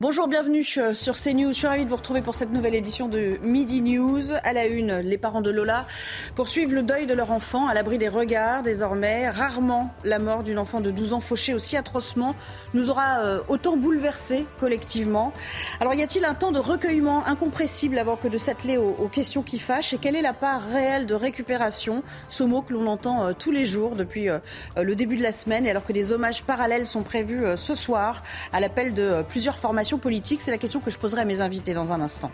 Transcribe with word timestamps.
Bonjour, 0.00 0.28
bienvenue 0.28 0.64
euh, 0.76 0.94
sur 0.94 1.16
CNews. 1.16 1.48
Je 1.48 1.56
suis 1.56 1.66
ravie 1.66 1.84
de 1.84 1.90
vous 1.90 1.96
retrouver 1.96 2.20
pour 2.20 2.36
cette 2.36 2.52
nouvelle 2.52 2.76
édition 2.76 3.08
de 3.08 3.36
Midi 3.42 3.82
News. 3.82 4.30
À 4.44 4.52
la 4.52 4.66
une, 4.66 4.98
les 4.98 5.18
parents 5.18 5.40
de 5.40 5.50
Lola 5.50 5.88
poursuivent 6.36 6.72
le 6.72 6.84
deuil 6.84 7.06
de 7.06 7.14
leur 7.14 7.32
enfant 7.32 7.66
à 7.66 7.74
l'abri 7.74 7.98
des 7.98 8.08
regards 8.08 8.62
désormais. 8.62 9.28
Rarement 9.28 9.92
la 10.04 10.20
mort 10.20 10.44
d'une 10.44 10.60
enfant 10.60 10.80
de 10.80 10.92
12 10.92 11.14
ans 11.14 11.20
fauchée 11.20 11.52
aussi 11.52 11.76
atrocement 11.76 12.36
nous 12.74 12.90
aura 12.90 13.22
euh, 13.24 13.40
autant 13.48 13.76
bouleversés 13.76 14.46
collectivement. 14.60 15.32
Alors 15.80 15.94
y 15.94 16.02
a-t-il 16.04 16.24
un 16.24 16.34
temps 16.34 16.52
de 16.52 16.60
recueillement 16.60 17.26
incompressible 17.26 17.98
avant 17.98 18.14
que 18.14 18.28
de 18.28 18.38
s'atteler 18.38 18.76
aux, 18.76 19.08
questions 19.08 19.42
qui 19.42 19.58
fâchent? 19.58 19.94
Et 19.94 19.98
quelle 19.98 20.14
est 20.14 20.22
la 20.22 20.32
part 20.32 20.62
réelle 20.62 21.06
de 21.06 21.14
récupération? 21.14 22.04
Ce 22.28 22.44
mot 22.44 22.62
que 22.62 22.72
l'on 22.72 22.86
entend 22.86 23.26
euh, 23.26 23.32
tous 23.36 23.50
les 23.50 23.64
jours 23.64 23.96
depuis 23.96 24.28
le 24.76 24.94
début 24.94 25.16
de 25.16 25.24
la 25.24 25.32
semaine 25.32 25.66
et 25.66 25.70
alors 25.70 25.84
que 25.84 25.92
des 25.92 26.12
hommages 26.12 26.44
parallèles 26.44 26.86
sont 26.86 27.02
prévus 27.02 27.42
ce 27.56 27.74
soir 27.74 28.22
à 28.52 28.60
l'appel 28.60 28.94
de 28.94 29.24
plusieurs 29.28 29.58
formations 29.58 29.87
politiques, 29.96 30.42
c'est 30.42 30.50
la 30.50 30.58
question 30.58 30.80
que 30.80 30.90
je 30.90 30.98
poserai 30.98 31.22
à 31.22 31.24
mes 31.24 31.40
invités 31.40 31.72
dans 31.72 31.94
un 31.94 32.02
instant. 32.02 32.30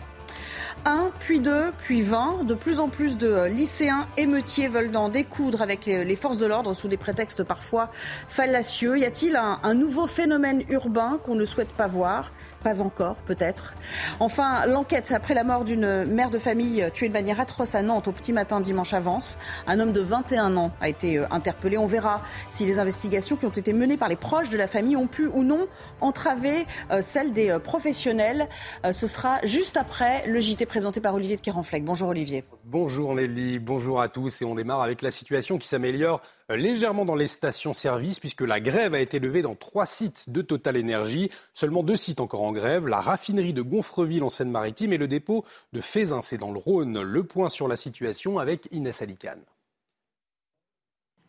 Un, 0.84 1.12
puis 1.20 1.38
deux, 1.38 1.70
puis 1.78 2.02
vingt. 2.02 2.42
De 2.42 2.54
plus 2.54 2.80
en 2.80 2.88
plus 2.88 3.16
de 3.16 3.28
euh, 3.28 3.48
lycéens 3.48 4.08
émeutiers 4.16 4.66
veulent 4.66 4.94
en 4.96 5.08
découdre 5.08 5.62
avec 5.62 5.86
les 5.86 6.16
forces 6.16 6.38
de 6.38 6.46
l'ordre 6.46 6.74
sous 6.74 6.88
des 6.88 6.96
prétextes 6.96 7.44
parfois 7.44 7.90
fallacieux. 8.28 8.98
Y 8.98 9.04
a-t-il 9.04 9.36
un 9.36 9.74
nouveau 9.74 10.06
phénomène 10.08 10.64
urbain 10.68 11.20
qu'on 11.24 11.36
ne 11.36 11.44
souhaite 11.44 11.68
pas 11.68 11.86
voir? 11.86 12.32
Pas 12.64 12.80
encore, 12.80 13.16
peut-être. 13.26 13.74
Enfin, 14.20 14.66
l'enquête 14.66 15.12
après 15.14 15.34
la 15.34 15.44
mort 15.44 15.64
d'une 15.64 16.04
mère 16.06 16.30
de 16.30 16.38
famille 16.38 16.88
tuée 16.94 17.08
de 17.08 17.12
manière 17.12 17.38
atroce 17.38 17.74
à 17.74 17.82
Nantes 17.82 18.08
au 18.08 18.12
petit 18.12 18.32
matin 18.32 18.60
dimanche 18.62 18.94
avance. 18.94 19.36
Un 19.66 19.78
homme 19.80 19.92
de 19.92 20.00
21 20.00 20.56
ans 20.56 20.72
a 20.80 20.88
été 20.88 21.18
euh, 21.18 21.26
interpellé. 21.30 21.76
On 21.76 21.86
verra 21.86 22.22
si 22.48 22.64
les 22.64 22.78
investigations 22.78 23.36
qui 23.36 23.44
ont 23.44 23.50
été 23.50 23.72
menées 23.74 23.98
par 23.98 24.08
les 24.08 24.16
proches 24.16 24.48
de 24.48 24.56
la 24.56 24.66
famille 24.66 24.96
ont 24.96 25.06
pu 25.06 25.26
ou 25.26 25.44
non 25.44 25.68
entraver 26.00 26.66
euh, 26.90 27.02
celles 27.02 27.32
des 27.32 27.50
euh, 27.50 27.58
professionnels. 27.58 28.48
Ce 28.92 29.06
sera 29.06 29.40
juste 29.44 29.76
après 29.76 30.26
le 30.26 30.40
JT 30.40 30.64
présenté 30.64 31.00
par 31.00 31.14
Olivier 31.14 31.36
de 31.36 31.42
Kerenfleck. 31.42 31.84
Bonjour 31.84 32.08
Olivier. 32.08 32.44
Bonjour 32.64 33.14
Nelly, 33.14 33.58
bonjour 33.58 34.00
à 34.00 34.08
tous 34.08 34.40
et 34.40 34.44
on 34.46 34.54
démarre 34.54 34.80
avec 34.80 35.02
la 35.02 35.10
situation 35.10 35.58
qui 35.58 35.68
s'améliore 35.68 36.22
légèrement 36.50 37.04
dans 37.04 37.14
les 37.14 37.28
stations-service 37.28 38.20
puisque 38.20 38.42
la 38.42 38.60
grève 38.60 38.94
a 38.94 39.00
été 39.00 39.18
levée 39.18 39.42
dans 39.42 39.54
trois 39.54 39.86
sites 39.86 40.30
de 40.30 40.42
Total 40.42 40.76
Énergie, 40.76 41.30
seulement 41.54 41.82
deux 41.82 41.96
sites 41.96 42.20
encore 42.20 42.42
en 42.42 42.52
grève, 42.52 42.86
la 42.86 43.00
raffinerie 43.00 43.54
de 43.54 43.62
Gonfreville 43.62 44.22
en 44.22 44.30
Seine-Maritime 44.30 44.92
et 44.92 44.98
le 44.98 45.08
dépôt 45.08 45.44
de 45.72 45.80
Fézin, 45.80 46.22
c'est 46.22 46.38
dans 46.38 46.52
le 46.52 46.58
Rhône. 46.58 47.00
Le 47.00 47.24
point 47.24 47.48
sur 47.48 47.68
la 47.68 47.76
situation 47.76 48.38
avec 48.38 48.68
Inès 48.70 49.00
Alicane. 49.02 49.42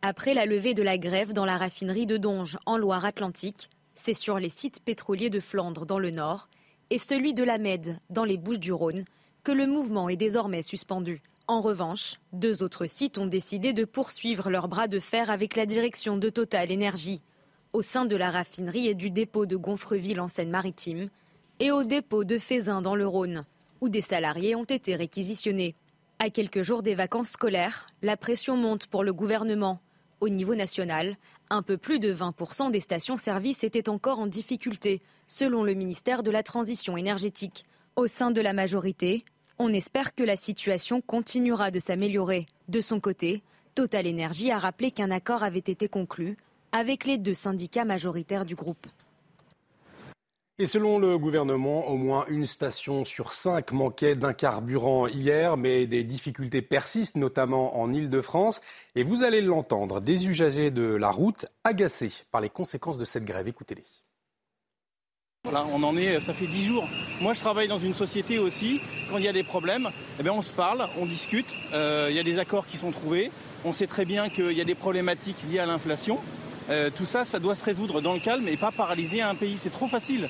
Après 0.02 0.34
la 0.34 0.46
levée 0.46 0.74
de 0.74 0.84
la 0.84 0.98
grève 0.98 1.34
dans 1.34 1.46
la 1.46 1.58
raffinerie 1.58 2.06
de 2.06 2.18
Donge 2.18 2.58
en 2.66 2.78
Loire-Atlantique, 2.78 3.70
c'est 3.96 4.14
sur 4.14 4.38
les 4.38 4.50
sites 4.50 4.84
pétroliers 4.84 5.30
de 5.30 5.40
Flandre 5.40 5.86
dans 5.86 6.00
le 6.00 6.12
nord 6.12 6.50
et 6.90 6.98
celui 6.98 7.34
de 7.34 7.44
la 7.44 7.58
Med 7.58 8.00
dans 8.10 8.26
les 8.26 8.38
Bouches-du-Rhône 8.38 9.06
que 9.44 9.52
le 9.52 9.66
mouvement 9.66 10.10
est 10.10 10.16
désormais 10.16 10.62
suspendu. 10.62 11.22
En 11.48 11.62
revanche, 11.62 12.16
deux 12.34 12.64
autres 12.64 12.88
sites 12.88 13.20
ont 13.20 13.28
décidé 13.28 13.72
de 13.72 13.86
poursuivre 13.86 14.50
leur 14.50 14.68
bras 14.68 14.88
de 14.88 15.00
fer 15.00 15.30
avec 15.30 15.56
la 15.56 15.68
direction 15.68 16.18
de 16.18 16.30
Total 16.30 16.72
Énergie, 16.72 17.22
au 17.72 17.84
sein 17.84 18.06
de 18.06 18.16
la 18.16 18.32
raffinerie 18.32 18.88
et 18.88 18.96
du 18.96 19.12
dépôt 19.12 19.46
de 19.46 19.56
Gonfreville 19.56 20.20
en 20.20 20.28
Seine-Maritime, 20.28 21.10
et 21.60 21.72
au 21.72 21.84
dépôt 21.84 22.24
de 22.24 22.40
Fézin 22.40 22.82
dans 22.82 22.96
le 22.96 23.06
Rhône, 23.06 23.46
où 23.80 23.90
des 23.90 24.02
salariés 24.02 24.56
ont 24.56 24.64
été 24.64 24.96
réquisitionnés. 24.96 25.76
À 26.18 26.32
quelques 26.32 26.64
jours 26.64 26.82
des 26.82 26.96
vacances 26.96 27.30
scolaires, 27.30 27.86
la 28.02 28.18
pression 28.18 28.58
monte 28.58 28.88
pour 28.88 29.04
le 29.04 29.14
gouvernement. 29.14 29.82
Au 30.22 30.30
niveau 30.30 30.56
national, 30.56 31.16
un 31.52 31.62
peu 31.62 31.78
plus 31.78 32.00
de 32.00 32.12
20% 32.12 32.72
des 32.72 32.80
stations-service 32.80 33.64
étaient 33.64 33.90
encore 33.90 34.18
en 34.18 34.26
difficulté, 34.26 35.04
selon 35.28 35.64
le 35.64 35.76
ministère 35.76 36.24
de 36.24 36.32
la 36.32 36.42
Transition 36.42 36.98
énergétique. 36.98 37.66
Au 37.96 38.08
sein 38.08 38.32
de 38.32 38.42
la 38.42 38.54
majorité, 38.54 39.24
on 39.60 39.74
espère 39.74 40.16
que 40.16 40.24
la 40.24 40.36
situation 40.36 41.02
continuera 41.02 41.72
de 41.72 41.80
s'améliorer. 41.80 42.46
De 42.68 42.82
son 42.82 43.00
côté, 43.00 43.44
Total 43.74 44.08
Énergie 44.08 44.52
a 44.52 44.58
rappelé 44.58 44.92
qu'un 44.92 45.12
accord 45.12 45.44
avait 45.44 45.60
été 45.60 45.88
conclu 45.88 46.38
avec 46.72 47.06
les 47.06 47.18
deux 47.18 47.34
syndicats 47.34 47.86
majoritaires 47.86 48.46
du 48.46 48.56
groupe. 48.56 48.88
Et 50.58 50.68
selon 50.68 51.00
le 51.00 51.18
gouvernement, 51.18 51.90
au 51.90 51.98
moins 51.98 52.26
une 52.30 52.46
station 52.46 53.04
sur 53.04 53.34
cinq 53.34 53.74
manquait 53.74 54.16
d'un 54.16 54.32
carburant 54.32 55.06
hier, 55.08 55.58
mais 55.58 55.86
des 55.86 56.06
difficultés 56.06 56.62
persistent, 56.62 57.18
notamment 57.18 57.78
en 57.78 57.92
Ile-de-France. 57.92 58.62
Et 58.96 59.04
vous 59.04 59.24
allez 59.24 59.42
l'entendre, 59.42 60.00
des 60.00 60.28
usagers 60.28 60.72
de 60.72 60.84
la 60.84 61.12
route 61.12 61.46
agacés 61.66 62.14
par 62.32 62.40
les 62.40 62.50
conséquences 62.50 62.98
de 62.98 63.04
cette 63.04 63.26
grève. 63.26 63.50
Écoutez-les. 63.50 63.84
Voilà, 65.46 65.64
on 65.72 65.84
en 65.84 65.96
est, 65.96 66.20
ça 66.20 66.34
fait 66.34 66.48
dix 66.48 66.66
jours. 66.66 66.88
Moi, 67.22 67.34
je 67.34 67.40
travaille 67.40 67.68
dans 67.68 67.78
une 67.78 67.94
société 67.94 68.40
aussi. 68.40 68.82
Quand 69.10 69.20
il 69.20 69.24
y 69.24 69.28
a 69.28 69.34
des 69.34 69.44
problèmes, 69.44 69.90
eh 70.20 70.24
bien, 70.24 70.34
on 70.34 70.42
se 70.42 70.52
parle, 70.52 70.88
on 71.00 71.06
discute. 71.06 71.46
Euh, 71.72 72.08
il 72.10 72.16
y 72.16 72.20
a 72.20 72.24
des 72.24 72.40
accords 72.40 72.66
qui 72.66 72.78
sont 72.78 72.92
trouvés. 72.92 73.32
On 73.64 73.72
sait 73.72 73.86
très 73.86 74.06
bien 74.06 74.30
qu'il 74.30 74.54
y 74.54 74.62
a 74.62 74.66
des 74.66 74.74
problématiques 74.74 75.44
liées 75.50 75.60
à 75.60 75.68
l'inflation. 75.68 76.18
Euh, 76.72 76.90
tout 76.90 77.06
ça, 77.06 77.26
ça 77.26 77.38
doit 77.38 77.54
se 77.54 77.64
résoudre 77.64 78.02
dans 78.02 78.14
le 78.14 78.20
calme 78.20 78.48
et 78.48 78.58
pas 78.58 78.72
paralyser 78.72 79.22
un 79.22 79.36
pays. 79.36 79.56
C'est 79.58 79.70
trop 79.70 79.88
facile. 79.88 80.28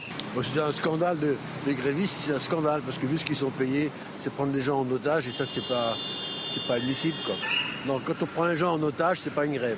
C'est 0.53 0.59
un 0.59 0.73
scandale 0.73 1.17
de, 1.17 1.37
des 1.65 1.75
grévistes, 1.75 2.15
c'est 2.25 2.33
un 2.33 2.39
scandale 2.39 2.81
parce 2.81 2.97
que 2.97 3.05
vu 3.05 3.17
ce 3.17 3.23
qu'ils 3.23 3.37
sont 3.37 3.51
payés, 3.51 3.89
c'est 4.21 4.33
prendre 4.33 4.53
les 4.53 4.61
gens 4.61 4.81
en 4.81 4.91
otage 4.91 5.29
et 5.29 5.31
ça 5.31 5.45
c'est 5.51 5.65
pas 5.65 5.95
pas 6.67 6.75
admissible 6.75 7.17
quand 7.87 8.15
on 8.21 8.25
prend 8.25 8.45
les 8.45 8.55
gens 8.55 8.73
en 8.73 8.81
otage, 8.81 9.19
c'est 9.19 9.33
pas 9.33 9.45
une 9.45 9.55
grève. 9.55 9.77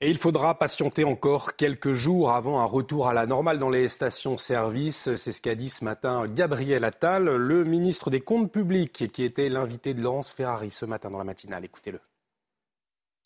Et 0.00 0.10
il 0.10 0.18
faudra 0.18 0.58
patienter 0.58 1.04
encore 1.04 1.56
quelques 1.56 1.92
jours 1.92 2.32
avant 2.32 2.60
un 2.60 2.64
retour 2.64 3.08
à 3.08 3.14
la 3.14 3.26
normale 3.26 3.58
dans 3.58 3.70
les 3.70 3.88
stations-service. 3.88 5.14
C'est 5.16 5.32
ce 5.32 5.40
qu'a 5.40 5.54
dit 5.54 5.70
ce 5.70 5.84
matin 5.84 6.26
Gabriel 6.26 6.84
Attal, 6.84 7.24
le 7.24 7.64
ministre 7.64 8.10
des 8.10 8.20
Comptes 8.20 8.50
publics, 8.52 9.08
qui 9.12 9.22
était 9.22 9.48
l'invité 9.48 9.94
de 9.94 10.02
Laurence 10.02 10.32
Ferrari 10.32 10.70
ce 10.70 10.84
matin 10.84 11.10
dans 11.10 11.18
la 11.18 11.24
matinale. 11.24 11.64
Écoutez-le. 11.64 12.00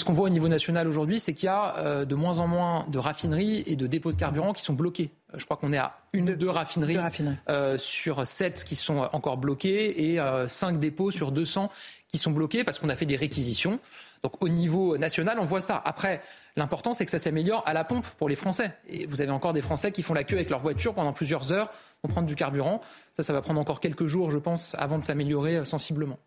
Ce 0.00 0.04
qu'on 0.04 0.12
voit 0.12 0.26
au 0.26 0.30
niveau 0.30 0.46
national 0.46 0.86
aujourd'hui, 0.86 1.18
c'est 1.18 1.34
qu'il 1.34 1.46
y 1.46 1.48
a 1.48 1.76
euh, 1.78 2.04
de 2.04 2.14
moins 2.14 2.38
en 2.38 2.46
moins 2.46 2.86
de 2.88 2.98
raffineries 3.00 3.64
et 3.66 3.74
de 3.74 3.88
dépôts 3.88 4.12
de 4.12 4.16
carburant 4.16 4.52
qui 4.52 4.62
sont 4.62 4.74
bloqués. 4.74 5.10
Euh, 5.34 5.38
Je 5.38 5.44
crois 5.44 5.56
qu'on 5.56 5.72
est 5.72 5.78
à 5.78 5.98
une 6.12 6.30
ou 6.30 6.36
deux 6.36 6.48
raffineries, 6.50 6.94
Deux 6.94 7.00
raffineries. 7.00 7.36
euh, 7.48 7.76
sur 7.78 8.24
sept 8.24 8.62
qui 8.62 8.76
sont 8.76 9.08
encore 9.12 9.38
bloquées 9.38 10.12
et 10.12 10.20
euh, 10.20 10.46
cinq 10.46 10.78
dépôts 10.78 11.10
sur 11.10 11.32
200 11.32 11.68
qui 12.06 12.18
sont 12.18 12.30
bloqués 12.30 12.62
parce 12.62 12.78
qu'on 12.78 12.88
a 12.90 12.94
fait 12.96 13.06
des 13.06 13.16
réquisitions. 13.16 13.80
Donc 14.22 14.40
au 14.42 14.48
niveau 14.48 14.96
national, 14.98 15.38
on 15.40 15.44
voit 15.44 15.60
ça. 15.60 15.82
Après, 15.84 16.22
l'important, 16.58 16.92
c'est 16.92 17.04
que 17.04 17.10
ça 17.10 17.18
s'améliore 17.18 17.62
à 17.66 17.72
la 17.72 17.84
pompe 17.84 18.06
pour 18.18 18.28
les 18.28 18.36
Français. 18.36 18.72
Et 18.88 19.06
vous 19.06 19.20
avez 19.20 19.30
encore 19.30 19.52
des 19.52 19.62
Français 19.62 19.92
qui 19.92 20.02
font 20.02 20.14
la 20.14 20.24
queue 20.24 20.36
avec 20.36 20.50
leur 20.50 20.60
voiture 20.60 20.94
pendant 20.94 21.12
plusieurs 21.12 21.52
heures 21.52 21.70
pour 22.02 22.10
prendre 22.10 22.26
du 22.26 22.34
carburant. 22.34 22.80
Ça, 23.12 23.22
ça 23.22 23.32
va 23.32 23.40
prendre 23.40 23.60
encore 23.60 23.80
quelques 23.80 24.06
jours, 24.06 24.30
je 24.30 24.38
pense, 24.38 24.74
avant 24.78 24.98
de 24.98 25.02
s'améliorer 25.02 25.56
euh, 25.56 25.64
sensiblement. 25.64 26.18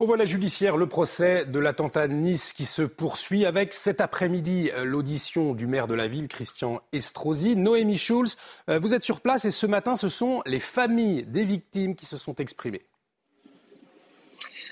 Au 0.00 0.06
volet 0.06 0.26
judiciaire, 0.26 0.78
le 0.78 0.86
procès 0.86 1.44
de 1.44 1.58
l'attentat 1.58 2.08
de 2.08 2.14
Nice 2.14 2.54
qui 2.54 2.64
se 2.64 2.80
poursuit 2.80 3.44
avec 3.44 3.74
cet 3.74 4.00
après-midi 4.00 4.70
euh, 4.74 4.84
l'audition 4.84 5.54
du 5.54 5.66
maire 5.66 5.86
de 5.86 5.94
la 5.94 6.08
ville, 6.08 6.26
Christian 6.26 6.80
Estrosi. 6.92 7.54
Noémie 7.54 7.98
Schulz, 7.98 8.36
euh, 8.70 8.78
vous 8.78 8.94
êtes 8.94 9.04
sur 9.04 9.20
place 9.20 9.44
et 9.44 9.50
ce 9.50 9.66
matin, 9.66 9.96
ce 9.96 10.08
sont 10.08 10.42
les 10.46 10.60
familles 10.60 11.24
des 11.26 11.44
victimes 11.44 11.94
qui 11.94 12.06
se 12.06 12.16
sont 12.16 12.34
exprimées. 12.36 12.82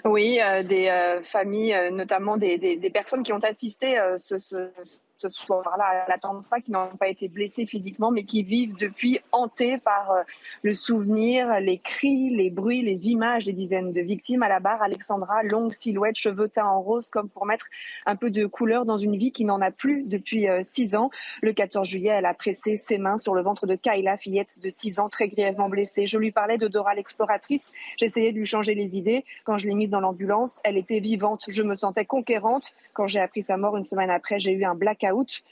Oui, 0.08 0.40
euh, 0.42 0.62
des 0.62 0.88
euh, 0.88 1.22
familles, 1.22 1.74
euh, 1.74 1.90
notamment 1.90 2.38
des, 2.38 2.56
des, 2.56 2.76
des 2.76 2.90
personnes 2.90 3.22
qui 3.22 3.32
ont 3.34 3.44
assisté 3.44 3.98
ce, 4.16 4.38
ce, 4.38 4.70
ce 5.18 5.28
soir-là 5.28 5.84
à 5.84 6.08
l'attentat, 6.08 6.60
qui 6.60 6.70
n'ont 6.70 6.88
pas 6.96 7.08
été 7.08 7.28
blessées 7.28 7.66
physiquement, 7.66 8.10
mais 8.10 8.24
qui 8.24 8.42
vivent 8.42 8.76
depuis 8.76 9.18
hantés 9.32 9.78
par 9.78 10.12
euh, 10.12 10.22
le 10.62 10.74
souvenir, 10.74 11.60
les 11.60 11.78
cris, 11.78 12.30
les 12.30 12.50
bruits, 12.50 12.82
les 12.82 13.08
images 13.08 13.44
des 13.44 13.52
dizaines 13.52 13.92
de 13.92 14.00
victimes. 14.00 14.44
À 14.44 14.48
la 14.48 14.60
barre, 14.60 14.80
Alexandra, 14.80 15.42
longue 15.42 15.72
silhouette, 15.72 16.16
cheveux 16.16 16.48
teints 16.48 16.66
en 16.66 16.80
rose, 16.80 17.08
comme 17.10 17.28
pour 17.28 17.46
mettre 17.46 17.66
un 18.06 18.14
peu 18.14 18.30
de 18.30 18.46
couleur 18.46 18.84
dans 18.84 18.98
une 18.98 19.16
vie 19.16 19.32
qui 19.32 19.44
n'en 19.44 19.60
a 19.60 19.72
plus 19.72 20.04
depuis 20.04 20.48
euh, 20.48 20.60
six 20.62 20.94
ans. 20.94 21.10
Le 21.42 21.52
14 21.52 21.86
juillet, 21.86 22.10
elle 22.10 22.26
a 22.26 22.34
pressé 22.34 22.76
ses 22.76 22.98
mains 22.98 23.18
sur 23.18 23.34
le 23.34 23.42
ventre 23.42 23.66
de 23.66 23.74
Kayla, 23.74 24.18
fillette 24.18 24.60
de 24.60 24.70
six 24.70 25.00
ans, 25.00 25.08
très 25.08 25.26
grièvement 25.26 25.68
blessée. 25.68 26.06
Je 26.06 26.16
lui 26.16 26.30
parlais 26.30 26.58
de 26.58 26.68
Dora 26.68 26.94
l'exploratrice. 26.94 27.72
J'essayais 27.96 28.30
de 28.30 28.38
lui 28.38 28.46
changer 28.46 28.74
les 28.74 28.96
idées. 28.96 29.24
Quand 29.44 29.58
je 29.58 29.66
l'ai 29.66 29.74
mise 29.74 29.90
dans 29.90 30.00
l'ambulance, 30.00 30.60
elle 30.62 30.76
était 30.76 31.00
vivante. 31.00 31.44
Je 31.48 31.64
me 31.64 31.74
sentais 31.74 32.04
conquérante. 32.04 32.72
Quand 32.92 33.08
j'ai 33.08 33.20
appris 33.20 33.42
sa 33.42 33.56
mort 33.56 33.76
une 33.76 33.84
semaine 33.84 34.10
après, 34.10 34.38
j'ai 34.38 34.52
eu 34.52 34.64
un 34.64 34.74
blackout. 34.74 35.07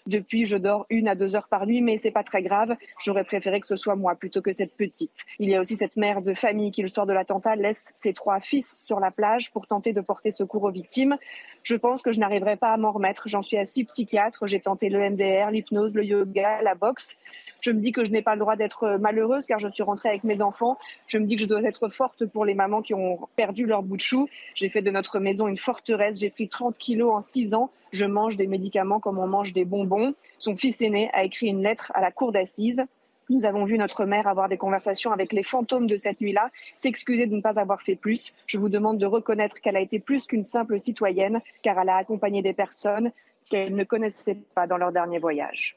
Depuis, 0.06 0.44
je 0.44 0.56
dors 0.56 0.86
une 0.90 1.08
à 1.08 1.14
deux 1.14 1.36
heures 1.36 1.48
par 1.48 1.66
nuit, 1.66 1.80
mais 1.80 1.98
c'est 1.98 2.10
pas 2.10 2.22
très 2.22 2.42
grave. 2.42 2.76
J'aurais 3.02 3.24
préféré 3.24 3.60
que 3.60 3.66
ce 3.66 3.76
soit 3.76 3.96
moi 3.96 4.14
plutôt 4.14 4.42
que 4.42 4.52
cette 4.52 4.74
petite. 4.76 5.24
Il 5.38 5.50
y 5.50 5.54
a 5.54 5.60
aussi 5.60 5.76
cette 5.76 5.96
mère 5.96 6.22
de 6.22 6.34
famille 6.34 6.70
qui, 6.70 6.82
le 6.82 6.88
soir 6.88 7.06
de 7.06 7.12
l'attentat, 7.12 7.56
laisse 7.56 7.90
ses 7.94 8.12
trois 8.12 8.40
fils 8.40 8.74
sur 8.84 9.00
la 9.00 9.10
plage 9.10 9.50
pour 9.50 9.66
tenter 9.66 9.92
de 9.92 10.00
porter 10.00 10.30
secours 10.30 10.64
aux 10.64 10.72
victimes. 10.72 11.16
Je 11.66 11.74
pense 11.74 12.00
que 12.00 12.12
je 12.12 12.20
n'arriverai 12.20 12.54
pas 12.54 12.72
à 12.72 12.76
m'en 12.76 12.92
remettre. 12.92 13.26
J'en 13.26 13.42
suis 13.42 13.56
assis 13.56 13.82
psychiatre. 13.82 14.46
J'ai 14.46 14.60
tenté 14.60 14.88
le 14.88 15.00
MDR, 15.10 15.50
l'hypnose, 15.50 15.96
le 15.96 16.04
yoga, 16.04 16.62
la 16.62 16.76
boxe. 16.76 17.16
Je 17.60 17.72
me 17.72 17.80
dis 17.80 17.90
que 17.90 18.04
je 18.04 18.12
n'ai 18.12 18.22
pas 18.22 18.34
le 18.36 18.38
droit 18.38 18.54
d'être 18.54 18.98
malheureuse 19.00 19.46
car 19.46 19.58
je 19.58 19.66
suis 19.66 19.82
rentrée 19.82 20.08
avec 20.08 20.22
mes 20.22 20.42
enfants. 20.42 20.78
Je 21.08 21.18
me 21.18 21.26
dis 21.26 21.34
que 21.34 21.42
je 21.42 21.48
dois 21.48 21.60
être 21.64 21.88
forte 21.88 22.24
pour 22.24 22.44
les 22.44 22.54
mamans 22.54 22.82
qui 22.82 22.94
ont 22.94 23.18
perdu 23.34 23.66
leur 23.66 23.82
bout 23.82 23.96
de 23.96 24.00
chou. 24.00 24.28
J'ai 24.54 24.68
fait 24.68 24.80
de 24.80 24.92
notre 24.92 25.18
maison 25.18 25.48
une 25.48 25.56
forteresse. 25.56 26.20
J'ai 26.20 26.30
pris 26.30 26.48
30 26.48 26.78
kilos 26.78 27.12
en 27.12 27.20
6 27.20 27.52
ans. 27.54 27.72
Je 27.90 28.04
mange 28.04 28.36
des 28.36 28.46
médicaments 28.46 29.00
comme 29.00 29.18
on 29.18 29.26
mange 29.26 29.52
des 29.52 29.64
bonbons. 29.64 30.14
Son 30.38 30.54
fils 30.54 30.80
aîné 30.82 31.10
a 31.14 31.24
écrit 31.24 31.48
une 31.48 31.64
lettre 31.64 31.90
à 31.96 32.00
la 32.00 32.12
cour 32.12 32.30
d'assises. 32.30 32.84
Nous 33.28 33.44
avons 33.44 33.64
vu 33.64 33.76
notre 33.76 34.04
mère 34.04 34.28
avoir 34.28 34.48
des 34.48 34.56
conversations 34.56 35.10
avec 35.10 35.32
les 35.32 35.42
fantômes 35.42 35.88
de 35.88 35.96
cette 35.96 36.20
nuit-là, 36.20 36.50
s'excuser 36.76 37.26
de 37.26 37.34
ne 37.34 37.40
pas 37.40 37.58
avoir 37.58 37.82
fait 37.82 37.96
plus. 37.96 38.32
Je 38.46 38.56
vous 38.56 38.68
demande 38.68 38.98
de 38.98 39.06
reconnaître 39.06 39.60
qu'elle 39.60 39.76
a 39.76 39.80
été 39.80 39.98
plus 39.98 40.26
qu'une 40.26 40.44
simple 40.44 40.78
citoyenne, 40.78 41.40
car 41.62 41.78
elle 41.78 41.88
a 41.88 41.96
accompagné 41.96 42.42
des 42.42 42.52
personnes 42.52 43.10
qu'elle 43.50 43.74
ne 43.74 43.84
connaissait 43.84 44.38
pas 44.54 44.66
dans 44.66 44.76
leur 44.76 44.92
dernier 44.92 45.18
voyage. 45.18 45.76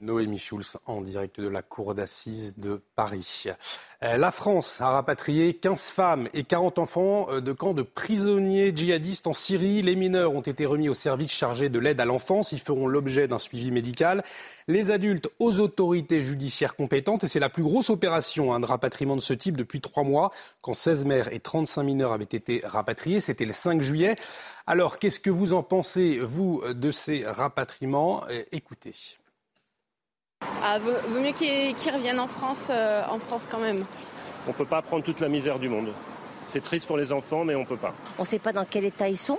Noémie 0.00 0.38
Schulz 0.38 0.76
en 0.86 1.00
direct 1.00 1.40
de 1.40 1.48
la 1.48 1.62
cour 1.62 1.94
d'assises 1.94 2.54
de 2.56 2.82
Paris. 2.94 3.46
Euh, 4.02 4.18
la 4.18 4.30
France 4.30 4.80
a 4.80 4.90
rapatrié 4.90 5.54
15 5.54 5.88
femmes 5.88 6.28
et 6.34 6.44
40 6.44 6.78
enfants 6.78 7.28
euh, 7.30 7.40
de 7.40 7.52
camps 7.52 7.72
de 7.72 7.82
prisonniers 7.82 8.76
djihadistes 8.76 9.26
en 9.26 9.32
Syrie. 9.32 9.80
Les 9.80 9.96
mineurs 9.96 10.34
ont 10.34 10.42
été 10.42 10.66
remis 10.66 10.90
au 10.90 10.94
service 10.94 11.32
chargé 11.32 11.70
de 11.70 11.78
l'aide 11.78 12.00
à 12.00 12.04
l'enfance. 12.04 12.52
Ils 12.52 12.60
feront 12.60 12.86
l'objet 12.86 13.26
d'un 13.26 13.38
suivi 13.38 13.70
médical. 13.70 14.22
Les 14.68 14.90
adultes 14.90 15.28
aux 15.38 15.60
autorités 15.60 16.22
judiciaires 16.22 16.76
compétentes. 16.76 17.24
Et 17.24 17.28
c'est 17.28 17.40
la 17.40 17.48
plus 17.48 17.62
grosse 17.62 17.88
opération 17.88 18.52
hein, 18.52 18.60
de 18.60 18.66
rapatriement 18.66 19.16
de 19.16 19.22
ce 19.22 19.32
type 19.32 19.56
depuis 19.56 19.80
trois 19.80 20.04
mois, 20.04 20.30
quand 20.60 20.74
16 20.74 21.06
mères 21.06 21.32
et 21.32 21.40
35 21.40 21.82
mineurs 21.82 22.12
avaient 22.12 22.24
été 22.24 22.60
rapatriés. 22.64 23.20
C'était 23.20 23.46
le 23.46 23.54
5 23.54 23.80
juillet. 23.80 24.16
Alors, 24.66 24.98
qu'est-ce 24.98 25.20
que 25.20 25.30
vous 25.30 25.54
en 25.54 25.62
pensez, 25.62 26.18
vous, 26.20 26.62
de 26.66 26.90
ces 26.90 27.24
rapatriements? 27.24 28.24
Euh, 28.28 28.42
Écoutez. 28.52 28.92
Ah, 30.68 30.80
vaut, 30.80 30.90
vaut 31.08 31.20
mieux 31.20 31.30
qu'ils 31.30 31.92
reviennent 31.92 32.18
en 32.18 32.26
France, 32.26 32.66
euh, 32.70 33.02
en 33.08 33.20
France 33.20 33.46
quand 33.48 33.60
même. 33.60 33.84
On 34.48 34.50
ne 34.50 34.54
peut 34.56 34.64
pas 34.64 34.82
prendre 34.82 35.04
toute 35.04 35.20
la 35.20 35.28
misère 35.28 35.60
du 35.60 35.68
monde. 35.68 35.92
C'est 36.48 36.60
triste 36.60 36.88
pour 36.88 36.96
les 36.96 37.12
enfants, 37.12 37.44
mais 37.44 37.54
on 37.54 37.60
ne 37.60 37.64
peut 37.64 37.76
pas. 37.76 37.94
On 38.18 38.22
ne 38.22 38.26
sait 38.26 38.40
pas 38.40 38.52
dans 38.52 38.64
quel 38.64 38.84
état 38.84 39.08
ils 39.08 39.16
sont. 39.16 39.38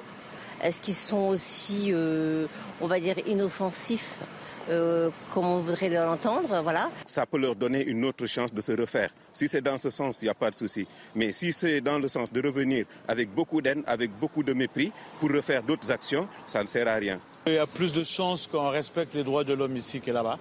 Est-ce 0.63 0.79
qu'ils 0.79 0.93
sont 0.93 1.27
aussi, 1.27 1.89
euh, 1.91 2.47
on 2.79 2.87
va 2.87 3.01
dire, 3.01 3.15
inoffensifs 3.27 4.21
euh, 4.69 5.09
comme 5.33 5.45
on 5.45 5.59
voudrait 5.59 5.87
l'entendre, 5.89 6.61
voilà. 6.61 6.89
Ça 7.05 7.25
peut 7.25 7.37
leur 7.37 7.55
donner 7.55 7.85
une 7.85 8.03
autre 8.03 8.25
chance 8.25 8.53
de 8.53 8.59
se 8.59 8.73
refaire. 8.73 9.11
Si 9.31 9.47
c'est 9.47 9.61
dans 9.61 9.77
ce 9.77 9.89
sens, 9.89 10.21
il 10.21 10.25
n'y 10.25 10.29
a 10.29 10.33
pas 10.33 10.49
de 10.49 10.55
souci. 10.55 10.85
Mais 11.15 11.31
si 11.31 11.53
c'est 11.53 11.79
dans 11.79 11.97
le 11.97 12.09
sens 12.09 12.33
de 12.33 12.45
revenir 12.45 12.85
avec 13.07 13.33
beaucoup 13.33 13.61
d'aide, 13.61 13.81
avec 13.87 14.11
beaucoup 14.19 14.43
de 14.43 14.51
mépris, 14.51 14.91
pour 15.21 15.29
refaire 15.31 15.63
d'autres 15.63 15.89
actions, 15.89 16.27
ça 16.45 16.61
ne 16.61 16.67
sert 16.67 16.85
à 16.87 16.95
rien. 16.95 17.17
Il 17.45 17.53
y 17.53 17.57
a 17.57 17.65
plus 17.65 17.93
de 17.93 18.03
chances 18.03 18.45
qu'on 18.45 18.69
respecte 18.69 19.13
les 19.13 19.23
droits 19.23 19.45
de 19.45 19.53
l'homme 19.53 19.77
ici 19.77 20.01
que 20.01 20.11
là-bas 20.11 20.37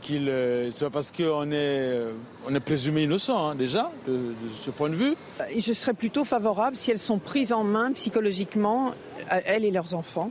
qu'il 0.00 0.28
euh, 0.28 0.70
c'est 0.70 0.84
pas 0.84 0.90
parce 0.90 1.10
qu'on 1.10 1.50
est 1.52 1.98
on 2.46 2.54
est 2.54 2.60
présumé 2.60 3.04
innocent 3.04 3.50
hein, 3.50 3.54
déjà 3.54 3.90
de, 4.06 4.34
ce 4.62 4.70
point 4.70 4.88
de 4.88 4.94
vue. 4.94 5.14
Je 5.56 5.72
serais 5.72 5.94
plutôt 5.94 6.24
favorable 6.24 6.76
si 6.76 6.90
elles 6.90 6.98
sont 6.98 7.18
prises 7.18 7.52
en 7.52 7.64
main 7.64 7.92
psychologiquement 7.92 8.94
elles 9.44 9.64
et 9.64 9.70
leurs 9.70 9.94
enfants. 9.94 10.30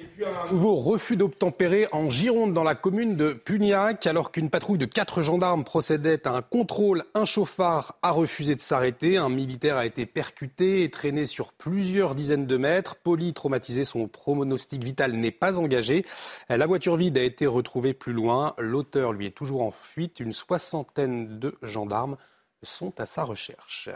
Un 0.00 0.52
nouveau 0.52 0.76
refus 0.76 1.16
d'obtempérer 1.16 1.88
en 1.90 2.08
Gironde 2.08 2.54
dans 2.54 2.62
la 2.62 2.76
commune 2.76 3.16
de 3.16 3.32
Pugnac 3.32 4.06
alors 4.06 4.30
qu'une 4.30 4.48
patrouille 4.48 4.78
de 4.78 4.84
quatre 4.84 5.22
gendarmes 5.22 5.64
procédait 5.64 6.26
à 6.26 6.30
un 6.30 6.42
contrôle, 6.42 7.04
un 7.14 7.24
chauffard 7.24 7.96
a 8.02 8.12
refusé 8.12 8.54
de 8.54 8.60
s'arrêter, 8.60 9.16
un 9.16 9.28
militaire 9.28 9.76
a 9.76 9.86
été 9.86 10.06
percuté 10.06 10.84
et 10.84 10.90
traîné 10.90 11.26
sur 11.26 11.52
plusieurs 11.52 12.14
dizaines 12.14 12.46
de 12.46 12.56
mètres, 12.56 12.94
Poli 12.96 13.34
traumatisé, 13.34 13.82
son 13.82 14.06
pronostic 14.06 14.84
vital 14.84 15.14
n'est 15.14 15.32
pas 15.32 15.58
engagé. 15.58 16.04
La 16.48 16.66
voiture 16.66 16.96
vide 16.96 17.18
a 17.18 17.22
été 17.22 17.46
retrouvée 17.46 17.94
plus 17.94 18.12
loin, 18.12 18.54
l'auteur 18.58 19.12
lui 19.12 19.26
est 19.26 19.36
toujours 19.36 19.62
en 19.62 19.72
fuite, 19.72 20.20
une 20.20 20.32
soixantaine 20.32 21.40
de 21.40 21.56
gendarmes 21.62 22.16
sont 22.62 23.00
à 23.00 23.06
sa 23.06 23.24
recherche. 23.24 23.90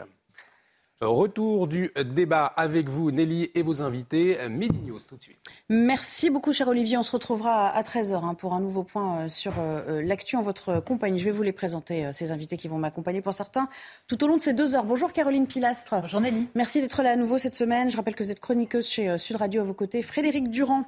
Retour 1.01 1.67
du 1.67 1.91
débat 2.05 2.45
avec 2.45 2.87
vous, 2.87 3.11
Nelly, 3.11 3.51
et 3.55 3.61
vos 3.61 3.81
invités. 3.81 4.37
Midi 4.49 4.79
News 4.85 4.99
tout 5.07 5.17
de 5.17 5.21
suite. 5.21 5.39
Merci 5.69 6.29
beaucoup, 6.29 6.53
cher 6.53 6.67
Olivier. 6.67 6.97
On 6.97 7.03
se 7.03 7.11
retrouvera 7.11 7.67
à 7.67 7.81
13h 7.81 8.23
hein, 8.23 8.33
pour 8.33 8.53
un 8.53 8.61
nouveau 8.61 8.83
point 8.83 9.29
sur 9.29 9.53
euh, 9.59 10.01
l'actu 10.01 10.35
en 10.35 10.41
votre 10.41 10.79
compagnie. 10.79 11.19
Je 11.19 11.25
vais 11.25 11.31
vous 11.31 11.43
les 11.43 11.51
présenter, 11.51 12.05
euh, 12.05 12.13
ces 12.13 12.31
invités 12.31 12.57
qui 12.57 12.67
vont 12.67 12.77
m'accompagner 12.77 13.21
pour 13.21 13.33
certains 13.33 13.69
tout 14.07 14.23
au 14.23 14.27
long 14.27 14.37
de 14.37 14.41
ces 14.41 14.53
deux 14.53 14.75
heures. 14.75 14.85
Bonjour, 14.85 15.11
Caroline 15.11 15.47
Pilastre. 15.47 15.95
Bonjour, 16.01 16.21
Nelly. 16.21 16.47
Merci 16.55 16.81
d'être 16.81 17.01
là 17.03 17.11
à 17.11 17.15
nouveau 17.15 17.37
cette 17.37 17.55
semaine. 17.55 17.89
Je 17.89 17.97
rappelle 17.97 18.15
que 18.15 18.23
vous 18.23 18.31
êtes 18.31 18.39
chroniqueuse 18.39 18.87
chez 18.87 19.09
euh, 19.09 19.17
Sud 19.17 19.35
Radio 19.37 19.61
à 19.61 19.63
vos 19.63 19.73
côtés. 19.73 20.01
Frédéric 20.01 20.49
Durand, 20.49 20.83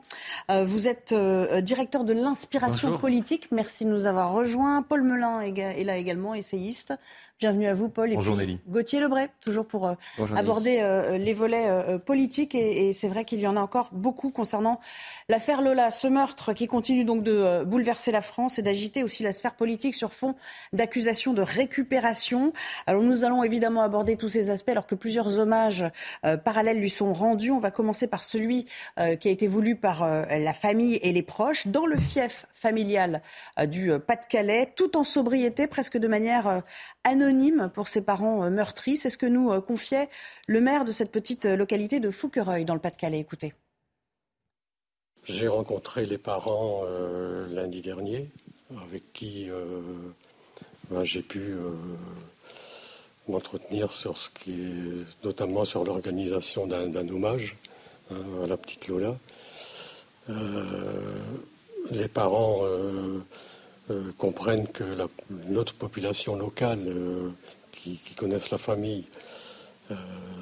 vous 0.49 0.87
êtes 0.87 1.13
directeur 1.63 2.03
de 2.03 2.13
l'inspiration 2.13 2.97
politique. 2.97 3.49
Merci 3.51 3.85
de 3.85 3.89
nous 3.89 4.07
avoir 4.07 4.31
rejoints. 4.33 4.81
Paul 4.81 5.03
Melun 5.03 5.41
est 5.41 5.83
là 5.83 5.97
également, 5.97 6.33
essayiste. 6.33 6.93
Bienvenue 7.37 7.67
à 7.67 7.73
vous, 7.73 7.89
Paul. 7.89 8.11
Et 8.11 8.15
Bonjour 8.15 8.37
puis, 8.37 8.45
Nelly. 8.45 8.59
Gauthier 8.65 9.01
Lebray, 9.01 9.27
toujours 9.41 9.65
pour 9.65 9.87
euh, 9.87 9.95
Bonjour, 10.17 10.37
aborder 10.37 10.79
euh, 10.79 11.17
les 11.17 11.33
volets 11.33 11.67
euh, 11.67 11.97
politiques. 11.97 12.55
Et, 12.55 12.87
et 12.87 12.93
c'est 12.93 13.09
vrai 13.09 13.25
qu'il 13.25 13.41
y 13.41 13.47
en 13.47 13.57
a 13.57 13.59
encore 13.59 13.89
beaucoup 13.91 14.29
concernant 14.29 14.79
l'affaire 15.27 15.61
Lola, 15.61 15.89
ce 15.89 16.07
meurtre 16.07 16.53
qui 16.53 16.67
continue 16.67 17.03
donc 17.03 17.23
de 17.23 17.31
euh, 17.31 17.65
bouleverser 17.65 18.11
la 18.11 18.21
France 18.21 18.59
et 18.59 18.61
d'agiter 18.61 19.03
aussi 19.03 19.23
la 19.23 19.33
sphère 19.33 19.55
politique 19.55 19.95
sur 19.95 20.13
fond 20.13 20.35
d'accusations 20.71 21.33
de 21.33 21.41
récupération. 21.41 22.53
Alors 22.85 23.01
nous 23.01 23.23
allons 23.23 23.43
évidemment 23.43 23.81
aborder 23.81 24.17
tous 24.17 24.29
ces 24.29 24.51
aspects 24.51 24.69
alors 24.69 24.85
que 24.85 24.93
plusieurs 24.93 25.39
hommages 25.39 25.83
euh, 26.25 26.37
parallèles 26.37 26.79
lui 26.79 26.91
sont 26.91 27.13
rendus. 27.13 27.49
On 27.49 27.59
va 27.59 27.71
commencer 27.71 28.07
par 28.07 28.23
celui 28.23 28.67
euh, 28.99 29.15
qui 29.15 29.27
a 29.27 29.31
été 29.31 29.47
voulu 29.47 29.75
par 29.75 30.05
la 30.05 30.53
famille 30.53 30.95
et 31.01 31.11
les 31.11 31.23
proches 31.23 31.67
dans 31.67 31.85
le 31.85 31.97
fief 31.97 32.45
familial 32.53 33.21
du 33.67 33.91
Pas-de-Calais, 33.99 34.73
tout 34.75 34.97
en 34.97 35.03
sobriété, 35.03 35.67
presque 35.67 35.97
de 35.97 36.07
manière 36.07 36.63
anonyme 37.03 37.71
pour 37.73 37.87
ses 37.87 38.03
parents 38.03 38.49
meurtris. 38.49 38.97
C'est 38.97 39.09
ce 39.09 39.17
que 39.17 39.25
nous 39.25 39.59
confiait 39.61 40.09
le 40.47 40.61
maire 40.61 40.85
de 40.85 40.91
cette 40.91 41.11
petite 41.11 41.45
localité 41.45 41.99
de 41.99 42.11
Fouquereuil 42.11 42.65
dans 42.65 42.73
le 42.73 42.81
Pas-de-Calais. 42.81 43.19
Écoutez. 43.19 43.53
J'ai 45.27 45.47
rencontré 45.47 46.05
les 46.05 46.19
parents 46.19 46.83
euh, 46.85 47.47
lundi 47.49 47.81
dernier, 47.81 48.29
avec 48.83 49.11
qui 49.11 49.49
euh, 49.49 49.81
ben, 50.91 51.03
j'ai 51.03 51.23
pu 51.23 51.39
euh, 51.39 51.71
m'entretenir 53.27 53.91
sur 53.91 54.17
ce 54.19 54.29
qui 54.29 54.51
est, 54.51 55.25
notamment 55.25 55.65
sur 55.65 55.83
l'organisation 55.83 56.67
d'un 56.67 57.09
hommage 57.09 57.57
hein, 58.11 58.17
à 58.43 58.47
la 58.47 58.55
petite 58.55 58.87
Lola. 58.87 59.17
les 61.89 62.07
parents 62.07 62.61
comprennent 64.19 64.67
que 64.67 64.83
notre 65.47 65.73
population 65.73 66.35
locale, 66.35 66.87
qui, 67.71 67.97
qui, 67.97 68.13
connaissent 68.13 68.51
la 68.51 68.59
famille, 68.59 69.05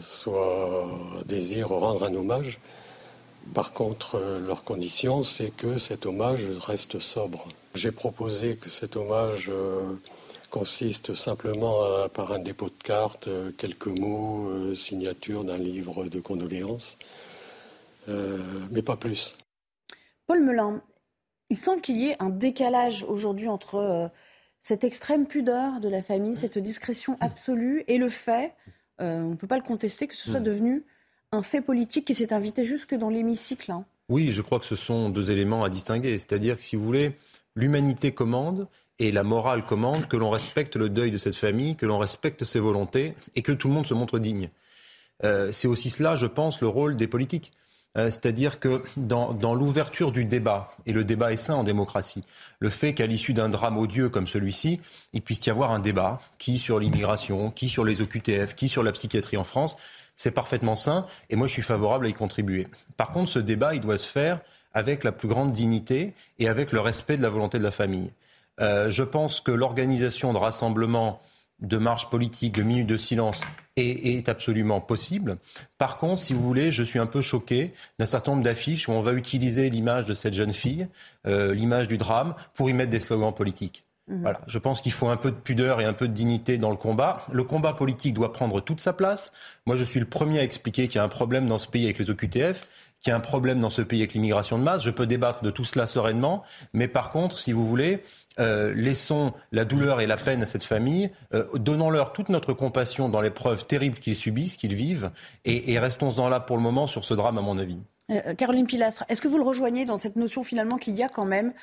soit 0.01 0.89
désire 1.25 1.69
rendre 1.69 2.03
un 2.03 2.13
hommage. 2.15 2.59
Par 3.53 3.73
contre, 3.73 4.19
leur 4.45 4.63
condition, 4.63 5.23
c'est 5.23 5.50
que 5.50 5.77
cet 5.77 6.05
hommage 6.05 6.47
reste 6.59 7.00
sobre. 7.00 7.47
J'ai 7.75 7.91
proposé 7.91 8.55
que 8.55 8.69
cet 8.69 8.95
hommage 8.95 9.50
euh, 9.50 9.81
consiste 10.50 11.15
simplement 11.15 11.83
à, 11.83 12.09
par 12.09 12.31
un 12.31 12.39
dépôt 12.39 12.67
de 12.67 12.83
cartes, 12.83 13.27
euh, 13.27 13.51
quelques 13.57 13.88
mots, 13.88 14.50
euh, 14.50 14.75
signature 14.75 15.43
d'un 15.43 15.57
livre 15.57 16.05
de 16.05 16.19
condoléances, 16.19 16.97
euh, 18.07 18.38
mais 18.71 18.81
pas 18.81 18.95
plus. 18.95 19.38
Paul 20.27 20.41
Melun, 20.41 20.81
il 21.50 21.57
semble 21.57 21.81
qu'il 21.81 21.97
y 21.97 22.09
ait 22.09 22.15
un 22.19 22.29
décalage 22.29 23.03
aujourd'hui 23.03 23.47
entre 23.47 23.75
euh, 23.75 24.07
cette 24.62 24.83
extrême 24.83 25.27
pudeur 25.27 25.79
de 25.79 25.89
la 25.89 26.01
famille, 26.01 26.35
cette 26.35 26.57
discrétion 26.57 27.17
absolue, 27.19 27.83
et 27.88 27.97
le 27.97 28.09
fait, 28.09 28.53
euh, 29.01 29.21
on 29.21 29.31
ne 29.31 29.35
peut 29.35 29.47
pas 29.47 29.57
le 29.57 29.63
contester, 29.63 30.07
que 30.07 30.15
ce 30.15 30.29
soit 30.29 30.39
devenu 30.39 30.85
un 31.33 31.41
fait 31.41 31.61
politique 31.61 32.05
qui 32.05 32.13
s'est 32.13 32.31
invité 32.31 32.63
jusque 32.63 32.93
dans 32.93 33.09
l'hémicycle. 33.09 33.71
Hein. 33.71 33.85
Oui, 34.07 34.31
je 34.31 34.41
crois 34.41 34.59
que 34.59 34.65
ce 34.65 34.75
sont 34.75 35.09
deux 35.09 35.31
éléments 35.31 35.63
à 35.63 35.69
distinguer. 35.69 36.17
C'est-à-dire 36.19 36.57
que, 36.57 36.63
si 36.63 36.75
vous 36.75 36.83
voulez, 36.83 37.17
l'humanité 37.55 38.11
commande 38.11 38.67
et 38.99 39.11
la 39.11 39.23
morale 39.23 39.65
commande 39.65 40.07
que 40.07 40.15
l'on 40.15 40.29
respecte 40.29 40.75
le 40.75 40.89
deuil 40.89 41.09
de 41.09 41.17
cette 41.17 41.35
famille, 41.35 41.75
que 41.75 41.87
l'on 41.87 41.97
respecte 41.97 42.43
ses 42.43 42.59
volontés 42.59 43.15
et 43.35 43.41
que 43.41 43.51
tout 43.51 43.67
le 43.67 43.73
monde 43.73 43.87
se 43.87 43.95
montre 43.95 44.19
digne. 44.19 44.49
Euh, 45.23 45.51
c'est 45.51 45.67
aussi 45.67 45.89
cela, 45.89 46.15
je 46.15 46.27
pense, 46.27 46.61
le 46.61 46.67
rôle 46.67 46.95
des 46.95 47.07
politiques. 47.07 47.51
Euh, 47.97 48.09
C'est-à-dire 48.09 48.59
que 48.59 48.83
dans, 48.97 49.33
dans 49.33 49.55
l'ouverture 49.55 50.11
du 50.11 50.25
débat, 50.25 50.75
et 50.85 50.93
le 50.93 51.03
débat 51.03 51.31
est 51.31 51.37
sain 51.37 51.55
en 51.55 51.63
démocratie, 51.63 52.23
le 52.59 52.69
fait 52.69 52.93
qu'à 52.93 53.07
l'issue 53.07 53.33
d'un 53.33 53.49
drame 53.49 53.77
odieux 53.77 54.09
comme 54.09 54.27
celui-ci, 54.27 54.81
il 55.13 55.21
puisse 55.21 55.45
y 55.45 55.49
avoir 55.49 55.71
un 55.71 55.79
débat, 55.79 56.19
qui 56.37 56.59
sur 56.59 56.79
l'immigration, 56.79 57.49
qui 57.49 57.69
sur 57.69 57.85
les 57.85 58.01
OQTF, 58.01 58.53
qui 58.53 58.67
sur 58.67 58.83
la 58.83 58.91
psychiatrie 58.91 59.37
en 59.37 59.43
France, 59.43 59.77
c'est 60.15 60.32
parfaitement 60.32 60.75
sain 60.75 61.05
et 61.29 61.36
moi 61.36 61.48
je 61.48 61.53
suis 61.53 61.62
favorable 61.62 62.05
à 62.05 62.10
y 62.10 62.13
contribuer. 62.13 62.67
Par 62.98 63.12
contre, 63.12 63.29
ce 63.29 63.39
débat, 63.39 63.75
il 63.75 63.82
doit 63.82 63.98
se 63.98 64.08
faire 64.08 64.39
avec 64.74 65.03
la 65.03 65.12
plus 65.12 65.27
grande 65.27 65.51
dignité 65.51 66.13
et 66.39 66.48
avec 66.48 66.72
le 66.72 66.79
respect 66.79 67.17
de 67.17 67.22
la 67.22 67.29
volonté 67.29 67.60
de 67.60 67.63
la 67.63 67.72
famille. 67.72 68.12
Euh, 68.60 68.89
je 68.89 69.03
pense 69.03 69.39
que 69.39 69.51
l'organisation 69.51 70.34
de 70.34 70.38
rassemblements, 70.38 71.20
de 71.60 71.77
marches 71.77 72.10
politiques, 72.10 72.53
de 72.55 72.63
minutes 72.63 72.88
de 72.88 72.98
silence 72.98 73.41
est, 73.75 74.29
absolument 74.29 74.82
possible. 74.82 75.38
Par 75.77 75.98
contre, 75.98 76.22
si 76.22 76.34
vous 76.34 76.43
voulez, 76.43 76.70
je 76.70 76.84
suis 76.84 77.00
un 77.00 77.08
peu 77.08 77.22
choqué 77.22 77.74
d'un 77.98 78.05
certain 78.05 78.32
nombre 78.32 78.43
d'affiches 78.43 78.88
où 78.88 78.91
on 78.91 79.01
va 79.01 79.13
utiliser 79.13 79.70
l'image 79.70 80.05
de 80.05 80.13
cette 80.13 80.34
jeune 80.34 80.53
fille, 80.53 80.88
euh, 81.25 81.53
l'image 81.53 81.88
du 81.88 81.98
drame, 81.98 82.36
pour 82.53 82.70
y 82.70 82.74
mettre 82.74 82.91
des 82.91 83.00
slogans 83.00 83.34
politiques. 83.34 83.84
Mhm. 84.07 84.22
Voilà. 84.22 84.41
Je 84.48 84.60
pense 84.60 84.81
qu'il 84.81 84.91
faut 84.91 85.07
un 85.07 85.17
peu 85.17 85.31
de 85.31 85.36
pudeur 85.36 85.79
et 85.81 85.86
un 85.86 85.93
peu 85.93 86.07
de 86.07 86.13
dignité 86.13 86.57
dans 86.57 86.72
le 86.72 86.77
combat. 86.77 87.19
Le 87.31 87.43
combat 87.43 87.74
politique 87.74 88.13
doit 88.13 88.33
prendre 88.33 88.62
toute 88.62 88.81
sa 88.81 88.93
place. 88.93 89.31
Moi, 89.65 89.75
je 89.75 89.83
suis 89.83 90.00
le 90.00 90.05
premier 90.05 90.39
à 90.39 90.43
expliquer 90.43 90.88
qu'il 90.88 90.98
y 90.98 91.00
a 91.00 91.03
un 91.03 91.10
problème 91.10 91.48
dans 91.48 91.57
ce 91.57 91.67
pays 91.67 91.86
avec 91.86 92.00
les 92.00 92.10
OQTF 92.10 92.69
qu'il 93.03 93.12
y 93.12 93.13
a 93.13 93.17
un 93.17 93.19
problème 93.19 93.60
dans 93.60 93.69
ce 93.69 93.81
pays 93.81 94.00
avec 94.00 94.13
l'immigration 94.13 94.57
de 94.57 94.63
masse. 94.63 94.81
Je 94.81 94.89
peux 94.89 95.05
débattre 95.05 95.43
de 95.43 95.51
tout 95.51 95.65
cela 95.65 95.86
sereinement, 95.86 96.43
mais 96.72 96.88
par 96.88 97.12
contre, 97.12 97.38
si 97.38 97.51
vous 97.51 97.67
voulez, 97.67 98.01
euh, 98.39 98.74
laissons 98.74 99.33
la 99.51 99.65
douleur 99.65 100.00
et 100.00 100.07
la 100.07 100.15
peine 100.15 100.41
à 100.41 100.45
cette 100.45 100.63
famille, 100.63 101.12
euh, 101.33 101.45
donnons-leur 101.55 102.13
toute 102.13 102.29
notre 102.29 102.53
compassion 102.53 103.10
dans 103.10 103.19
l'épreuve 103.19 103.65
terrible 103.65 104.00
qu'ils 104.00 104.15
subissent, 104.15 104.55
qu'ils 104.55 104.74
vivent, 104.74 105.12
et, 105.43 105.77
restons-en 105.77 106.29
là 106.29 106.39
pour 106.39 106.55
le 106.55 106.63
moment 106.63 106.88
sur 106.88 107.03
ce 107.03 107.13
drame, 107.13 107.38
à 107.38 107.41
mon 107.41 107.57
avis. 107.57 107.81
Euh, 108.10 108.33
Caroline 108.36 108.67
Pilastre, 108.67 109.03
est-ce 109.10 109.22
que 109.22 109.27
vous 109.27 109.38
le 109.38 109.43
rejoignez 109.43 109.83
dans 109.83 109.98
cette 109.98 110.15
notion 110.15 110.43
finalement 110.43 110.77
qu'il 110.77 110.95
y 110.95 111.03
a 111.03 111.10
quand 111.10 111.25
même, 111.25 111.53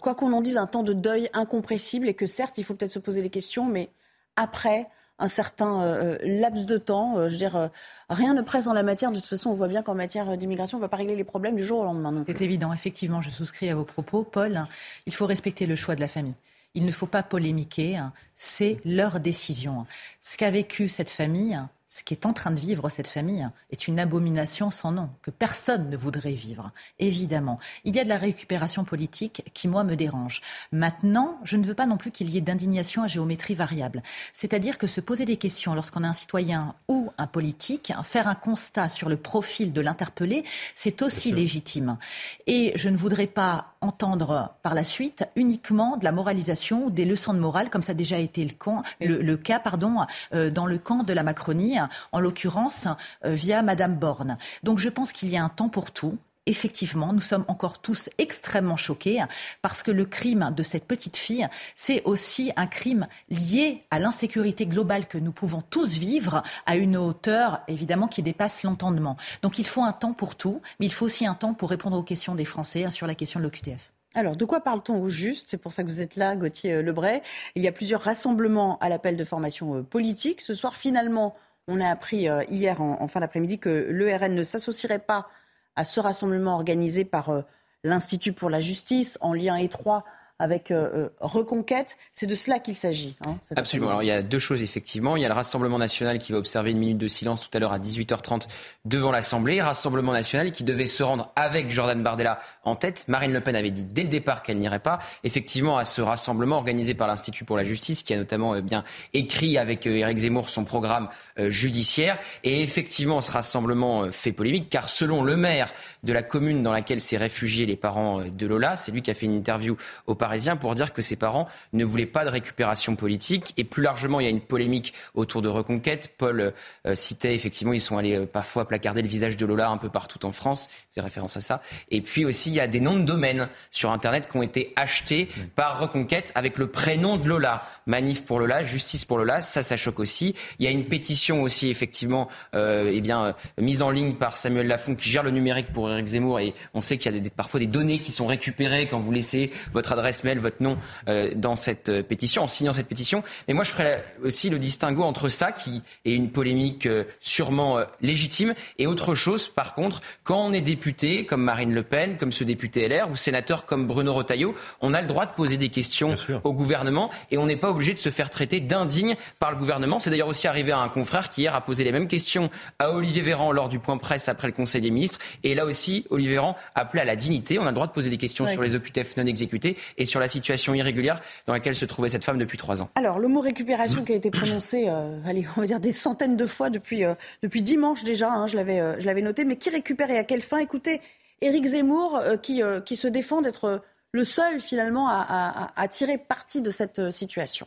quoi 0.00 0.14
qu'on 0.14 0.32
en 0.32 0.40
dise, 0.40 0.56
un 0.56 0.66
temps 0.66 0.82
de 0.82 0.92
deuil 0.92 1.28
incompressible 1.32 2.08
et 2.08 2.14
que 2.14 2.26
certes, 2.26 2.58
il 2.58 2.64
faut 2.64 2.74
peut-être 2.74 2.92
se 2.92 2.98
poser 2.98 3.22
les 3.22 3.30
questions, 3.30 3.64
mais 3.64 3.90
après, 4.36 4.88
un 5.18 5.28
certain 5.28 5.82
euh, 5.82 6.16
euh, 6.16 6.18
laps 6.22 6.66
de 6.66 6.78
temps. 6.78 7.18
Euh, 7.18 7.28
je 7.28 7.32
veux 7.32 7.38
dire, 7.38 7.70
rien 8.08 8.34
ne 8.34 8.42
presse 8.42 8.66
en 8.66 8.72
la 8.72 8.82
matière. 8.82 9.10
De 9.10 9.16
toute 9.16 9.26
façon, 9.26 9.50
on 9.50 9.54
voit 9.54 9.68
bien 9.68 9.82
qu'en 9.82 9.94
matière 9.94 10.36
d'immigration, 10.36 10.78
on 10.78 10.80
ne 10.80 10.84
va 10.84 10.88
pas 10.88 10.96
régler 10.96 11.16
les 11.16 11.24
problèmes 11.24 11.56
du 11.56 11.64
jour 11.64 11.80
au 11.80 11.84
lendemain. 11.84 12.24
C'est 12.26 12.40
évident, 12.40 12.72
effectivement, 12.72 13.22
je 13.22 13.30
souscris 13.30 13.68
à 13.70 13.74
vos 13.74 13.84
propos. 13.84 14.22
Paul, 14.22 14.64
il 15.06 15.14
faut 15.14 15.26
respecter 15.26 15.66
le 15.66 15.76
choix 15.76 15.94
de 15.94 16.00
la 16.00 16.08
famille. 16.08 16.34
Il 16.74 16.84
ne 16.84 16.92
faut 16.92 17.06
pas 17.06 17.22
polémiquer, 17.22 17.96
hein. 17.96 18.12
c'est 18.36 18.78
leur 18.84 19.20
décision. 19.20 19.86
Ce 20.22 20.36
qu'a 20.36 20.50
vécu 20.50 20.88
cette 20.88 21.10
famille, 21.10 21.58
ce 21.98 22.04
qui 22.04 22.14
est 22.14 22.26
en 22.26 22.32
train 22.32 22.52
de 22.52 22.60
vivre 22.60 22.90
cette 22.90 23.08
famille 23.08 23.48
est 23.72 23.88
une 23.88 23.98
abomination 23.98 24.70
sans 24.70 24.92
nom, 24.92 25.10
que 25.20 25.32
personne 25.32 25.90
ne 25.90 25.96
voudrait 25.96 26.34
vivre, 26.34 26.70
évidemment. 27.00 27.58
Il 27.84 27.96
y 27.96 27.98
a 27.98 28.04
de 28.04 28.08
la 28.08 28.18
récupération 28.18 28.84
politique 28.84 29.42
qui, 29.52 29.66
moi, 29.66 29.82
me 29.82 29.96
dérange. 29.96 30.40
Maintenant, 30.70 31.40
je 31.42 31.56
ne 31.56 31.64
veux 31.64 31.74
pas 31.74 31.86
non 31.86 31.96
plus 31.96 32.12
qu'il 32.12 32.30
y 32.30 32.38
ait 32.38 32.40
d'indignation 32.40 33.02
à 33.02 33.08
géométrie 33.08 33.56
variable. 33.56 34.04
C'est-à-dire 34.32 34.78
que 34.78 34.86
se 34.86 35.00
poser 35.00 35.24
des 35.24 35.38
questions 35.38 35.74
lorsqu'on 35.74 36.04
est 36.04 36.06
un 36.06 36.12
citoyen 36.12 36.76
ou 36.86 37.10
un 37.18 37.26
politique, 37.26 37.92
faire 38.04 38.28
un 38.28 38.36
constat 38.36 38.90
sur 38.90 39.08
le 39.08 39.16
profil 39.16 39.72
de 39.72 39.80
l'interpellé, 39.80 40.44
c'est 40.76 41.02
aussi 41.02 41.32
légitime. 41.32 41.98
Et 42.46 42.74
je 42.76 42.90
ne 42.90 42.96
voudrais 42.96 43.26
pas 43.26 43.74
entendre 43.80 44.54
par 44.62 44.74
la 44.74 44.84
suite 44.84 45.24
uniquement 45.34 45.96
de 45.96 46.04
la 46.04 46.12
moralisation 46.12 46.86
ou 46.86 46.90
des 46.90 47.04
leçons 47.04 47.34
de 47.34 47.40
morale, 47.40 47.70
comme 47.70 47.82
ça 47.82 47.92
a 47.92 47.94
déjà 47.96 48.18
été 48.18 48.44
le, 48.44 48.52
camp, 48.52 48.84
le, 49.00 49.36
cas 49.36 49.58
pardon, 49.58 50.06
euh, 50.32 50.50
dans 50.50 50.66
le 50.66 50.78
camp 50.78 51.02
de 51.02 51.12
la 51.12 51.24
Macronie, 51.24 51.78
en 52.12 52.20
l'occurrence 52.20 52.86
euh, 53.24 53.32
via 53.32 53.62
Madame 53.62 53.96
Borne. 53.96 54.38
Donc 54.62 54.78
je 54.78 54.88
pense 54.88 55.12
qu'il 55.12 55.28
y 55.28 55.36
a 55.36 55.44
un 55.44 55.48
temps 55.48 55.68
pour 55.68 55.90
tout 55.90 56.18
effectivement, 56.48 57.12
nous 57.12 57.20
sommes 57.20 57.44
encore 57.46 57.78
tous 57.78 58.08
extrêmement 58.16 58.76
choqués 58.76 59.22
parce 59.62 59.82
que 59.82 59.90
le 59.90 60.06
crime 60.06 60.52
de 60.56 60.62
cette 60.62 60.86
petite 60.86 61.16
fille, 61.16 61.46
c'est 61.74 62.02
aussi 62.04 62.52
un 62.56 62.66
crime 62.66 63.06
lié 63.28 63.84
à 63.90 63.98
l'insécurité 63.98 64.66
globale 64.66 65.06
que 65.06 65.18
nous 65.18 65.32
pouvons 65.32 65.62
tous 65.62 65.94
vivre 65.98 66.42
à 66.66 66.76
une 66.76 66.96
hauteur, 66.96 67.60
évidemment, 67.68 68.08
qui 68.08 68.22
dépasse 68.22 68.62
l'entendement. 68.62 69.16
Donc 69.42 69.58
il 69.58 69.66
faut 69.66 69.82
un 69.82 69.92
temps 69.92 70.14
pour 70.14 70.36
tout, 70.36 70.62
mais 70.80 70.86
il 70.86 70.92
faut 70.92 71.04
aussi 71.04 71.26
un 71.26 71.34
temps 71.34 71.52
pour 71.52 71.70
répondre 71.70 71.98
aux 71.98 72.02
questions 72.02 72.34
des 72.34 72.46
Français 72.46 72.84
hein, 72.84 72.90
sur 72.90 73.06
la 73.06 73.14
question 73.14 73.40
de 73.40 73.44
l'OQTF. 73.44 73.92
Alors, 74.14 74.36
de 74.36 74.44
quoi 74.46 74.60
parle-t-on 74.60 75.00
au 75.02 75.08
juste? 75.08 75.48
C'est 75.50 75.58
pour 75.58 75.72
ça 75.72 75.82
que 75.82 75.88
vous 75.88 76.00
êtes 76.00 76.16
là, 76.16 76.34
Gauthier 76.34 76.72
euh, 76.72 76.82
Lebray. 76.82 77.20
Il 77.54 77.62
y 77.62 77.68
a 77.68 77.72
plusieurs 77.72 78.00
rassemblements 78.00 78.78
à 78.78 78.88
l'appel 78.88 79.16
de 79.16 79.24
formation 79.24 79.76
euh, 79.76 79.82
politique. 79.82 80.40
Ce 80.40 80.54
soir, 80.54 80.74
finalement, 80.74 81.36
on 81.68 81.80
a 81.80 81.88
appris 81.88 82.28
euh, 82.28 82.42
hier 82.48 82.80
en, 82.80 83.06
fin 83.06 83.20
d'après-midi 83.20 83.58
que 83.58 83.86
l'ERN 83.90 84.34
ne 84.34 84.42
s'associerait 84.42 84.98
pas 84.98 85.28
à 85.76 85.84
ce 85.84 86.00
rassemblement 86.00 86.54
organisé 86.54 87.04
par 87.04 87.28
euh, 87.28 87.42
l'Institut 87.84 88.32
pour 88.32 88.50
la 88.50 88.60
justice 88.60 89.18
en 89.20 89.34
lien 89.34 89.56
étroit 89.56 90.04
avec 90.38 90.70
euh, 90.70 90.88
euh, 90.94 91.08
Reconquête. 91.20 91.96
C'est 92.12 92.26
de 92.26 92.34
cela 92.34 92.58
qu'il 92.58 92.74
s'agit. 92.74 93.16
Hein, 93.26 93.36
Absolument. 93.56 93.88
Alors 93.88 94.02
il 94.02 94.06
y 94.06 94.12
a 94.12 94.22
deux 94.22 94.38
choses 94.38 94.62
effectivement. 94.62 95.16
Il 95.16 95.22
y 95.22 95.24
a 95.24 95.28
le 95.28 95.34
Rassemblement 95.34 95.78
national 95.78 96.18
qui 96.18 96.32
va 96.32 96.38
observer 96.38 96.70
une 96.70 96.78
minute 96.78 96.98
de 96.98 97.08
silence 97.08 97.40
tout 97.40 97.56
à 97.56 97.60
l'heure 97.60 97.72
à 97.72 97.78
18h30 97.78 98.46
devant 98.84 99.10
l'Assemblée. 99.10 99.60
Rassemblement 99.60 100.12
national 100.12 100.52
qui 100.52 100.64
devait 100.64 100.86
se 100.86 101.02
rendre 101.02 101.32
avec 101.36 101.70
Jordan 101.70 102.02
Bardella 102.02 102.38
en 102.64 102.76
tête. 102.76 103.06
Marine 103.08 103.32
Le 103.32 103.40
Pen 103.40 103.56
avait 103.56 103.70
dit 103.70 103.84
dès 103.84 104.02
le 104.02 104.08
départ 104.08 104.42
qu'elle 104.42 104.58
n'irait 104.58 104.78
pas. 104.78 104.98
Effectivement, 105.24 105.76
à 105.76 105.84
ce 105.84 106.02
rassemblement 106.02 106.56
organisé 106.56 106.94
par 106.94 107.08
l'Institut 107.08 107.44
pour 107.44 107.56
la 107.56 107.64
justice, 107.64 108.02
qui 108.02 108.14
a 108.14 108.16
notamment 108.16 108.54
euh, 108.54 108.60
bien 108.60 108.84
écrit 109.14 109.58
avec 109.58 109.86
Éric 109.86 110.18
Zemmour 110.18 110.48
son 110.48 110.64
programme 110.64 111.08
judiciaire. 111.36 112.18
Et 112.44 112.62
effectivement, 112.62 113.20
ce 113.20 113.30
rassemblement 113.30 114.10
fait 114.12 114.32
polémique 114.32 114.68
car 114.68 114.88
selon 114.88 115.22
le 115.22 115.36
maire 115.36 115.72
de 116.02 116.12
la 116.12 116.22
commune 116.22 116.62
dans 116.62 116.72
laquelle 116.72 117.00
s'est 117.00 117.16
réfugiés 117.16 117.66
les 117.66 117.76
parents 117.76 118.22
de 118.24 118.46
Lola, 118.46 118.76
c'est 118.76 118.92
lui 118.92 119.02
qui 119.02 119.10
a 119.10 119.14
fait 119.14 119.26
une 119.26 119.36
interview 119.36 119.76
au 120.06 120.14
Parisien 120.28 120.56
pour 120.56 120.74
dire 120.74 120.92
que 120.92 121.00
ses 121.00 121.16
parents 121.16 121.48
ne 121.72 121.86
voulaient 121.86 122.04
pas 122.04 122.22
de 122.22 122.28
récupération 122.28 122.96
politique. 122.96 123.54
Et 123.56 123.64
plus 123.64 123.82
largement, 123.82 124.20
il 124.20 124.24
y 124.24 124.26
a 124.26 124.30
une 124.30 124.42
polémique 124.42 124.92
autour 125.14 125.40
de 125.40 125.48
Reconquête. 125.48 126.12
Paul 126.18 126.52
euh, 126.84 126.94
citait 126.94 127.34
effectivement, 127.34 127.72
ils 127.72 127.80
sont 127.80 127.96
allés 127.96 128.14
euh, 128.14 128.26
parfois 128.26 128.68
placarder 128.68 129.00
le 129.00 129.08
visage 129.08 129.38
de 129.38 129.46
Lola 129.46 129.70
un 129.70 129.78
peu 129.78 129.88
partout 129.88 130.26
en 130.26 130.32
France. 130.32 130.68
C'est 130.90 131.00
référence 131.00 131.38
à 131.38 131.40
ça. 131.40 131.62
Et 131.90 132.02
puis 132.02 132.26
aussi, 132.26 132.50
il 132.50 132.56
y 132.56 132.60
a 132.60 132.66
des 132.66 132.80
noms 132.80 132.98
de 132.98 133.04
domaines 133.04 133.48
sur 133.70 133.90
Internet 133.90 134.28
qui 134.30 134.36
ont 134.36 134.42
été 134.42 134.74
achetés 134.76 135.30
par 135.56 135.78
Reconquête 135.78 136.30
avec 136.34 136.58
le 136.58 136.66
prénom 136.66 137.16
de 137.16 137.26
Lola. 137.26 137.66
Manif 137.88 138.26
pour 138.26 138.38
Lola, 138.38 138.64
justice 138.64 139.06
pour 139.06 139.16
Lola, 139.16 139.40
ça, 139.40 139.62
ça 139.62 139.78
choque 139.78 139.98
aussi. 139.98 140.34
Il 140.58 140.64
y 140.66 140.68
a 140.68 140.70
une 140.70 140.84
pétition 140.84 141.42
aussi, 141.42 141.70
effectivement, 141.70 142.28
euh, 142.54 142.92
eh 142.92 143.00
bien, 143.00 143.24
euh, 143.24 143.32
mise 143.58 143.80
en 143.80 143.90
ligne 143.90 144.12
par 144.12 144.36
Samuel 144.36 144.66
Lafont 144.66 144.94
qui 144.94 145.08
gère 145.08 145.22
le 145.22 145.30
numérique 145.30 145.72
pour 145.72 145.90
Eric 145.90 146.06
Zemmour. 146.06 146.38
Et 146.38 146.52
on 146.74 146.82
sait 146.82 146.98
qu'il 146.98 147.14
y 147.14 147.16
a 147.16 147.18
des, 147.18 147.30
parfois 147.30 147.58
des 147.58 147.66
données 147.66 147.98
qui 147.98 148.12
sont 148.12 148.26
récupérées 148.26 148.88
quand 148.88 149.00
vous 149.00 149.10
laissez 149.10 149.50
votre 149.72 149.92
adresse 149.92 150.17
mail, 150.24 150.38
votre 150.38 150.62
nom 150.62 150.78
euh, 151.08 151.32
dans 151.34 151.56
cette 151.56 151.88
euh, 151.88 152.02
pétition, 152.02 152.42
en 152.42 152.48
signant 152.48 152.72
cette 152.72 152.88
pétition. 152.88 153.22
Mais 153.46 153.54
moi, 153.54 153.64
je 153.64 153.70
ferais 153.70 154.04
aussi 154.24 154.50
le 154.50 154.58
distinguo 154.58 155.02
entre 155.02 155.28
ça, 155.28 155.52
qui 155.52 155.82
est 156.04 156.12
une 156.12 156.30
polémique 156.30 156.86
euh, 156.86 157.04
sûrement 157.20 157.78
légitime, 158.00 158.54
et 158.78 158.86
autre 158.86 159.14
chose, 159.14 159.48
par 159.48 159.74
contre, 159.74 160.00
quand 160.24 160.44
on 160.44 160.52
est 160.52 160.60
député 160.60 161.26
comme 161.26 161.42
Marine 161.42 161.74
Le 161.74 161.82
Pen, 161.82 162.16
comme 162.16 162.32
ce 162.32 162.44
député 162.44 162.88
LR, 162.88 163.10
ou 163.10 163.16
sénateur 163.16 163.64
comme 163.64 163.86
Bruno 163.86 164.12
Retailleau, 164.14 164.54
on 164.80 164.94
a 164.94 165.00
le 165.00 165.06
droit 165.06 165.26
de 165.26 165.32
poser 165.32 165.56
des 165.56 165.68
questions 165.68 166.14
au 166.44 166.52
gouvernement 166.52 167.10
et 167.30 167.38
on 167.38 167.46
n'est 167.46 167.56
pas 167.56 167.70
obligé 167.70 167.94
de 167.94 167.98
se 167.98 168.10
faire 168.10 168.30
traiter 168.30 168.60
d'indigne 168.60 169.16
par 169.38 169.50
le 169.50 169.56
gouvernement. 169.56 169.98
C'est 169.98 170.10
d'ailleurs 170.10 170.28
aussi 170.28 170.46
arrivé 170.46 170.72
à 170.72 170.78
un 170.78 170.88
confrère 170.88 171.28
qui 171.28 171.42
hier 171.42 171.54
a 171.54 171.60
posé 171.60 171.84
les 171.84 171.92
mêmes 171.92 172.08
questions 172.08 172.50
à 172.78 172.92
Olivier 172.92 173.22
Véran 173.22 173.52
lors 173.52 173.68
du 173.68 173.78
point 173.78 173.96
presse 173.98 174.28
après 174.28 174.48
le 174.48 174.52
Conseil 174.52 174.80
des 174.80 174.90
ministres. 174.90 175.18
Et 175.44 175.54
là 175.54 175.64
aussi, 175.64 176.04
Olivier 176.10 176.34
Véran 176.34 176.56
appelait 176.74 177.02
à 177.02 177.04
la 177.04 177.16
dignité. 177.16 177.58
On 177.58 177.62
a 177.62 177.70
le 177.70 177.74
droit 177.74 177.86
de 177.86 177.92
poser 177.92 178.10
des 178.10 178.16
questions 178.16 178.46
sur 178.46 178.62
les 178.62 178.76
OQTF 178.76 179.16
non 179.16 179.26
exécutés 179.26 179.76
et 179.96 180.06
sur 180.08 180.20
la 180.20 180.28
situation 180.28 180.74
irrégulière 180.74 181.20
dans 181.46 181.52
laquelle 181.52 181.76
se 181.76 181.84
trouvait 181.84 182.08
cette 182.08 182.24
femme 182.24 182.38
depuis 182.38 182.58
trois 182.58 182.82
ans. 182.82 182.90
Alors, 182.96 183.18
le 183.18 183.28
mot 183.28 183.40
récupération 183.40 184.04
qui 184.04 184.12
a 184.12 184.16
été 184.16 184.30
prononcé, 184.30 184.86
euh, 184.88 185.20
allez, 185.24 185.46
on 185.56 185.60
va 185.60 185.66
dire 185.66 185.80
des 185.80 185.92
centaines 185.92 186.36
de 186.36 186.46
fois 186.46 186.70
depuis, 186.70 187.04
euh, 187.04 187.14
depuis 187.42 187.62
dimanche 187.62 188.02
déjà, 188.02 188.32
hein, 188.32 188.46
je 188.46 188.56
l'avais 188.56 189.00
je 189.00 189.06
l'avais 189.06 189.22
noté, 189.22 189.44
mais 189.44 189.56
qui 189.56 189.70
récupère 189.70 190.10
et 190.10 190.18
à 190.18 190.24
quelle 190.24 190.42
fin? 190.42 190.58
Écoutez, 190.58 191.00
Éric 191.40 191.66
Zemmour 191.66 192.20
qui, 192.42 192.62
qui 192.84 192.96
se 192.96 193.06
défend 193.06 193.42
d'être 193.42 193.82
le 194.12 194.24
seul 194.24 194.60
finalement 194.60 195.08
à, 195.08 195.88
tirer 195.88 196.18
parti 196.18 196.60
de 196.60 196.70
cette 196.70 196.98
euh, 196.98 197.10
situation. 197.10 197.66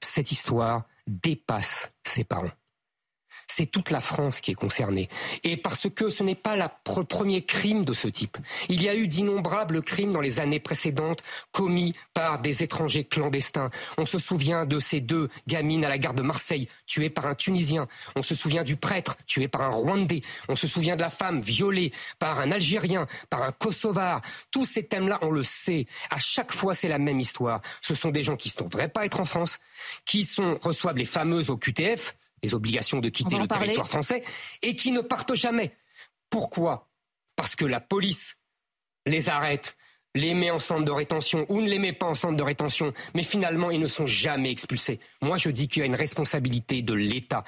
Cette 0.00 0.32
histoire 0.32 0.84
dépasse 1.06 1.92
ses 2.04 2.24
parents 2.24 2.50
c'est 3.54 3.66
toute 3.66 3.90
la 3.90 4.00
France 4.00 4.40
qui 4.40 4.50
est 4.50 4.54
concernée. 4.54 5.08
Et 5.44 5.56
parce 5.56 5.88
que 5.88 6.08
ce 6.08 6.24
n'est 6.24 6.34
pas 6.34 6.56
le 6.56 7.04
premier 7.04 7.42
crime 7.42 7.84
de 7.84 7.92
ce 7.92 8.08
type. 8.08 8.36
Il 8.68 8.82
y 8.82 8.88
a 8.88 8.96
eu 8.96 9.06
d'innombrables 9.06 9.82
crimes 9.82 10.10
dans 10.10 10.20
les 10.20 10.40
années 10.40 10.58
précédentes 10.58 11.22
commis 11.52 11.94
par 12.14 12.40
des 12.40 12.64
étrangers 12.64 13.04
clandestins. 13.04 13.70
On 13.96 14.04
se 14.04 14.18
souvient 14.18 14.66
de 14.66 14.80
ces 14.80 15.00
deux 15.00 15.28
gamines 15.46 15.84
à 15.84 15.88
la 15.88 15.98
gare 15.98 16.14
de 16.14 16.22
Marseille 16.22 16.68
tuées 16.86 17.10
par 17.10 17.26
un 17.26 17.34
Tunisien. 17.36 17.86
On 18.16 18.22
se 18.22 18.34
souvient 18.34 18.64
du 18.64 18.74
prêtre 18.74 19.16
tué 19.26 19.46
par 19.46 19.62
un 19.62 19.70
Rwandais. 19.70 20.22
On 20.48 20.56
se 20.56 20.66
souvient 20.66 20.96
de 20.96 21.02
la 21.02 21.10
femme 21.10 21.40
violée 21.40 21.92
par 22.18 22.40
un 22.40 22.50
Algérien, 22.50 23.06
par 23.30 23.44
un 23.44 23.52
Kosovar. 23.52 24.20
Tous 24.50 24.64
ces 24.64 24.84
thèmes-là, 24.84 25.20
on 25.22 25.30
le 25.30 25.44
sait. 25.44 25.86
À 26.10 26.18
chaque 26.18 26.52
fois, 26.52 26.74
c'est 26.74 26.88
la 26.88 26.98
même 26.98 27.20
histoire. 27.20 27.60
Ce 27.80 27.94
sont 27.94 28.10
des 28.10 28.24
gens 28.24 28.36
qui 28.36 28.52
ne 28.58 28.64
devraient 28.64 28.88
pas 28.88 29.06
être 29.06 29.20
en 29.20 29.24
France, 29.24 29.60
qui 30.04 30.24
sont, 30.24 30.58
reçoivent 30.60 30.98
les 30.98 31.04
fameuses 31.04 31.50
au 31.50 31.56
QTF, 31.56 32.16
les 32.44 32.54
obligations 32.54 33.00
de 33.00 33.08
quitter 33.08 33.38
le 33.38 33.48
territoire 33.48 33.88
français, 33.88 34.22
et 34.62 34.76
qui 34.76 34.92
ne 34.92 35.00
partent 35.00 35.34
jamais. 35.34 35.74
Pourquoi? 36.30 36.88
Parce 37.36 37.56
que 37.56 37.64
la 37.64 37.80
police 37.80 38.38
les 39.06 39.28
arrête, 39.28 39.76
les 40.14 40.34
met 40.34 40.50
en 40.50 40.58
centre 40.58 40.84
de 40.84 40.92
rétention 40.92 41.46
ou 41.48 41.60
ne 41.60 41.68
les 41.68 41.78
met 41.78 41.92
pas 41.92 42.06
en 42.06 42.14
centre 42.14 42.36
de 42.36 42.42
rétention, 42.42 42.92
mais 43.14 43.22
finalement 43.22 43.70
ils 43.70 43.80
ne 43.80 43.86
sont 43.86 44.06
jamais 44.06 44.50
expulsés. 44.50 45.00
Moi 45.20 45.36
je 45.36 45.50
dis 45.50 45.68
qu'il 45.68 45.80
y 45.80 45.82
a 45.82 45.86
une 45.86 45.96
responsabilité 45.96 46.82
de 46.82 46.94
l'État. 46.94 47.44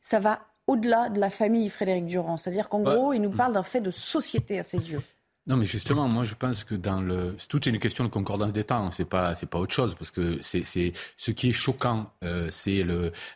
Ça 0.00 0.18
va 0.18 0.46
au-delà 0.66 1.08
de 1.08 1.20
la 1.20 1.30
famille 1.30 1.68
Frédéric 1.68 2.06
Durand. 2.06 2.36
C'est-à-dire 2.36 2.68
qu'en 2.68 2.80
gros, 2.80 3.12
il 3.12 3.20
nous 3.20 3.30
hmm. 3.30 3.36
parle 3.36 3.52
d'un 3.52 3.62
fait 3.62 3.80
de 3.80 3.90
société 3.90 4.58
à 4.58 4.62
ses 4.62 4.90
yeux. 4.90 5.02
Non, 5.48 5.56
mais 5.56 5.66
justement, 5.66 6.06
moi, 6.06 6.22
je 6.22 6.34
pense 6.36 6.62
que 6.62 6.76
dans 6.76 7.00
le, 7.00 7.36
tout 7.48 7.68
est 7.68 7.72
une 7.72 7.80
question 7.80 8.04
de 8.04 8.08
concordance 8.10 8.52
des 8.52 8.62
temps. 8.62 8.92
C'est 8.92 9.04
pas, 9.04 9.34
c'est 9.34 9.48
pas 9.48 9.58
autre 9.58 9.74
chose, 9.74 9.96
parce 9.96 10.12
que 10.12 10.38
c'est, 10.40 10.62
c'est 10.62 10.92
ce 11.16 11.32
qui 11.32 11.48
est 11.48 11.52
choquant, 11.52 12.12
euh, 12.22 12.48
c'est 12.52 12.86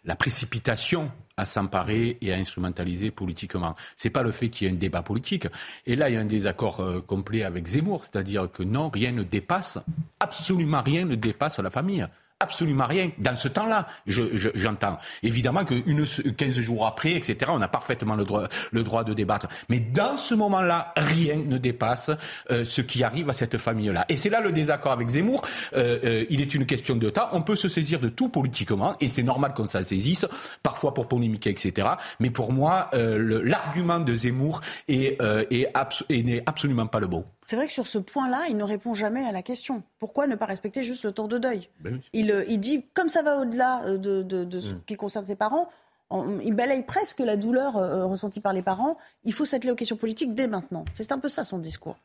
la 0.05 0.15
précipitation 0.15 1.11
à 1.37 1.45
s'emparer 1.47 2.17
et 2.21 2.33
à 2.33 2.37
instrumentaliser 2.37 3.11
politiquement. 3.11 3.75
C'est 3.97 4.11
pas 4.11 4.23
le 4.23 4.31
fait 4.31 4.49
qu'il 4.51 4.67
y 4.67 4.71
ait 4.71 4.73
un 4.73 4.77
débat 4.77 5.03
politique. 5.03 5.49
Et 5.85 5.97
là, 5.97 6.09
il 6.09 6.15
y 6.15 6.17
a 6.17 6.21
un 6.21 6.27
désaccord 6.27 6.79
euh, 6.79 7.01
complet 7.01 7.43
avec 7.43 7.67
Zemmour, 7.67 8.05
c'est-à-dire 8.05 8.51
que 8.53 8.63
non, 8.63 8.89
rien 8.89 9.11
ne 9.11 9.25
dépasse, 9.25 9.79
absolument 10.21 10.83
rien 10.83 11.07
ne 11.07 11.17
dépasse 11.17 11.59
la 11.59 11.71
famille. 11.71 12.07
Absolument 12.39 12.85
rien. 12.85 13.11
Dans 13.17 13.35
ce 13.35 13.49
temps-là, 13.49 13.87
je- 14.07 14.37
je- 14.37 14.51
j'entends. 14.55 14.99
Évidemment 15.23 15.65
que 15.65 15.75
une, 15.87 16.05
15 16.37 16.61
jours 16.61 16.87
après, 16.87 17.13
etc., 17.13 17.37
on 17.49 17.63
a 17.63 17.69
parfaitement 17.69 18.15
le 18.15 18.25
droit, 18.25 18.47
le 18.73 18.83
droit 18.83 19.05
de 19.05 19.15
débattre. 19.15 19.47
Mais 19.71 19.81
dans 19.81 20.19
ce 20.19 20.35
moment-là, 20.35 20.93
rien 20.99 21.37
ne 21.47 21.57
dépasse 21.57 22.11
euh, 22.51 22.67
ce 22.67 22.83
qui 22.83 23.03
arrive 23.03 23.31
à 23.31 23.33
cette 23.33 23.57
famille-là. 23.57 24.05
Et 24.11 24.19
c'est 24.19 24.29
là 24.29 24.43
le 24.43 24.53
désaccord 24.53 24.93
avec 24.93 25.09
Zemmour. 25.09 25.47
Euh, 25.75 25.99
euh, 26.05 26.25
il 26.29 26.43
est 26.43 26.55
une 26.55 26.67
question 26.67 26.95
de 26.97 27.09
temps. 27.09 27.31
On 27.33 27.41
peut 27.41 27.57
se 27.57 27.71
saisir 27.71 28.01
de 28.01 28.11
tout 28.11 28.29
politiquement, 28.29 28.97
et 29.01 29.09
c'est 29.09 29.23
normal 29.23 29.55
qu'on 29.55 29.67
s'en 29.67 29.83
saisisse, 29.83 30.27
parfois 30.63 30.93
pour 30.93 31.09
polémiquer, 31.09 31.49
etc. 31.49 31.89
Mais 32.21 32.29
pour 32.29 32.53
moi, 32.53 32.91
l'argument 32.93 33.99
de 33.99 34.15
Zemmour 34.15 34.61
est, 34.89 35.21
euh, 35.23 35.45
est 35.51 35.73
abso- 35.75 36.05
est- 36.11 36.23
n'est 36.23 36.43
absolument 36.45 36.87
pas 36.87 37.01
le 37.01 37.07
bon. 37.07 37.25
C'est 37.47 37.57
vrai 37.57 37.67
que 37.69 37.73
sur 37.73 37.87
ce 37.87 37.99
point-là, 37.99 38.43
il 38.49 38.57
ne 38.57 38.65
répond 38.65 38.93
jamais 38.93 39.25
à 39.25 39.31
la 39.33 39.41
question. 39.43 39.83
Pourquoi 40.01 40.27
ne 40.27 40.35
pas 40.35 40.47
respecter 40.47 40.83
juste 40.83 41.05
le 41.05 41.13
temps 41.13 41.29
de 41.29 41.39
deuil 41.39 41.69
Ben 41.81 41.95
oui. 41.95 42.01
il, 42.13 42.31
euh, 42.33 42.45
il 42.49 42.59
dit, 42.59 42.85
comme 42.93 43.09
ça 43.09 43.23
va 43.23 43.39
au-delà 43.39 43.85
euh, 43.85 43.99
de, 43.99 44.23
de- 44.23 44.45
de 44.45 44.61
ce 44.61 44.75
Mm. 44.75 44.81
qui 44.87 44.97
concerne 44.97 45.25
ses 45.25 45.37
parents, 45.37 45.69
on- 46.11 46.41
il 46.41 46.55
balaye 46.55 46.83
presque 46.83 47.21
la 47.21 47.37
douleur 47.37 47.77
euh, 47.77 48.05
ressentie 48.07 48.41
par 48.41 48.53
les 48.53 48.63
parents. 48.63 48.99
Il 49.25 49.33
faut 49.33 49.45
s'atteler 49.45 49.71
aux 49.71 49.77
questions 49.77 49.97
politiques 49.97 50.35
dès 50.35 50.49
maintenant. 50.49 50.85
C'est 50.93 51.13
un 51.13 51.19
peu 51.21 51.29
ça 51.29 51.45
son 51.45 51.59
discours. 51.59 51.97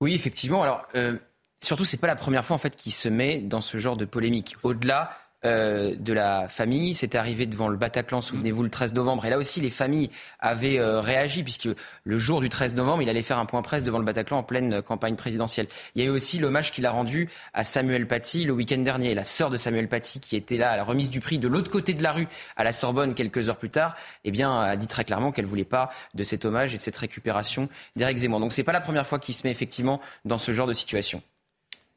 Oui, 0.00 0.14
effectivement. 0.14 0.62
Alors, 0.62 0.86
euh, 0.94 1.16
surtout, 1.62 1.84
c'est 1.84 1.98
pas 1.98 2.06
la 2.06 2.16
première 2.16 2.44
fois 2.44 2.54
en 2.56 2.58
fait 2.58 2.74
qu'il 2.74 2.92
se 2.92 3.08
met 3.10 3.40
dans 3.40 3.60
ce 3.60 3.76
genre 3.78 3.96
de 3.98 4.04
polémique. 4.06 4.56
Au-delà 4.62 5.10
euh, 5.44 5.96
de 5.96 6.12
la 6.12 6.48
famille, 6.48 6.94
c'était 6.94 7.18
arrivé 7.18 7.46
devant 7.46 7.68
le 7.68 7.76
Bataclan, 7.76 8.20
souvenez-vous, 8.20 8.62
le 8.62 8.70
13 8.70 8.94
novembre. 8.94 9.24
Et 9.24 9.30
là 9.30 9.38
aussi, 9.38 9.60
les 9.60 9.70
familles 9.70 10.10
avaient 10.38 10.78
euh, 10.78 11.00
réagi 11.00 11.42
puisque 11.42 11.68
le 12.04 12.18
jour 12.18 12.40
du 12.40 12.48
13 12.48 12.74
novembre, 12.74 13.02
il 13.02 13.08
allait 13.08 13.22
faire 13.22 13.38
un 13.38 13.46
point 13.46 13.62
presse 13.62 13.82
devant 13.82 13.98
le 13.98 14.04
Bataclan 14.04 14.38
en 14.38 14.42
pleine 14.42 14.74
euh, 14.74 14.82
campagne 14.82 15.16
présidentielle. 15.16 15.66
Il 15.94 16.02
y 16.02 16.04
a 16.04 16.08
eu 16.08 16.12
aussi 16.12 16.38
l'hommage 16.38 16.70
qu'il 16.70 16.86
a 16.86 16.92
rendu 16.92 17.28
à 17.54 17.64
Samuel 17.64 18.06
Paty 18.06 18.44
le 18.44 18.52
week-end 18.52 18.78
dernier. 18.78 19.14
La 19.14 19.24
sœur 19.24 19.50
de 19.50 19.56
Samuel 19.56 19.88
Paty, 19.88 20.20
qui 20.20 20.36
était 20.36 20.56
là 20.56 20.70
à 20.70 20.76
la 20.76 20.84
remise 20.84 21.10
du 21.10 21.20
prix 21.20 21.38
de 21.38 21.48
l'autre 21.48 21.70
côté 21.70 21.94
de 21.94 22.02
la 22.02 22.12
rue, 22.12 22.28
à 22.56 22.64
la 22.64 22.72
Sorbonne, 22.72 23.14
quelques 23.14 23.48
heures 23.48 23.58
plus 23.58 23.70
tard, 23.70 23.96
eh 24.24 24.30
bien, 24.30 24.60
a 24.60 24.76
dit 24.76 24.86
très 24.86 25.04
clairement 25.04 25.32
qu'elle 25.32 25.46
voulait 25.46 25.64
pas 25.64 25.90
de 26.14 26.22
cet 26.22 26.44
hommage 26.44 26.74
et 26.74 26.76
de 26.76 26.82
cette 26.82 26.96
récupération 26.96 27.68
d'Éric 27.96 28.18
Zemmour. 28.18 28.40
Donc, 28.40 28.52
c'est 28.52 28.62
pas 28.62 28.72
la 28.72 28.80
première 28.80 29.06
fois 29.06 29.18
qu'il 29.18 29.34
se 29.34 29.44
met 29.44 29.50
effectivement 29.50 30.00
dans 30.24 30.38
ce 30.38 30.52
genre 30.52 30.66
de 30.66 30.72
situation. 30.72 31.22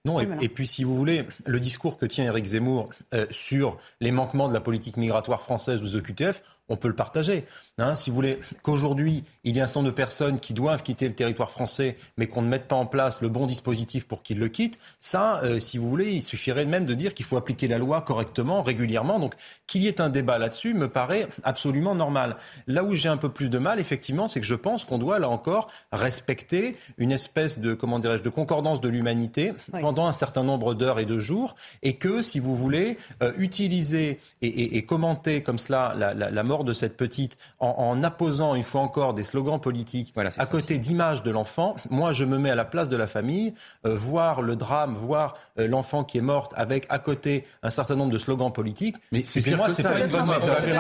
Non, 0.06 0.20
et, 0.20 0.50
puis 0.50 0.68
si 0.68 0.84
vous 0.84 0.96
voulez, 0.96 1.26
le 1.46 1.60
discours 1.60 1.98
que 1.98 2.06
tient 2.06 2.26
Éric 2.26 2.46
Zemmour 2.46 2.90
euh, 3.14 3.26
sur 3.32 3.78
les 4.00 4.12
manquements 4.12 4.48
de 4.48 4.54
la 4.54 4.62
politique 4.62 4.98
migratoire 4.98 5.42
française 5.42 5.84
ou 5.84 5.98
OQTF, 5.98 6.44
on 6.70 6.78
peut 6.78 6.88
le 6.88 6.96
partager. 6.96 7.46
Hein, 7.78 7.96
si 7.96 8.10
vous 8.10 8.16
voulez 8.16 8.40
qu'aujourd'hui, 8.64 9.24
il 9.44 9.56
y 9.56 9.60
a 9.60 9.64
un 9.64 9.68
certain 9.68 9.82
nombre 9.82 9.92
de 9.92 9.96
personnes 9.96 10.40
qui 10.40 10.54
doivent 10.54 10.82
quitter 10.84 11.08
le 11.08 11.14
territoire 11.14 11.52
français, 11.52 11.96
mais 12.18 12.28
qu'on 12.28 12.42
ne 12.42 12.48
mette 12.48 12.68
pas 12.68 12.76
en 12.76 12.86
place 12.86 13.22
le 13.22 13.30
bon 13.30 13.46
dispositif 13.48 14.08
pour 14.08 14.24
qu'ils 14.24 14.40
le 14.40 14.48
quittent, 14.50 14.80
ça, 15.00 15.42
euh, 15.44 15.60
si 15.60 15.78
vous 15.78 15.90
voulez, 15.90 16.12
il 16.12 16.24
suffirait 16.24 16.66
même 16.66 16.86
de 16.86 16.94
dire 16.94 17.14
qu'il 17.14 17.26
faut 17.26 17.38
appliquer 17.38 17.68
la 17.68 17.78
loi 17.78 18.02
correctement, 18.02 18.64
régulièrement. 18.64 19.20
Donc 19.20 19.36
qu'il 19.68 19.84
y 19.84 19.88
ait 19.88 20.02
un 20.02 20.10
débat 20.10 20.38
là-dessus 20.38 20.74
me 20.74 20.88
paraît 20.90 21.28
absolument 21.44 21.96
normal. 21.96 22.38
Là 22.68 22.84
où 22.84 22.96
j'ai 22.96 23.10
un 23.10 23.18
peu 23.18 23.30
plus 23.30 23.50
de 23.50 23.58
mal, 23.58 23.80
effectivement, 23.80 24.28
c'est 24.28 24.40
que 24.40 24.46
je 24.48 24.56
pense 24.56 24.86
qu'on 24.86 24.98
doit, 24.98 25.20
là 25.20 25.30
encore, 25.30 25.68
respecter 25.92 26.78
une 26.98 27.12
espèce 27.12 27.60
de, 27.60 27.74
comment 27.74 28.00
dirais-je, 28.00 28.24
de 28.24 28.30
concordance 28.30 28.80
de 28.80 28.88
l'humanité 28.90 29.54
Oui. 29.74 29.82
pendant 29.82 30.06
un 30.08 30.14
certain 30.14 30.44
nombre 30.44 30.74
d'heures 30.74 31.00
et 31.00 31.06
de 31.06 31.20
jours, 31.20 31.56
et 31.84 31.96
que, 31.98 32.22
si 32.22 32.40
vous 32.40 32.56
voulez, 32.56 32.98
euh, 33.22 33.34
utiliser 33.38 34.20
et, 34.42 34.48
et- 34.48 34.78
et 34.78 34.86
commenter 34.86 35.42
comme 35.44 35.58
cela 35.58 35.94
la, 35.98 36.14
la- 36.14 36.30
la 36.32 36.44
mort 36.44 36.55
de 36.64 36.74
cette 36.74 36.96
petite 36.98 37.38
en, 37.60 37.68
en 37.78 38.04
apposant 38.04 38.56
une 38.56 38.64
fois 38.64 38.82
encore 38.82 39.14
des 39.14 39.24
slogans 39.24 39.60
politiques 39.60 40.14
à 40.38 40.46
côté 40.46 40.78
d'images 40.78 41.24
de 41.24 41.32
l'enfant, 41.32 41.76
moi 41.90 42.14
je 42.14 42.26
me 42.26 42.38
mets 42.38 42.50
à 42.52 42.56
la 42.56 42.66
place 42.66 42.90
de 42.90 42.96
la 42.96 43.08
famille, 43.08 43.54
euh, 43.86 43.96
voir 43.96 44.42
le 44.42 44.56
drame, 44.56 44.94
voir 44.94 45.36
euh, 45.60 45.68
l'enfant 45.68 46.04
qui 46.04 46.18
est 46.18 46.22
morte 46.22 46.54
avec 46.56 46.86
à 46.90 47.00
côté 47.00 47.46
un 47.64 47.70
certain 47.70 47.96
nombre 47.96 48.12
de 48.12 48.18
slogans 48.18 48.52
politiques. 48.52 48.96
Mais 49.12 49.20
c'est 49.28 49.40
excusez-moi, 49.40 49.68
pas 49.68 50.00
une 50.00 50.08
bonne 50.08 50.24
Vous 50.24 50.32
l'avez 50.32 50.68
méthode. 50.68 50.74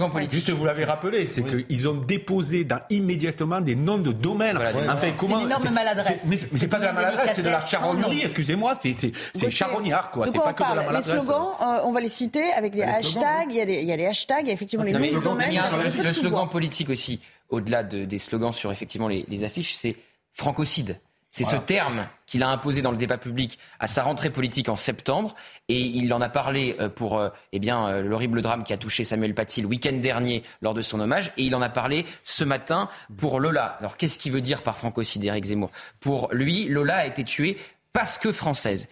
rappelé. 0.00 0.28
Juste, 0.28 0.50
vous 0.50 0.64
l'avez 0.64 0.84
rappelé, 0.84 1.26
c'est 1.26 1.44
qu'ils 1.44 1.88
ont 1.88 1.94
déposé 1.94 2.64
dans, 2.64 2.80
immédiatement 2.90 3.60
des 3.60 3.74
noms 3.74 3.98
de 3.98 4.12
domaines. 4.12 4.56
enfin, 4.58 4.96
C'est 5.00 5.12
comment 5.16 5.38
une 5.40 5.46
énorme 5.46 5.68
maladresse. 5.70 6.22
c'est- 6.22 6.28
Mais 6.28 6.36
c'est- 6.36 6.68
pas 6.68 6.78
de 6.78 6.84
la 6.84 6.92
maladresse, 6.92 7.32
c'est 7.34 7.42
de 7.42 7.48
la 7.50 7.60
charognerie. 7.64 8.22
Excusez-moi, 8.24 8.74
c'est- 8.80 9.50
charognard, 9.50 10.10
quoi. 10.10 10.26
De 10.26 10.32
C'est 10.32 10.38
pas 10.38 10.52
que 10.52 10.58
de 10.62 10.62
la 10.62 10.66
parle 10.74 10.78
Les 10.80 10.86
maladresse. 10.86 11.14
slogans, 11.24 11.48
euh, 11.60 11.78
on 11.84 11.92
va 11.92 12.00
les 12.00 12.08
citer 12.08 12.52
avec 12.52 12.72
des 12.72 12.78
Les 12.78 12.84
hashtags. 12.84 13.50
Il 13.50 13.56
y, 13.56 13.92
a 13.92 13.96
des, 13.96 14.06
hashtags, 14.06 14.48
a 14.48 14.52
effectivement 14.80 14.84
les 14.84 15.10
noms 15.12 15.18
le, 15.18 15.24
domaines. 15.24 15.48
il 15.50 15.54
y 15.54 15.58
a 15.58 15.64
un- 15.64 15.74
on 15.74 15.78
peut 15.90 15.98
le 16.02 16.04
tout 16.08 16.12
slogan 16.20 16.48
politique 16.48 16.90
aussi, 16.90 17.20
au-delà 17.48 17.82
de- 17.82 18.04
des 18.04 18.18
slogans 18.18 18.52
sur 18.52 18.72
effectivement 18.72 19.08
les, 19.08 19.24
les 19.28 19.44
affiches, 19.44 19.74
c'est 19.74 19.96
francocide. 20.32 20.98
C'est 21.34 21.44
Voilà. 21.44 21.60
ce 21.60 21.64
terme 21.64 22.06
qu'il 22.26 22.42
a 22.42 22.50
imposé 22.50 22.82
dans 22.82 22.90
le 22.90 22.98
débat 22.98 23.16
public 23.16 23.58
à 23.80 23.86
sa 23.86 24.02
rentrée 24.02 24.28
politique 24.28 24.68
en 24.68 24.76
septembre, 24.76 25.34
et 25.70 25.78
il 25.80 26.12
en 26.12 26.20
a 26.20 26.28
parlé 26.28 26.76
euh, 26.78 26.90
pour 26.90 27.18
euh, 27.18 27.30
eh 27.52 27.58
bien 27.58 27.88
euh, 27.88 28.02
l'horrible 28.02 28.42
drame 28.42 28.64
qui 28.64 28.74
a 28.74 28.76
touché 28.76 29.02
Samuel 29.02 29.34
Paty 29.34 29.62
le 29.62 29.66
week-end 29.66 29.94
dernier 29.94 30.42
lors 30.60 30.74
de 30.74 30.82
son 30.82 31.00
hommage, 31.00 31.32
et 31.38 31.44
il 31.44 31.54
en 31.54 31.62
a 31.62 31.70
parlé 31.70 32.04
ce 32.24 32.44
matin 32.44 32.90
pour 33.16 33.40
Lola. 33.40 33.76
Alors 33.80 33.96
qu'est-ce 33.96 34.18
qu'il 34.18 34.30
veut 34.32 34.42
dire 34.42 34.60
par 34.60 34.76
francocide, 34.76 35.24
Éric 35.24 35.44
Zemmour? 35.46 35.70
Pour 36.00 36.28
lui, 36.32 36.68
Lola 36.68 36.96
a 36.96 37.06
été 37.06 37.24
tuée 37.24 37.56
parce 37.94 38.18
que 38.18 38.30
française. 38.30 38.88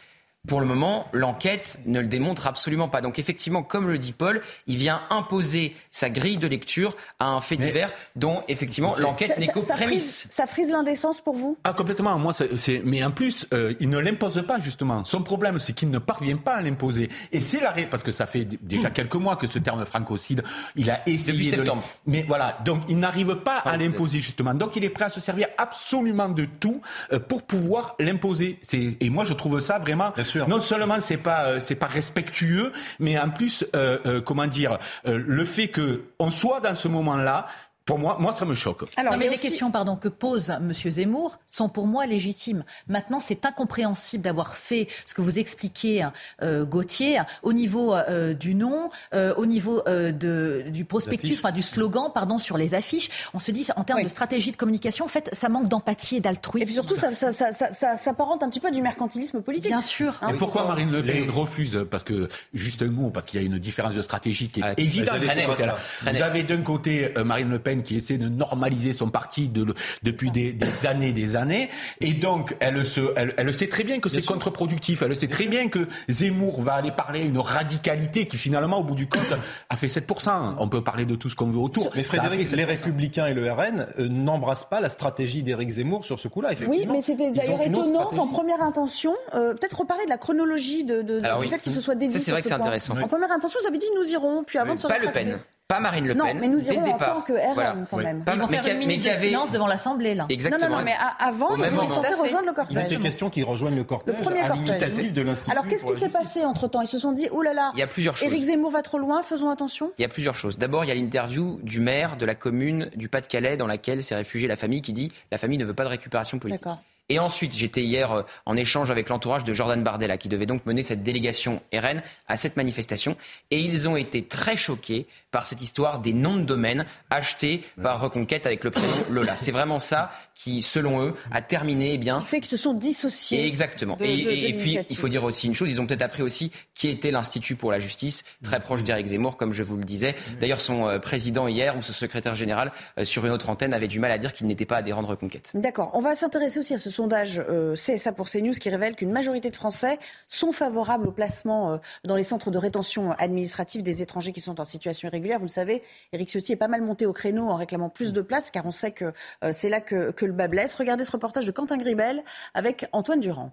Pour 0.48 0.61
le 0.61 0.64
moment, 0.66 1.07
l'enquête 1.12 1.81
ne 1.85 2.00
le 2.00 2.07
démontre 2.07 2.46
absolument 2.46 2.88
pas. 2.88 3.03
Donc 3.03 3.18
effectivement, 3.18 3.62
comme 3.62 3.88
le 3.88 3.98
dit 3.98 4.12
Paul, 4.12 4.40
il 4.66 4.79
vient 4.79 5.03
imposer 5.11 5.76
sa 5.90 6.09
grille 6.09 6.38
de 6.38 6.46
lecture 6.46 6.96
à 7.18 7.26
un 7.29 7.42
fait 7.42 7.59
divers 7.59 7.92
dont 8.16 8.42
effectivement 8.48 8.94
l'enquête 8.96 9.37
n'est 9.37 9.48
qu'aux 9.48 9.61
ça 9.61 9.74
frise- 9.74 9.87
prémices. 9.87 10.26
Ça 10.31 10.46
frise 10.46 10.70
l'indécence 10.70 11.20
pour 11.20 11.35
vous? 11.37 11.59
Ah 11.64 11.74
complètement. 11.74 12.18
Moi, 12.18 12.33
c'est-. 12.33 12.81
Mais 12.87 13.05
en 13.05 13.11
plus, 13.11 13.46
euh, 13.53 13.74
il 13.81 13.90
ne 13.90 13.98
l'impose 13.98 14.42
pas 14.48 14.59
justement. 14.61 15.05
Son 15.05 15.22
problème, 15.22 15.59
c'est 15.59 15.74
qu'il 15.74 15.90
ne 15.90 15.98
parvient 15.98 16.38
pas 16.38 16.55
à 16.55 16.62
l'imposer. 16.62 17.11
Et 17.33 17.40
c'est 17.40 17.61
l'arrêt 17.61 17.87
parce 17.90 18.03
que 18.03 18.11
ça 18.11 18.26
fait 18.26 18.46
déjà 18.46 18.88
quelques 18.88 19.16
mois 19.16 19.37
que 19.37 19.46
ce 19.46 19.59
terme 19.59 19.85
francocide, 19.85 20.42
il 20.74 20.90
a 20.90 21.03
essayé 21.07 21.33
Depuis 21.33 21.50
de- 21.50 21.57
septembre. 21.57 21.83
Mais 22.07 22.24
voilà, 22.26 22.57
donc 22.64 22.81
il 22.88 22.98
n'arrive 22.98 23.37
pas 23.37 23.59
à 23.59 23.76
l'imposer 23.76 24.20
justement. 24.20 24.55
Donc 24.55 24.74
il 24.74 24.85
est 24.85 24.90
prêt 24.90 25.05
à 25.05 25.11
se 25.11 25.20
servir 25.20 25.48
absolument 25.59 26.31
de 26.31 26.46
tout 26.46 26.81
euh, 27.12 27.18
pour 27.20 27.42
pouvoir 27.42 27.94
l'imposer. 28.00 28.59
Et 28.72 29.11
moi 29.11 29.24
je 29.24 29.35
trouve 29.35 29.61
ça 29.61 29.79
vraiment. 29.79 30.12
Non 30.36 30.60
seulement 30.60 31.00
c'est 31.00 31.16
pas 31.16 31.44
euh, 31.44 31.60
c'est 31.60 31.74
pas 31.74 31.86
respectueux, 31.86 32.72
mais 32.98 33.18
en 33.18 33.30
plus 33.30 33.64
euh, 33.74 33.98
euh, 34.06 34.20
comment 34.20 34.46
dire 34.46 34.78
le 35.04 35.44
fait 35.44 35.68
que 35.68 36.04
on 36.18 36.30
soit 36.30 36.60
dans 36.60 36.74
ce 36.74 36.88
moment-là. 36.88 37.46
Pour 37.90 37.98
moi, 37.98 38.16
moi, 38.20 38.33
ça 38.33 38.44
me 38.44 38.55
choque. 38.55 38.83
non, 39.05 39.16
mais 39.18 39.29
les 39.29 39.37
questions 39.37 39.72
pardon, 39.72 39.96
que 39.96 40.07
pose 40.09 40.50
M. 40.50 40.72
Zemmour 40.72 41.37
sont 41.48 41.68
pour 41.68 41.88
moi 41.88 42.07
légitimes. 42.07 42.62
Maintenant, 42.87 43.18
c'est 43.18 43.44
incompréhensible 43.44 44.22
d'avoir 44.22 44.55
fait 44.55 44.87
ce 45.07 45.14
que 45.14 45.20
vous 45.20 45.40
expliquez, 45.40 46.03
hein, 46.03 46.12
euh, 46.42 46.64
Gauthier, 46.64 47.18
au 47.42 47.53
niveau 47.53 47.96
euh, 47.96 48.33
du 48.33 48.55
nom, 48.55 48.90
euh, 49.12 49.35
au 49.37 49.44
niveau 49.44 49.83
euh, 49.88 50.12
de, 50.12 50.66
du 50.68 50.85
prospectus, 50.85 51.38
enfin 51.38 51.50
du 51.50 51.62
slogan, 51.62 52.12
pardon, 52.14 52.38
sur 52.38 52.57
les 52.57 52.74
affiches. 52.74 53.11
On 53.35 53.40
se 53.40 53.50
dit, 53.50 53.66
en 53.74 53.83
termes 53.83 54.05
de 54.05 54.09
stratégie 54.09 54.53
de 54.53 54.57
communication, 54.57 55.05
en 55.05 55.09
fait, 55.09 55.29
ça 55.33 55.48
manque 55.48 55.66
d'empathie 55.66 56.16
et 56.16 56.20
d'altruisme. 56.20 56.62
Et 56.62 56.66
puis 56.66 56.74
surtout, 56.74 56.94
ça, 56.94 57.12
ça, 57.12 57.33
ça, 57.33 57.50
ça, 57.50 57.72
ça 57.72 57.96
s'apparente 57.96 58.44
un 58.44 58.50
petit 58.50 58.61
peu 58.61 58.68
à 58.68 58.70
du 58.70 58.83
mercantilisme 58.83 59.42
politique. 59.42 59.70
Bien 59.70 59.81
sûr. 59.81 60.14
Et 60.31 60.37
pourquoi 60.37 60.64
Marine 60.64 60.92
Le 60.92 61.03
Pen 61.03 61.29
refuse? 61.29 61.85
Parce 61.90 62.05
que, 62.05 62.29
juste 62.55 62.83
un 62.83 62.90
mot, 62.90 63.11
parce 63.11 63.26
qu'il 63.26 63.40
y 63.40 63.42
a 63.42 63.46
une 63.46 63.59
différence 63.59 63.94
de 63.94 64.03
stratégie 64.03 64.48
qui 64.48 64.61
est 64.61 64.79
évidente. 64.79 65.18
Voilà. 65.18 65.76
très 66.00 66.12
Vous 66.12 66.22
avez 66.22 66.42
d'un 66.44 66.62
côté 66.62 67.12
euh, 67.16 67.24
Marine 67.24 67.50
Le 67.50 67.59
Pen 67.59 67.79
qui 67.80 67.96
essaie 67.96 68.18
de 68.18 68.28
normaliser 68.28 68.92
son 68.92 69.08
parti 69.10 69.48
de- 69.48 69.74
depuis 70.02 70.30
des, 70.30 70.52
des 70.52 70.86
années 70.86 71.12
des 71.12 71.36
années. 71.36 71.68
Et 72.00 72.12
donc, 72.12 72.56
elle, 72.60 72.84
se, 72.84 73.00
elle, 73.16 73.34
elle 73.36 73.52
sait 73.54 73.68
très 73.68 73.84
bien 73.84 73.98
que 74.00 74.08
c'est 74.08 74.24
contre-productif. 74.24 75.02
Elle 75.02 75.14
sait 75.16 75.28
très 75.28 75.46
bien 75.46 75.68
que 75.68 75.86
Zemmour 76.08 76.62
va 76.62 76.74
aller 76.74 76.92
parler 76.92 77.20
à 77.22 77.24
une 77.24 77.38
radicalité 77.38 78.26
qui, 78.26 78.36
finalement, 78.36 78.78
au 78.78 78.84
bout 78.84 78.94
du 78.94 79.06
compte, 79.08 79.32
a 79.68 79.76
fait 79.76 79.86
7%. 79.86 80.54
On 80.58 80.68
peut 80.68 80.82
parler 80.82 81.04
de 81.04 81.14
tout 81.16 81.28
ce 81.28 81.36
qu'on 81.36 81.46
veut 81.48 81.58
autour. 81.58 81.90
Mais 81.94 82.02
Frédéric, 82.02 82.38
les 82.50 82.64
7%. 82.64 82.66
Républicains 82.66 83.26
et 83.26 83.34
le 83.34 83.50
RN 83.52 83.86
euh, 83.98 84.08
n'embrassent 84.08 84.68
pas 84.68 84.80
la 84.80 84.88
stratégie 84.88 85.42
d'Éric 85.42 85.70
Zemmour 85.70 86.04
sur 86.04 86.18
ce 86.18 86.28
coup-là. 86.28 86.50
Oui, 86.68 86.86
mais 86.90 87.00
c'était 87.02 87.30
d'ailleurs 87.32 87.60
étonnant 87.62 88.06
qu'en 88.06 88.26
première 88.26 88.62
intention, 88.62 89.14
euh, 89.34 89.54
peut-être 89.54 89.80
reparler 89.80 90.04
de 90.04 90.10
la 90.10 90.18
chronologie 90.18 90.84
de, 90.84 91.02
de, 91.02 91.20
Alors 91.24 91.38
du 91.40 91.46
oui. 91.46 91.50
fait 91.50 91.58
qu'il 91.60 91.72
se 91.72 91.80
soit 91.80 91.94
dédié. 91.94 92.18
Ça, 92.18 92.24
c'est 92.24 92.30
vrai 92.32 92.42
que 92.42 92.48
c'est 92.48 92.54
point. 92.54 92.60
intéressant. 92.64 92.96
En 93.00 93.08
première 93.08 93.32
intention, 93.32 93.58
vous 93.60 93.66
avez 93.68 93.78
dit 93.78 93.86
nous 93.96 94.08
irons, 94.10 94.44
puis 94.44 94.58
avant 94.58 94.74
de 94.74 94.80
se 94.80 94.86
Pas 94.86 94.98
Le. 94.98 95.10
Pen. 95.10 95.38
Pas 95.70 95.80
Marine 95.80 96.06
Le 96.09 96.14
Pen. 96.14 96.18
Non, 96.26 96.35
mais 96.40 96.48
nous 96.48 96.59
le 96.59 96.64
irons 96.72 96.85
en 96.92 96.98
tant 96.98 97.20
que 97.22 97.33
RN 97.33 97.54
Voilà. 97.54 97.76
quand 97.90 97.96
même. 97.98 98.24
Ils 98.26 98.38
vont 98.40 98.46
mais 98.46 98.52
faire 98.56 98.64
qui 98.64 98.70
a- 98.70 98.72
une 98.74 98.78
minute 98.80 99.00
qui 99.02 99.09
de 99.09 99.14
avait- 99.14 99.28
silence 99.28 99.50
devant 99.52 99.66
l'Assemblée, 99.66 100.14
là. 100.14 100.26
Exactement. 100.28 100.64
Non, 100.68 100.70
non, 100.72 100.78
non, 100.80 100.85
mais 100.85 100.92
a- 100.98 101.24
avant, 101.24 101.54
ils 101.56 101.70
moment. 101.72 101.90
censés 101.90 102.14
rejoindre 102.14 102.46
le 102.46 102.52
Il 102.52 102.54
cortège. 102.56 102.85
était 102.85 102.96
question 102.96 103.30
qu'ils 103.30 103.44
rejoignent 103.44 103.74
le 103.76 103.78
Le 103.80 103.85
cortège 103.85 104.14
premier 104.20 104.40
à 104.40 104.48
cortège. 104.48 104.64
l'initiative 104.66 105.12
de 105.12 105.22
l'Institut. 105.22 105.50
Alors 105.52 105.66
qu'est-ce 105.68 105.87
qui 105.87 105.92
la 105.92 105.98
s'est 105.98 106.09
passé 106.09 106.44
entre 106.44 106.66
temps 106.68 106.83
Ils 106.83 106.87
se 106.88 106.98
sont 106.98 107.12
dit, 107.12 107.28
oh 107.30 107.40
là 107.42 107.54
là, 107.54 107.70
Il 107.74 107.80
y 107.80 107.83
a 107.83 107.87
plusieurs 107.87 108.16
choses. 108.16 108.28
Éric 108.28 108.42
Zemmour 108.44 108.70
va 108.72 108.83
trop 108.83 108.98
loin, 108.98 109.22
faisons 109.22 109.48
attention. 109.48 109.92
Il 109.98 110.02
y 110.02 110.04
a 110.04 110.09
plusieurs 110.09 110.35
choses. 110.37 110.59
D'abord, 110.59 110.85
il 110.85 110.88
y 110.88 110.90
a 110.90 110.94
l'interview 110.94 111.61
du 111.62 111.80
maire 111.80 112.16
de 112.16 112.26
la 112.26 112.35
commune 112.35 112.90
du 112.96 113.09
Pas-de-Calais 113.09 113.56
dans 113.56 113.66
laquelle 113.68 114.02
s'est 114.02 114.16
réfugiée 114.16 114.48
la 114.48 114.56
famille 114.56 114.83
qui 114.83 114.92
dit 114.92 115.12
la 115.30 115.38
famille 115.38 115.59
ne 115.59 115.64
veut 115.64 115.74
pas 115.74 115.85
de 115.85 115.88
récupération 115.90 116.38
politique. 116.38 116.64
D'accord. 116.64 116.83
Et 117.12 117.18
ensuite, 117.18 117.52
j'étais 117.56 117.83
hier 117.83 118.12
euh, 118.12 118.22
en 118.46 118.56
échange 118.56 118.88
avec 118.92 119.09
l'entourage 119.09 119.42
de 119.42 119.52
Jordan 119.52 119.83
Bardella, 119.83 120.16
qui 120.16 120.28
devait 120.28 120.46
donc 120.46 120.64
mener 120.64 120.85
cette 120.85 121.02
délégation 121.02 121.61
RN 121.74 122.02
à 122.28 122.37
cette 122.37 122.56
manifestation. 122.56 123.16
Et 123.50 123.59
ils 123.59 123.88
ont 123.88 123.96
été 123.96 124.22
très 124.24 124.56
choqués 124.56 125.09
par 125.30 125.46
cette 125.46 125.62
histoire 125.62 126.00
des 126.00 126.12
noms 126.12 126.36
de 126.36 126.42
domaine 126.42 126.86
achetés 127.08 127.62
par 127.82 128.00
Reconquête 128.00 128.46
avec 128.46 128.64
le 128.64 128.70
prénom 128.70 128.88
Lola. 129.10 129.36
C'est 129.36 129.52
vraiment 129.52 129.78
ça 129.78 130.10
qui, 130.34 130.62
selon 130.62 131.02
eux, 131.04 131.14
a 131.30 131.42
terminé 131.42 131.94
eh 131.94 131.98
bien, 131.98 132.20
Qui 132.20 132.26
fait 132.26 132.40
qu'ils 132.40 132.48
se 132.48 132.56
sont 132.56 132.74
dissociés. 132.74 133.46
Exactement. 133.46 133.96
de- 133.96 134.04
et, 134.04 134.24
de- 134.24 134.30
et- 134.30 134.52
de 134.52 134.58
et 134.58 134.60
puis, 134.60 134.78
il 134.90 134.96
faut 134.96 135.08
dire 135.08 135.24
aussi 135.24 135.46
une 135.46 135.54
chose, 135.54 135.70
ils 135.70 135.80
ont 135.80 135.86
peut-être 135.86 136.02
appris 136.02 136.22
aussi 136.22 136.50
qui 136.74 136.88
était 136.88 137.10
l'Institut 137.10 137.56
pour 137.56 137.70
la 137.70 137.78
justice, 137.78 138.24
très 138.42 138.58
proche 138.60 138.82
d'Éric 138.82 139.06
Zemmour, 139.08 139.36
comme 139.36 139.52
je 139.52 139.62
vous 139.62 139.76
le 139.76 139.84
disais. 139.84 140.14
D'ailleurs, 140.40 140.60
son 140.60 140.88
euh, 140.88 140.98
président 140.98 141.46
hier, 141.48 141.76
ou 141.76 141.82
son 141.82 141.92
secrétaire 141.92 142.34
général, 142.34 142.72
euh, 142.98 143.04
sur 143.04 143.24
une 143.26 143.32
autre 143.32 143.50
antenne, 143.50 143.74
avait 143.74 143.88
du 143.88 144.00
mal 144.00 144.10
à 144.10 144.18
dire 144.18 144.32
qu'il 144.32 144.46
n'était 144.46 144.66
pas 144.66 144.78
adhérent 144.78 145.02
de 145.02 145.06
Reconquête. 145.08 145.50
D'accord. 145.54 145.90
On 145.94 146.00
va 146.00 146.14
s'intéresser 146.16 146.58
aussi 146.58 146.74
à 146.74 146.78
ce 146.78 146.90
sondage 146.90 147.42
euh, 147.48 147.74
CSA 147.74 148.12
pour 148.12 148.28
CNews 148.28 148.54
qui 148.54 148.70
révèle 148.70 148.94
qu'une 148.96 149.12
majorité 149.12 149.50
de 149.50 149.56
Français 149.56 149.98
sont 150.28 150.52
favorables 150.52 151.06
au 151.06 151.12
placement 151.12 151.72
euh, 151.74 151.76
dans 152.04 152.16
les 152.16 152.24
centres 152.24 152.50
de 152.50 152.58
rétention 152.58 153.12
administrative 153.12 153.82
des 153.82 154.02
étrangers 154.02 154.32
qui 154.32 154.40
sont 154.40 154.60
en 154.60 154.64
situation 154.64 155.08
irrégulière. 155.08 155.19
Vous 155.20 155.44
le 155.44 155.48
savez, 155.48 155.83
Éric 156.12 156.30
Ciotti 156.30 156.52
est 156.52 156.56
pas 156.56 156.68
mal 156.68 156.83
monté 156.83 157.06
au 157.06 157.12
créneau 157.12 157.48
en 157.48 157.56
réclamant 157.56 157.88
plus 157.88 158.12
de 158.12 158.22
places 158.22 158.50
car 158.50 158.66
on 158.66 158.70
sait 158.70 158.92
que 158.92 159.12
euh, 159.44 159.52
c'est 159.52 159.68
là 159.68 159.80
que, 159.80 160.11
que 160.11 160.26
le 160.26 160.33
bas 160.33 160.48
blesse. 160.48 160.74
Regardez 160.74 161.04
ce 161.04 161.12
reportage 161.12 161.46
de 161.46 161.52
Quentin 161.52 161.78
Gribel 161.78 162.22
avec 162.54 162.87
Antoine 162.92 163.20
Durand. 163.20 163.52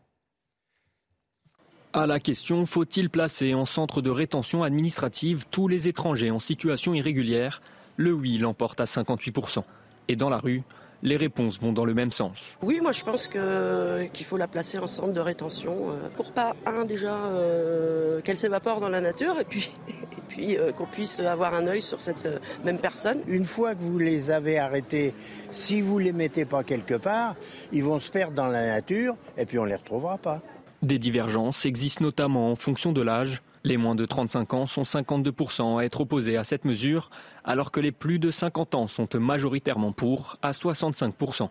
À 1.93 2.05
la 2.05 2.19
question 2.19 2.65
faut-il 2.65 3.09
placer 3.09 3.53
en 3.53 3.65
centre 3.65 4.01
de 4.01 4.09
rétention 4.09 4.63
administrative 4.63 5.45
tous 5.49 5.67
les 5.67 5.87
étrangers 5.87 6.31
en 6.31 6.39
situation 6.39 6.93
irrégulière? 6.93 7.61
Le 7.95 8.11
oui 8.13 8.37
l'emporte 8.37 8.79
à 8.79 8.85
58%. 8.85 9.63
Et 10.07 10.15
dans 10.15 10.29
la 10.29 10.37
rue, 10.37 10.63
les 11.03 11.17
réponses 11.17 11.59
vont 11.59 11.73
dans 11.73 11.85
le 11.85 11.93
même 11.93 12.11
sens. 12.11 12.55
Oui, 12.61 12.79
moi 12.81 12.91
je 12.91 13.03
pense 13.03 13.27
que 13.27 14.05
qu'il 14.13 14.25
faut 14.25 14.37
la 14.37 14.47
placer 14.47 14.77
en 14.77 14.87
centre 14.87 15.13
de 15.13 15.19
rétention 15.19 15.89
euh, 15.89 16.09
pour 16.15 16.31
pas 16.31 16.55
un 16.65 16.85
déjà 16.85 17.15
euh, 17.15 18.21
qu'elle 18.21 18.37
s'évapore 18.37 18.79
dans 18.79 18.89
la 18.89 19.01
nature 19.01 19.39
et 19.39 19.43
puis 19.43 19.71
et 19.89 20.21
puis 20.27 20.57
euh, 20.57 20.71
qu'on 20.71 20.85
puisse 20.85 21.19
avoir 21.19 21.53
un 21.53 21.67
œil 21.67 21.81
sur 21.81 22.01
cette 22.01 22.25
euh, 22.25 22.39
même 22.63 22.79
personne. 22.79 23.19
Une 23.27 23.45
fois 23.45 23.75
que 23.75 23.81
vous 23.81 23.99
les 23.99 24.31
avez 24.31 24.59
arrêtés, 24.59 25.13
si 25.51 25.81
vous 25.81 25.99
les 25.99 26.13
mettez 26.13 26.45
pas 26.45 26.63
quelque 26.63 26.95
part, 26.95 27.35
ils 27.71 27.83
vont 27.83 27.99
se 27.99 28.11
perdre 28.11 28.33
dans 28.33 28.47
la 28.47 28.65
nature 28.65 29.15
et 29.37 29.45
puis 29.45 29.59
on 29.59 29.65
les 29.65 29.75
retrouvera 29.75 30.17
pas. 30.17 30.41
Des 30.81 30.99
divergences 30.99 31.65
existent 31.65 32.03
notamment 32.03 32.51
en 32.51 32.55
fonction 32.55 32.91
de 32.91 33.01
l'âge. 33.01 33.41
Les 33.67 33.75
moins 33.75 33.95
de 33.95 34.05
35 34.05 34.53
ans 34.53 34.65
sont 34.65 34.83
52% 34.83 35.77
à 35.77 35.83
être 35.83 35.99
opposés 35.99 36.37
à 36.37 36.45
cette 36.45 36.63
mesure, 36.63 37.09
alors 37.43 37.69
que 37.69 37.81
les 37.81 37.91
plus 37.91 38.17
de 38.17 38.31
50 38.31 38.75
ans 38.75 38.87
sont 38.87 39.09
majoritairement 39.19 39.91
pour, 39.91 40.37
à 40.41 40.51
65%. 40.51 41.49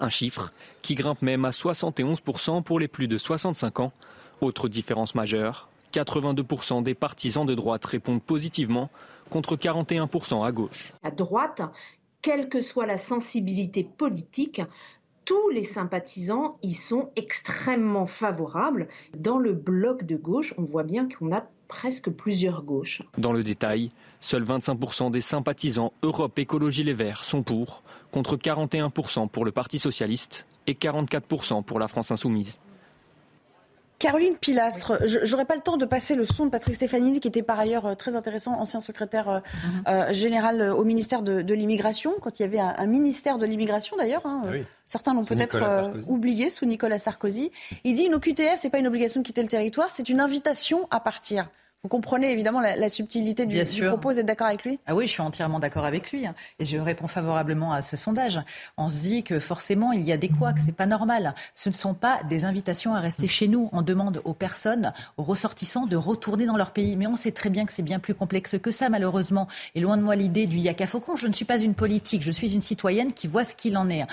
Un 0.00 0.08
chiffre 0.08 0.52
qui 0.82 0.96
grimpe 0.96 1.22
même 1.22 1.44
à 1.44 1.50
71% 1.50 2.64
pour 2.64 2.80
les 2.80 2.88
plus 2.88 3.06
de 3.06 3.16
65 3.16 3.78
ans. 3.78 3.92
Autre 4.40 4.66
différence 4.66 5.14
majeure, 5.14 5.68
82% 5.92 6.82
des 6.82 6.94
partisans 6.94 7.46
de 7.46 7.54
droite 7.54 7.84
répondent 7.84 8.24
positivement, 8.24 8.90
contre 9.30 9.54
41% 9.54 10.44
à 10.44 10.50
gauche. 10.50 10.92
À 11.04 11.12
droite, 11.12 11.62
quelle 12.22 12.48
que 12.48 12.60
soit 12.60 12.86
la 12.86 12.96
sensibilité 12.96 13.84
politique, 13.84 14.62
tous 15.24 15.50
les 15.50 15.62
sympathisants 15.62 16.58
y 16.62 16.72
sont 16.72 17.10
extrêmement 17.16 18.06
favorables. 18.06 18.88
Dans 19.16 19.38
le 19.38 19.52
bloc 19.52 20.04
de 20.04 20.16
gauche, 20.16 20.54
on 20.58 20.62
voit 20.62 20.82
bien 20.82 21.08
qu'on 21.08 21.32
a 21.32 21.44
presque 21.68 22.10
plusieurs 22.10 22.62
gauches. 22.62 23.02
Dans 23.16 23.32
le 23.32 23.42
détail, 23.42 23.90
seuls 24.20 24.44
25% 24.44 25.10
des 25.10 25.20
sympathisants 25.20 25.92
Europe 26.02 26.38
Écologie 26.38 26.84
Les 26.84 26.94
Verts 26.94 27.24
sont 27.24 27.42
pour, 27.42 27.82
contre 28.10 28.36
41% 28.36 29.28
pour 29.28 29.44
le 29.44 29.52
Parti 29.52 29.78
Socialiste 29.78 30.44
et 30.66 30.74
44% 30.74 31.64
pour 31.64 31.78
la 31.78 31.88
France 31.88 32.10
Insoumise. 32.10 32.58
Caroline 34.02 34.34
Pilastre, 34.36 34.98
je 35.06 35.20
j'aurais 35.22 35.44
pas 35.44 35.54
le 35.54 35.60
temps 35.60 35.76
de 35.76 35.84
passer 35.86 36.16
le 36.16 36.24
son 36.24 36.46
de 36.46 36.50
Patrick 36.50 36.74
Stefanini, 36.74 37.20
qui 37.20 37.28
était 37.28 37.42
par 37.42 37.60
ailleurs 37.60 37.86
euh, 37.86 37.94
très 37.94 38.16
intéressant, 38.16 38.58
ancien 38.58 38.80
secrétaire 38.80 39.28
euh, 39.28 39.38
Mhm. 39.64 39.82
euh, 39.86 40.12
général 40.12 40.60
au 40.76 40.82
ministère 40.82 41.22
de, 41.22 41.42
de 41.42 41.54
l'immigration, 41.54 42.12
quand 42.20 42.40
il 42.40 42.42
y 42.42 42.44
avait 42.44 42.58
un, 42.58 42.74
un 42.76 42.86
ministère 42.86 43.38
de 43.38 43.46
l'immigration 43.46 43.96
d'ailleurs. 43.96 44.26
hein, 44.26 44.42
euh, 44.46 44.50
oui. 44.52 44.64
Certains 44.86 45.14
l'ont 45.14 45.24
peut-être 45.24 45.56
oublié 46.08 46.50
sous 46.50 46.66
Nicolas 46.66 46.98
Sarkozy. 46.98 47.50
Il 47.84 47.94
dit 47.94 48.02
une 48.02 48.14
OQTF, 48.16 48.56
c'est 48.56 48.68
pas 48.70 48.78
une 48.78 48.88
obligation 48.88 49.20
de 49.22 49.26
quitter 49.26 49.40
le 49.42 49.48
territoire, 49.48 49.90
c'est 49.90 50.08
une 50.08 50.20
invitation 50.20 50.86
à 50.90 50.98
partir. 51.00 51.48
Vous 51.84 51.88
comprenez 51.88 52.30
évidemment 52.30 52.60
la, 52.60 52.76
la 52.76 52.88
subtilité 52.88 53.44
du, 53.44 53.60
du 53.60 53.82
propos, 53.88 54.12
vous 54.12 54.20
êtes 54.20 54.24
d'accord 54.26 54.46
avec 54.46 54.62
lui? 54.62 54.78
Ah 54.86 54.94
oui, 54.94 55.08
je 55.08 55.10
suis 55.10 55.20
entièrement 55.20 55.58
d'accord 55.58 55.84
avec 55.84 56.12
lui. 56.12 56.24
hein. 56.28 56.34
Et 56.60 56.64
je 56.64 56.76
réponds 56.76 57.08
favorablement 57.08 57.72
à 57.72 57.82
ce 57.82 57.96
sondage. 57.96 58.38
On 58.76 58.88
se 58.88 58.98
dit 58.98 59.24
que 59.24 59.40
forcément, 59.40 59.90
il 59.90 60.02
y 60.02 60.12
a 60.12 60.16
des 60.16 60.28
couacs, 60.28 60.60
c'est 60.64 60.70
pas 60.70 60.86
normal. 60.86 61.34
Ce 61.56 61.68
ne 61.68 61.74
sont 61.74 61.94
pas 61.94 62.20
des 62.30 62.44
invitations 62.44 62.94
à 62.94 63.00
rester 63.00 63.26
chez 63.26 63.48
nous. 63.48 63.68
On 63.72 63.82
demande 63.82 64.22
aux 64.24 64.32
personnes, 64.32 64.92
aux 65.16 65.24
ressortissants, 65.24 65.86
de 65.86 65.96
retourner 65.96 66.46
dans 66.46 66.56
leur 66.56 66.70
pays. 66.70 66.94
Mais 66.94 67.08
on 67.08 67.16
sait 67.16 67.32
très 67.32 67.50
bien 67.50 67.66
que 67.66 67.72
c'est 67.72 67.82
bien 67.82 67.98
plus 67.98 68.14
complexe 68.14 68.54
que 68.62 68.70
ça, 68.70 68.88
malheureusement. 68.88 69.48
Et 69.74 69.80
loin 69.80 69.96
de 69.96 70.02
moi 70.02 70.14
l'idée 70.14 70.46
du 70.46 70.58
yaka 70.58 70.86
faucon. 70.86 71.16
Je 71.16 71.26
ne 71.26 71.32
suis 71.32 71.44
pas 71.46 71.58
une 71.58 71.74
politique, 71.74 72.22
je 72.22 72.30
suis 72.30 72.54
une 72.54 72.62
citoyenne 72.62 73.12
qui 73.12 73.26
voit 73.26 73.42
ce 73.42 73.56
qu'il 73.56 73.76
en 73.76 73.90
est. 73.90 74.06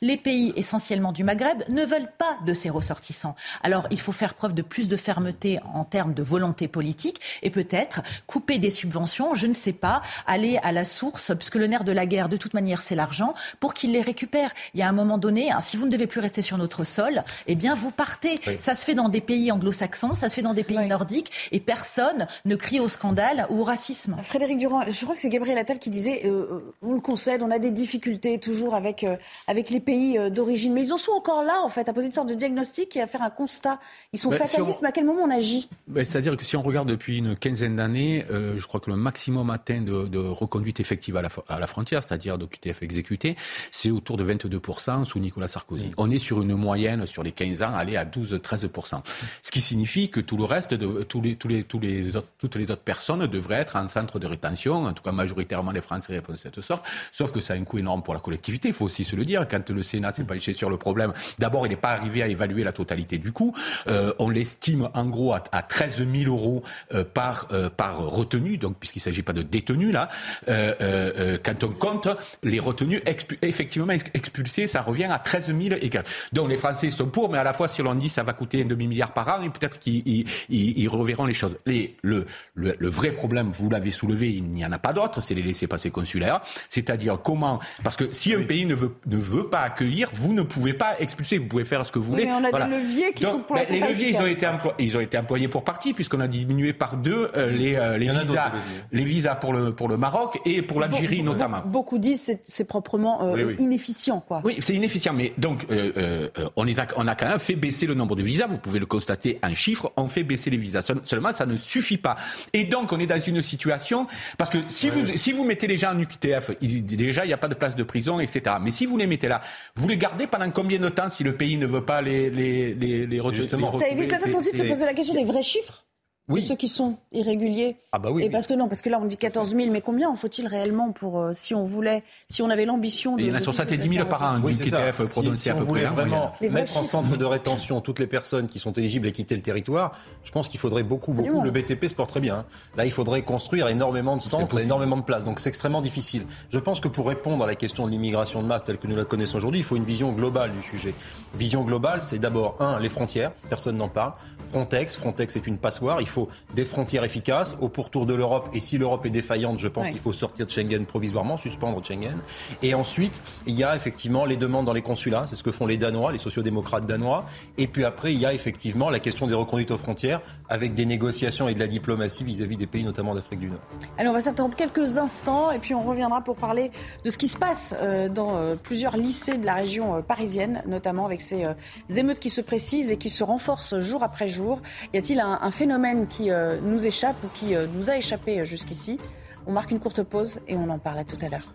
Les 0.00 0.16
pays 0.16 0.52
essentiellement 0.54 1.10
du 1.10 1.24
Maghreb 1.24 1.64
ne 1.70 1.82
veulent 1.84 2.12
pas 2.18 2.38
de 2.46 2.54
ces 2.54 2.70
ressortissants. 2.70 3.34
Alors, 3.64 3.88
il 3.90 3.98
faut 3.98 4.12
faire 4.12 4.34
preuve 4.34 4.54
de 4.54 4.62
plus 4.62 4.86
de 4.86 4.96
fermeté 4.96 5.58
en 5.74 5.82
termes 5.82 6.14
de 6.14 6.22
volonté 6.22 6.68
politique 6.68 7.15
et 7.42 7.50
peut-être 7.50 8.02
couper 8.26 8.58
des 8.58 8.70
subventions, 8.70 9.34
je 9.34 9.46
ne 9.46 9.54
sais 9.54 9.72
pas, 9.72 10.02
aller 10.26 10.58
à 10.62 10.72
la 10.72 10.84
source, 10.84 11.32
puisque 11.36 11.56
le 11.56 11.66
nerf 11.66 11.84
de 11.84 11.92
la 11.92 12.06
guerre, 12.06 12.28
de 12.28 12.36
toute 12.36 12.54
manière, 12.54 12.82
c'est 12.82 12.94
l'argent, 12.94 13.34
pour 13.60 13.74
qu'ils 13.74 13.92
les 13.92 14.02
récupèrent. 14.02 14.52
Il 14.74 14.80
y 14.80 14.82
a 14.82 14.88
un 14.88 14.92
moment 14.92 15.18
donné, 15.18 15.50
hein, 15.50 15.60
si 15.60 15.76
vous 15.76 15.86
ne 15.86 15.90
devez 15.90 16.06
plus 16.06 16.20
rester 16.20 16.42
sur 16.42 16.58
notre 16.58 16.84
sol, 16.84 17.22
eh 17.46 17.54
bien, 17.54 17.74
vous 17.74 17.90
partez. 17.90 18.36
Ça 18.60 18.74
se 18.74 18.84
fait 18.84 18.94
dans 18.94 19.08
des 19.08 19.20
pays 19.20 19.50
anglo-saxons, 19.52 20.14
ça 20.14 20.28
se 20.28 20.34
fait 20.34 20.42
dans 20.42 20.54
des 20.54 20.64
pays 20.64 20.86
nordiques, 20.88 21.48
et 21.52 21.60
personne 21.60 22.26
ne 22.44 22.56
crie 22.56 22.80
au 22.80 22.88
scandale 22.88 23.46
ou 23.50 23.60
au 23.60 23.64
racisme. 23.64 24.16
Frédéric 24.22 24.58
Durand, 24.58 24.82
je 24.88 25.02
crois 25.04 25.14
que 25.14 25.20
c'est 25.20 25.28
Gabriel 25.28 25.58
Attal 25.58 25.78
qui 25.78 25.90
disait, 25.90 26.22
euh, 26.24 26.28
euh, 26.50 26.74
on 26.82 26.94
le 26.94 27.00
concède, 27.00 27.42
on 27.42 27.50
a 27.50 27.58
des 27.58 27.70
difficultés 27.70 28.38
toujours 28.38 28.74
avec, 28.74 29.04
euh, 29.04 29.16
avec 29.46 29.70
les 29.70 29.80
pays 29.80 30.18
euh, 30.18 30.30
d'origine. 30.30 30.72
Mais 30.72 30.82
ils 30.86 30.92
en 30.92 30.96
sont 30.96 31.12
encore 31.12 31.42
là, 31.42 31.60
en 31.62 31.68
fait, 31.68 31.88
à 31.88 31.92
poser 31.92 32.06
une 32.06 32.12
sorte 32.12 32.28
de 32.28 32.34
diagnostic 32.34 32.96
et 32.96 33.02
à 33.02 33.06
faire 33.06 33.22
un 33.22 33.30
constat. 33.30 33.78
Ils 34.12 34.18
sont 34.18 34.30
Ben, 34.30 34.36
si 34.44 34.50
fatalistes, 34.56 34.78
on- 34.80 34.82
mais 34.82 34.88
à 34.88 34.92
quel 34.92 35.04
moment 35.04 35.22
on 35.24 35.30
agit? 35.30 35.68
Ben, 35.86 36.04
C'est-à-dire 36.04 36.36
que 36.36 36.44
si 36.44 36.56
on 36.56 36.62
regarde 36.62 36.88
depuis 36.88 37.05
une 37.08 37.36
quinzaine 37.36 37.76
d'années, 37.76 38.24
euh, 38.30 38.58
je 38.58 38.66
crois 38.66 38.80
que 38.80 38.90
le 38.90 38.96
maximum 38.96 39.50
atteint 39.50 39.80
de, 39.80 40.06
de 40.06 40.18
reconduite 40.18 40.80
effective 40.80 41.16
à 41.16 41.22
la, 41.22 41.28
fo- 41.28 41.44
à 41.48 41.58
la 41.60 41.66
frontière, 41.66 42.02
c'est-à-dire 42.02 42.38
de 42.38 42.46
QTF 42.46 42.82
exécuté, 42.82 43.36
c'est 43.70 43.90
autour 43.90 44.16
de 44.16 44.24
22% 44.24 45.04
sous 45.04 45.18
Nicolas 45.18 45.48
Sarkozy. 45.48 45.92
On 45.96 46.10
est 46.10 46.18
sur 46.18 46.42
une 46.42 46.54
moyenne 46.54 47.06
sur 47.06 47.22
les 47.22 47.32
15 47.32 47.62
ans, 47.62 47.74
aller 47.74 47.96
à 47.96 48.04
12-13%. 48.04 49.00
Ce 49.42 49.50
qui 49.50 49.60
signifie 49.60 50.10
que 50.10 50.20
tout 50.20 50.36
le 50.36 50.44
reste, 50.44 50.74
de, 50.74 51.02
tous 51.02 51.20
les, 51.20 51.36
tous 51.36 51.48
les, 51.48 51.62
tous 51.64 51.80
les 51.80 52.16
autres, 52.16 52.28
toutes 52.38 52.56
les 52.56 52.70
autres 52.70 52.82
personnes 52.82 53.26
devraient 53.26 53.56
être 53.60 53.76
en 53.76 53.88
centre 53.88 54.18
de 54.18 54.26
rétention, 54.26 54.84
en 54.84 54.92
tout 54.92 55.02
cas 55.02 55.12
majoritairement 55.12 55.70
les 55.72 55.80
Français 55.80 56.12
répondent 56.12 56.36
de 56.36 56.40
cette 56.40 56.60
sorte, 56.60 56.84
sauf 57.12 57.32
que 57.32 57.40
ça 57.40 57.54
a 57.54 57.56
un 57.56 57.64
coût 57.64 57.78
énorme 57.78 58.02
pour 58.02 58.14
la 58.14 58.20
collectivité, 58.20 58.68
il 58.68 58.74
faut 58.74 58.84
aussi 58.86 59.04
se 59.04 59.16
le 59.16 59.24
dire, 59.24 59.46
quand 59.48 59.70
le 59.70 59.82
Sénat 59.82 60.12
s'est 60.12 60.24
penché 60.24 60.52
sur 60.52 60.70
le 60.70 60.76
problème, 60.76 61.12
d'abord 61.38 61.66
il 61.66 61.70
n'est 61.70 61.76
pas 61.76 61.90
arrivé 61.90 62.22
à 62.22 62.28
évaluer 62.28 62.64
la 62.64 62.72
totalité 62.72 63.18
du 63.18 63.32
coût, 63.32 63.54
Euh, 63.88 64.12
on 64.18 64.30
l'estime 64.30 64.88
en 64.94 65.04
gros 65.06 65.32
à, 65.32 65.42
à 65.52 65.62
13 65.62 65.98
000 66.12 66.30
euros 66.34 66.62
euh, 66.94 66.95
par, 67.04 67.48
euh, 67.52 67.68
par 67.70 67.98
retenu, 67.98 68.56
donc 68.58 68.76
puisqu'il 68.78 68.98
ne 69.00 69.04
s'agit 69.04 69.22
pas 69.22 69.32
de 69.32 69.42
détenu 69.42 69.92
là, 69.92 70.08
euh, 70.48 70.74
euh, 70.80 71.12
euh, 71.18 71.38
quand 71.42 71.64
on 71.64 71.68
compte 71.70 72.08
les 72.42 72.60
retenus 72.60 73.00
expu- 73.06 73.38
effectivement 73.42 73.92
ex- 73.92 74.04
expulsés, 74.14 74.66
ça 74.66 74.82
revient 74.82 75.04
à 75.04 75.18
13 75.18 75.46
000 75.46 75.58
égal. 75.80 76.04
Donc 76.32 76.48
les 76.50 76.56
Français 76.56 76.90
sont 76.90 77.06
pour, 77.06 77.30
mais 77.30 77.38
à 77.38 77.44
la 77.44 77.52
fois 77.52 77.68
si 77.68 77.82
l'on 77.82 77.94
dit 77.94 78.08
ça 78.08 78.22
va 78.22 78.32
coûter 78.32 78.62
un 78.62 78.66
demi-milliard 78.66 79.12
par 79.12 79.28
an, 79.28 79.42
et 79.42 79.50
peut-être 79.50 79.78
qu'ils 79.78 80.02
ils, 80.06 80.24
ils- 80.48 80.78
ils 80.78 80.88
reverront 80.88 81.26
les 81.26 81.34
choses. 81.34 81.56
Les, 81.66 81.96
le, 82.02 82.26
le, 82.54 82.74
le 82.78 82.88
vrai 82.88 83.12
problème, 83.12 83.50
vous 83.52 83.68
l'avez 83.70 83.90
soulevé, 83.90 84.32
il 84.32 84.44
n'y 84.44 84.64
en 84.64 84.72
a 84.72 84.78
pas 84.78 84.92
d'autre, 84.92 85.20
c'est 85.20 85.34
les 85.34 85.42
laissés-passer 85.42 85.90
consulaires, 85.90 86.40
c'est-à-dire 86.68 87.18
comment, 87.22 87.60
parce 87.82 87.96
que 87.96 88.12
si 88.12 88.34
un 88.34 88.42
pays 88.42 88.66
ne 88.66 88.74
veut, 88.74 88.94
ne 89.06 89.16
veut 89.16 89.48
pas 89.48 89.60
accueillir, 89.60 90.10
vous 90.14 90.32
ne 90.32 90.42
pouvez 90.42 90.72
pas 90.74 90.98
expulser, 91.00 91.38
vous 91.38 91.46
pouvez 91.46 91.64
faire 91.64 91.84
ce 91.84 91.92
que 91.92 91.98
vous 91.98 92.12
Oui, 92.14 92.24
voulez. 92.24 92.26
mais 92.26 92.32
on 92.32 92.44
a 92.44 92.66
des 92.68 92.76
leviers 92.76 93.12
qui 93.12 93.22
Donc, 93.24 93.32
sont 93.32 93.38
pour 93.40 93.56
ben, 93.56 93.64
Les 93.70 93.80
leviers, 93.80 94.10
ils 94.10 94.16
ont, 94.16 94.26
été 94.26 94.46
ils 94.78 94.96
ont 94.96 95.00
été 95.00 95.18
employés 95.18 95.48
pour 95.48 95.64
partie, 95.64 95.92
puisqu'on 95.94 96.20
a 96.20 96.28
diminué 96.28 96.72
par 96.72 96.85
par 96.86 96.96
deux 96.96 97.30
euh, 97.36 97.50
les, 97.50 97.74
euh, 97.74 97.98
les 97.98 98.08
visas, 98.08 98.52
les 98.92 99.04
visas 99.04 99.34
pour 99.34 99.52
le, 99.52 99.74
pour 99.74 99.88
le 99.88 99.96
Maroc 99.96 100.40
et 100.44 100.62
pour 100.62 100.80
l'Algérie 100.80 101.22
notamment. 101.22 101.62
Beaucoup 101.66 101.98
disent 101.98 102.22
c'est 102.22 102.40
c'est 102.44 102.64
proprement 102.64 103.34
euh, 103.34 103.54
inefficient, 103.58 104.20
quoi. 104.20 104.40
Oui, 104.44 104.56
c'est 104.60 104.74
inefficient, 104.74 105.12
mais 105.12 105.32
donc 105.36 105.66
euh, 105.70 105.92
euh, 105.96 106.48
on, 106.54 106.66
est, 106.66 106.76
on 106.96 107.08
a 107.08 107.14
quand 107.14 107.28
même 107.28 107.40
fait 107.40 107.56
baisser 107.56 107.86
le 107.86 107.94
nombre 107.94 108.14
de 108.14 108.22
visas. 108.22 108.46
Vous 108.46 108.58
pouvez 108.58 108.78
le 108.78 108.86
constater 108.86 109.38
en 109.42 109.52
chiffres. 109.54 109.92
On 109.96 110.06
fait 110.06 110.22
baisser 110.22 110.50
les 110.50 110.56
visas. 110.56 110.92
Seulement, 111.04 111.34
ça 111.34 111.46
ne 111.46 111.56
suffit 111.56 111.96
pas. 111.96 112.16
Et 112.52 112.64
donc, 112.64 112.92
on 112.92 112.98
est 112.98 113.06
dans 113.06 113.18
une 113.18 113.42
situation 113.42 114.06
parce 114.38 114.50
que 114.50 114.58
si 114.68 114.90
vous 114.90 115.16
si 115.16 115.32
vous 115.32 115.44
mettez 115.44 115.66
les 115.66 115.76
gens 115.76 115.92
en 115.92 115.98
UQTF, 115.98 116.52
il, 116.60 116.84
déjà 116.84 117.24
il 117.24 117.28
n'y 117.28 117.34
a 117.34 117.38
pas 117.38 117.48
de 117.48 117.54
place 117.54 117.74
de 117.74 117.82
prison, 117.82 118.20
etc. 118.20 118.56
Mais 118.60 118.70
si 118.70 118.86
vous 118.86 118.96
les 118.96 119.06
mettez 119.06 119.28
là, 119.28 119.40
vous 119.74 119.88
les 119.88 119.96
gardez 119.96 120.26
pendant 120.26 120.50
combien 120.50 120.78
de 120.78 120.88
temps 120.88 121.10
si 121.10 121.24
le 121.24 121.36
pays 121.36 121.56
ne 121.56 121.66
veut 121.66 121.84
pas 121.84 122.00
les 122.00 122.30
les 122.30 122.74
les, 122.74 123.06
les, 123.06 123.20
Justement. 123.32 123.72
Ça 123.72 123.88
évite 123.88 124.08
peut-être 124.08 124.36
aussi 124.36 124.52
de 124.52 124.56
se 124.56 124.62
poser 124.62 124.84
la 124.84 124.94
question 124.94 125.14
des 125.14 125.24
vrais 125.24 125.42
chiffres 125.42 125.84
oui. 126.28 126.42
ceux 126.42 126.56
qui 126.56 126.68
sont 126.68 126.96
irréguliers. 127.12 127.76
Ah 127.92 127.98
bah 127.98 128.10
oui. 128.10 128.24
Et 128.24 128.30
parce 128.30 128.46
que 128.46 128.54
non, 128.54 128.68
parce 128.68 128.82
que 128.82 128.88
là 128.88 128.98
on 129.00 129.04
dit 129.04 129.16
14 129.16 129.54
000, 129.54 129.70
mais 129.70 129.80
combien 129.80 130.08
en 130.08 130.14
faut-il 130.14 130.46
réellement 130.46 130.92
pour 130.92 131.20
euh, 131.20 131.32
si 131.34 131.54
on 131.54 131.62
voulait, 131.62 132.02
si 132.28 132.42
on 132.42 132.50
avait 132.50 132.64
l'ambition 132.64 133.16
de. 133.16 133.22
Il 133.22 133.28
y 133.28 133.30
en 133.30 133.34
a 133.34 133.40
sur 133.40 133.54
ça, 133.54 133.64
10 133.64 133.88
000 133.88 134.06
par 134.06 134.22
an, 134.22 134.40
oui, 134.42 134.54
pour 134.54 134.64
si, 134.64 135.36
si 135.36 135.50
à 135.50 135.54
peu 135.54 135.62
on 135.62 135.64
voulait 135.64 135.82
près. 135.82 135.94
vraiment 135.94 136.32
mettre 136.40 136.76
en 136.76 136.82
centre 136.82 137.16
de 137.16 137.24
rétention 137.24 137.80
toutes 137.80 137.98
les 137.98 138.06
personnes 138.06 138.46
qui 138.48 138.58
sont 138.58 138.72
éligibles 138.72 139.06
à 139.08 139.10
quitter 139.10 139.34
le 139.34 139.42
territoire, 139.42 139.92
je 140.24 140.32
pense 140.32 140.48
qu'il 140.48 140.60
faudrait 140.60 140.82
beaucoup, 140.82 141.12
beaucoup. 141.12 141.42
Le 141.42 141.50
BTP 141.50 141.86
se 141.88 141.94
porte 141.94 142.10
très 142.10 142.20
bien. 142.20 142.38
Hein. 142.38 142.44
Là, 142.76 142.84
il 142.84 142.92
faudrait 142.92 143.22
construire 143.22 143.68
énormément 143.68 144.16
de 144.16 144.22
centres, 144.22 144.58
énormément 144.58 144.96
de 144.96 145.02
places. 145.02 145.24
Donc 145.24 145.40
c'est 145.40 145.48
extrêmement 145.48 145.80
difficile. 145.80 146.26
Je 146.50 146.58
pense 146.58 146.80
que 146.80 146.88
pour 146.88 147.06
répondre 147.06 147.44
à 147.44 147.46
la 147.46 147.54
question 147.54 147.86
de 147.86 147.90
l'immigration 147.90 148.42
de 148.42 148.46
masse 148.46 148.64
telle 148.64 148.78
que 148.78 148.86
nous 148.86 148.96
la 148.96 149.04
connaissons 149.04 149.36
aujourd'hui, 149.36 149.60
il 149.60 149.64
faut 149.64 149.76
une 149.76 149.84
vision 149.84 150.12
globale 150.12 150.50
du 150.52 150.62
sujet. 150.62 150.94
Vision 151.34 151.62
globale, 151.62 152.02
c'est 152.02 152.18
d'abord 152.18 152.56
un, 152.60 152.78
les 152.80 152.88
frontières. 152.88 153.32
Personne 153.48 153.76
n'en 153.76 153.88
parle. 153.88 154.12
Frontex, 154.52 154.96
Frontex 154.96 155.36
est 155.36 155.46
une 155.46 155.58
passoire. 155.58 156.00
Il 156.00 156.08
faut 156.08 156.15
des 156.54 156.64
frontières 156.64 157.04
efficaces 157.04 157.56
au 157.60 157.68
pourtour 157.68 158.06
de 158.06 158.14
l'Europe. 158.14 158.48
Et 158.52 158.60
si 158.60 158.78
l'Europe 158.78 159.06
est 159.06 159.10
défaillante, 159.10 159.58
je 159.58 159.68
pense 159.68 159.88
qu'il 159.88 159.98
faut 159.98 160.12
sortir 160.12 160.46
de 160.46 160.50
Schengen 160.50 160.86
provisoirement, 160.86 161.36
suspendre 161.36 161.84
Schengen. 161.84 162.20
Et 162.62 162.74
ensuite, 162.74 163.20
il 163.46 163.54
y 163.54 163.64
a 163.64 163.76
effectivement 163.76 164.24
les 164.24 164.36
demandes 164.36 164.66
dans 164.66 164.72
les 164.72 164.82
consulats. 164.82 165.24
C'est 165.26 165.36
ce 165.36 165.42
que 165.42 165.52
font 165.52 165.66
les 165.66 165.76
Danois, 165.76 166.12
les 166.12 166.18
sociodémocrates 166.18 166.86
danois. 166.86 167.24
Et 167.58 167.66
puis 167.66 167.84
après, 167.84 168.12
il 168.12 168.20
y 168.20 168.26
a 168.26 168.32
effectivement 168.32 168.90
la 168.90 169.00
question 169.00 169.26
des 169.26 169.34
reconduites 169.34 169.70
aux 169.70 169.76
frontières 169.76 170.20
avec 170.48 170.74
des 170.74 170.86
négociations 170.86 171.48
et 171.48 171.54
de 171.54 171.58
la 171.58 171.66
diplomatie 171.66 172.24
vis-à-vis 172.24 172.56
des 172.56 172.66
pays, 172.66 172.84
notamment 172.84 173.14
d'Afrique 173.14 173.40
du 173.40 173.48
Nord. 173.48 173.60
Allez, 173.98 174.08
on 174.08 174.12
va 174.12 174.20
s'interrompre 174.20 174.56
quelques 174.56 174.98
instants 174.98 175.50
et 175.50 175.58
puis 175.58 175.74
on 175.74 175.82
reviendra 175.82 176.20
pour 176.20 176.36
parler 176.36 176.70
de 177.04 177.10
ce 177.10 177.18
qui 177.18 177.28
se 177.28 177.36
passe 177.36 177.74
euh, 177.80 178.08
dans 178.08 178.36
euh, 178.36 178.54
plusieurs 178.56 178.96
lycées 178.96 179.38
de 179.38 179.46
la 179.46 179.54
région 179.54 179.96
euh, 179.96 180.00
parisienne, 180.00 180.62
notamment 180.66 181.06
avec 181.06 181.20
ces 181.20 181.46
émeutes 181.94 182.18
qui 182.18 182.30
se 182.30 182.40
précisent 182.40 182.92
et 182.92 182.96
qui 182.96 183.10
se 183.10 183.24
renforcent 183.24 183.80
jour 183.80 184.02
après 184.02 184.28
jour. 184.28 184.60
Y 184.94 184.98
a-t-il 184.98 185.20
un, 185.20 185.38
un 185.42 185.50
phénomène 185.50 186.05
qui 186.08 186.30
euh, 186.30 186.60
nous 186.60 186.86
échappe 186.86 187.16
ou 187.24 187.28
qui 187.28 187.54
euh, 187.54 187.66
nous 187.66 187.90
a 187.90 187.96
échappé 187.96 188.40
euh, 188.40 188.44
jusqu'ici 188.44 188.98
On 189.46 189.52
marque 189.52 189.70
une 189.70 189.80
courte 189.80 190.02
pause 190.02 190.40
et 190.48 190.56
on 190.56 190.68
en 190.70 190.78
parle 190.78 190.98
à 190.98 191.04
tout 191.04 191.16
à 191.20 191.28
l'heure. 191.28 191.54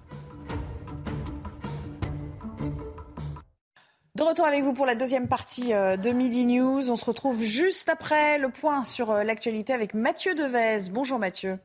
De 4.16 4.24
retour 4.24 4.46
avec 4.46 4.64
vous 4.64 4.74
pour 4.74 4.86
la 4.86 4.96
deuxième 4.96 5.28
partie 5.28 5.70
de 5.70 6.12
Midi 6.12 6.46
News. 6.46 6.92
On 6.92 6.96
se 6.96 7.06
retrouve 7.06 7.42
juste 7.42 7.90
après 7.90 8.38
le 8.38 8.50
point 8.50 8.84
sur 8.84 9.12
l'actualité 9.12 9.74
avec 9.74 9.96
Mathieu 9.96 10.36
Devez. 10.36 10.92
Bonjour 10.92 11.18
Mathieu. 11.18 11.58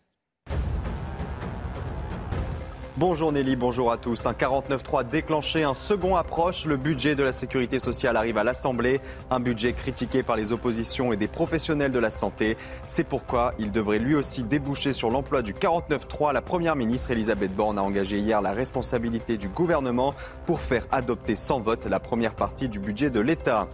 Bonjour 2.99 3.31
Nelly, 3.31 3.57
bonjour 3.57 3.93
à 3.93 3.99
tous. 3.99 4.25
Un 4.25 4.33
49-3 4.33 5.07
déclenché, 5.07 5.65
un 5.65 5.75
second 5.75 6.17
approche. 6.17 6.65
Le 6.65 6.79
budget 6.79 7.15
de 7.15 7.23
la 7.23 7.33
sécurité 7.33 7.79
sociale 7.79 8.17
arrive 8.17 8.39
à 8.39 8.45
l'Assemblée. 8.45 9.03
Un 9.31 9.39
budget 9.39 9.75
critiqué 9.75 10.23
par 10.23 10.35
les 10.35 10.51
oppositions 10.51 11.13
et 11.13 11.19
des 11.19 11.29
professionnels 11.29 11.93
de 11.93 11.99
la 11.99 12.11
santé. 12.11 12.57
C'est 12.87 13.05
pourquoi 13.05 13.53
il 13.59 13.71
devrait 13.71 13.99
lui 13.99 14.15
aussi 14.15 14.45
déboucher 14.45 14.95
sur 14.95 15.11
l'emploi 15.11 15.43
du 15.43 15.53
49-3. 15.53 16.33
La 16.33 16.41
première 16.41 16.75
ministre 16.75 17.11
Elisabeth 17.11 17.55
Borne 17.55 17.79
a 17.79 17.83
engagé 17.83 18.17
hier 18.17 18.41
la 18.41 18.53
responsabilité 18.53 19.37
du 19.37 19.49
gouvernement 19.49 20.15
pour 20.47 20.61
faire 20.61 20.87
adopter 20.91 21.37
sans 21.37 21.61
vote 21.61 21.85
la 21.85 22.01
première 22.01 22.35
partie 22.35 22.71
du 22.71 22.79
budget 22.79 23.11
de 23.11 23.21
l'État. 23.21 23.69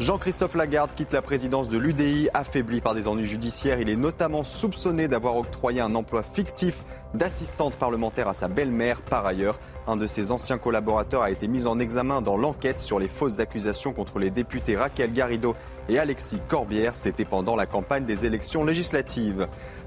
Jean-Christophe 0.00 0.56
Lagarde 0.56 0.90
quitte 0.96 1.12
la 1.12 1.22
présidence 1.22 1.68
de 1.68 1.78
l'UDI, 1.78 2.28
affaibli 2.34 2.80
par 2.80 2.96
des 2.96 3.06
ennuis 3.06 3.26
judiciaires. 3.26 3.78
Il 3.78 3.88
est 3.88 3.94
notamment 3.94 4.42
soupçonné 4.42 5.06
d'avoir 5.06 5.36
octroyé 5.36 5.80
un 5.80 5.94
emploi 5.94 6.24
fictif 6.24 6.84
d'assistante 7.14 7.76
parlementaire 7.76 8.28
à 8.28 8.34
sa 8.34 8.48
belle-mère. 8.48 9.02
Par 9.02 9.24
ailleurs, 9.24 9.60
un 9.86 9.96
de 9.96 10.08
ses 10.08 10.32
anciens 10.32 10.58
collaborateurs 10.58 11.22
a 11.22 11.30
été 11.30 11.46
mis 11.46 11.68
en 11.68 11.78
examen 11.78 12.22
dans 12.22 12.36
l'enquête 12.36 12.80
sur 12.80 12.98
les 12.98 13.06
fausses 13.06 13.38
accusations 13.38 13.92
contre 13.92 14.18
les 14.18 14.30
députés 14.30 14.76
Raquel 14.76 15.12
Garrido 15.12 15.54
et 15.88 16.00
Alexis 16.00 16.40
Corbière. 16.48 16.96
C'était 16.96 17.24
pendant 17.24 17.54
la 17.54 17.66
campagne 17.66 18.04
des 18.04 18.26
élections 18.26 18.64
législatives. 18.64 19.46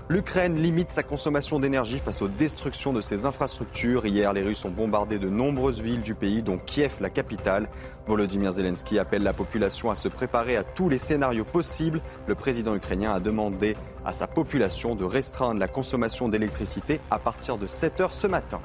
L'Ukraine 0.10 0.56
limite 0.56 0.90
sa 0.90 1.04
consommation 1.04 1.60
d'énergie 1.60 2.00
face 2.00 2.22
aux 2.22 2.30
destructions 2.30 2.94
de 2.94 3.02
ses 3.02 3.26
infrastructures. 3.26 4.06
Hier, 4.06 4.32
les 4.32 4.42
Russes 4.42 4.64
ont 4.64 4.70
bombardé 4.70 5.20
de 5.20 5.28
nombreuses 5.28 5.82
villes 5.82 6.00
du 6.00 6.16
pays, 6.16 6.42
dont 6.42 6.58
Kiev, 6.58 6.94
la 7.02 7.10
capitale. 7.10 7.68
Volodymyr 8.08 8.54
Zelensky 8.54 9.00
appelle 9.00 9.24
la 9.24 9.34
population 9.34 9.92
à 9.92 9.96
se 9.96 10.08
préparer 10.08 10.56
à 10.56 10.64
tous 10.64 10.88
les 10.88 10.98
scénarios 10.98 11.44
possibles. 11.44 12.02
Le 12.26 12.36
président 12.36 12.74
ukrainien 12.74 13.12
a 13.12 13.20
demandé 13.20 13.76
à 14.06 14.14
sa 14.14 14.28
population 14.28 14.96
de 14.96 15.04
restreindre 15.04 15.60
la 15.60 15.68
consommation 15.68 16.30
d'électricité 16.30 17.02
à 17.12 17.20
partir 17.20 17.58
de 17.58 17.68
7 17.68 18.00
heures 18.00 18.14
ce 18.14 18.28
matin. 18.28 18.62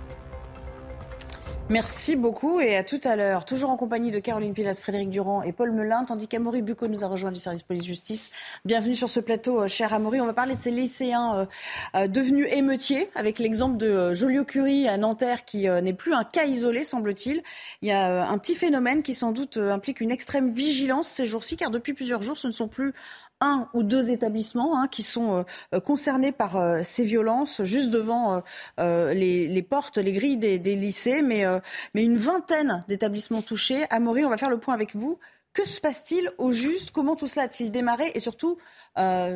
Merci 1.73 2.17
beaucoup 2.17 2.61
et 2.61 2.77
à 2.77 2.85
tout 2.85 3.01
à 3.03 3.17
l'heure. 3.17 3.47
Toujours 3.47 3.71
en 3.71 3.79
compagnie 3.79 4.11
de 4.11 4.19
Caroline 4.19 4.53
Pilas, 4.53 4.79
Frédéric 4.79 5.09
Durand 5.09 5.43
et 5.43 5.53
Paul 5.53 5.73
Melun, 5.73 6.05
tandis 6.05 6.29
qu'Amaury 6.29 6.61
Bucco 6.61 6.87
nous 6.87 7.03
a 7.03 7.07
rejoint 7.07 7.33
du 7.33 7.41
service 7.41 7.63
police-justice. 7.63 8.31
Bienvenue 8.67 8.95
sur 8.95 9.09
ce 9.09 9.21
plateau, 9.21 9.63
euh, 9.63 9.69
cher 9.69 9.95
Amaury. 9.95 10.21
On 10.21 10.27
va 10.27 10.35
parler 10.35 10.55
de 10.55 10.61
ces 10.61 10.71
lycéens 10.71 11.35
euh, 11.35 11.47
euh, 11.95 12.09
devenus 12.09 12.47
émeutiers, 12.51 13.09
avec 13.15 13.39
l'exemple 13.39 13.79
de 13.79 14.13
Joliot-Curie 14.13 14.87
à 14.87 14.99
Nanterre, 14.99 15.47
qui 15.47 15.67
n'est 15.67 15.95
plus 15.95 16.13
un 16.13 16.25
cas 16.25 16.45
isolé, 16.45 16.85
semble-t-il. 16.85 17.43
Il 17.81 17.89
y 17.89 17.93
a 17.93 18.29
un 18.29 18.37
petit 18.37 18.55
phénomène 18.55 19.03
qui 19.03 19.15
sans 19.15 19.33
doute 19.33 19.57
implique 19.57 20.03
une 20.03 20.11
extrême 20.11 20.51
vigilance 20.51 21.09
ces 21.09 21.25
jours-ci, 21.25 21.57
car 21.57 21.71
depuis 21.71 21.95
plusieurs 21.95 22.21
jours, 22.21 22.37
ce 22.37 22.49
ne 22.49 22.53
sont 22.53 22.69
plus 22.69 22.93
un 23.43 23.69
ou 23.75 23.83
deux 23.83 24.11
établissements 24.11 24.79
hein, 24.79 24.89
qui 24.89 25.03
sont 25.03 25.45
euh, 25.75 25.81
concernés 25.81 26.33
par 26.33 26.57
euh, 26.57 26.81
ces 26.83 27.05
violences, 27.05 27.63
juste 27.65 27.91
devant 27.91 28.43
euh, 28.81 29.13
les, 29.13 29.63
portes, 29.63 29.99
les 29.99 30.13
grilles 30.13 30.39
des, 30.39 30.77
lycées, 30.77 31.23
mais, 31.23 31.45
une 31.95 32.17
vingtaine 32.17 32.85
d'établissements 32.89 33.43
touchés. 33.43 33.85
Amaury, 33.91 34.25
on 34.25 34.31
va 34.31 34.39
faire 34.39 34.51
le 34.51 34.59
point 34.59 34.75
avec 34.75 34.95
vous. 34.95 35.19
Que 35.53 35.67
se 35.67 35.81
passe-t-il 35.81 36.31
au 36.39 36.51
juste? 36.51 36.93
Comment 36.93 37.15
tout 37.15 37.27
cela 37.27 37.45
a-t-il 37.45 37.71
démarré? 37.71 38.11
Et 38.15 38.21
surtout 38.21 38.57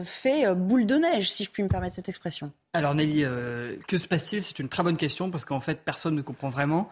fait 0.04 0.54
boule 0.54 0.86
de 0.86 0.96
neige, 0.96 1.30
si 1.30 1.44
je 1.44 1.50
puis 1.50 1.62
me 1.62 1.68
permettre 1.68 1.96
cette 1.96 2.08
expression. 2.08 2.52
Alors 2.72 2.94
Nelly, 2.94 3.24
que 3.86 3.98
se 3.98 4.08
passe-t-il? 4.08 4.42
C'est 4.42 4.58
une 4.58 4.68
très 4.68 4.82
bonne 4.82 4.96
question 4.96 5.30
parce 5.30 5.44
qu'en 5.44 5.60
fait, 5.60 5.80
personne 5.84 6.14
ne 6.14 6.22
comprend 6.22 6.48
vraiment 6.48 6.90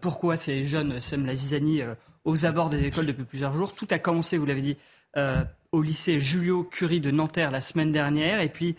pourquoi 0.00 0.36
ces 0.36 0.64
jeunes 0.66 1.00
sèment 1.00 1.26
la 1.26 1.34
zizanie 1.34 1.82
aux 2.24 2.46
abords 2.46 2.70
des 2.70 2.84
écoles 2.84 3.06
depuis 3.06 3.24
plusieurs 3.24 3.52
jours. 3.52 3.74
Tout 3.74 3.88
a 3.90 3.98
commencé, 3.98 4.38
vous 4.38 4.46
l'avez 4.46 4.62
dit, 4.62 4.76
euh, 5.16 5.42
au 5.72 5.82
lycée 5.82 6.20
Julio 6.20 6.64
Curie 6.64 7.00
de 7.00 7.10
Nanterre 7.10 7.50
la 7.50 7.60
semaine 7.60 7.92
dernière. 7.92 8.40
Et 8.40 8.48
puis, 8.48 8.76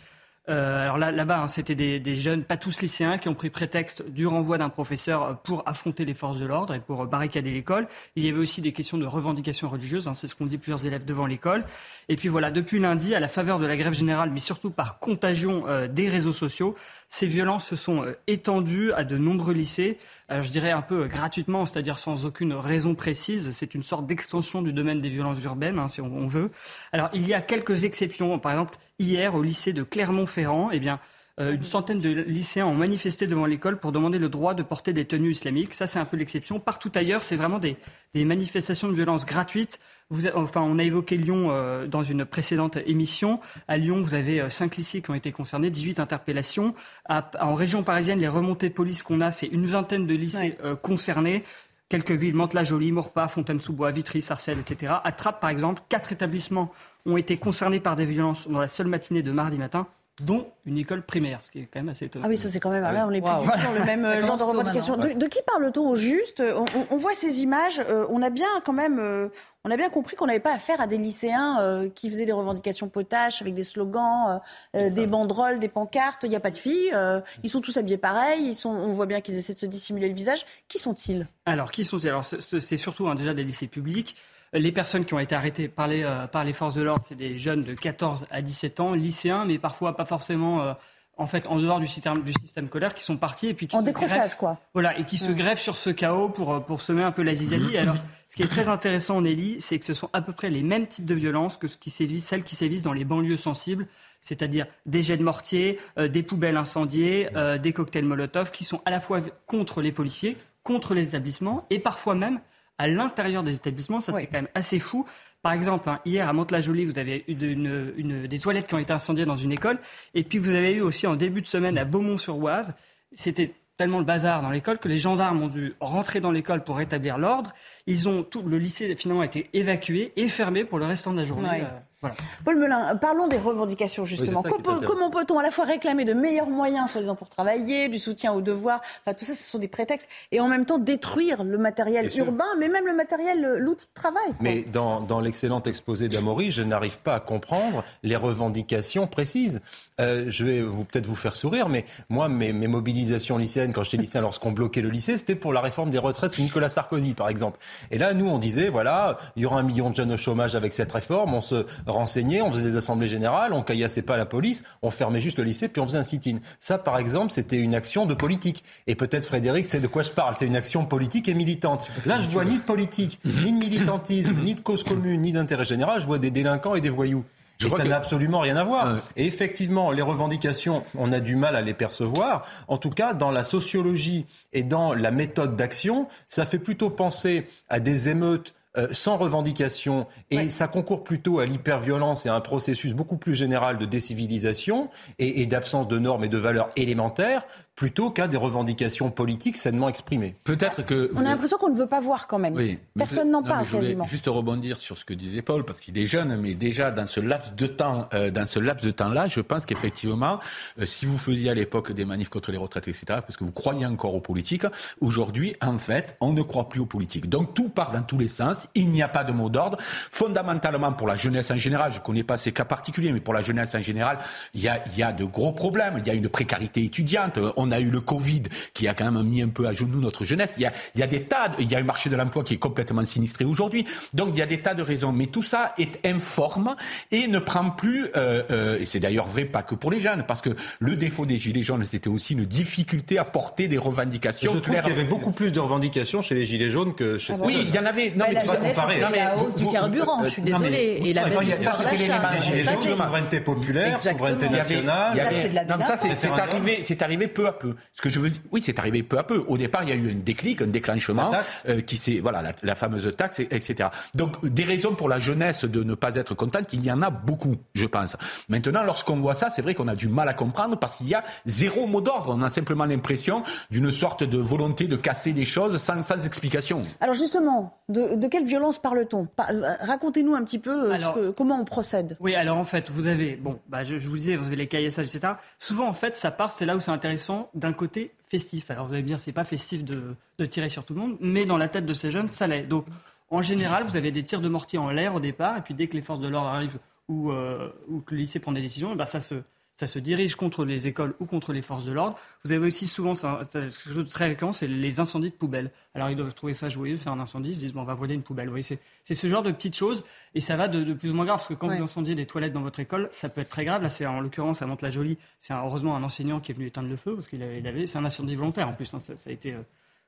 euh, 0.50 0.82
alors 0.84 0.98
là, 0.98 1.12
là-bas, 1.12 1.42
hein, 1.42 1.48
c'était 1.48 1.76
des, 1.76 2.16
jeunes, 2.16 2.44
pas 2.44 2.58
tous 2.58 2.82
lycéens, 2.82 3.18
qui 3.18 3.30
ont 3.30 3.34
pris 3.34 3.50
prétexte 3.50 4.04
du 4.10 4.28
renvoi 4.28 4.58
d'un 4.58 4.70
professeur 4.70 5.24
euh, 5.24 5.34
pour 5.34 5.64
affronter 5.66 6.04
les 6.04 6.14
forces 6.14 6.40
de 6.40 6.46
l'ordre 6.46 6.74
et 6.74 6.80
pour 6.80 7.06
barricader 7.06 7.52
l'école. 7.52 7.88
Il 8.16 8.26
y 8.26 8.30
avait 8.30 8.40
aussi 8.40 8.62
des 8.62 8.74
questions 8.74 8.98
de 8.98 9.06
revendications 9.06 9.70
religieuses, 9.70 10.08
hein, 10.08 10.14
c'est 10.14 10.28
ce 10.28 10.36
qu'ont 10.36 10.46
dit 10.46 10.58
plusieurs 10.58 10.86
élèves 10.86 11.06
devant 11.06 11.26
l'école. 11.26 11.64
Et 12.10 12.16
puis 12.16 12.28
voilà, 12.28 12.52
depuis 12.52 12.80
lundi, 12.80 13.16
à 13.16 13.20
la 13.20 13.28
faveur 13.28 13.60
de 13.60 13.66
la 13.66 13.78
grève 13.78 13.94
générale, 13.94 14.32
mais 14.32 14.40
surtout 14.40 14.72
par 14.72 15.00
contagion 15.00 15.66
des 15.88 16.10
réseaux 16.10 16.34
sociaux, 16.34 16.76
ces 17.12 17.28
violences 17.28 17.68
se 17.68 17.76
sont 17.76 18.06
euh, 18.06 18.14
étendues 18.28 18.94
à 18.94 19.04
de 19.04 19.18
nombreux 19.18 19.54
lycées, 19.54 19.98
euh, 20.32 20.42
je 20.42 20.50
dirais 20.50 20.72
un 20.72 20.82
peu 20.82 21.04
euh, 21.04 21.08
gratuitement, 21.08 21.66
c'est-à-dire 21.66 21.98
sans 21.98 22.26
aucune 22.26 22.54
raison 22.54 22.96
précise. 22.96 23.52
C'est 23.52 23.76
une 23.76 23.84
sorte 23.84 24.08
d'extension 24.08 24.62
du 24.62 24.72
domaine 24.72 25.02
des 25.02 25.10
violences 25.10 25.44
urbaines, 25.44 25.78
hein, 25.78 25.90
si 25.90 26.00
on, 26.00 26.26
veut. 26.28 26.52
Alors, 26.94 27.10
il 27.14 27.28
y 27.28 27.34
a 27.34 27.42
quelques 27.42 27.84
exceptions. 27.84 28.40
Par 28.40 28.54
exemple, 28.54 28.78
hier, 28.98 29.36
au 29.36 29.44
lycée 29.44 29.74
de 29.74 29.84
Clermont-Ferrand, 29.84 30.70
eh 30.72 30.80
bien, 30.80 31.02
euh, 31.40 31.54
une 31.54 31.64
centaine 31.64 32.00
de 32.00 32.10
lycéens 32.10 32.66
ont 32.66 32.76
manifesté 32.76 33.26
devant 33.28 33.46
l'école 33.46 33.80
pour 33.80 33.92
demander 33.92 34.20
le 34.20 34.30
droit 34.30 34.54
de 34.54 34.64
porter 34.64 34.94
des 34.94 35.06
tenues 35.06 35.32
islamiques. 35.32 35.74
Ça, 35.74 35.88
c'est 35.88 36.00
un 36.00 36.06
peu 36.06 36.18
l'exception. 36.18 36.60
Partout 36.60 36.92
ailleurs, 36.96 37.24
c'est 37.24 37.36
vraiment 37.36 37.60
des, 37.60 37.78
des 38.14 38.26
manifestations 38.26 38.90
de 38.90 38.94
violence 38.94 39.26
gratuites. 39.26 39.80
Vous, 40.10 40.28
enfin, 40.36 40.62
on 40.62 40.78
a 40.78 40.84
évoqué 40.84 41.16
Lyon 41.16 41.48
euh, 41.52 41.88
dans 41.88 42.04
une 42.04 42.26
précédente 42.26 42.78
émission. 42.86 43.40
À 43.68 43.78
Lyon, 43.78 44.02
vous 44.02 44.14
avez 44.14 44.42
euh, 44.42 44.50
cinq 44.50 44.76
lycées 44.76 45.02
qui 45.02 45.10
ont 45.10 45.16
été 45.16 45.32
concernés, 45.32 45.70
18 45.70 46.00
interpellations. 46.00 46.76
À- 47.06 47.32
en 47.40 47.54
région 47.56 47.84
parisienne, 47.84 48.20
les 48.20 48.28
remontées 48.28 48.70
de 48.70 48.74
police 48.74 49.04
qu'on 49.04 49.22
a, 49.22 49.32
c'est 49.32 49.48
une 49.48 49.66
vingtaine 49.68 50.06
de 50.08 50.14
lycées 50.14 50.58
euh, 50.66 50.76
concernés. 50.76 51.44
Quelques 51.88 52.12
villes, 52.12 52.36
Mantes-la-Jolie, 52.36 52.92
Maurepas, 52.92 53.28
Fontaine-sous-Bois, 53.28 53.92
Vitry, 53.92 54.22
Sarcelles, 54.22 54.60
etc. 54.60 54.94
À 55.04 55.12
Trappes, 55.12 55.42
par 55.42 55.50
exemple, 55.50 55.82
quatre 55.90 56.12
établissements 56.14 56.72
ont 57.06 57.18
été 57.18 57.36
concernés 57.38 57.80
par 57.82 57.96
des 57.98 58.06
violences 58.06 58.48
dans 58.48 58.60
la 58.60 58.68
seule 58.70 58.88
matinée 58.88 59.24
de 59.24 59.32
mardi 59.32 59.58
matin. 59.58 59.88
Dont 60.26 60.48
une 60.66 60.78
école 60.78 61.02
primaire, 61.04 61.40
ce 61.44 61.52
qui 61.52 61.60
est 61.60 61.66
quand 61.72 61.80
même 61.80 61.90
assez 61.90 62.06
étonnant. 62.06 62.26
Ah 62.26 62.30
oui, 62.30 62.38
ça 62.38 62.50
c'est 62.50 62.60
quand 62.60 62.70
même. 62.70 62.84
Ah 62.84 62.92
Là, 62.92 63.06
on 63.08 63.12
est 63.12 63.22
plus 63.22 63.32
du 63.32 63.46
tout 63.52 63.64
dans 63.66 63.74
le 63.80 63.86
même 63.86 64.06
euh, 64.06 64.22
genre 64.26 64.38
de 64.38 64.44
revendication. 64.44 64.98
De, 64.98 65.28
qui 65.28 65.40
parle-t-on 65.46 65.90
au 65.90 65.96
juste 65.96 66.42
on, 66.42 66.66
on- 66.78 66.88
on 66.92 66.98
voit 66.98 67.14
ces 67.14 67.42
images. 67.42 67.80
euh, 67.90 68.06
on 68.10 68.22
a 68.22 68.30
bien 68.30 68.48
quand 68.66 68.74
même. 68.74 69.00
euh, 69.00 69.30
on 69.64 69.70
a 69.70 69.78
bien 69.78 69.90
compris 69.92 70.16
qu'on 70.16 70.26
n'avait 70.26 70.40
pas 70.40 70.54
affaire 70.56 70.82
à 70.82 70.88
des 70.88 70.98
lycéens 70.98 71.60
euh, 71.62 71.88
qui 71.94 72.10
faisaient 72.10 72.26
des 72.26 72.32
revendications 72.32 72.90
potaches 72.90 73.42
avec 73.44 73.54
des 73.54 73.62
slogans, 73.64 74.42
euh, 74.76 74.80
euh, 74.88 74.90
des 74.90 75.06
banderoles, 75.06 75.60
des 75.60 75.68
pancartes. 75.68 76.24
Il 76.24 76.30
n'y 76.32 76.36
a 76.36 76.40
pas 76.40 76.50
de 76.50 76.58
filles. 76.58 76.92
euh, 76.96 77.22
ils 77.44 77.50
sont 77.50 77.62
tous 77.62 77.78
habillés 77.78 77.98
pareil. 77.98 78.44
Ils 78.44 78.56
sont, 78.56 78.70
on 78.72 78.94
voit 78.94 79.06
bien 79.06 79.22
qu'ils 79.22 79.38
essaient 79.38 79.54
de 79.54 79.60
se 79.60 79.66
dissimuler 79.68 80.08
le 80.10 80.16
visage. 80.16 80.46
Qui 80.68 80.80
sont-ils? 80.80 81.28
Alors, 81.46 81.70
qui 81.72 81.84
sont-ils? 81.84 82.08
Alors, 82.10 82.26
ce- 82.26 82.42
ce- 82.42 82.60
c'est 82.60 82.78
surtout 82.78 83.08
hein, 83.08 83.14
déjà 83.16 83.34
des 83.36 83.44
lycées 83.44 83.68
publics. 83.68 84.16
Les 84.54 84.72
personnes 84.72 85.06
qui 85.06 85.14
ont 85.14 85.20
été 85.20 85.34
arrêtées 85.34 85.70
par 85.70 85.88
les, 85.88 86.04
euh, 86.04 86.28
par 86.28 86.44
les 86.44 86.52
forces 86.54 86.74
de 86.76 86.82
l'ordre, 86.82 87.06
c'est 87.08 87.16
des 87.16 87.38
jeunes 87.38 87.62
de 87.62 87.74
14 87.74 88.26
à 88.32 88.42
17 88.42 88.80
ans, 88.82 88.94
lycéens, 88.94 89.46
mais 89.46 89.58
parfois 89.58 89.96
pas 89.96 90.04
forcément, 90.06 90.62
euh, 90.62 90.74
en 91.18 91.26
fait, 91.26 91.48
en 91.48 91.58
dehors 91.58 91.80
du 91.80 91.88
système, 91.88 92.22
du 92.22 92.34
système 92.34 92.68
scolaire, 92.68 92.94
qui 92.94 93.04
sont 93.04 93.16
partis 93.16 93.48
et 93.48 93.54
puis 93.54 93.68
qui 93.68 93.76
En 93.78 93.80
se 93.80 93.86
décrochage, 93.86 94.18
greffent- 94.18 94.36
quoi. 94.38 94.60
Voilà, 94.74 94.98
et 95.00 95.06
qui 95.06 95.18
se 95.18 95.32
greffent 95.32 95.62
sur 95.62 95.78
ce 95.78 95.90
chaos 95.90 96.28
pour, 96.28 96.54
euh, 96.54 96.60
pour 96.60 96.82
semer 96.82 97.04
un 97.04 97.12
peu 97.14 97.22
la 97.22 97.34
zizanie. 97.34 97.78
Alors, 97.78 97.96
ce 98.28 98.36
qui 98.36 98.44
est 98.44 98.48
très 98.48 98.68
intéressant, 98.68 99.22
Nelly, 99.22 99.58
c'est 99.62 99.80
que 99.80 99.86
ce 99.86 99.94
sont 99.94 100.10
à 100.12 100.22
peu 100.22 100.34
près 100.34 100.50
les 100.50 100.64
mêmes 100.64 100.88
types 100.88 101.06
de 101.06 101.16
violences 101.16 101.56
que 101.56 101.68
ce 101.68 101.78
qui 101.78 101.90
sévissent, 101.90 102.26
celles 102.28 102.44
qui 102.44 102.56
sévissent 102.56 102.84
dans 102.84 102.94
les 102.94 103.06
banlieues 103.06 103.38
sensibles, 103.38 103.88
c'est-à-dire 104.20 104.66
des 104.86 105.02
jets 105.02 105.18
de 105.18 105.24
mortier, 105.24 105.80
euh, 105.98 106.10
des 106.10 106.24
poubelles 106.24 106.58
incendiées, 106.58 107.30
euh, 107.38 107.58
des 107.58 107.72
cocktails 107.72 108.04
Molotov, 108.06 108.52
qui 108.52 108.66
sont 108.66 108.82
à 108.86 108.90
la 108.92 109.00
fois 109.00 109.22
contre 109.48 109.82
les 109.82 109.94
policiers, 109.94 110.36
contre 110.64 110.94
les 110.94 111.08
établissements, 111.10 111.66
et 111.70 111.80
parfois 111.80 112.16
même 112.16 112.40
à 112.82 112.88
l'intérieur 112.88 113.44
des 113.44 113.56
établissements. 113.56 114.02
Ça, 114.02 114.12
c'est 114.22 114.28
quand 114.28 114.38
même 114.40 114.48
assez 114.56 114.80
fou. 114.80 115.06
Par 115.42 115.54
exemple, 115.54 115.90
hein, 115.90 116.00
hier 116.06 116.28
à 116.28 116.34
Mantes-la-Jolie, 116.34 116.86
vous 116.86 117.00
avez 117.00 117.24
eu 117.28 117.34
de- 117.36 117.48
une- 117.48 117.94
une- 117.98 118.28
des 118.28 118.40
toilettes 118.40 118.68
qui 118.68 118.76
ont 118.76 118.80
été 118.80 118.94
incendiées 118.94 119.26
dans 119.26 119.38
une 119.38 119.52
école. 119.52 119.80
Et 120.14 120.24
puis 120.24 120.38
vous 120.38 120.52
avez 120.52 120.74
eu 120.74 120.82
aussi 120.82 121.08
en 121.08 121.16
début 121.16 121.42
de 121.42 121.48
semaine 121.48 121.78
à 121.78 121.86
Beaumont-sur-Oise. 121.86 122.74
C'était 123.14 123.54
tellement 123.78 123.98
le 124.00 124.06
bazar 124.06 124.42
dans 124.44 124.52
l'école 124.52 124.78
que 124.78 124.88
les 124.88 124.98
gendarmes 125.00 125.42
ont 125.42 125.48
dû 125.48 125.74
rentrer 125.80 126.20
dans 126.20 126.32
l'école 126.32 126.64
pour 126.64 126.78
rétablir 126.78 127.18
l'ordre. 127.18 127.54
Ils 127.88 128.08
ont 128.08 128.22
tout, 128.24 128.44
le 128.44 128.58
lycée 128.60 128.96
finalement 128.96 129.22
a 129.22 129.26
été 129.26 129.50
évacué 129.54 130.12
et 130.16 130.28
fermé 130.28 130.64
pour 130.64 130.78
le 130.78 130.86
restant 130.86 131.12
de 131.12 131.18
la 131.18 131.26
journée. 131.26 131.50
Ouais. 131.50 131.64
Voilà. 132.02 132.16
Paul 132.44 132.58
Melun, 132.58 132.96
parlons 132.96 133.28
des 133.28 133.38
revendications 133.38 134.06
justement. 134.06 134.42
Oui, 134.44 134.52
comment, 134.64 134.80
comment 134.80 135.10
peut-on 135.12 135.38
à 135.38 135.44
la 135.44 135.52
fois 135.52 135.66
réclamer 135.66 136.04
de 136.04 136.14
meilleurs 136.14 136.50
moyens, 136.50 136.90
soi-disant 136.90 137.14
pour 137.16 137.30
travailler, 137.30 137.90
du 137.90 138.00
soutien 138.00 138.34
aux 138.34 138.42
devoirs, 138.42 138.82
enfin 139.06 139.14
tout 139.14 139.24
ça, 139.24 139.36
ce 139.36 139.44
sont 139.44 139.60
des 139.60 139.68
prétextes, 139.68 140.10
et 140.32 140.40
en 140.40 140.48
même 140.48 140.66
temps 140.66 140.80
détruire 140.80 141.44
le 141.44 141.60
matériel 141.60 142.08
Bien 142.08 142.16
sûr. 142.16 142.26
urbain, 142.26 142.46
mais 142.58 142.70
même 142.70 142.88
le 142.88 142.96
matériel, 142.96 143.46
euh, 143.46 143.60
l'outil 143.60 143.86
de 143.86 143.94
travail. 143.94 144.26
quoi. 144.30 144.36
Mais 144.40 144.64
dans, 144.64 145.00
dans 145.02 145.20
l'excellent 145.20 145.62
exposé 145.62 146.10
d'Amaury, 146.10 146.50
je 146.50 146.64
n'arrive 146.64 146.98
pas 146.98 147.14
à 147.14 147.20
comprendre 147.20 147.84
les 148.02 148.16
revendications 148.16 149.06
précises. 149.06 149.62
Euh, 150.00 150.26
je 150.28 150.44
vais 150.44 150.62
vous 150.64 150.84
peut-être 150.86 151.06
vous 151.06 151.14
faire 151.16 151.36
sourire, 151.36 151.70
mais 151.70 151.86
moi, 152.10 152.30
mes, 152.30 152.52
mes 152.52 152.68
mobilisations 152.68 153.38
lycéennes, 153.38 153.74
quand 153.74 153.84
j'étais 153.84 153.98
lycéen, 153.98 154.22
lorsqu'on 154.22 154.52
bloquait 154.52 154.82
le 154.82 154.90
lycée, 154.90 155.18
c'était 155.20 155.36
pour 155.36 155.54
la 155.54 155.62
réforme 155.62 155.92
des 155.92 156.00
retraites 156.00 156.32
sous 156.32 156.42
Nicolas 156.42 156.70
Sarkozy, 156.70 157.14
par 157.14 157.30
exemple. 157.30 157.60
Et 157.92 158.00
là, 158.00 158.16
nous, 158.16 158.28
on 158.28 158.40
disait, 158.40 158.70
voilà, 158.70 159.18
il 159.36 159.44
y 159.44 159.46
aura 159.46 159.60
un 159.60 159.64
million 159.64 159.92
de 159.92 159.96
jeunes 159.96 160.12
au 160.14 160.18
chômage 160.18 160.56
avec 160.56 160.74
cette 160.74 160.92
réforme. 160.92 161.36
On 161.36 161.42
se 161.42 161.68
renseignait, 161.92 162.42
on 162.42 162.52
faisait 162.52 162.64
des 162.64 162.76
assemblées 162.78 163.08
générales, 163.08 163.54
on 163.54 163.62
caillassait 163.64 164.02
pas 164.02 164.18
la 164.18 164.26
police, 164.26 164.64
on 164.82 164.90
fermait 164.90 165.20
juste 165.20 165.38
le 165.38 165.44
lycée, 165.44 165.68
puis 165.68 165.82
on 165.82 165.86
faisait 165.86 165.98
un 166.00 166.04
sit-in. 166.04 166.40
Ça, 166.60 166.78
par 166.78 166.98
exemple, 166.98 167.32
c'était 167.32 167.58
une 167.58 167.76
action 167.76 168.06
de 168.06 168.14
politique. 168.14 168.64
Et 168.88 168.96
peut-être, 168.96 169.26
Frédéric, 169.26 169.66
c'est 169.66 169.80
de 169.80 169.88
quoi 169.88 170.04
je 170.04 170.12
parle. 170.12 170.36
C'est 170.36 170.48
une 170.48 170.56
action 170.56 170.86
politique 170.86 171.28
et 171.30 171.34
militante. 171.34 171.86
Là, 172.06 172.20
je 172.22 172.28
vois 172.30 172.46
ni 172.46 172.58
de 172.58 172.64
politique, 172.64 173.20
ni 173.26 173.52
de 173.54 173.58
militantisme, 173.58 174.42
ni 174.44 174.56
de 174.56 174.60
cause 174.62 174.84
commune, 174.84 175.22
ni 175.22 175.32
d'intérêt 175.32 175.66
général. 175.66 176.00
Je 176.02 176.06
vois 176.06 176.20
des 176.20 176.32
délinquants 176.32 176.76
et 176.76 176.82
des 176.82 176.90
voyous. 176.90 177.24
Je 177.60 177.68
et 177.68 177.70
ça 177.70 177.84
que- 177.84 177.88
n'a 177.90 177.98
absolument 177.98 178.40
rien 178.40 178.56
à 178.58 178.64
voir. 178.64 178.98
Et 179.16 179.28
effectivement, 179.28 179.92
les 179.92 180.02
revendications, 180.02 180.84
on 180.98 181.12
a 181.12 181.20
du 181.20 181.36
mal 181.36 181.56
à 181.56 181.62
les 181.62 181.76
percevoir. 181.76 182.44
En 182.68 182.78
tout 182.78 182.90
cas, 182.90 183.14
dans 183.14 183.30
la 183.30 183.44
sociologie 183.44 184.26
et 184.52 184.64
dans 184.64 184.96
la 184.96 185.12
méthode 185.12 185.56
d'action, 185.56 186.08
ça 186.28 186.48
fait 186.48 186.58
plutôt 186.58 186.90
penser 186.90 187.46
à 187.70 187.80
des 187.80 188.10
émeutes 188.10 188.56
euh, 188.78 188.88
sans 188.92 189.18
revendication 189.18 190.08
et 190.30 190.50
ça 190.50 190.68
concourt 190.68 191.04
plutôt 191.04 191.40
à 191.40 191.46
l'hyperviolence 191.46 192.26
et 192.26 192.30
à 192.30 192.36
un 192.36 192.42
processus 192.42 192.94
beaucoup 192.94 193.18
plus 193.18 193.36
général 193.36 193.78
de 193.78 193.86
décivilisation 193.86 194.90
et, 195.20 195.42
et 195.42 195.46
d'absence 195.46 195.88
de 195.90 196.00
normes 196.00 196.24
et 196.24 196.30
de 196.30 196.38
valeurs 196.38 196.70
élémentaires 196.78 197.46
plutôt 197.82 198.12
qu'à 198.12 198.28
des 198.28 198.38
revendications 198.38 199.10
politiques 199.10 199.58
sainement 199.58 199.90
exprimées. 199.90 200.36
Peut-être 200.44 200.86
que 200.86 201.10
On 201.16 201.22
a 201.22 201.24
l'impression 201.24 201.58
qu'on 201.58 201.72
ne 201.72 201.76
veut 201.76 201.88
pas 201.88 202.00
voir 202.00 202.28
quand 202.28 202.38
même. 202.38 202.54
Oui, 202.54 202.78
mais 202.96 203.06
Personne 203.06 203.32
n'en 203.32 203.42
parle 203.42 203.68
quasiment. 203.68 204.06
Juste 204.06 204.28
rebondir 204.28 204.78
sur 204.78 205.00
ce 205.00 205.04
que 205.04 205.16
disait 205.16 205.42
Paul, 205.42 205.66
parce 205.66 205.80
qu'il 205.80 205.98
est 205.98 206.06
jeune, 206.06 206.40
mais 206.40 206.54
déjà 206.54 206.92
dans 206.92 207.08
ce 207.08 207.20
laps 207.20 207.56
de 207.56 207.66
temps, 207.66 208.08
euh, 208.14 208.30
dans 208.30 208.46
ce 208.46 208.60
laps 208.60 208.86
de 208.86 208.92
temps-là, 208.92 209.28
je 209.30 209.42
pense 209.42 209.66
qu'effectivement, 209.66 210.40
euh, 210.80 210.86
si 210.86 211.08
vous 211.08 211.18
faisiez 211.18 211.50
à 211.50 211.56
l'époque 211.56 211.92
des 211.92 212.06
manifs 212.06 212.30
contre 212.30 212.52
les 212.52 212.60
retraites, 212.60 212.88
etc., 212.88 213.04
parce 213.08 213.36
que 213.36 213.44
vous 213.44 213.52
croyez 213.52 213.88
encore 213.88 214.14
aux 214.14 214.22
politiques, 214.22 214.68
aujourd'hui, 215.00 215.56
en 215.60 215.80
fait, 215.80 216.16
on 216.22 216.34
ne 216.34 216.44
croit 216.44 216.70
plus 216.70 216.82
aux 216.82 216.86
politiques. 216.86 217.30
Donc 217.30 217.56
tout 217.56 217.70
part 217.70 217.92
dans 217.92 218.04
tous 218.04 218.20
les 218.20 218.28
sens. 218.28 218.68
Il 218.76 218.92
n'y 218.92 219.02
a 219.02 219.08
pas 219.08 219.24
de 219.24 219.32
mot 219.32 219.50
d'ordre. 219.50 219.80
Fondamentalement, 220.12 220.92
pour 220.92 221.08
la 221.08 221.16
jeunesse 221.16 221.50
en 221.50 221.58
général, 221.58 221.92
je 221.92 221.98
ne 221.98 222.04
connais 222.04 222.24
pas 222.24 222.38
ces 222.38 222.52
cas 222.52 222.66
particuliers, 222.66 223.12
mais 223.12 223.22
pour 223.22 223.34
la 223.34 223.42
jeunesse 223.42 223.74
en 223.74 223.82
général, 223.82 224.20
il 224.54 224.62
y 224.62 224.68
a, 224.68 224.84
il 224.86 225.00
y 225.00 225.02
a 225.02 225.14
de 225.14 225.26
gros 225.26 225.52
problèmes. 225.52 225.96
Il 225.98 226.06
y 226.06 226.12
a 226.12 226.14
une 226.14 226.30
précarité 226.30 226.84
étudiante. 226.84 227.40
On 227.58 227.71
a 227.74 227.80
eu 227.80 227.90
le 227.90 228.02
Covid 228.02 228.44
qui 228.74 228.88
a 228.88 228.94
quand 228.94 229.12
même 229.12 229.24
mis 229.28 229.42
un 229.42 229.48
peu 229.50 229.68
à 229.68 229.74
genoux 229.74 230.00
notre 230.00 230.26
jeunesse. 230.26 230.54
Il 230.58 230.64
y 230.64 230.66
a, 230.66 230.72
il 230.96 231.02
y 231.02 231.04
a 231.04 231.08
des 231.08 231.24
tas, 231.24 231.50
de- 231.50 231.56
il 231.60 231.72
y 231.72 231.76
a 231.76 231.80
un 231.80 231.84
marché 231.84 232.10
de 232.10 232.16
l'emploi 232.16 232.44
qui 232.44 232.54
est 232.56 232.58
complètement 232.58 233.06
sinistré 233.06 233.46
aujourd'hui. 233.46 233.86
Donc 234.14 234.30
il 234.34 234.38
y 234.38 234.42
a 234.42 234.46
des 234.46 234.62
tas 234.62 234.74
de 234.74 234.82
raisons. 234.84 235.12
Mais 235.12 235.28
tout 235.28 235.44
ça 235.44 235.74
est 235.78 236.06
informe 236.06 236.76
et 237.12 237.28
ne 237.28 237.40
prend 237.40 237.70
plus, 237.72 238.06
euh, 238.16 238.44
euh, 238.52 238.80
et 238.80 238.86
c'est 238.86 239.00
d'ailleurs 239.00 239.28
vrai 239.28 239.46
pas 239.46 239.64
que 239.64 239.76
pour 239.76 239.92
les 239.92 240.00
jeunes, 240.00 240.24
parce 240.28 240.42
que 240.42 240.50
le 240.80 240.96
défaut 240.96 241.26
des 241.26 241.38
Gilets 241.38 241.64
jaunes, 241.64 241.86
c'était 241.86 242.10
aussi 242.10 242.34
une 242.34 242.46
difficulté 242.46 243.18
à 243.18 243.24
porter 243.26 243.68
des 243.68 243.78
revendications 243.78 244.54
Je 244.54 244.60
trouve 244.60 244.76
qu'il 244.76 244.88
y 244.90 244.92
avait 244.92 245.04
beaucoup 245.04 245.32
plus 245.32 245.52
de 245.52 245.60
revendications 245.60 246.22
chez 246.22 246.36
les 246.36 246.46
Gilets 246.46 246.70
jaunes 246.70 246.94
que 246.96 247.18
chez 247.18 247.34
Oui, 247.42 247.58
il 247.68 247.76
y 247.76 247.80
en 247.80 247.86
avait. 247.86 248.12
Non, 248.16 248.26
Ouais, 248.26 248.34
la 248.34 248.42
tu 248.42 248.48
vas 248.48 248.54
jeunesse, 248.56 248.78
Non, 248.78 248.84
mais 249.12 249.18
la 249.18 249.36
vous- 249.36 249.46
hausse 249.46 249.56
du 249.56 249.68
carburant, 249.68 250.22
euh, 250.22 250.26
je 250.26 250.30
suis 250.32 250.42
mais- 250.42 250.52
désolée, 250.52 251.02
et 251.04 251.14
la 251.14 251.26
baisse 251.30 251.40
du 251.40 251.50
ça, 251.64 251.72
pouvoir 251.72 251.76
c'était 251.92 252.08
d'achat. 252.08 252.32
Les 252.36 252.42
Gilets 252.42 252.64
jaunes, 252.64 252.74
c'est- 252.82 252.90
souveraineté 252.92 253.40
populaire, 253.42 253.94
Exactement. 253.94 254.18
souveraineté 254.28 254.46
Il 254.46 254.52
y 254.52 254.60
avait- 254.60 254.76
nationale. 254.76 255.12
il 255.14 255.18
y 255.18 255.22
avait- 255.22 255.32
Là, 255.32 255.38
c'est 255.42 255.50
de 255.50 255.56
la 255.56 255.66
non, 255.66 255.76
mais 255.78 255.84
ça, 255.86 255.98
c'est 255.98 256.30
arrivé, 256.30 256.80
c'est 256.84 257.02
arrivé 257.02 257.28
peu 257.28 257.48
à 257.48 257.52
peu. 257.54 257.61
Ce 257.94 258.02
que 258.02 258.10
je 258.10 258.20
veux 258.20 258.30
dire, 258.30 258.42
oui, 258.52 258.62
c'est 258.64 258.78
arrivé 258.80 259.04
peu 259.04 259.18
à 259.18 259.24
peu. 259.24 259.44
Au 259.48 259.58
départ, 259.58 259.84
il 259.84 259.90
y 259.90 259.92
a 259.92 259.96
eu 259.96 260.12
un 260.12 260.16
déclic, 260.16 260.62
un 260.62 260.68
déclenchement, 260.68 261.32
euh, 261.68 261.82
qui 261.82 261.98
s'est, 261.98 262.20
voilà, 262.20 262.42
la, 262.42 262.54
la 262.64 262.76
fameuse 262.76 263.14
taxe, 263.18 263.40
et- 263.40 263.48
etc. 263.52 263.90
Donc, 264.16 264.44
des 264.46 264.64
raisons 264.64 264.96
pour 264.96 265.10
la 265.10 265.20
jeunesse 265.20 265.66
de 265.66 265.84
ne 265.84 265.94
pas 265.96 266.16
être 266.16 266.34
contente, 266.36 266.74
il 266.74 266.84
y 266.84 266.92
en 266.92 267.02
a 267.02 267.10
beaucoup, 267.10 267.56
je 267.74 267.86
pense. 267.86 268.16
Maintenant, 268.50 268.84
lorsqu'on 268.84 269.18
voit 269.18 269.36
ça, 269.36 269.50
c'est 269.50 269.62
vrai 269.62 269.76
qu'on 269.76 269.88
a 269.88 269.96
du 269.96 270.10
mal 270.10 270.28
à 270.28 270.34
comprendre 270.34 270.78
parce 270.78 270.96
qu'il 270.96 271.08
y 271.08 271.14
a 271.16 271.24
zéro 271.46 271.88
mot 271.88 272.02
d'ordre. 272.02 272.36
On 272.38 272.42
a 272.42 272.50
simplement 272.50 272.86
l'impression 272.86 273.44
d'une 273.70 273.92
sorte 273.92 274.24
de 274.24 274.38
volonté 274.38 274.88
de 274.88 274.96
casser 274.96 275.34
des 275.34 275.46
choses 275.46 275.78
sans, 275.78 276.02
sans 276.02 276.26
explication. 276.26 276.82
Alors 277.00 277.16
justement, 277.16 277.78
de, 277.90 278.16
de 278.16 278.28
quelle 278.28 278.46
violence 278.46 278.80
parle-t-on? 278.82 279.26
Pa- 279.28 279.48
euh, 279.52 279.74
Racontez-nous 279.82 280.36
un 280.36 280.44
petit 280.44 280.60
peu 280.60 280.72
euh, 280.92 280.98
ce 280.98 281.02
Alors- 281.04 281.16
que- 281.16 281.30
comment 281.32 281.60
on 281.60 281.66
procède. 281.66 282.18
Oui, 282.20 282.36
alors 282.36 282.58
en 282.58 282.64
fait, 282.64 282.90
vous 282.90 283.08
avez, 283.08 283.36
bon, 283.36 283.60
bah, 283.70 283.84
je, 283.84 283.98
je 283.98 284.10
vous 284.10 284.18
disais, 284.18 284.36
vous 284.36 284.48
avez 284.48 284.56
les 284.56 284.68
caillassages, 284.68 285.06
etc. 285.14 285.34
Souvent, 285.58 285.88
en 285.88 285.94
fait, 285.94 286.16
ça 286.16 286.32
part, 286.32 286.50
c'est 286.50 286.66
là 286.66 286.76
où 286.76 286.80
c'est 286.80 286.92
intéressant, 286.92 287.41
d'un 287.54 287.74
côté 287.74 288.12
festif. 288.28 288.72
Alors 288.72 288.88
vous 288.88 288.94
allez 288.94 289.04
me 289.04 289.08
dire, 289.08 289.20
c'est 289.20 289.32
pas 289.32 289.44
festif 289.44 289.84
de, 289.84 290.16
tirer 290.46 290.70
sur 290.70 290.86
tout 290.86 290.94
le 290.94 291.00
monde, 291.00 291.18
mais 291.20 291.46
dans 291.46 291.58
la 291.58 291.68
tête 291.68 291.86
de 291.86 291.94
ces 291.94 292.12
jeunes, 292.12 292.28
ça 292.28 292.48
l'est. 292.48 292.64
Donc, 292.64 292.86
en 293.30 293.42
général, 293.42 293.84
vous 293.84 293.96
avez 293.96 294.12
des 294.12 294.24
tirs 294.24 294.42
de 294.42 294.50
mortier 294.50 294.80
en 294.80 294.90
l'air 294.90 295.16
au 295.16 295.20
départ, 295.20 295.58
et 295.58 295.62
puis 295.62 295.74
dès 295.74 295.88
que 295.88 295.96
les 295.96 296.02
forces 296.02 296.20
de 296.20 296.28
l'ordre 296.28 296.50
arrivent 296.50 296.80
ou, 297.08 297.32
euh, 297.32 297.70
que 298.06 298.16
le 298.16 298.22
lycée 298.22 298.40
prend 298.40 298.52
des 298.52 298.62
décisions, 298.62 298.92
eh 298.94 298.96
ben, 298.96 299.06
ça 299.06 299.20
se 299.20 299.36
ça 299.74 299.88
se 299.88 299.98
dirige 300.00 300.36
contre 300.36 300.64
les 300.66 300.86
écoles 300.88 301.16
ou 301.20 301.26
contre 301.26 301.54
les 301.54 301.62
forces 301.62 301.86
de 301.86 301.92
l'ordre. 301.92 302.20
Vous 302.44 302.52
avez 302.52 302.68
aussi 302.68 302.88
souvent, 302.88 303.16
ça- 303.16 303.40
quelque 303.52 303.72
chose 303.80 303.96
de 303.96 304.04
très 304.04 304.28
récurrent, 304.28 304.54
c'est 304.54 304.68
les 304.68 305.00
incendies 305.00 305.30
de 305.32 305.36
poubelles. 305.36 305.72
Alors 305.96 306.10
ils 306.10 306.16
doivent 306.16 306.34
trouver 306.34 306.54
ça 306.54 306.70
joyeux, 306.70 306.98
faire 306.98 307.14
un 307.14 307.20
incendie, 307.20 307.50
ils 307.52 307.56
se 307.56 307.60
disent, 307.62 307.74
bon, 307.74 307.82
on 307.82 307.86
va 307.86 307.96
brûler 307.96 308.14
une 308.14 308.22
poubelle. 308.22 308.46
Vous 308.48 308.52
voyez, 308.52 308.62
c'est, 308.64 308.80
c'est 309.04 309.14
ce 309.16 309.28
genre 309.28 309.44
de 309.44 309.52
petites 309.52 309.76
choses, 309.76 310.04
et 310.36 310.42
ça 310.42 310.56
va 310.58 310.68
de, 310.68 310.84
de 310.84 310.94
plus 310.94 311.10
ou 311.12 311.16
moins 311.16 311.26
grave, 311.26 311.38
parce 311.38 311.48
que 311.48 311.54
quand 311.56 311.68
Ouais. 311.70 311.78
vous 311.78 311.84
incendiez 311.84 312.14
des 312.16 312.26
toilettes 312.28 312.54
dans 312.54 312.62
votre 312.62 312.80
école, 312.80 313.08
ça 313.12 313.30
peut 313.30 313.42
être 313.42 313.50
très 313.50 313.66
grave. 313.66 313.82
Là, 313.82 313.90
c'est 313.90 314.06
en 314.06 314.20
l'occurrence 314.20 314.62
à 314.62 314.66
Mantes-la-Jolie, 314.68 315.18
c'est 315.40 315.54
heureusement 315.54 315.96
un 315.96 316.04
enseignant 316.04 316.40
qui 316.40 316.52
est 316.52 316.56
venu 316.56 316.68
éteindre 316.68 316.90
le 316.90 316.98
feu, 316.98 317.16
parce 317.16 317.28
qu'il 317.28 317.42
avait, 317.42 317.60
il 317.60 317.68
avait- 317.68 317.88
c'est 317.88 317.98
un 317.98 318.06
incendie 318.06 318.36
volontaire 318.36 318.68
en 318.70 318.74
plus, 318.74 318.94
hein, 318.94 319.00
ça, 319.00 319.16
ça 319.18 319.30
a 319.30 319.34
été 319.34 319.54
euh, 319.54 319.62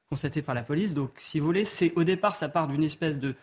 constaté 0.10 0.42
par 0.44 0.54
la 0.54 0.62
police. 0.64 0.94
Donc, 0.94 1.12
si 1.18 1.40
vous 1.40 1.46
voulez, 1.48 1.66
c'est 1.66 1.94
au 1.96 2.04
départ, 2.04 2.36
ça 2.36 2.50
part 2.50 2.68
d'une 2.68 2.84
espèce 2.84 3.18
de 3.18 3.34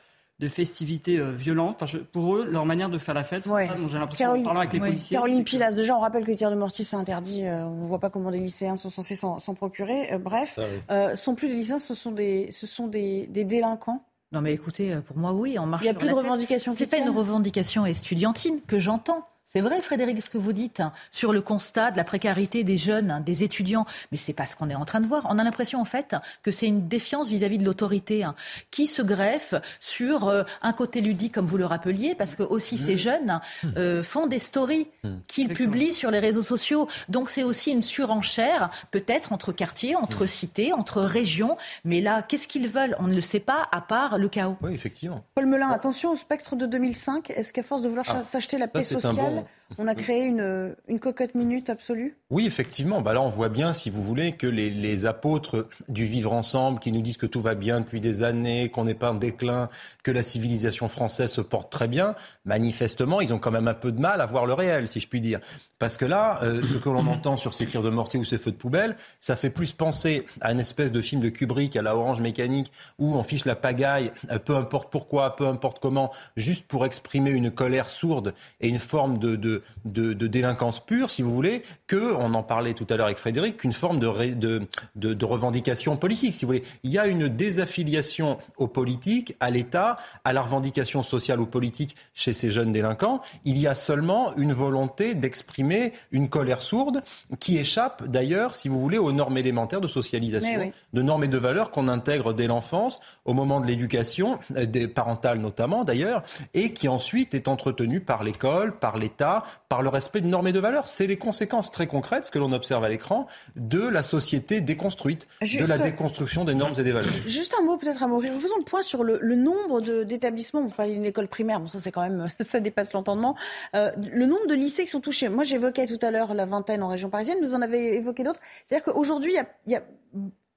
de 0.41 0.49
festivité 0.49 1.19
euh, 1.19 1.31
violente. 1.33 1.77
Enfin, 1.77 1.87
je- 1.87 1.99
pour 1.99 2.35
eux, 2.35 2.47
leur 2.51 2.65
manière 2.67 2.89
de 2.89 2.99
faire 2.99 3.15
la 3.15 3.23
fête, 3.23 3.45
c'est 3.45 3.49
ça 3.51 3.75
dont 3.75 3.89
j'ai 3.89 3.99
l'impression, 3.99 4.33
en 4.33 4.43
parlant 4.43 4.61
avec 4.61 4.73
les 4.73 4.81
oui. 4.81 4.89
policiers, 4.89 5.17
Caroline 5.17 5.45
Pilas, 5.45 5.73
déjà 5.73 5.97
on 5.97 6.01
rappelle 6.01 6.25
que 6.25 6.31
le 6.31 6.37
tir 6.37 6.51
de 6.51 6.57
mortier 6.57 6.85
c'est 6.85 6.97
interdit, 6.97 7.45
euh, 7.45 7.65
on 7.67 7.83
ne 7.83 7.87
voit 7.87 8.01
pas 8.01 8.11
comment 8.11 8.31
des 8.31 8.39
lycéens 8.41 8.77
sont 8.77 8.91
censés 8.91 9.15
s'en 9.15 9.39
procurer. 9.55 10.13
Euh, 10.15 10.19
bref, 10.19 10.59
euh, 10.91 11.15
sont 11.15 11.35
plus 11.35 11.49
des 11.49 11.55
lycéens, 11.55 11.79
ce 11.79 11.95
sont 11.95 12.11
des, 12.13 12.49
ce 12.51 12.67
sont 12.67 12.87
des, 12.89 13.27
des 13.29 13.45
délinquants. 13.45 14.03
Non 14.33 14.41
mais 14.41 14.53
écoutez, 14.53 14.93
euh, 14.95 15.01
pour 15.01 15.17
moi 15.19 15.33
oui, 15.33 15.59
on 15.59 15.67
marche 15.67 15.83
Il 15.83 15.87
y 15.87 15.89
a 15.89 15.93
sur 15.93 15.99
plus 15.99 16.09
de 16.09 16.15
tête. 16.15 16.23
revendications 16.23 16.73
C'est 16.77 16.87
pas 16.91 16.99
une 16.99 17.11
revendication 17.11 17.85
estudiantine 17.85 18.61
que 18.67 18.79
j'entends. 18.79 19.27
C'est 19.53 19.63
vrai, 19.63 19.81
Frédéric, 19.81 20.23
ce 20.23 20.31
que 20.31 20.39
vous 20.39 20.53
dites 20.53 20.79
hein, 20.79 20.93
sur 21.11 21.33
le 21.33 21.43
constat 21.43 21.91
de 21.91 21.97
la 21.97 22.05
précarité 22.05 22.63
des 22.63 22.77
jeunes, 22.77 23.11
hein, 23.11 23.21
des 23.21 23.43
étudiants. 23.43 23.85
Mais 24.13 24.17
c'est 24.17 24.33
pas 24.33 24.47
ce 24.47 24.55
qu'on 24.55 24.71
est 24.71 24.77
en 24.77 24.85
train 24.85 25.01
de 25.01 25.09
voir. 25.09 25.27
On 25.29 25.41
a 25.41 25.43
l'impression, 25.43 25.81
en 25.81 25.85
fait, 25.85 26.15
que 26.45 26.53
c'est 26.53 26.69
une 26.69 26.87
défiance 26.87 27.29
vis-à-vis 27.31 27.59
de 27.59 27.65
l'autorité 27.65 28.23
hein, 28.23 28.37
qui 28.71 28.87
se 28.87 29.03
greffe 29.03 29.55
sur 29.81 30.29
euh, 30.29 30.45
un 30.63 30.73
côté 30.73 31.01
ludique, 31.01 31.35
comme 31.35 31.47
vous 31.47 31.57
le 31.57 31.67
rappeliez, 31.67 32.15
parce 32.15 32.37
que 32.37 32.45
aussi 32.45 32.79
ces 32.79 32.95
mmh. 32.95 32.97
jeunes 32.99 33.41
mmh. 33.65 33.69
euh, 33.77 34.03
font 34.05 34.29
des 34.29 34.39
stories 34.39 34.87
mmh. 35.03 35.09
qu'ils 35.27 35.53
publient 35.53 35.93
sur 35.93 36.13
les 36.13 36.21
réseaux 36.21 36.45
sociaux. 36.45 36.87
Donc 37.09 37.29
c'est 37.29 37.43
aussi 37.43 37.73
une 37.73 37.83
surenchère, 37.83 38.71
peut-être 38.93 39.33
entre 39.33 39.51
quartiers, 39.51 39.97
entre 39.97 40.27
cités, 40.27 40.73
entre 40.73 41.01
régions. 41.01 41.57
Mais 41.85 42.01
là, 42.01 42.23
qu'est-ce 42.23 42.47
qu'ils 42.47 42.69
veulent? 42.69 42.95
On 43.01 43.09
ne 43.09 43.17
le 43.17 43.21
sait 43.21 43.41
pas, 43.41 43.69
à 43.73 43.81
part 43.81 44.17
le 44.17 44.29
chaos. 44.29 44.57
Oui, 44.63 44.75
effectivement. 44.75 45.25
Paul 45.35 45.47
Melun, 45.47 45.71
attention 45.71 46.13
au 46.13 46.17
spectre 46.17 46.55
de 46.55 46.67
2005. 46.67 47.31
Est-ce 47.31 47.53
qu'à 47.53 47.65
force 47.65 47.83
de 47.83 47.89
vouloir 47.89 48.07
ah, 48.11 48.23
s'acheter 48.23 48.57
la 48.57 48.69
paix 48.69 48.85
sociale, 48.85 49.40
minute. 49.41 49.60
On 49.79 49.87
a 49.87 49.95
créé 49.95 50.25
une, 50.25 50.75
une 50.89 50.99
cocotte 50.99 51.35
minute 51.35 51.71
absolue 51.71 52.17
Oui, 52.31 52.47
effectivement. 52.47 53.01
Bah 53.01 53.13
là, 53.13 53.23
on 53.23 53.29
voit 53.29 53.49
bien, 53.49 53.73
si 53.73 53.89
vous 53.89 54.03
voulez, 54.03 54.33
que 54.33 54.47
les, 54.47 55.07
apôtres 55.07 55.67
du 55.89 56.05
vivre 56.05 56.33
ensemble, 56.33 56.81
qui 56.81 56.93
nous 56.93 57.01
disent 57.01 57.17
que 57.17 57.27
tout 57.27 57.41
va 57.41 57.55
bien 57.55 57.81
depuis 57.81 58.01
des 58.01 58.23
années, 58.23 58.69
qu'on 58.69 58.85
n'est 58.85 58.95
pas 58.95 59.13
en 59.13 59.15
déclin, 59.15 59.71
que 60.03 60.11
la 60.11 60.23
civilisation 60.23 60.89
française 60.89 61.31
se 61.31 61.41
porte 61.41 61.71
très 61.71 61.89
bien, 61.89 62.15
manifestement, 62.45 63.21
ils 63.21 63.33
ont 63.33 63.39
quand 63.39 63.51
même 63.51 63.69
un 63.69 63.75
peu 63.75 63.93
de 63.93 64.01
mal 64.01 64.21
à 64.21 64.27
voir 64.27 64.47
le 64.47 64.53
réel, 64.53 64.89
si 64.89 65.01
je 65.01 65.09
puis 65.09 65.21
dire. 65.21 65.41
Parce 65.79 65.97
que 65.97 66.05
là, 66.05 66.41
euh, 66.43 66.63
ce 66.63 66.75
que 66.75 66.89
l'on 66.89 67.07
entend 67.07 67.37
sur 67.37 67.55
ces 67.55 67.67
tirs 67.67 67.83
de 67.83 67.91
mortier 67.91 68.19
ou 68.21 68.25
ces 68.25 68.37
feux 68.37 68.51
de 68.51 68.57
poubelle, 68.57 68.97
ça 69.21 69.37
fait 69.37 69.51
plus 69.51 69.73
penser 69.73 70.27
à 70.41 70.53
une 70.53 70.61
espèce 70.61 70.93
de 70.93 71.01
film 71.01 71.21
de 71.21 71.29
Kubrick 71.29 71.77
à 71.77 71.83
la 71.83 71.97
Orange 71.97 72.21
Mécanique, 72.21 72.73
où 72.99 73.15
on 73.15 73.23
fiche 73.23 73.45
la 73.45 73.57
pagaille, 73.57 74.13
euh, 74.31 74.39
peu 74.39 74.57
importe 74.57 74.91
pourquoi, 74.91 75.37
peu 75.37 75.47
importe 75.47 75.79
comment, 75.79 76.13
juste 76.37 76.67
pour 76.67 76.85
exprimer 76.85 77.31
une 77.31 77.51
colère 77.51 77.89
sourde 77.89 78.35
et 78.61 78.69
une 78.69 78.79
forme 78.79 79.19
de 79.19 79.60
de, 79.85 80.13
délinquance 80.27 80.85
pure, 80.85 81.11
si 81.11 81.23
vous 81.23 81.33
voulez, 81.33 81.63
que, 81.87 82.15
on 82.15 82.35
en 82.35 82.43
parlait 82.43 82.75
tout 82.75 82.87
à 82.91 82.97
l'heure 82.97 83.07
avec 83.07 83.19
Frédéric, 83.19 83.59
qu'une 83.59 83.73
forme 83.73 83.99
de, 83.99 84.67
de, 84.97 85.25
revendication 85.25 85.97
politique, 85.97 86.35
si 86.35 86.45
vous 86.45 86.53
voulez. 86.53 86.65
Il 86.83 86.91
y 86.91 86.99
a 86.99 87.07
une 87.07 87.29
désaffiliation 87.29 88.39
aux 88.57 88.69
politiques, 88.69 89.37
à 89.41 89.51
l'État, 89.51 89.97
à 90.25 90.33
la 90.33 90.43
revendication 90.43 91.03
sociale 91.03 91.41
ou 91.41 91.47
politique 91.47 91.97
chez 92.15 92.33
ces 92.33 92.51
jeunes 92.51 92.73
délinquants. 92.73 93.21
Il 93.45 93.59
y 93.59 93.67
a 93.67 93.75
seulement 93.75 94.37
une 94.37 94.53
volonté 94.53 95.15
d'exprimer 95.15 95.93
une 96.11 96.29
colère 96.29 96.63
sourde 96.63 97.03
qui 97.39 97.59
échappe 97.59 98.05
d'ailleurs, 98.07 98.55
si 98.55 98.69
vous 98.69 98.81
voulez, 98.81 98.99
aux 98.99 99.13
normes 99.13 99.39
élémentaires 99.39 99.81
de 99.81 99.89
socialisation, 99.89 100.73
de 100.93 101.03
normes 101.03 101.25
et 101.25 101.29
de 101.29 101.39
valeurs 101.39 101.71
qu'on 101.71 101.89
intègre 101.89 102.35
dès 102.35 102.47
l'enfance, 102.47 103.01
au 103.25 103.35
moment 103.35 103.61
de 103.61 103.67
l'éducation, 103.67 104.39
euh, 104.57 104.67
des 104.67 104.89
parentales 104.89 105.39
notamment 105.39 105.85
d'ailleurs, 105.85 106.23
et 106.55 106.73
qui 106.73 106.89
ensuite 106.89 107.35
est 107.35 107.49
entretenue 107.49 108.01
par 108.01 108.25
l'école, 108.25 108.79
par 108.79 108.99
l'État, 108.99 109.43
par 109.69 109.83
le 109.83 109.89
respect 109.89 110.21
de 110.21 110.27
normes 110.27 110.49
et 110.49 110.53
de 110.53 110.59
valeurs. 110.59 110.89
C'est 110.89 111.07
les 111.07 111.17
conséquences 111.17 111.71
très 111.71 111.87
concrètes, 111.87 112.27
ce 112.27 112.31
que 112.31 112.39
l'on 112.39 112.53
observe 112.53 112.85
à 112.85 112.89
l'écran, 112.89 113.27
de 113.57 113.81
la 113.81 114.03
société 114.03 114.61
déconstruite, 114.61 115.29
de 115.43 115.67
la 115.67 115.79
déconstruction 115.79 116.45
des 116.45 116.55
normes 116.55 116.75
et 116.79 116.83
des 116.83 116.93
valeurs. 116.93 117.13
Juste 117.27 117.55
un 117.59 117.65
mot 117.65 117.77
peut-être 117.77 118.03
à 118.03 118.09
mourir. 118.09 118.33
Faisons 118.41 118.59
le 118.59 118.65
point 118.65 118.83
sur 118.83 119.05
le, 119.05 119.19
nombre 119.35 119.81
d'établissements. 120.05 120.63
Vous 120.63 120.75
parlez 120.75 120.95
d'une 120.95 121.05
école 121.05 121.29
primaire, 121.29 121.61
bon 121.61 121.69
ça 121.69 121.81
c'est 121.81 121.93
quand 121.93 122.03
même, 122.03 122.27
ça 122.41 122.61
dépasse 122.61 122.93
l'entendement. 122.93 123.37
Euh, 123.75 123.91
le 123.97 124.27
nombre 124.27 124.47
de 124.47 124.55
lycées 124.55 124.85
qui 124.85 124.91
sont 124.91 125.01
touchés. 125.01 125.29
Moi 125.29 125.45
j'évoquais 125.45 125.87
tout 125.87 125.99
à 126.03 126.11
l'heure 126.11 126.35
la 126.35 126.47
vingtaine 126.47 126.83
en 126.83 126.89
région 126.89 127.11
parisienne, 127.11 127.39
vous 127.41 127.55
en 127.55 127.63
avez 127.63 127.97
évoqué 127.97 128.25
d'autres. 128.25 128.41
C'est-à-dire 128.65 128.93
qu'aujourd'hui 128.93 129.37
il 129.67 129.73
y 129.73 129.77
a 129.77 129.83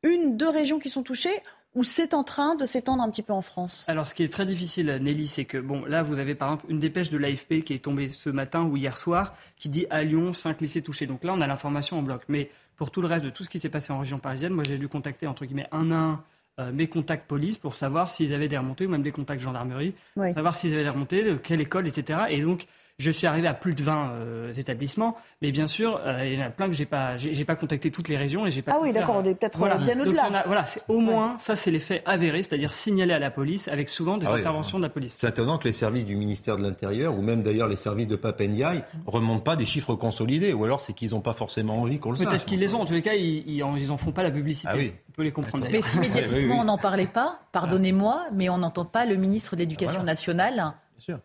une, 0.03 0.35
deux 0.37 0.49
régions 0.49 0.79
qui 0.79 0.89
sont 0.89 1.03
touchées 1.03 1.41
ou 1.75 1.83
c'est 1.83 2.13
en 2.13 2.23
train 2.23 2.55
de 2.55 2.65
s'étendre 2.65 3.03
un 3.03 3.09
petit 3.09 3.23
peu 3.23 3.33
en 3.33 3.41
France 3.41 3.85
Alors, 3.87 4.05
ce 4.05 4.13
qui 4.13 4.23
est 4.23 4.31
très 4.31 4.45
difficile, 4.45 4.99
Nelly, 5.01 5.27
c'est 5.27 5.45
que, 5.45 5.57
bon, 5.57 5.85
là, 5.85 6.03
vous 6.03 6.19
avez 6.19 6.35
par 6.35 6.51
exemple 6.51 6.65
une 6.69 6.79
dépêche 6.79 7.09
de 7.09 7.17
l'AFP 7.17 7.63
qui 7.63 7.73
est 7.73 7.83
tombée 7.83 8.09
ce 8.09 8.29
matin 8.29 8.63
ou 8.63 8.77
hier 8.77 8.97
soir, 8.97 9.33
qui 9.57 9.69
dit 9.69 9.87
à 9.89 10.03
Lyon, 10.03 10.33
5 10.33 10.61
lycées 10.61 10.81
touchés. 10.81 11.07
Donc 11.07 11.23
là, 11.23 11.33
on 11.33 11.41
a 11.41 11.47
l'information 11.47 11.97
en 11.97 12.03
bloc. 12.03 12.23
Mais 12.27 12.49
pour 12.75 12.91
tout 12.91 13.01
le 13.01 13.07
reste 13.07 13.25
de 13.25 13.29
tout 13.29 13.43
ce 13.43 13.49
qui 13.49 13.59
s'est 13.59 13.69
passé 13.69 13.91
en 13.91 13.99
région 13.99 14.19
parisienne, 14.19 14.53
moi, 14.53 14.63
j'ai 14.67 14.77
dû 14.77 14.87
contacter, 14.87 15.27
entre 15.27 15.45
guillemets, 15.45 15.67
un 15.71 15.91
à 15.91 15.95
un 15.95 16.23
euh, 16.59 16.71
mes 16.71 16.87
contacts 16.87 17.27
police 17.27 17.57
pour 17.57 17.73
savoir 17.73 18.11
s'ils 18.11 18.31
avaient 18.31 18.47
des 18.47 18.59
remontées, 18.59 18.85
ou 18.85 18.89
même 18.89 19.01
des 19.01 19.11
contacts 19.11 19.41
gendarmerie, 19.41 19.95
savoir 20.15 20.53
s'ils 20.53 20.73
avaient 20.75 20.83
des 20.83 20.89
remontées, 20.89 21.23
de 21.23 21.33
quelle 21.33 21.61
école, 21.61 21.87
etc. 21.87 22.25
Et 22.29 22.41
donc, 22.41 22.67
je 22.99 23.09
suis 23.09 23.25
arrivé 23.25 23.47
à 23.47 23.53
plus 23.53 23.73
de 23.73 23.81
20 23.81 24.11
euh, 24.11 24.53
établissements, 24.53 25.15
mais 25.41 25.51
bien 25.51 25.65
sûr, 25.65 25.99
euh, 26.05 26.25
il 26.25 26.39
y 26.39 26.41
en 26.41 26.45
a 26.45 26.49
plein 26.49 26.67
que 26.67 26.73
j'ai 26.73 26.85
pas, 26.85 27.17
j'ai, 27.17 27.45
pas 27.45 27.55
contacté 27.55 27.89
toutes 27.89 28.07
les 28.07 28.17
régions 28.17 28.45
et 28.45 28.51
j'ai 28.51 28.61
pas. 28.61 28.73
Ah 28.75 28.79
oui, 28.81 28.93
d'accord, 28.93 29.15
on 29.17 29.25
est 29.25 29.33
peut-être 29.33 29.57
voilà. 29.57 29.77
bien 29.77 29.99
au-delà. 29.99 30.43
voilà, 30.45 30.65
c'est 30.65 30.81
au 30.87 30.99
moins 30.99 31.35
ça, 31.39 31.55
c'est 31.55 31.71
l'effet 31.71 32.03
avéré, 32.05 32.43
c'est-à-dire 32.43 32.71
signalé 32.71 33.13
à 33.13 33.19
la 33.19 33.31
police, 33.31 33.67
avec 33.67 33.89
souvent 33.89 34.17
des 34.17 34.27
ah 34.27 34.33
interventions 34.33 34.77
de 34.77 34.83
la 34.83 34.89
police. 34.89 35.15
C'est 35.17 35.27
étonnant 35.27 35.57
que 35.57 35.65
les 35.65 35.73
services 35.73 36.05
du 36.05 36.15
ministère 36.15 36.57
de 36.57 36.63
l'Intérieur 36.63 37.17
ou 37.17 37.21
même 37.21 37.41
d'ailleurs 37.41 37.67
les 37.67 37.75
services 37.75 38.07
de 38.07 38.15
Papendiaï 38.15 38.83
remontent 39.07 39.43
pas 39.43 39.55
des 39.55 39.65
chiffres 39.65 39.95
consolidés, 39.95 40.53
ou 40.53 40.63
alors 40.63 40.79
c'est 40.79 40.93
qu'ils 40.93 41.11
n'ont 41.11 41.21
pas 41.21 41.33
forcément 41.33 41.81
envie 41.81 41.99
qu'on 41.99 42.11
le 42.11 42.17
sache. 42.17 42.27
Peut-être 42.27 42.45
qu'ils 42.45 42.59
les 42.59 42.75
ont. 42.75 42.81
En 42.81 42.85
tous 42.85 42.93
les 42.93 43.01
cas, 43.01 43.15
ils, 43.15 43.49
ils, 43.49 43.63
en, 43.63 43.97
font 43.97 44.11
pas 44.11 44.23
la 44.23 44.31
publicité. 44.31 44.69
Ah 44.71 44.77
oui. 44.77 44.93
On 45.09 45.11
peut 45.13 45.23
les 45.23 45.31
comprendre. 45.31 45.67
Mais 45.71 45.81
si 45.81 45.97
médiatiquement 45.97 46.59
on 46.59 46.65
n'en 46.65 46.77
parlait 46.77 47.07
pas, 47.07 47.39
pardonnez-moi, 47.51 48.27
mais 48.33 48.49
on 48.49 48.59
n'entend 48.59 48.85
pas 48.85 49.05
le 49.05 49.15
ministre 49.15 49.55
de 49.55 49.61
l'Éducation 49.61 50.03
nationale 50.03 50.73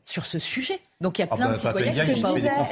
sur 0.05 0.27
ce 0.27 0.39
sujet. 0.39 0.81
Donc 1.01 1.17
il 1.21 1.23
y 1.23 1.25
a 1.25 1.29
ah 1.31 1.37
plein 1.37 1.47
de 1.47 1.63
bah, 1.63 1.73
citoyens 1.73 2.03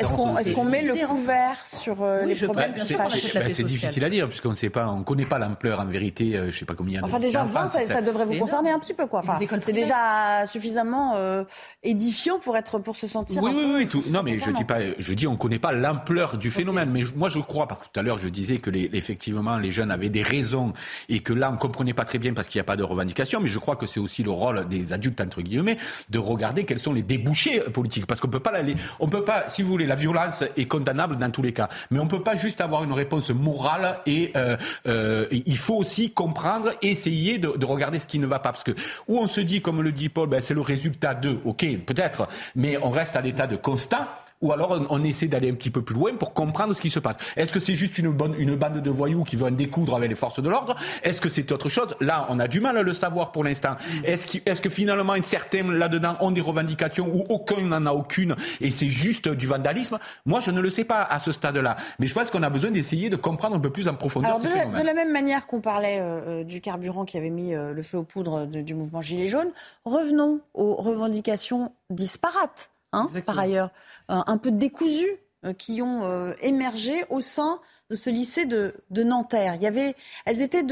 Est-ce 0.00 0.52
qu'on 0.52 0.64
met 0.64 0.82
le 0.82 1.06
couvert 1.06 1.64
sur 1.64 2.02
euh, 2.02 2.24
les 2.24 2.34
problèmes 2.34 2.72
de 2.72 2.96
bah, 2.96 3.50
C'est 3.50 3.62
difficile 3.62 4.02
à 4.02 4.10
dire 4.10 4.28
puisqu'on 4.28 4.50
ne 4.50 4.56
sait 4.56 4.68
pas, 4.68 4.88
on 4.88 5.04
connaît 5.04 5.26
pas 5.26 5.38
l'ampleur 5.38 5.78
en 5.78 5.86
vérité. 5.86 6.36
Euh, 6.36 6.50
je 6.50 6.58
sais 6.58 6.64
pas 6.64 6.74
combien. 6.74 7.04
Enfin 7.04 7.20
déjà 7.20 7.44
20, 7.44 7.68
ça, 7.68 8.02
devrait 8.02 8.24
vous 8.24 8.36
concerner 8.36 8.70
un 8.70 8.80
petit 8.80 8.94
peu 8.94 9.06
quoi. 9.06 9.20
Enfin, 9.20 9.38
c'est 9.60 9.72
déjà 9.72 10.44
suffisamment 10.44 11.12
euh, 11.14 11.44
édifiant 11.84 12.40
pour 12.40 12.56
être 12.56 12.80
pour 12.80 12.96
se 12.96 13.06
sentir. 13.06 13.40
Oui 13.40 13.52
oui 13.54 13.72
oui. 13.76 13.86
Tout, 13.86 14.02
non 14.10 14.24
mais 14.24 14.34
je 14.34 14.50
dis 14.50 14.64
pas, 14.64 14.78
je 14.98 15.14
dis 15.14 15.28
on 15.28 15.36
connaît 15.36 15.60
pas 15.60 15.70
l'ampleur 15.70 16.36
du 16.36 16.50
phénomène. 16.50 16.90
Mais 16.90 17.04
moi 17.14 17.28
je 17.28 17.38
crois 17.38 17.68
parce 17.68 17.82
que 17.82 17.86
tout 17.92 18.00
à 18.00 18.02
l'heure 18.02 18.18
je 18.18 18.28
disais 18.28 18.56
que 18.56 18.70
les, 18.70 18.90
effectivement 18.94 19.56
les 19.56 19.70
jeunes 19.70 19.92
avaient 19.92 20.08
des 20.08 20.24
raisons 20.24 20.72
et 21.08 21.20
que 21.20 21.32
là 21.32 21.52
on 21.52 21.58
comprenait 21.58 21.94
pas 21.94 22.04
très 22.04 22.18
bien 22.18 22.34
parce 22.34 22.48
qu'il 22.48 22.58
n'y 22.58 22.62
a 22.62 22.64
pas 22.64 22.76
de 22.76 22.82
revendication. 22.82 23.38
Mais 23.40 23.48
je 23.48 23.60
crois 23.60 23.76
que 23.76 23.86
c'est 23.86 24.00
aussi 24.00 24.24
le 24.24 24.32
rôle 24.32 24.66
des 24.66 24.92
adultes 24.92 25.20
entre 25.20 25.42
guillemets 25.42 25.78
de 26.10 26.18
regarder 26.18 26.64
quels 26.64 26.80
sont 26.80 26.92
les 26.92 27.02
débouchés 27.02 27.60
politiques 27.72 28.06
parce 28.16 28.22
qu'on 28.22 28.28
peut 28.28 28.40
pas 28.40 28.52
on 28.98 29.08
peut 29.08 29.24
pas, 29.24 29.44
si 29.48 29.60
vous 29.60 29.68
voulez, 29.68 29.86
la 29.86 29.94
violence 29.94 30.42
est 30.56 30.64
condamnable 30.64 31.16
dans 31.18 31.30
tous 31.30 31.42
les 31.42 31.52
cas, 31.52 31.68
mais 31.90 31.98
on 31.98 32.06
peut 32.06 32.22
pas 32.22 32.34
juste 32.34 32.62
avoir 32.62 32.82
une 32.82 32.92
réponse 32.94 33.28
morale 33.30 33.98
et 34.06 34.32
euh, 34.36 34.56
euh, 34.86 35.26
il 35.30 35.58
faut 35.58 35.74
aussi 35.74 36.12
comprendre, 36.12 36.72
essayer 36.80 37.36
de, 37.36 37.54
de, 37.56 37.66
regarder 37.66 37.98
ce 37.98 38.06
qui 38.06 38.18
ne 38.18 38.26
va 38.26 38.38
pas, 38.38 38.52
parce 38.52 38.64
que 38.64 38.70
où 39.06 39.18
on 39.18 39.26
se 39.26 39.42
dit, 39.42 39.60
comme 39.60 39.82
le 39.82 39.92
dit 39.92 40.08
Paul, 40.08 40.30
ben, 40.30 40.40
c'est 40.40 40.54
le 40.54 40.62
résultat 40.62 41.14
de, 41.14 41.38
ok, 41.44 41.66
peut-être, 41.84 42.28
mais 42.54 42.78
on 42.82 42.90
reste 42.90 43.16
à 43.16 43.20
l'état 43.20 43.46
de 43.46 43.56
constat 43.56 44.08
ou 44.40 44.52
alors 44.52 44.80
on, 44.90 45.04
essaie 45.04 45.28
d'aller 45.28 45.50
un 45.50 45.54
petit 45.54 45.70
peu 45.70 45.82
plus 45.82 45.94
loin 45.94 46.14
pour 46.14 46.34
comprendre 46.34 46.74
ce 46.74 46.80
qui 46.80 46.90
se 46.90 46.98
passe. 46.98 47.16
Est-ce 47.36 47.52
que 47.52 47.60
c'est 47.60 47.74
juste 47.74 47.98
une, 47.98 48.10
bonne, 48.10 48.34
une 48.38 48.56
bande 48.56 48.80
de 48.80 48.90
voyous 48.90 49.24
qui 49.24 49.36
veut 49.36 49.46
en 49.46 49.50
découdre 49.50 49.94
avec 49.94 50.10
les 50.10 50.16
forces 50.16 50.42
de 50.42 50.48
l'ordre? 50.48 50.76
Est-ce 51.02 51.20
que 51.20 51.28
c'est 51.28 51.50
autre 51.52 51.68
chose? 51.68 51.94
Là, 52.00 52.26
on 52.30 52.38
a 52.38 52.48
du 52.48 52.60
mal 52.60 52.76
à 52.76 52.82
le 52.82 52.92
savoir 52.92 53.32
pour 53.32 53.44
l'instant. 53.44 53.76
Est-ce 54.04 54.38
est 54.38 54.60
que 54.60 54.70
finalement 54.70 55.14
certains 55.22 55.70
là-dedans 55.70 56.16
ont 56.20 56.30
des 56.30 56.40
revendications 56.40 57.08
ou 57.14 57.24
aucun 57.28 57.60
n'en 57.62 57.86
a 57.86 57.92
aucune 57.92 58.36
et 58.60 58.70
c'est 58.70 58.88
juste 58.88 59.28
du 59.28 59.46
vandalisme? 59.46 59.98
Moi, 60.24 60.40
je 60.40 60.50
ne 60.50 60.60
le 60.60 60.70
sais 60.70 60.84
pas 60.84 61.02
à 61.02 61.18
ce 61.18 61.32
stade-là. 61.32 61.76
Mais 61.98 62.06
je 62.06 62.14
pense 62.14 62.30
qu'on 62.30 62.42
a 62.42 62.50
besoin 62.50 62.70
d'essayer 62.70 63.08
de 63.08 63.16
comprendre 63.16 63.56
un 63.56 63.60
peu 63.60 63.70
plus 63.70 63.88
en 63.88 63.94
profondeur 63.94 64.38
ces 64.38 64.46
de, 64.46 64.52
phénomènes. 64.52 64.80
De 64.80 64.86
la 64.86 64.94
même 64.94 65.12
manière 65.12 65.46
qu'on 65.46 65.60
parlait 65.60 65.98
euh, 66.00 66.40
euh, 66.40 66.44
du 66.44 66.60
carburant 66.60 67.04
qui 67.04 67.16
avait 67.16 67.30
mis 67.30 67.54
euh, 67.54 67.72
le 67.72 67.82
feu 67.82 67.98
aux 67.98 68.02
poudres 68.02 68.46
du 68.46 68.74
mouvement 68.74 69.00
Gilets 69.00 69.28
jaunes, 69.28 69.50
revenons 69.84 70.40
aux 70.54 70.74
revendications 70.74 71.72
disparates, 71.90 72.70
hein, 72.96 73.08
par 73.24 73.38
ailleurs. 73.38 73.70
Euh, 74.10 74.22
un 74.26 74.38
peu 74.38 74.52
décousues 74.52 75.18
euh, 75.44 75.52
qui 75.52 75.82
ont 75.82 76.04
euh, 76.04 76.32
émergé 76.40 77.04
au 77.10 77.20
sein 77.20 77.58
de 77.90 77.96
ce 77.96 78.08
lycée 78.08 78.46
de, 78.46 78.72
Nanterre. 78.90 79.56
Il 79.56 79.62
y 79.62 79.66
avait, 79.66 79.96
elles 80.24 80.42
étaient 80.42 80.64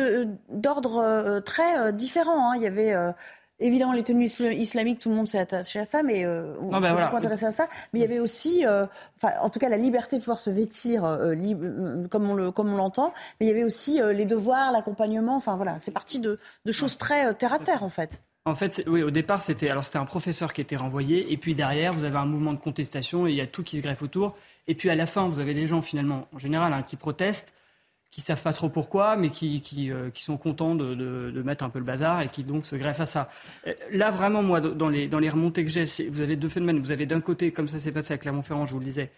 d'ordre 0.48 1.40
très 1.44 1.92
différent. 1.92 2.50
Hein. 2.50 2.56
Il 2.56 2.62
y 2.62 2.66
avait 2.66 2.92
évidemment 3.60 3.92
les 3.92 4.02
tenues 4.02 4.24
islamiques, 4.24 4.98
tout 4.98 5.10
le 5.10 5.14
monde 5.14 5.28
s'est 5.28 5.38
attaché 5.38 5.78
à 5.78 5.84
ça, 5.84 6.02
mais 6.02 6.26
on 6.26 6.80
ben 6.80 6.92
pas 6.96 7.16
intéressé 7.16 7.46
à 7.46 7.52
ça. 7.52 7.68
Mais 7.92 8.00
il 8.00 8.02
y 8.02 8.04
avait 8.04 8.18
aussi, 8.18 8.64
en 8.66 9.48
tout 9.48 9.60
cas, 9.60 9.68
la 9.68 9.76
liberté 9.76 10.16
de 10.16 10.22
pouvoir 10.22 10.40
se 10.40 10.50
vêtir 10.50 11.02
comme 12.10 12.28
on 12.28 12.34
le, 12.34 12.50
comme 12.50 12.74
on 12.74 12.76
l'entend. 12.76 13.14
Mais 13.38 13.46
il 13.46 13.48
y 13.48 13.52
avait 13.52 13.62
aussi 13.62 14.00
les 14.12 14.26
devoirs, 14.26 14.72
l'accompagnement. 14.72 15.36
Enfin 15.36 15.54
voilà, 15.54 15.76
c'est 15.78 15.92
parti 15.92 16.18
de, 16.18 16.40
de 16.64 16.72
choses 16.72 16.98
très 16.98 17.32
terre 17.34 17.52
à 17.52 17.60
terre 17.60 17.84
en 17.84 17.90
fait. 17.90 18.20
En 18.46 18.54
fait, 18.54 18.84
oui, 18.86 19.02
au 19.02 19.10
départ, 19.10 19.40
c'était 19.40 19.70
alors 19.70 19.84
c'était 19.84 19.98
un 19.98 20.04
professeur 20.04 20.52
qui 20.52 20.60
était 20.60 20.76
renvoyé, 20.76 21.32
et 21.32 21.36
puis 21.38 21.54
derrière, 21.54 21.94
vous 21.94 22.04
avez 22.04 22.18
un 22.18 22.26
mouvement 22.26 22.52
de 22.52 22.58
contestation, 22.58 23.26
et 23.26 23.30
il 23.30 23.36
y 23.36 23.40
a 23.40 23.46
tout 23.46 23.62
qui 23.62 23.78
se 23.78 23.82
greffe 23.82 24.02
autour. 24.02 24.36
Et 24.68 24.74
puis 24.74 24.90
à 24.90 24.94
la 24.94 25.06
fin, 25.06 25.28
vous 25.28 25.38
avez 25.38 25.54
des 25.54 25.66
gens 25.66 25.80
finalement, 25.80 26.28
en 26.34 26.38
général, 26.38 26.72
hein, 26.74 26.82
qui 26.82 26.96
protestent, 26.96 27.54
qui 28.10 28.20
savent 28.20 28.42
pas 28.42 28.52
trop 28.52 28.68
pourquoi, 28.68 29.16
mais 29.16 29.30
qui, 29.30 29.60
qui, 29.62 29.90
euh, 29.90 30.10
qui 30.10 30.22
sont 30.22 30.36
contents 30.36 30.74
de, 30.74 30.94
de, 30.94 31.30
de, 31.30 31.42
mettre 31.42 31.64
un 31.64 31.70
peu 31.70 31.78
le 31.78 31.84
bazar 31.84 32.20
et 32.20 32.28
qui 32.28 32.44
donc 32.44 32.66
se 32.66 32.76
greffent 32.76 33.00
à 33.00 33.06
ça. 33.06 33.28
Euh, 33.66 33.72
là, 33.90 34.10
vraiment, 34.10 34.42
moi, 34.42 34.60
dans 34.60 34.88
les, 34.88 35.08
dans 35.08 35.18
les 35.18 35.30
remontées 35.30 35.64
que 35.64 35.70
j'ai, 35.70 35.86
vous 36.08 36.20
avez 36.20 36.36
deux 36.36 36.48
phénomènes. 36.48 36.78
Vous 36.78 36.92
avez 36.92 37.06
d'un 37.06 37.20
côté, 37.20 37.50
comme 37.50 37.66
ça 37.66 37.78
s'est 37.78 37.92
passé 37.92 38.14
à 38.14 38.18
Clermont-Ferrand, 38.18 38.66
je 38.66 38.72
vous 38.72 38.78
le 38.78 38.84
disais, 38.84 39.10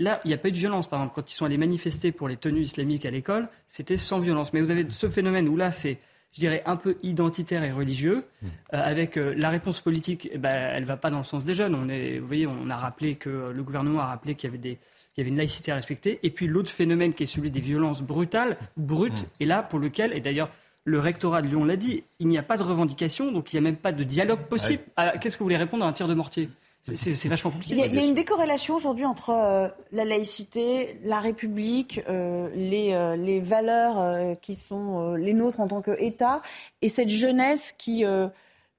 Là, 0.00 0.20
il 0.24 0.28
n'y 0.28 0.34
a 0.34 0.38
pas 0.38 0.48
eu 0.48 0.52
de 0.52 0.56
violence. 0.56 0.88
Par 0.88 1.00
exemple, 1.00 1.14
quand 1.16 1.30
ils 1.30 1.34
sont 1.34 1.44
allés 1.44 1.58
manifester 1.58 2.12
pour 2.12 2.28
les 2.28 2.36
tenues 2.36 2.60
islamiques 2.60 3.04
à 3.04 3.10
l'école, 3.10 3.48
c'était 3.66 3.96
sans 3.96 4.20
violence. 4.20 4.52
Mais 4.52 4.60
vous 4.60 4.70
avez 4.70 4.86
ce 4.88 5.08
phénomène 5.08 5.48
où 5.48 5.56
là, 5.56 5.72
c'est 5.72 5.98
je 6.32 6.40
dirais, 6.40 6.62
un 6.66 6.76
peu 6.76 6.98
identitaire 7.02 7.64
et 7.64 7.72
religieux. 7.72 8.24
Mmh. 8.42 8.46
Euh, 8.74 8.82
avec 8.82 9.16
euh, 9.16 9.34
la 9.36 9.48
réponse 9.48 9.80
politique, 9.80 10.28
eh 10.32 10.38
ben, 10.38 10.54
elle 10.74 10.82
ne 10.82 10.88
va 10.88 10.96
pas 10.96 11.10
dans 11.10 11.18
le 11.18 11.24
sens 11.24 11.44
des 11.44 11.54
jeunes. 11.54 11.74
On 11.74 11.88
est, 11.88 12.18
vous 12.18 12.26
voyez, 12.26 12.46
on 12.46 12.70
a 12.70 12.76
rappelé 12.76 13.16
que 13.16 13.52
le 13.54 13.62
gouvernement 13.62 14.00
a 14.00 14.06
rappelé 14.06 14.34
qu'il 14.34 14.48
y 14.48 14.50
avait 14.50 14.58
des 14.58 14.78
il 15.16 15.22
y 15.22 15.22
avait 15.22 15.30
une 15.30 15.36
laïcité 15.38 15.72
à 15.72 15.74
respecter. 15.74 16.20
Et 16.22 16.30
puis 16.30 16.46
l'autre 16.46 16.70
phénomène 16.70 17.12
qui 17.12 17.24
est 17.24 17.26
celui 17.26 17.50
des 17.50 17.60
violences 17.60 18.02
brutales, 18.02 18.56
brutes, 18.76 19.24
mmh. 19.24 19.40
et 19.40 19.44
là 19.46 19.64
pour 19.64 19.80
lequel, 19.80 20.12
et 20.12 20.20
d'ailleurs 20.20 20.48
le 20.84 21.00
rectorat 21.00 21.42
de 21.42 21.48
Lyon 21.48 21.64
l'a 21.64 21.76
dit, 21.76 22.04
il 22.20 22.28
n'y 22.28 22.38
a 22.38 22.42
pas 22.44 22.56
de 22.56 22.62
revendication, 22.62 23.32
donc 23.32 23.52
il 23.52 23.56
n'y 23.56 23.58
a 23.58 23.62
même 23.62 23.76
pas 23.76 23.90
de 23.90 24.04
dialogue 24.04 24.42
possible. 24.42 24.82
Ah, 24.96 25.18
qu'est-ce 25.18 25.36
que 25.36 25.40
vous 25.40 25.46
voulez 25.46 25.56
répondre 25.56 25.84
à 25.84 25.88
un 25.88 25.92
tir 25.92 26.06
de 26.06 26.14
mortier? 26.14 26.48
C'est 26.82 27.28
vachement 27.28 27.50
compliqué. 27.50 27.74
Il 27.74 27.94
y, 27.94 27.98
a, 27.98 28.04
une 28.04 28.14
décorrélation 28.14 28.74
aujourd'hui 28.74 29.04
entre 29.04 29.30
euh, 29.30 29.68
la 29.92 30.04
laïcité, 30.04 30.98
la 31.04 31.20
République, 31.20 32.00
euh, 32.08 32.48
les, 32.54 32.92
euh, 32.92 33.16
les, 33.16 33.40
valeurs 33.40 34.38
qui 34.40 34.56
sont 34.56 35.14
les 35.14 35.34
nôtres 35.34 35.60
en 35.60 35.68
tant 35.68 35.82
qu'État, 35.82 36.42
et 36.82 36.88
cette 36.88 37.08
jeunesse 37.08 37.72
qui, 37.76 38.04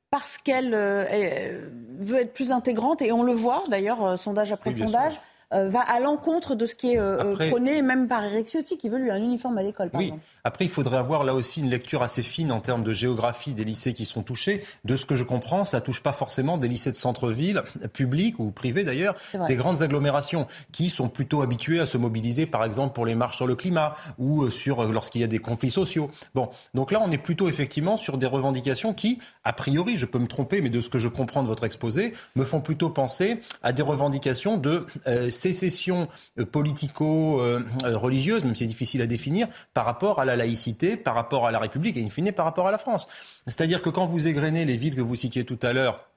parce 0.10 0.38
qu'elle 0.38 0.72
veut 0.72 2.18
être 2.18 2.34
plus 2.34 2.52
intégrante, 2.52 3.02
et 3.02 3.12
on 3.12 3.24
le 3.24 3.34
voit 3.34 3.64
d'ailleurs, 3.70 4.18
sondage 4.18 4.52
après 4.52 4.72
sondage, 4.72 5.20
va 5.52 5.82
à 5.82 6.00
l'encontre 6.00 6.56
de 6.56 6.66
ce 6.66 6.76
qui 6.76 6.94
est 6.94 7.50
prôné, 7.50 7.82
même 7.82 8.08
par 8.08 8.24
Eric 8.24 8.48
Ciotti, 8.48 8.78
qui 8.78 8.90
veut 8.90 9.00
lui 9.00 9.10
un 9.10 9.22
uniforme 9.22 9.58
à 9.58 9.64
l'école, 9.64 9.90
par 9.90 10.02
exemple. 10.02 10.22
Après, 10.44 10.66
il 10.66 10.72
faudrait 10.72 10.98
avoir 10.98 11.24
là 11.24 11.34
aussi 11.34 11.60
une 11.62 11.70
lecture 11.70 12.02
assez 12.02 12.24
fine 12.24 12.52
en 12.52 12.62
termes 12.62 12.84
de 12.84 12.94
géographie 12.94 13.54
des 13.54 13.64
lycées 13.64 13.94
qui 13.94 14.06
sont 14.06 14.24
touchés. 14.24 14.64
De 14.86 14.96
ce 14.96 15.06
que 15.06 15.16
je 15.16 15.24
comprends, 15.24 15.66
ça 15.66 15.82
touche 15.82 16.02
pas 16.02 16.14
forcément 16.14 16.58
des 16.58 16.68
lycées 16.68 16.92
de 16.92 16.96
centre-ville, 16.96 17.64
publics 17.94 18.40
ou 18.40 18.52
privés 18.52 18.84
d'ailleurs, 18.84 19.16
des 19.48 19.56
grandes 19.56 19.82
agglomérations 19.82 20.48
qui 20.72 20.90
sont 20.90 21.10
plutôt 21.10 21.42
habitués 21.42 21.80
à 21.80 21.86
se 21.86 21.98
mobiliser, 21.98 22.46
par 22.46 22.64
exemple, 22.64 22.94
pour 22.94 23.06
les 23.06 23.16
marches 23.16 23.38
sur 23.38 23.48
le 23.48 23.56
climat 23.56 23.96
ou 24.18 24.44
euh, 24.44 24.50
sur 24.50 24.84
euh, 24.84 24.92
lorsqu'il 24.92 25.22
y 25.22 25.24
a 25.24 25.28
des 25.28 25.40
conflits 25.40 25.72
sociaux. 25.72 26.10
Bon, 26.36 26.50
donc 26.74 26.92
là, 26.92 27.02
on 27.06 27.12
est 27.12 27.18
plutôt 27.18 27.50
effectivement 27.50 27.98
sur 27.98 28.18
des 28.18 28.28
revendications 28.28 28.94
qui, 28.94 29.20
a 29.44 29.54
priori, 29.54 29.98
je 29.98 30.06
peux 30.06 30.20
me 30.20 30.28
tromper, 30.28 30.62
mais 30.62 30.70
de 30.70 30.82
ce 30.82 30.90
que 30.90 31.00
je 31.00 31.10
comprends 31.10 31.44
de 31.44 31.48
votre 31.48 31.64
exposé, 31.64 32.14
me 32.36 32.44
font 32.44 32.62
plutôt 32.62 32.90
penser 32.90 33.40
à 33.64 33.72
des 33.74 33.82
revendications 33.82 34.58
de 34.58 34.86
euh, 35.08 35.30
sécession 35.32 36.08
politico-religieuse, 36.52 38.44
même 38.44 38.56
si 38.56 38.60
c'est 38.60 38.68
difficile 38.68 39.02
à 39.02 39.08
définir, 39.08 39.48
par 39.74 39.86
rapport 39.86 40.20
à 40.20 40.26
la 40.30 40.36
laïcité 40.36 40.96
par 40.96 41.16
rapport 41.16 41.46
à 41.46 41.52
la 41.52 41.60
République 41.60 41.98
et 41.98 42.04
in 42.04 42.10
fine 42.10 42.32
par 42.32 42.46
rapport 42.46 42.68
à 42.68 42.72
la 42.72 42.78
France. 42.78 43.08
C'est-à-dire 43.46 43.82
que 43.82 43.90
quand 43.90 44.06
vous 44.06 44.28
égrenez 44.28 44.66
les 44.66 44.78
villes 44.78 44.96
que 44.96 45.02
vous 45.02 45.16
citiez 45.16 45.44
tout 45.44 45.60
à 45.62 45.74
l'heure, 45.74 46.09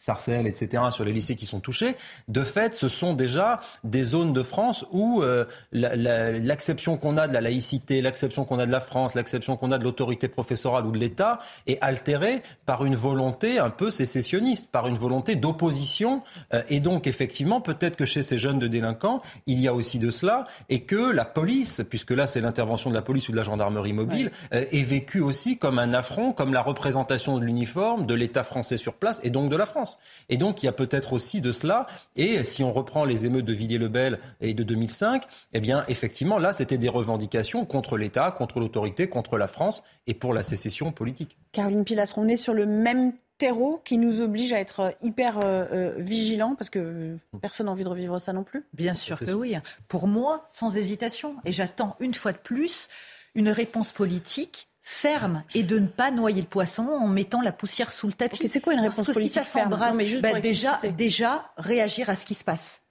Sarcelles, 0.00 0.46
etc., 0.46 0.82
sur 0.90 1.04
les 1.04 1.12
lycées 1.12 1.36
qui 1.36 1.46
sont 1.46 1.60
touchés, 1.60 1.94
de 2.28 2.42
fait, 2.42 2.74
ce 2.74 2.88
sont 2.88 3.12
déjà 3.12 3.60
des 3.84 4.02
zones 4.02 4.32
de 4.32 4.42
France 4.42 4.86
où 4.90 5.22
euh, 5.22 5.44
l'acception 5.72 6.96
qu'on 6.96 7.18
a 7.18 7.28
de 7.28 7.34
la 7.34 7.42
laïcité, 7.42 8.00
l'acception 8.00 8.44
qu'on 8.44 8.58
a 8.58 8.66
de 8.66 8.72
la 8.72 8.80
France, 8.80 9.14
l'acception 9.14 9.56
qu'on 9.56 9.72
a 9.72 9.78
de 9.78 9.84
l'autorité 9.84 10.26
professorale 10.28 10.86
ou 10.86 10.90
de 10.90 10.98
l'État 10.98 11.38
est 11.66 11.78
altérée 11.82 12.42
par 12.64 12.84
une 12.84 12.96
volonté 12.96 13.58
un 13.58 13.70
peu 13.70 13.90
sécessionniste, 13.90 14.70
par 14.70 14.86
une 14.86 14.96
volonté 14.96 15.36
d'opposition. 15.36 16.22
Euh, 16.54 16.62
et 16.70 16.80
donc, 16.80 17.06
effectivement, 17.06 17.60
peut-être 17.60 17.96
que 17.96 18.06
chez 18.06 18.22
ces 18.22 18.38
jeunes 18.38 18.58
de 18.58 18.68
délinquants, 18.68 19.20
il 19.46 19.60
y 19.60 19.68
a 19.68 19.74
aussi 19.74 19.98
de 19.98 20.10
cela, 20.10 20.46
et 20.70 20.80
que 20.80 21.10
la 21.12 21.26
police, 21.26 21.82
puisque 21.88 22.12
là 22.12 22.26
c'est 22.26 22.40
l'intervention 22.40 22.88
de 22.88 22.94
la 22.94 23.02
police 23.02 23.28
ou 23.28 23.32
de 23.32 23.36
la 23.36 23.42
gendarmerie 23.42 23.92
mobile, 23.92 24.30
euh, 24.54 24.64
est 24.72 24.82
vécue 24.82 25.20
aussi 25.20 25.58
comme 25.58 25.78
un 25.78 25.92
affront, 25.92 26.32
comme 26.32 26.54
la 26.54 26.62
représentation 26.62 27.36
de 27.36 27.44
l'uniforme, 27.44 28.06
de 28.06 28.14
l'État 28.14 28.44
français 28.44 28.78
sur 28.78 28.94
place, 28.94 29.20
et 29.22 29.30
donc 29.30 29.50
de 29.50 29.56
la 29.56 29.66
France. 29.66 29.89
Et 30.28 30.36
donc, 30.36 30.62
il 30.62 30.66
y 30.66 30.68
a 30.68 30.72
peut-être 30.72 31.12
aussi 31.12 31.40
de 31.40 31.52
cela. 31.52 31.86
Et 32.16 32.44
si 32.44 32.62
on 32.62 32.72
reprend 32.72 33.04
les 33.04 33.26
émeutes 33.26 33.44
de 33.44 33.52
Villiers-le-Bel 33.52 34.18
et 34.40 34.54
de 34.54 34.62
2005, 34.62 35.24
eh 35.52 35.60
bien, 35.60 35.84
effectivement, 35.88 36.38
là, 36.38 36.52
c'était 36.52 36.78
des 36.78 36.88
revendications 36.88 37.64
contre 37.64 37.96
l'État, 37.96 38.30
contre 38.30 38.60
l'autorité, 38.60 39.08
contre 39.08 39.36
la 39.36 39.48
France 39.48 39.82
et 40.06 40.14
pour 40.14 40.34
la 40.34 40.42
sécession 40.42 40.92
politique. 40.92 41.38
Caroline 41.52 41.84
Pilastron, 41.84 42.22
on 42.22 42.28
est 42.28 42.36
sur 42.36 42.54
le 42.54 42.66
même 42.66 43.12
terreau 43.38 43.80
qui 43.84 43.96
nous 43.96 44.20
oblige 44.20 44.52
à 44.52 44.60
être 44.60 44.94
hyper 45.02 45.38
euh, 45.38 45.64
euh, 45.72 45.94
vigilants 45.96 46.54
parce 46.54 46.68
que 46.68 47.16
personne 47.40 47.66
n'a 47.66 47.72
envie 47.72 47.84
de 47.84 47.88
revivre 47.88 48.20
ça 48.20 48.34
non 48.34 48.44
plus 48.44 48.66
Bien 48.74 48.92
sûr 48.92 49.18
que 49.18 49.30
oui. 49.32 49.56
Pour 49.88 50.06
moi, 50.06 50.44
sans 50.46 50.76
hésitation. 50.76 51.36
Et 51.46 51.52
j'attends 51.52 51.96
une 52.00 52.12
fois 52.12 52.32
de 52.32 52.38
plus 52.38 52.88
une 53.34 53.48
réponse 53.48 53.92
politique 53.92 54.68
ferme 54.82 55.42
et 55.54 55.62
de 55.62 55.78
ne 55.78 55.86
pas 55.86 56.10
noyer 56.10 56.40
le 56.40 56.46
poisson 56.46 56.82
en 56.82 57.06
mettant 57.06 57.40
la 57.40 57.52
poussière 57.52 57.92
sous 57.92 58.06
le 58.06 58.12
tapis. 58.12 58.48
c'est 58.48 58.60
quoi 58.60 58.72
une 58.72 58.80
réponse 58.80 59.06
politique 59.06 59.44
si 59.44 59.50
ça 59.50 59.66
bah, 59.66 60.40
déjà, 60.40 60.78
déjà 60.96 61.52
réagir 61.56 62.08
à 62.08 62.16
ce 62.16 62.24
qui 62.24 62.34
se 62.34 62.44
passe. 62.44 62.82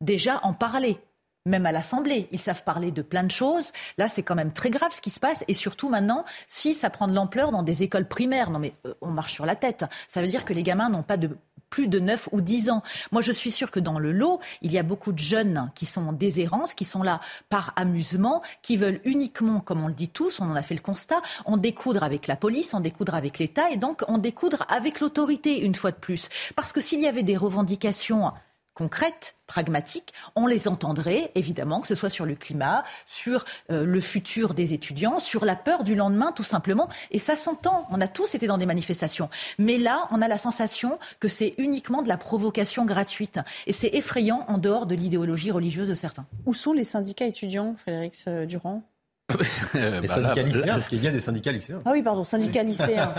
Déjà 0.00 0.40
en 0.42 0.52
parler 0.52 0.98
même 1.46 1.64
à 1.64 1.72
l'Assemblée. 1.72 2.28
Ils 2.32 2.40
savent 2.40 2.64
parler 2.64 2.90
de 2.90 3.02
plein 3.02 3.22
de 3.22 3.30
choses. 3.30 3.72
Là, 3.96 4.08
c'est 4.08 4.22
quand 4.22 4.34
même 4.34 4.52
très 4.52 4.70
grave 4.70 4.92
ce 4.92 5.00
qui 5.00 5.10
se 5.10 5.20
passe. 5.20 5.44
Et 5.48 5.54
surtout 5.54 5.88
maintenant, 5.88 6.24
si 6.46 6.74
ça 6.74 6.90
prend 6.90 7.06
de 7.06 7.14
l'ampleur 7.14 7.52
dans 7.52 7.62
des 7.62 7.82
écoles 7.82 8.06
primaires, 8.06 8.50
non 8.50 8.58
mais 8.58 8.74
euh, 8.84 8.94
on 9.00 9.10
marche 9.10 9.32
sur 9.32 9.46
la 9.46 9.56
tête. 9.56 9.84
Ça 10.08 10.20
veut 10.20 10.28
dire 10.28 10.44
que 10.44 10.52
les 10.52 10.62
gamins 10.62 10.90
n'ont 10.90 11.04
pas 11.04 11.16
de 11.16 11.30
plus 11.70 11.88
de 11.88 11.98
9 11.98 12.28
ou 12.32 12.40
10 12.40 12.70
ans. 12.70 12.82
Moi, 13.12 13.22
je 13.22 13.32
suis 13.32 13.50
sûre 13.50 13.70
que 13.70 13.80
dans 13.80 13.98
le 13.98 14.12
lot, 14.12 14.40
il 14.62 14.72
y 14.72 14.78
a 14.78 14.82
beaucoup 14.82 15.12
de 15.12 15.18
jeunes 15.18 15.70
qui 15.74 15.86
sont 15.86 16.08
en 16.08 16.12
déshérence, 16.12 16.74
qui 16.74 16.84
sont 16.84 17.02
là 17.02 17.20
par 17.48 17.72
amusement, 17.76 18.42
qui 18.62 18.76
veulent 18.76 19.00
uniquement, 19.04 19.60
comme 19.60 19.82
on 19.84 19.88
le 19.88 19.94
dit 19.94 20.08
tous, 20.08 20.40
on 20.40 20.50
en 20.50 20.56
a 20.56 20.62
fait 20.62 20.74
le 20.74 20.80
constat, 20.80 21.22
en 21.44 21.56
découdre 21.56 22.02
avec 22.02 22.26
la 22.26 22.36
police, 22.36 22.74
en 22.74 22.80
découdre 22.80 23.14
avec 23.14 23.38
l'État 23.38 23.70
et 23.70 23.76
donc 23.76 24.02
en 24.08 24.18
découdre 24.18 24.64
avec 24.68 25.00
l'autorité, 25.00 25.60
une 25.60 25.74
fois 25.74 25.90
de 25.90 25.96
plus. 25.96 26.28
Parce 26.54 26.72
que 26.72 26.80
s'il 26.80 27.00
y 27.00 27.06
avait 27.06 27.22
des 27.22 27.36
revendications 27.36 28.32
concrètes, 28.76 29.34
pragmatiques, 29.46 30.12
on 30.36 30.46
les 30.46 30.68
entendrait, 30.68 31.32
évidemment, 31.34 31.80
que 31.80 31.86
ce 31.86 31.94
soit 31.94 32.10
sur 32.10 32.26
le 32.26 32.34
climat, 32.34 32.84
sur 33.06 33.44
euh, 33.70 33.84
le 33.84 34.00
futur 34.00 34.52
des 34.54 34.74
étudiants, 34.74 35.18
sur 35.18 35.44
la 35.44 35.56
peur 35.56 35.82
du 35.82 35.94
lendemain, 35.94 36.30
tout 36.30 36.42
simplement. 36.42 36.88
Et 37.10 37.18
ça 37.18 37.36
s'entend. 37.36 37.86
On 37.90 38.00
a 38.00 38.06
tous 38.06 38.34
été 38.34 38.46
dans 38.46 38.58
des 38.58 38.66
manifestations. 38.66 39.30
Mais 39.58 39.78
là, 39.78 40.06
on 40.10 40.20
a 40.20 40.28
la 40.28 40.38
sensation 40.38 40.98
que 41.20 41.28
c'est 41.28 41.54
uniquement 41.56 42.02
de 42.02 42.08
la 42.08 42.18
provocation 42.18 42.84
gratuite. 42.84 43.40
Et 43.66 43.72
c'est 43.72 43.94
effrayant 43.94 44.44
en 44.46 44.58
dehors 44.58 44.84
de 44.84 44.94
l'idéologie 44.94 45.50
religieuse 45.50 45.88
de 45.88 45.94
certains. 45.94 46.26
Où 46.44 46.52
sont 46.52 46.74
les 46.74 46.84
syndicats 46.84 47.26
étudiants, 47.26 47.74
Frédéric 47.78 48.14
euh, 48.28 48.44
Durand? 48.44 48.82
Les 49.74 50.00
bah 50.00 50.06
syndicats 50.06 50.42
lycéens, 50.42 50.74
parce 50.74 50.86
qu'il 50.86 51.02
y 51.02 51.08
a 51.08 51.10
des 51.10 51.20
syndicats 51.20 51.50
lycéens. 51.52 51.80
Ah 51.84 51.90
oui, 51.92 52.02
pardon, 52.02 52.24
syndicats 52.24 52.62
lycéens. 52.62 53.12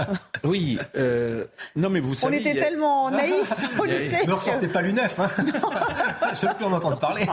oui, 0.43 0.79
euh, 0.95 1.45
non 1.75 1.89
mais 1.89 1.99
vous 1.99 2.15
savez... 2.15 2.37
On 2.37 2.39
était 2.39 2.53
tellement 2.53 3.11
naïfs 3.11 3.53
au 3.77 3.83
lycée. 3.83 4.25
Ne 4.25 4.31
ressortez 4.31 4.67
pas 4.67 4.81
l'UNEF, 4.81 5.19
hein. 5.19 5.29
Je 6.33 6.47
veux 6.47 6.53
plus 6.53 6.65
en 6.65 6.71
entendre 6.71 6.99
parler. 6.99 7.25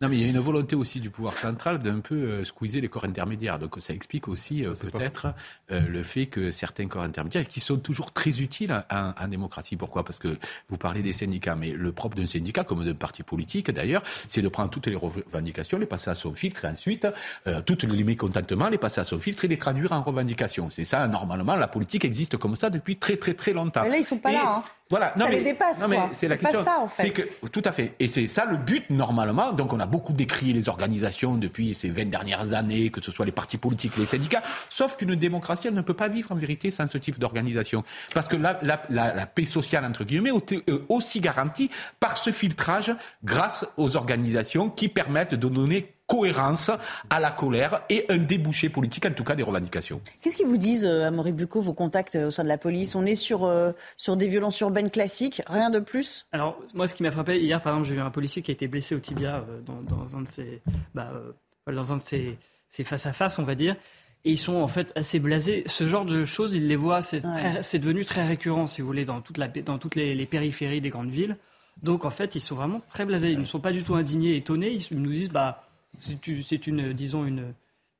Non, 0.00 0.08
mais 0.08 0.16
il 0.16 0.22
y 0.22 0.24
a 0.24 0.28
une 0.28 0.40
volonté 0.40 0.74
aussi 0.74 0.98
du 0.98 1.08
pouvoir 1.08 1.34
central 1.34 1.78
d'un 1.78 2.00
peu 2.00 2.16
euh, 2.16 2.44
squeezer 2.44 2.80
les 2.80 2.88
corps 2.88 3.04
intermédiaires. 3.04 3.60
Donc 3.60 3.76
ça 3.78 3.92
explique 3.92 4.26
aussi 4.26 4.64
euh, 4.64 4.74
peut-être 4.74 5.28
euh, 5.70 5.80
le 5.86 6.02
fait 6.02 6.26
que 6.26 6.50
certains 6.50 6.88
corps 6.88 7.04
intermédiaires, 7.04 7.46
qui 7.46 7.60
sont 7.60 7.76
toujours 7.76 8.12
très 8.12 8.40
utiles 8.40 8.84
en, 8.90 9.28
démocratie. 9.28 9.76
Pourquoi? 9.76 10.04
Parce 10.04 10.18
que 10.18 10.36
vous 10.68 10.78
parlez 10.78 11.00
des 11.00 11.12
syndicats, 11.12 11.54
mais 11.54 11.70
le 11.70 11.92
propre 11.92 12.16
d'un 12.16 12.26
syndicat, 12.26 12.64
comme 12.64 12.84
d'un 12.84 12.94
parti 12.94 13.22
politique 13.22 13.70
d'ailleurs, 13.70 14.02
c'est 14.04 14.42
de 14.42 14.48
prendre 14.48 14.68
toutes 14.68 14.88
les 14.88 14.96
revendications, 14.96 15.78
les 15.78 15.86
passer 15.86 16.10
à 16.10 16.16
son 16.16 16.34
filtre, 16.34 16.64
et 16.64 16.68
ensuite 16.68 17.06
toutes 17.64 17.84
les 17.84 18.04
mécontentements, 18.04 18.68
les 18.68 18.78
passer 18.78 19.00
à 19.00 19.04
son 19.04 19.18
filtre 19.18 19.44
et 19.44 19.48
les 19.48 19.58
traduire 19.58 19.92
en 19.92 20.02
revendications. 20.02 20.70
C'est 20.70 20.84
ça, 20.84 21.06
normalement, 21.06 21.54
la 21.56 21.68
politique 21.68 22.04
existe 22.04 22.36
comme 22.36 22.56
ça 22.56 22.68
depuis 22.68 22.96
très 22.96 23.16
très 23.16 23.34
très 23.34 23.52
longtemps. 23.52 23.82
Mais 23.84 23.90
là, 23.90 23.98
ils 23.98 24.04
sont 24.04 24.18
pas 24.18 24.32
là. 24.32 24.56
Hein. 24.58 24.64
Voilà. 24.90 25.14
Non, 25.16 25.24
ça 25.24 25.30
mais, 25.30 25.38
les 25.38 25.44
dépasse. 25.44 25.80
Non, 25.80 25.88
mais 25.88 25.98
c'est 26.12 26.28
la 26.28 26.36
question. 26.36 26.62
ça, 26.62 26.78
en 26.78 26.86
fait. 26.86 27.10
Que, 27.10 27.22
tout 27.48 27.62
à 27.64 27.72
fait. 27.72 27.94
Et 28.00 28.08
c'est 28.08 28.28
ça 28.28 28.44
le 28.44 28.58
but, 28.58 28.90
normalement. 28.90 29.52
Donc, 29.52 29.72
on 29.72 29.80
a 29.80 29.86
beaucoup 29.86 30.12
décrié 30.12 30.52
les 30.52 30.68
organisations 30.68 31.36
depuis 31.36 31.72
ces 31.72 31.88
20 31.88 32.10
dernières 32.10 32.52
années, 32.52 32.90
que 32.90 33.02
ce 33.02 33.10
soit 33.10 33.24
les 33.24 33.32
partis 33.32 33.56
politiques, 33.56 33.96
les 33.96 34.04
syndicats. 34.04 34.42
Sauf 34.68 34.96
qu'une 34.96 35.14
démocratie, 35.14 35.68
elle 35.68 35.74
ne 35.74 35.80
peut 35.80 35.94
pas 35.94 36.08
vivre 36.08 36.32
en 36.32 36.34
vérité 36.34 36.70
sans 36.70 36.90
ce 36.90 36.98
type 36.98 37.18
d'organisation. 37.18 37.82
Parce 38.12 38.28
que 38.28 38.36
la, 38.36 38.60
la, 38.62 38.82
la, 38.90 39.26
paix 39.26 39.46
sociale, 39.46 39.86
entre 39.86 40.04
guillemets, 40.04 40.30
est 40.30 40.70
aussi 40.90 41.20
garantie 41.20 41.70
par 41.98 42.18
ce 42.18 42.30
filtrage 42.30 42.94
grâce 43.24 43.66
aux 43.78 43.96
organisations 43.96 44.68
qui 44.68 44.88
permettent 44.88 45.34
de 45.34 45.48
donner 45.48 45.93
cohérence 46.14 46.70
à 47.10 47.20
la 47.20 47.30
colère 47.30 47.82
et 47.88 48.06
un 48.08 48.18
débouché 48.18 48.68
politique, 48.68 49.06
en 49.06 49.12
tout 49.12 49.24
cas 49.24 49.34
des 49.34 49.42
revendications. 49.42 50.00
Qu'est-ce 50.20 50.36
qu'ils 50.36 50.46
vous 50.46 50.58
disent, 50.58 50.84
euh, 50.84 51.06
Amaury 51.06 51.32
Bucco, 51.32 51.60
vos 51.60 51.74
contacts 51.74 52.16
euh, 52.16 52.28
au 52.28 52.30
sein 52.30 52.44
de 52.44 52.48
la 52.48 52.58
police? 52.58 52.94
On 52.94 53.04
est 53.04 53.16
sur, 53.16 53.44
euh, 53.44 53.72
sur 53.96 54.16
des 54.16 54.28
violences 54.28 54.60
urbaines 54.60 54.90
classiques, 54.90 55.42
rien 55.46 55.70
de 55.70 55.80
plus? 55.80 56.26
Alors, 56.32 56.58
moi, 56.74 56.86
ce 56.86 56.94
qui 56.94 57.02
m'a 57.02 57.10
frappé, 57.10 57.40
hier, 57.40 57.60
par 57.60 57.72
exemple, 57.72 57.88
j'ai 57.88 57.94
vu 57.94 58.00
un 58.00 58.10
policier 58.10 58.42
qui 58.42 58.50
a 58.50 58.54
été 58.54 58.68
blessé 58.68 58.94
au 58.94 59.00
tibia 59.00 59.44
dans, 59.66 59.82
dans 59.82 60.16
un 60.16 60.22
de 60.22 60.28
ses... 60.28 60.62
Bah, 60.94 61.10
dans 61.72 61.92
un 61.92 61.96
de 61.96 62.02
ses, 62.02 62.38
face-à-face, 62.84 63.38
on 63.38 63.44
va 63.44 63.54
dire. 63.54 63.76
Et 64.24 64.32
ils 64.32 64.38
sont 64.38 64.56
en 64.56 64.68
fait 64.68 64.92
assez 64.96 65.18
blasés. 65.18 65.64
Ce 65.66 65.86
genre 65.86 66.04
de 66.04 66.24
choses, 66.24 66.54
ils 66.54 66.68
les 66.68 66.76
voient, 66.76 67.00
c'est 67.02 67.78
devenu 67.78 68.04
très 68.04 68.26
récurrent, 68.26 68.66
si 68.66 68.80
vous 68.80 68.86
voulez, 68.86 69.04
dans, 69.04 69.20
toute 69.20 69.38
la, 69.38 69.48
dans 69.48 69.78
toutes 69.78 69.94
les, 69.94 70.14
les, 70.14 70.26
périphéries 70.26 70.80
des 70.80 70.90
grandes 70.90 71.10
villes. 71.10 71.36
Donc 71.82 72.04
en 72.04 72.10
fait, 72.10 72.34
ils 72.34 72.40
sont 72.40 72.54
vraiment 72.54 72.80
très 72.80 73.04
blasés. 73.04 73.30
Ils 73.30 73.38
ne 73.38 73.44
sont 73.44 73.60
pas 73.60 73.72
du 73.72 73.82
tout 73.82 73.94
indignés, 73.94 74.36
étonnés. 74.36 74.78
Ils 74.90 75.00
nous 75.00 75.10
disent, 75.10 75.30
bah, 75.30 75.63
c'est 75.98 76.66
une, 76.66 76.92
disons, 76.92 77.24
une, 77.24 77.54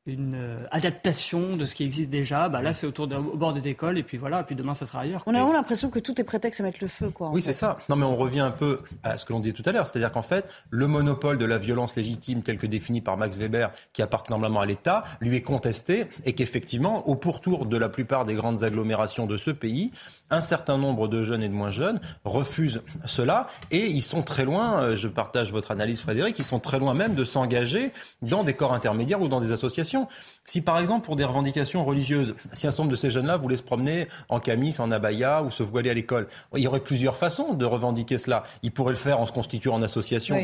une 0.07 0.35
euh, 0.35 0.59
adaptation 0.71 1.57
de 1.57 1.65
ce 1.65 1.75
qui 1.75 1.83
existe 1.83 2.11
déjà. 2.11 2.51
Bah, 2.51 2.61
là, 2.61 2.75
c'est 2.75 2.87
autour 2.87 3.07
de, 3.07 3.17
au 3.17 3.37
bord 3.37 3.55
des 3.55 3.69
écoles, 3.69 3.97
et 3.97 4.03
puis 4.03 4.19
voilà, 4.19 4.41
et 4.41 4.43
puis 4.45 4.55
demain, 4.55 4.75
ça 4.75 4.85
sera 4.85 5.01
ailleurs. 5.01 5.23
On 5.27 5.35
a 5.35 5.39
vraiment 5.39 5.55
l'impression 5.55 5.89
que 5.89 5.99
tout 5.99 6.21
est 6.21 6.25
prétexte 6.25 6.61
à 6.61 6.63
mettre 6.65 6.79
le 6.83 6.89
feu, 6.89 7.09
quoi. 7.09 7.31
Oui, 7.31 7.41
c'est 7.41 7.55
ça. 7.55 7.79
Non, 7.89 7.97
mais 7.97 8.05
on 8.05 8.17
revient 8.17 8.41
un 8.41 8.51
peu 8.51 8.81
à 9.03 9.17
ce 9.17 9.25
que 9.25 9.33
l'on 9.33 9.41
disait 9.41 9.55
tout 9.55 9.63
à 9.65 9.73
l'heure, 9.73 9.87
c'est-à-dire 9.87 10.13
qu'en 10.13 10.23
fait, 10.23 10.47
le 10.69 10.87
monopole 10.89 11.39
de 11.39 11.47
la 11.47 11.57
violence 11.57 11.97
légitime, 11.97 12.43
tel 12.43 12.59
que 12.59 12.67
défini 12.67 13.01
par 13.01 13.17
Max 13.17 13.39
Weber, 13.39 13.71
qui 13.95 14.03
appartient 14.03 14.31
normalement 14.31 14.61
à 14.61 14.67
l'État, 14.67 15.05
lui 15.21 15.37
est 15.37 15.43
contesté, 15.43 16.07
et 16.27 16.35
qu'effectivement, 16.35 17.09
au 17.09 17.17
pourtour 17.17 17.65
de 17.65 17.77
la 17.79 17.89
plupart 17.89 18.27
des 18.27 18.35
grandes 18.35 18.63
agglomérations 18.63 19.27
de 19.27 19.39
ce 19.39 19.51
pays, 19.51 19.91
un 20.31 20.41
certain 20.41 20.79
nombre 20.79 21.07
de 21.09 21.23
jeunes 21.23 21.43
et 21.43 21.49
de 21.49 21.55
moins 21.55 21.71
jeunes 21.71 22.01
refusent 22.25 22.83
cela, 23.05 23.47
et 23.71 23.87
ils 23.87 24.03
sont 24.03 24.23
très 24.23 24.45
loin. 24.45 24.83
euh, 24.83 24.97
Je 24.97 25.09
partage 25.09 25.53
votre 25.53 25.71
analyse, 25.71 26.01
Frédéric. 26.01 26.39
Ils 26.39 26.45
sont 26.45 26.61
très 26.61 26.79
loin 26.79 26.95
même 26.95 27.15
de 27.15 27.25
s'engager 27.25 27.93
dans 28.23 28.43
des 28.43 28.55
corps 28.55 28.73
intermédiaires 28.73 29.21
ou 29.21 29.29
dans 29.29 29.41
des 29.41 29.53
associations. 29.53 30.09
Si 30.45 30.61
par 30.63 30.79
exemple 30.79 31.05
pour 31.05 31.17
des 31.17 31.25
revendications 31.25 31.85
religieuses, 31.85 32.35
si 32.53 32.67
un 32.67 32.71
certain 32.71 32.85
nombre 32.85 32.93
de 32.93 32.97
ces 32.97 33.11
jeunes-là 33.11 33.37
voulaient 33.37 33.57
se 33.57 33.63
promener 33.63 34.09
en 34.29 34.41
camis, 34.41 34.75
en 34.79 34.91
abaya 34.91 35.43
ou 35.43 35.51
se 35.51 35.63
voiler 35.63 35.91
à 35.91 35.95
l'école, 35.95 36.27
il 36.57 36.63
y 36.63 36.67
aurait 36.67 36.81
plusieurs 36.81 37.17
façons 37.17 37.55
de 37.55 37.65
revendiquer 37.65 38.19
cela. 38.19 38.45
Ils 38.63 38.73
pourraient 38.73 38.93
le 38.93 38.99
faire 38.99 39.21
en 39.21 39.27
se 39.27 39.33
constituant 39.33 39.75
en 39.75 39.83
association. 39.83 40.37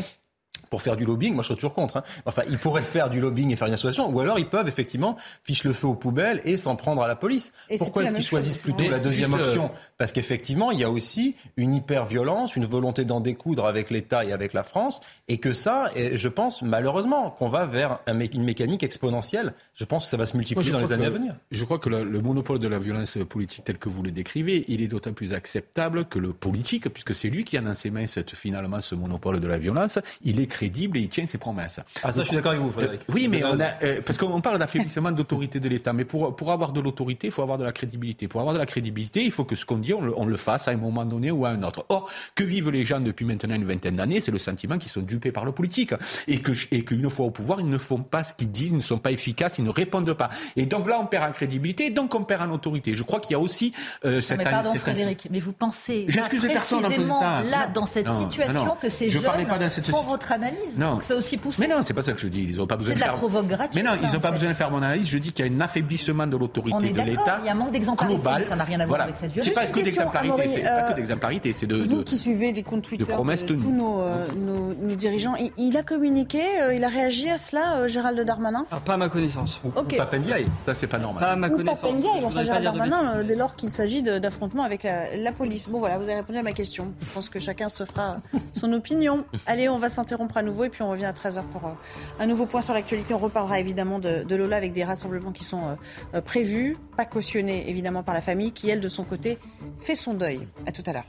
Pour 0.69 0.81
faire 0.81 0.95
du 0.95 1.03
lobbying, 1.03 1.33
moi 1.33 1.43
je 1.43 1.47
serais 1.47 1.55
toujours 1.57 1.73
contre. 1.73 1.97
hein. 1.97 2.03
Enfin, 2.25 2.43
ils 2.49 2.57
pourraient 2.57 2.81
faire 2.81 3.09
du 3.09 3.19
lobbying 3.19 3.51
et 3.51 3.57
faire 3.57 3.67
une 3.67 3.73
association, 3.73 4.09
ou 4.09 4.19
alors 4.21 4.39
ils 4.39 4.47
peuvent 4.47 4.69
effectivement 4.69 5.17
ficher 5.43 5.67
le 5.67 5.73
feu 5.73 5.87
aux 5.87 5.95
poubelles 5.95 6.39
et 6.45 6.55
s'en 6.55 6.77
prendre 6.77 7.01
à 7.03 7.07
la 7.09 7.15
police. 7.17 7.51
Et 7.69 7.77
Pourquoi 7.77 8.03
est-ce 8.03 8.15
qu'ils 8.15 8.23
choisissent 8.25 8.55
plutôt 8.55 8.89
la 8.89 8.99
deuxième 8.99 9.31
juste, 9.31 9.41
euh, 9.43 9.47
option? 9.47 9.71
Parce 9.97 10.13
qu'effectivement, 10.13 10.71
il 10.71 10.79
y 10.79 10.85
a 10.85 10.89
aussi 10.89 11.35
une 11.57 11.73
hyper-violence, 11.73 12.55
une 12.55 12.65
volonté 12.65 13.03
d'en 13.03 13.19
découdre 13.19 13.65
avec 13.65 13.89
l'État 13.89 14.23
et 14.23 14.31
avec 14.31 14.53
la 14.53 14.63
France, 14.63 15.01
et 15.27 15.39
que 15.39 15.51
ça, 15.51 15.89
je 15.95 16.27
pense 16.29 16.61
malheureusement 16.61 17.31
qu'on 17.31 17.49
va 17.49 17.65
vers 17.65 17.99
un 18.07 18.13
mé- 18.13 18.33
une 18.33 18.43
mécanique 18.45 18.83
exponentielle. 18.83 19.53
Je 19.75 19.83
pense 19.83 20.05
que 20.05 20.09
ça 20.09 20.15
va 20.15 20.25
se 20.25 20.37
multiplier 20.37 20.71
dans 20.71 20.79
les 20.79 20.93
années 20.93 21.03
que- 21.03 21.07
à 21.09 21.11
venir. 21.11 21.35
Je 21.51 21.65
crois 21.65 21.79
que 21.79 21.89
le, 21.89 22.03
le 22.05 22.21
monopole 22.21 22.59
de 22.59 22.67
la 22.69 22.79
violence 22.79 23.17
politique 23.27 23.65
tel 23.65 23.77
que 23.77 23.89
vous 23.89 24.03
le 24.03 24.11
décrivez, 24.11 24.63
il 24.69 24.81
est 24.81 24.87
d'autant 24.87 25.11
plus 25.11 25.33
acceptable 25.33 26.05
que 26.05 26.17
le 26.17 26.31
politique, 26.31 26.87
puisque 26.93 27.13
c'est 27.13 27.29
lui 27.29 27.43
qui 27.43 27.57
a 27.57 27.61
dans 27.61 27.75
ses 27.75 27.91
mains 27.91 28.07
cette, 28.07 28.35
finalement 28.35 28.79
ce 28.79 28.95
monopole 28.95 29.41
de 29.41 29.47
la 29.47 29.57
violence, 29.57 29.99
il 30.23 30.39
est 30.39 30.40
crédible 30.47 30.97
et 30.97 31.01
il 31.01 31.09
tient 31.09 31.25
ses 31.27 31.37
promesses. 31.37 31.79
Ah, 32.03 32.11
ça, 32.11 32.21
je 32.23 32.27
suis 32.27 32.35
d'accord 32.35 32.51
avec 32.51 32.63
vous, 32.63 32.71
Frédéric. 32.71 33.01
Euh, 33.01 33.13
oui, 33.13 33.27
mais 33.27 33.43
on 33.43 33.59
a, 33.59 33.83
euh, 33.83 34.01
parce 34.05 34.17
qu'on 34.17 34.41
parle 34.41 34.59
d'affaiblissement 34.59 35.11
d'autorité 35.11 35.59
de 35.59 35.67
l'État, 35.69 35.93
mais 35.93 36.05
pour, 36.05 36.35
pour 36.35 36.51
avoir 36.51 36.71
de 36.71 36.79
l'autorité, 36.81 37.27
il 37.27 37.31
faut 37.33 37.41
avoir 37.41 37.57
de 37.57 37.63
la 37.63 37.71
crédibilité. 37.71 38.27
Pour 38.27 38.39
avoir 38.41 38.53
de 38.53 38.59
la 38.59 38.65
crédibilité, 38.65 39.23
il 39.23 39.31
faut 39.31 39.43
que 39.45 39.55
ce 39.55 39.65
qu'on 39.65 39.77
dit, 39.77 39.93
on 39.93 40.01
le, 40.01 40.13
on 40.17 40.25
le 40.25 40.37
fasse 40.37 40.67
à 40.67 40.71
un 40.71 40.77
moment 40.77 41.05
donné 41.05 41.31
ou 41.31 41.45
à 41.45 41.49
un 41.49 41.63
autre. 41.63 41.85
Or, 41.89 42.09
que 42.35 42.43
vivent 42.43 42.69
les 42.69 42.83
gens 42.85 42.99
depuis 42.99 43.25
maintenant 43.25 43.55
une 43.55 43.65
vingtaine 43.65 43.95
d'années, 43.95 44.19
c'est 44.21 44.31
le 44.31 44.37
sentiment 44.37 44.77
qu'ils 44.77 44.91
sont 44.91 45.01
dupés 45.01 45.31
par 45.31 45.45
le 45.45 45.51
politique. 45.51 45.93
Et 46.27 46.39
que, 46.41 46.51
et 46.71 46.83
qu'une 46.83 47.09
fois 47.09 47.25
au 47.27 47.31
pouvoir, 47.31 47.59
ils 47.59 47.69
ne 47.69 47.77
font 47.77 47.99
pas 47.99 48.23
ce 48.23 48.33
qu'ils 48.33 48.51
disent, 48.51 48.71
ils 48.71 48.75
ne 48.77 48.81
sont 48.81 48.97
pas 48.99 49.11
efficaces, 49.11 49.57
ils 49.57 49.63
ne 49.65 49.69
répondent 49.69 50.13
pas. 50.13 50.29
Et 50.55 50.65
donc 50.65 50.87
là, 50.87 50.99
on 51.01 51.05
perd 51.05 51.29
en 51.29 51.33
crédibilité, 51.33 51.89
donc 51.89 52.13
on 52.15 52.23
perd 52.23 52.41
en 52.49 52.53
autorité. 52.53 52.93
Je 52.93 53.03
crois 53.03 53.19
qu'il 53.19 53.31
y 53.31 53.35
a 53.35 53.39
aussi 53.39 53.73
euh, 54.05 54.15
Non, 54.15 54.21
cette 54.21 54.37
mais 54.37 54.43
pardon, 54.45 54.71
cette- 54.73 54.81
Frédéric, 54.81 55.27
mais 55.31 55.39
vous 55.39 55.53
pensez 55.53 56.05
là, 56.07 56.27
personne 56.29 56.79
en 56.79 56.81
précisément 56.89 57.19
ça. 57.19 57.43
là, 57.43 57.67
Non, 57.67 57.73
dans 57.73 57.85
cette 57.85 58.05
non, 58.07 58.29
situation, 58.29 58.65
non. 58.65 58.75
que 58.81 58.89
ces 58.89 59.09
Je 59.09 59.19
jeunes 59.19 59.23
pas 59.47 59.57
dans 59.59 59.69
cette 59.69 59.85
font 59.85 59.97
situ- 59.97 60.07
votre 60.37 60.43
analyse 60.43 60.77
Non. 60.77 60.91
Donc 60.93 61.03
c'est 61.03 61.13
aussi 61.13 61.37
poussé. 61.37 61.57
Mais 61.61 61.67
non, 61.73 61.81
c'est 61.83 61.93
pas 61.93 62.01
ça 62.01 62.13
que 62.13 62.19
je 62.19 62.27
dis. 62.27 62.43
Ils 62.49 62.57
n'ont 62.57 62.67
pas 62.67 62.77
besoin 62.77 62.93
C'est 62.93 62.99
de 62.99 63.03
de 63.03 63.05
la 63.05 63.11
faire. 63.11 63.19
provoque 63.19 63.47
gratuite, 63.47 63.75
Mais 63.75 63.83
non, 63.89 63.95
ils 64.01 64.13
n'ont 64.13 64.19
pas 64.19 64.27
fait. 64.29 64.33
besoin 64.33 64.49
de 64.49 64.53
faire 64.53 64.71
mon 64.71 64.77
analyse. 64.81 65.07
Je 65.07 65.17
dis 65.17 65.31
qu'il 65.31 65.45
y 65.45 65.49
a 65.49 65.51
un 65.51 65.59
affaiblissement 65.61 66.27
de 66.27 66.35
On 66.35 66.39
l'autorité 66.39 66.87
est 66.87 66.91
de 66.91 66.97
d'accord, 66.97 67.05
l'État. 67.11 67.37
il 67.41 67.45
y 67.45 67.49
a 67.49 67.51
un 67.51 67.55
manque 67.55 67.71
d'exemplarité, 67.71 68.15
global. 68.21 68.43
ça 68.45 68.55
n'a 68.55 68.63
rien 68.63 68.79
à 68.79 68.85
voir 68.85 68.87
Voilà. 68.89 69.03
avec 69.05 69.17
cette 69.17 69.29
C'est 69.33 69.41
violence. 69.41 69.53
pas 69.55 69.61
Juste 69.61 69.73
que 69.75 69.79
d'exemplarité, 69.81 70.47
c'est 70.47 70.61
pas 70.63 70.81
que 70.83 70.93
d'exemplarité, 70.95 71.53
c'est 71.53 71.67
de, 71.67 71.75
Vous 71.75 72.03
qui 72.03 72.17
suivez 72.17 72.51
les 72.53 72.63
comptes 72.63 72.83
Twitter 72.83 73.03
promesses 73.05 73.41
de 73.43 73.47
tenues. 73.47 73.61
tous 73.63 73.71
nos, 73.71 74.01
euh, 74.01 74.25
nos- 74.35 74.73
nos 74.73 74.95
dirigeants, 74.95 75.35
il, 75.35 75.51
il 75.57 75.77
a 75.77 75.83
communiqué, 75.83 76.41
euh, 76.61 76.73
il 76.73 76.83
a 76.83 76.89
réagi 76.89 77.29
à 77.29 77.37
cela, 77.37 77.77
euh, 77.77 77.87
Gérald 77.87 78.19
Darmanin 78.21 78.65
Ah, 78.71 78.79
pas 78.83 78.93
à 78.93 78.97
ma 78.97 79.09
connaissance. 79.09 79.61
Ok. 79.75 79.95
Papendiaï. 79.97 80.45
Ça, 80.65 80.73
c'est 80.73 80.87
pas 80.87 80.97
normal. 80.97 81.21
Pas 81.23 81.31
à 81.31 81.35
ma 81.35 81.47
Ou 81.49 81.57
connaissance. 81.57 81.81
Papendiaï, 81.81 82.23
enfin 82.23 82.35
pas 82.35 82.43
Gérald 82.43 82.63
Darmanin, 82.63 83.23
dès 83.23 83.35
lors 83.35 83.55
qu'il 83.55 83.69
s'agit 83.71 84.01
d'affrontements 84.01 84.63
avec 84.63 84.83
la, 84.83 85.31
police. 85.31 85.69
Bon 85.69 85.79
voilà, 85.79 85.97
vous 85.97 86.03
avez 86.03 86.15
répondu 86.15 86.37
à 86.39 86.43
ma 86.43 86.51
question. 86.51 86.87
Je 87.05 87.13
pense 87.13 87.29
que 87.29 87.39
chacun 87.39 87.69
se 87.69 87.85
fera 87.85 88.17
son 88.53 88.71
opinion. 88.73 89.23
Allez, 89.47 89.69
on 89.69 89.77
va 89.77 89.89
à 90.37 90.43
nouveau 90.43 90.63
et 90.63 90.69
puis 90.69 90.81
on 90.81 90.89
revient 90.89 91.05
à 91.05 91.11
13h 91.11 91.43
pour 91.43 91.65
euh, 91.65 91.71
un 92.19 92.27
nouveau 92.27 92.45
point 92.45 92.61
sur 92.61 92.73
l'actualité. 92.73 93.13
On 93.13 93.19
reparlera 93.19 93.59
évidemment 93.59 93.99
de, 93.99 94.23
de 94.23 94.35
Lola 94.35 94.57
avec 94.57 94.73
des 94.73 94.83
rassemblements 94.83 95.31
qui 95.31 95.43
sont 95.43 95.61
euh, 95.61 95.75
euh, 96.15 96.21
prévus, 96.21 96.77
pas 96.97 97.05
cautionnés 97.05 97.69
évidemment 97.69 98.03
par 98.03 98.13
la 98.13 98.21
famille 98.21 98.51
qui, 98.51 98.69
elle, 98.69 98.81
de 98.81 98.89
son 98.89 99.03
côté, 99.03 99.37
fait 99.79 99.95
son 99.95 100.13
deuil. 100.13 100.47
À 100.65 100.71
tout 100.71 100.83
à 100.85 100.93
l'heure. 100.93 101.05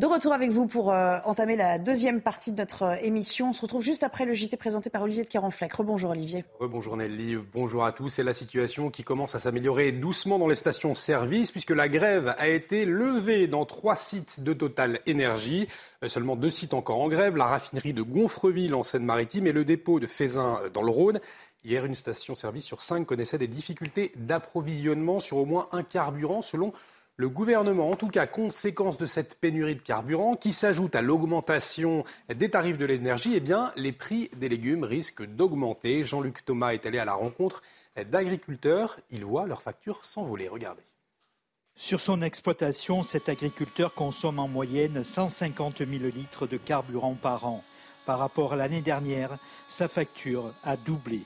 De 0.00 0.06
retour 0.06 0.32
avec 0.32 0.48
vous 0.48 0.66
pour 0.66 0.94
euh, 0.94 1.18
entamer 1.26 1.56
la 1.56 1.78
deuxième 1.78 2.22
partie 2.22 2.52
de 2.52 2.56
notre 2.56 2.84
euh, 2.84 2.96
émission. 3.02 3.50
On 3.50 3.52
se 3.52 3.60
retrouve 3.60 3.82
juste 3.82 4.02
après 4.02 4.24
le 4.24 4.32
JT 4.32 4.56
présenté 4.56 4.88
par 4.88 5.02
Olivier 5.02 5.24
de 5.24 5.28
Carenfleck. 5.28 5.74
Rebonjour 5.74 6.12
Olivier. 6.12 6.46
Bonjour 6.58 6.96
Nelly, 6.96 7.36
bonjour 7.52 7.84
à 7.84 7.92
tous. 7.92 8.08
C'est 8.08 8.22
la 8.22 8.32
situation 8.32 8.88
qui 8.88 9.04
commence 9.04 9.34
à 9.34 9.40
s'améliorer 9.40 9.92
doucement 9.92 10.38
dans 10.38 10.48
les 10.48 10.54
stations-service 10.54 11.52
puisque 11.52 11.72
la 11.72 11.86
grève 11.90 12.34
a 12.38 12.48
été 12.48 12.86
levée 12.86 13.46
dans 13.46 13.66
trois 13.66 13.94
sites 13.94 14.42
de 14.42 14.54
Total 14.54 15.00
Énergie. 15.04 15.68
Euh, 16.02 16.08
Seulement 16.08 16.34
deux 16.34 16.48
sites 16.48 16.72
encore 16.72 17.02
en 17.02 17.08
grève, 17.08 17.36
la 17.36 17.44
raffinerie 17.44 17.92
de 17.92 18.00
Gonfreville 18.00 18.74
en 18.74 18.84
Seine-Maritime 18.84 19.48
et 19.48 19.52
le 19.52 19.66
dépôt 19.66 20.00
de 20.00 20.06
Fézin 20.06 20.60
dans 20.72 20.82
le 20.82 20.90
Rhône. 20.90 21.20
Hier, 21.62 21.84
une 21.84 21.94
station-service 21.94 22.64
sur 22.64 22.80
cinq 22.80 23.04
connaissait 23.04 23.36
des 23.36 23.48
difficultés 23.48 24.12
d'approvisionnement 24.16 25.20
sur 25.20 25.36
au 25.36 25.44
moins 25.44 25.68
un 25.72 25.82
carburant 25.82 26.40
selon 26.40 26.72
le 27.20 27.28
gouvernement, 27.28 27.90
en 27.90 27.96
tout 27.96 28.08
cas, 28.08 28.26
conséquence 28.26 28.96
de 28.96 29.04
cette 29.04 29.38
pénurie 29.38 29.74
de 29.74 29.82
carburant 29.82 30.36
qui 30.36 30.54
s'ajoute 30.54 30.96
à 30.96 31.02
l'augmentation 31.02 32.02
des 32.34 32.48
tarifs 32.48 32.78
de 32.78 32.86
l'énergie, 32.86 33.34
eh 33.34 33.40
bien, 33.40 33.74
les 33.76 33.92
prix 33.92 34.30
des 34.36 34.48
légumes 34.48 34.84
risquent 34.84 35.26
d'augmenter. 35.26 36.02
Jean-Luc 36.02 36.42
Thomas 36.46 36.72
est 36.72 36.86
allé 36.86 36.98
à 36.98 37.04
la 37.04 37.12
rencontre 37.12 37.60
d'agriculteurs. 38.06 38.98
Ils 39.10 39.26
voient 39.26 39.46
leurs 39.46 39.60
factures 39.60 40.02
s'envoler. 40.02 40.48
Regardez. 40.48 40.80
Sur 41.74 42.00
son 42.00 42.22
exploitation, 42.22 43.02
cet 43.02 43.28
agriculteur 43.28 43.92
consomme 43.92 44.38
en 44.38 44.48
moyenne 44.48 45.04
150 45.04 45.80
000 45.80 45.90
litres 46.04 46.46
de 46.46 46.56
carburant 46.56 47.16
par 47.20 47.44
an. 47.44 47.62
Par 48.06 48.18
rapport 48.18 48.54
à 48.54 48.56
l'année 48.56 48.80
dernière, 48.80 49.36
sa 49.68 49.88
facture 49.88 50.54
a 50.64 50.78
doublé. 50.78 51.20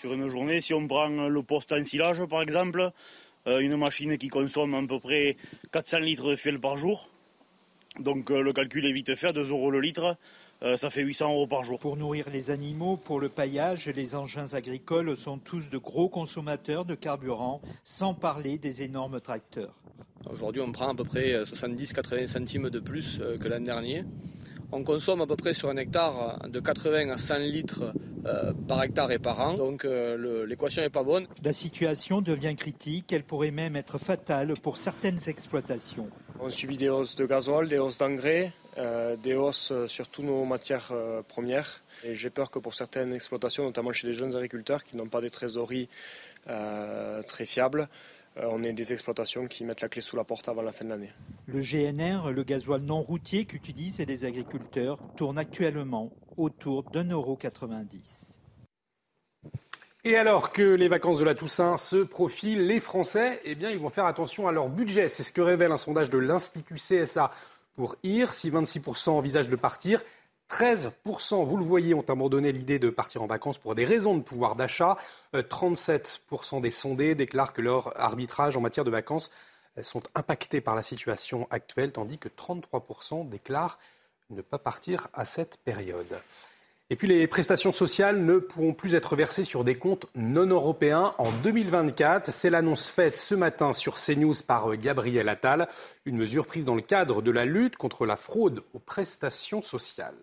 Sur 0.00 0.12
une 0.14 0.28
journée, 0.28 0.60
si 0.60 0.74
on 0.74 0.88
prend 0.88 1.28
le 1.28 1.42
poste 1.44 1.70
en 1.70 1.84
silage, 1.84 2.24
par 2.24 2.42
exemple, 2.42 2.90
une 3.60 3.76
machine 3.76 4.16
qui 4.18 4.28
consomme 4.28 4.74
à 4.74 4.86
peu 4.86 5.00
près 5.00 5.36
400 5.72 6.00
litres 6.00 6.30
de 6.30 6.36
fuel 6.36 6.58
par 6.60 6.76
jour, 6.76 7.08
donc 7.98 8.30
euh, 8.30 8.42
le 8.42 8.52
calcul 8.52 8.86
est 8.86 8.92
vite 8.92 9.14
fait, 9.14 9.32
2 9.32 9.50
euros 9.50 9.70
le 9.70 9.80
litre, 9.80 10.16
euh, 10.62 10.76
ça 10.76 10.90
fait 10.90 11.02
800 11.02 11.32
euros 11.32 11.46
par 11.46 11.64
jour. 11.64 11.80
Pour 11.80 11.96
nourrir 11.96 12.26
les 12.32 12.50
animaux, 12.50 12.96
pour 12.96 13.20
le 13.20 13.28
paillage, 13.28 13.88
les 13.88 14.14
engins 14.14 14.54
agricoles 14.54 15.16
sont 15.16 15.38
tous 15.38 15.68
de 15.68 15.78
gros 15.78 16.08
consommateurs 16.08 16.84
de 16.84 16.94
carburant, 16.94 17.60
sans 17.84 18.14
parler 18.14 18.58
des 18.58 18.82
énormes 18.82 19.20
tracteurs. 19.20 19.74
Aujourd'hui, 20.30 20.62
on 20.62 20.72
prend 20.72 20.90
à 20.90 20.94
peu 20.94 21.04
près 21.04 21.42
70-80 21.42 22.26
centimes 22.26 22.70
de 22.70 22.80
plus 22.80 23.18
euh, 23.20 23.36
que 23.36 23.48
l'an 23.48 23.60
dernier. 23.60 24.04
On 24.70 24.84
consomme 24.84 25.22
à 25.22 25.26
peu 25.26 25.36
près 25.36 25.54
sur 25.54 25.70
un 25.70 25.76
hectare 25.76 26.46
de 26.48 26.60
80 26.60 27.08
à 27.10 27.18
100 27.18 27.38
litres 27.38 27.94
euh, 28.26 28.52
par 28.66 28.82
hectare 28.82 29.10
et 29.12 29.18
par 29.18 29.40
an, 29.40 29.54
donc 29.54 29.84
euh, 29.84 30.46
l'équation 30.46 30.82
n'est 30.82 30.90
pas 30.90 31.02
bonne. 31.02 31.26
La 31.42 31.54
situation 31.54 32.20
devient 32.20 32.54
critique, 32.54 33.10
elle 33.12 33.24
pourrait 33.24 33.50
même 33.50 33.76
être 33.76 33.96
fatale 33.96 34.54
pour 34.60 34.76
certaines 34.76 35.20
exploitations. 35.26 36.10
On 36.40 36.50
subit 36.50 36.76
des 36.76 36.90
hausses 36.90 37.16
de 37.16 37.24
gasoil, 37.24 37.68
des 37.68 37.78
hausses 37.78 37.98
d'engrais, 37.98 38.52
euh, 38.76 39.16
des 39.16 39.34
hausses 39.34 39.72
euh, 39.72 39.88
sur 39.88 40.06
toutes 40.08 40.26
nos 40.26 40.44
matières 40.44 40.90
euh, 40.92 41.22
premières. 41.22 41.82
Et 42.04 42.14
j'ai 42.14 42.30
peur 42.30 42.50
que 42.50 42.58
pour 42.58 42.74
certaines 42.74 43.12
exploitations, 43.12 43.64
notamment 43.64 43.92
chez 43.92 44.06
les 44.06 44.12
jeunes 44.12 44.36
agriculteurs 44.36 44.84
qui 44.84 44.96
n'ont 44.96 45.08
pas 45.08 45.20
des 45.20 45.30
trésoreries 45.30 45.88
euh, 46.48 47.22
très 47.22 47.44
fiables, 47.44 47.82
euh, 47.82 48.17
on 48.42 48.62
ait 48.62 48.72
des 48.72 48.92
exploitations 48.92 49.46
qui 49.46 49.64
mettent 49.64 49.80
la 49.80 49.88
clé 49.88 50.00
sous 50.00 50.16
la 50.16 50.24
porte 50.24 50.48
avant 50.48 50.62
la 50.62 50.72
fin 50.72 50.84
de 50.84 50.90
l'année. 50.90 51.10
Le 51.46 51.60
GNR, 51.60 52.30
le 52.30 52.42
gasoil 52.42 52.82
non 52.82 53.02
routier 53.02 53.44
qu'utilisent 53.44 54.00
les 54.00 54.24
agriculteurs, 54.24 54.98
tourne 55.16 55.38
actuellement 55.38 56.12
autour 56.36 56.84
d'un 56.90 57.08
euro 57.10 57.36
90. 57.36 58.38
Et 60.04 60.16
alors 60.16 60.52
que 60.52 60.62
les 60.62 60.88
vacances 60.88 61.18
de 61.18 61.24
la 61.24 61.34
Toussaint 61.34 61.76
se 61.76 61.96
profilent, 61.96 62.66
les 62.66 62.80
Français, 62.80 63.40
eh 63.44 63.54
bien, 63.54 63.70
ils 63.70 63.78
vont 63.78 63.88
faire 63.88 64.06
attention 64.06 64.46
à 64.46 64.52
leur 64.52 64.68
budget. 64.68 65.08
C'est 65.08 65.22
ce 65.22 65.32
que 65.32 65.40
révèle 65.40 65.72
un 65.72 65.76
sondage 65.76 66.08
de 66.08 66.18
l'Institut 66.18 66.76
CSA 66.76 67.32
pour 67.74 67.96
IR. 68.04 68.32
Si 68.32 68.50
26% 68.50 69.10
envisagent 69.10 69.48
de 69.48 69.56
partir, 69.56 70.02
13%, 70.50 71.44
vous 71.44 71.56
le 71.56 71.64
voyez, 71.64 71.94
ont 71.94 72.04
abandonné 72.08 72.52
l'idée 72.52 72.78
de 72.78 72.88
partir 72.90 73.22
en 73.22 73.26
vacances 73.26 73.58
pour 73.58 73.74
des 73.74 73.84
raisons 73.84 74.16
de 74.16 74.22
pouvoir 74.22 74.56
d'achat. 74.56 74.96
Euh, 75.34 75.42
37% 75.42 76.60
des 76.60 76.70
sondés 76.70 77.14
déclarent 77.14 77.52
que 77.52 77.60
leur 77.60 77.98
arbitrage 78.00 78.56
en 78.56 78.60
matière 78.60 78.84
de 78.84 78.90
vacances 78.90 79.30
euh, 79.76 79.82
sont 79.82 80.02
impactés 80.14 80.60
par 80.60 80.74
la 80.74 80.82
situation 80.82 81.46
actuelle, 81.50 81.92
tandis 81.92 82.18
que 82.18 82.28
33% 82.28 83.28
déclarent 83.28 83.78
ne 84.30 84.42
pas 84.42 84.58
partir 84.58 85.08
à 85.12 85.24
cette 85.24 85.58
période. 85.58 86.20
Et 86.90 86.96
puis 86.96 87.06
les 87.06 87.26
prestations 87.26 87.70
sociales 87.70 88.24
ne 88.24 88.38
pourront 88.38 88.72
plus 88.72 88.94
être 88.94 89.14
versées 89.14 89.44
sur 89.44 89.62
des 89.62 89.74
comptes 89.74 90.06
non 90.14 90.46
européens 90.46 91.14
en 91.18 91.30
2024. 91.42 92.30
C'est 92.30 92.48
l'annonce 92.48 92.88
faite 92.88 93.18
ce 93.18 93.34
matin 93.34 93.74
sur 93.74 93.96
CNews 93.96 94.32
par 94.46 94.74
Gabriel 94.76 95.28
Attal, 95.28 95.68
une 96.06 96.16
mesure 96.16 96.46
prise 96.46 96.64
dans 96.64 96.74
le 96.74 96.80
cadre 96.80 97.20
de 97.20 97.30
la 97.30 97.44
lutte 97.44 97.76
contre 97.76 98.06
la 98.06 98.16
fraude 98.16 98.62
aux 98.72 98.78
prestations 98.78 99.60
sociales. 99.60 100.14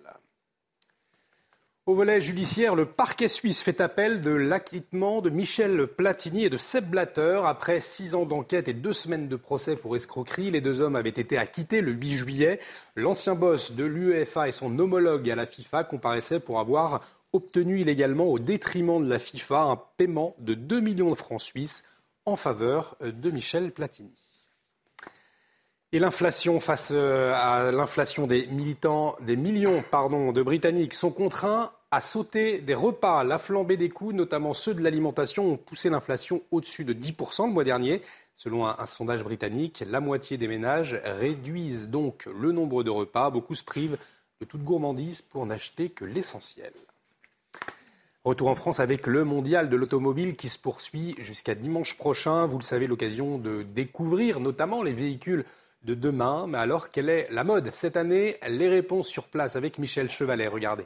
Au 1.88 1.94
volet 1.94 2.20
judiciaire, 2.20 2.74
le 2.74 2.88
parquet 2.88 3.28
suisse 3.28 3.62
fait 3.62 3.80
appel 3.80 4.24
de 4.24 4.32
l'acquittement 4.32 5.22
de 5.22 5.30
Michel 5.30 5.86
Platini 5.86 6.44
et 6.44 6.50
de 6.50 6.58
Seb 6.58 6.90
Blatter. 6.90 7.42
Après 7.46 7.80
six 7.80 8.16
ans 8.16 8.26
d'enquête 8.26 8.68
et 8.68 8.74
deux 8.74 8.92
semaines 8.92 9.28
de 9.28 9.36
procès 9.36 9.76
pour 9.76 9.96
escroquerie, 9.96 10.50
les 10.50 10.62
deux 10.62 10.82
hommes 10.82 10.96
avaient 10.96 11.10
été 11.10 11.38
acquittés 11.38 11.82
le 11.82 11.92
8 11.92 12.12
juillet. 12.14 12.60
L'ancien 12.96 13.36
boss 13.36 13.74
de 13.74 13.84
l'UEFA 13.84 14.48
et 14.48 14.52
son 14.52 14.80
homologue 14.80 15.30
à 15.30 15.36
la 15.36 15.46
FIFA 15.46 15.84
comparaissaient 15.84 16.40
pour 16.40 16.60
avoir 16.60 17.02
obtenu 17.34 17.82
illégalement 17.82 18.26
au 18.26 18.40
détriment 18.40 19.06
de 19.06 19.08
la 19.08 19.20
FIFA 19.20 19.62
un 19.62 19.80
paiement 19.98 20.36
de 20.40 20.56
2 20.56 20.80
millions 20.80 21.12
de 21.12 21.16
francs 21.16 21.42
suisses 21.42 21.84
en 22.26 22.36
faveur 22.36 22.98
de 23.00 23.30
Michel 23.30 23.72
Platini. 23.72 24.25
Et 25.92 26.00
l'inflation 26.00 26.60
face 26.60 26.92
euh, 26.94 27.34
à 27.34 27.72
l'inflation 27.72 28.28
des 28.28 28.48
militants, 28.48 29.16
des 29.22 29.36
millions 29.36 29.84
pardon, 29.92 30.32
de 30.32 30.42
Britanniques 30.42 30.94
sont 30.94 31.12
contraints 31.12 31.72
à 31.92 32.02
sauter 32.02 32.60
des 32.60 32.74
repas. 32.74 33.24
La 33.24 33.38
flambée 33.38 33.78
des 33.78 33.90
coûts, 33.90 34.12
notamment 34.12 34.54
ceux 34.54 34.74
de 34.74 34.82
l'alimentation, 34.82 35.52
ont 35.52 35.58
poussé 35.58 35.90
l'inflation 35.90 36.42
au-dessus 36.52 36.84
de 36.84 36.94
10% 36.94 37.48
le 37.48 37.54
mois 37.54 37.64
dernier. 37.64 38.02
Selon 38.36 38.68
un, 38.68 38.76
un, 38.78 38.86
sondage 38.86 39.24
britannique, 39.24 39.84
la 39.88 40.02
moitié 40.02 40.38
des 40.38 40.48
ménages 40.48 41.00
réduisent 41.04 41.90
donc 41.90 42.26
le 42.26 42.52
nombre 42.52 42.84
de 42.84 42.90
repas. 42.90 43.30
Beaucoup 43.30 43.56
se 43.56 43.64
privent 43.64 43.98
de 44.42 44.46
toute 44.46 44.64
gourmandise 44.64 45.22
pour 45.22 45.46
n'acheter 45.46 45.90
que 45.90 46.04
l'essentiel. 46.04 46.74
Retour 48.26 48.48
en 48.48 48.56
France 48.56 48.80
avec 48.80 49.06
le 49.06 49.24
mondial 49.24 49.70
de 49.70 49.78
l'automobile 49.78 50.36
qui 50.36 50.50
se 50.50 50.58
poursuit 50.58 51.14
jusqu'à 51.20 51.54
dimanche 51.54 51.96
prochain. 51.96 52.48
Vous 52.48 52.58
le 52.58 52.64
savez, 52.64 52.88
l'occasion 52.88 53.38
de 53.38 53.62
découvrir 53.62 54.40
notamment 54.40 54.82
les 54.82 54.94
véhicules 54.94 55.46
de 55.86 55.94
demain. 55.94 56.48
Mais 56.48 56.58
alors, 56.58 56.90
quelle 56.90 57.10
est 57.10 57.28
la 57.32 57.44
mode 57.44 57.70
cette 57.74 57.96
année? 57.96 58.38
Les 58.50 58.68
réponses 58.68 59.08
sur 59.08 59.28
place 59.28 59.56
avec 59.56 59.78
Michel 59.78 60.10
Chevalet. 60.10 60.48
Regardez. 60.48 60.86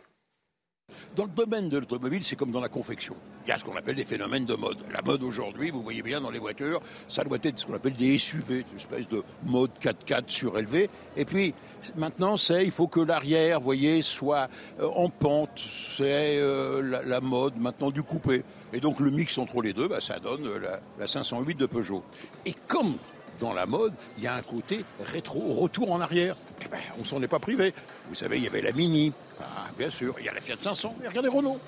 Dans 1.16 1.26
le 1.26 1.30
domaine 1.30 1.70
de 1.70 1.78
l'automobile, 1.78 2.24
c'est 2.24 2.36
comme 2.36 2.52
dans 2.52 2.60
la 2.60 2.70
confection. 2.70 3.16
Il 3.45 3.50
y 3.50 3.52
a 3.52 3.58
ce 3.58 3.64
qu'on 3.64 3.76
appelle 3.76 3.95
des 3.95 4.04
phénomènes 4.04 4.45
de 4.45 4.56
mode. 4.56 4.78
La 4.91 5.02
mode 5.02 5.24
aujourd'hui, 5.24 5.70
vous 5.70 5.82
voyez 5.82 6.02
bien 6.02 6.22
dans 6.22 6.32
les 6.32 6.39
voitures, 6.39 6.82
ça 7.08 7.24
doit 7.24 7.38
être 7.43 7.60
ce 7.60 7.66
qu'on 7.66 7.76
appelle 7.76 7.93
des 7.93 8.18
SUV, 8.18 8.64
une 8.72 8.78
espèce 8.78 9.08
de 9.08 9.24
mode 9.45 9.72
4x4 9.82 10.24
surélevé. 10.28 10.89
Et 11.16 11.26
puis 11.26 11.54
maintenant, 11.95 12.38
c'est 12.38 12.66
il 12.66 12.72
faut 12.72 12.88
que 12.88 13.00
l'arrière, 13.00 13.60
voyez, 13.60 14.02
soit 14.02 14.50
euh, 14.80 14.88
en 14.95 15.10
pente. 15.10 15.60
C'est 15.95 16.38
euh, 16.39 17.02
la, 17.06 17.22
mode 17.22 17.58
maintenant 17.58 17.91
du 17.91 18.04
coupé. 18.04 18.43
Et 18.74 18.80
donc 18.80 19.00
le 19.00 19.12
mix 19.12 19.38
entre 19.38 19.62
les 19.62 19.74
deux, 19.74 19.88
bah, 19.88 20.02
ça 20.02 20.20
donne 20.20 20.47
la, 20.58 20.80
la 20.97 21.08
508 21.08 21.56
de 21.56 21.66
Peugeot. 21.66 22.04
Et 22.45 22.54
comme 22.68 22.95
dans 23.39 23.53
la 23.53 23.65
mode, 23.65 23.93
il 24.17 24.23
y 24.23 24.27
a 24.27 24.35
un 24.35 24.41
côté 24.41 24.83
rétro, 25.03 25.39
retour 25.53 25.91
en 25.91 26.01
arrière. 26.01 26.35
Ben, 26.71 26.79
on 26.99 27.03
s'en 27.03 27.21
est 27.21 27.27
pas 27.27 27.39
privé. 27.39 27.73
Vous 28.09 28.15
savez, 28.15 28.37
il 28.37 28.43
y 28.43 28.47
avait 28.47 28.61
la 28.61 28.71
Mini, 28.71 29.13
ah, 29.41 29.67
bien 29.77 29.89
sûr, 29.89 30.15
il 30.19 30.25
y 30.25 30.29
a 30.29 30.33
la 30.33 30.41
Fiat 30.41 30.55
500, 30.59 30.95
et 31.03 31.07
regardez 31.07 31.29
Renault. 31.29 31.59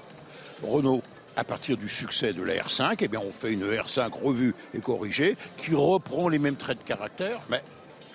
Renault, 0.63 1.01
à 1.35 1.43
partir 1.43 1.77
du 1.77 1.89
succès 1.89 2.33
de 2.33 2.43
la 2.43 2.55
R5, 2.55 2.97
eh 2.99 3.07
bien, 3.07 3.21
on 3.25 3.31
fait 3.31 3.53
une 3.53 3.63
R5 3.63 4.11
revue 4.11 4.53
et 4.73 4.81
corrigée 4.81 5.37
qui 5.57 5.73
reprend 5.73 6.29
les 6.29 6.39
mêmes 6.39 6.57
traits 6.57 6.79
de 6.79 6.83
caractère, 6.83 7.39
mais 7.49 7.63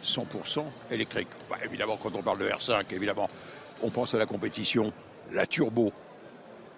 100% 0.04 0.64
électrique. 0.90 1.28
Bah, 1.50 1.56
évidemment, 1.64 1.98
quand 2.00 2.14
on 2.14 2.22
parle 2.22 2.38
de 2.38 2.48
R5, 2.48 2.84
évidemment, 2.92 3.28
on 3.82 3.90
pense 3.90 4.14
à 4.14 4.18
la 4.18 4.26
compétition. 4.26 4.92
La 5.32 5.46
turbo, 5.46 5.92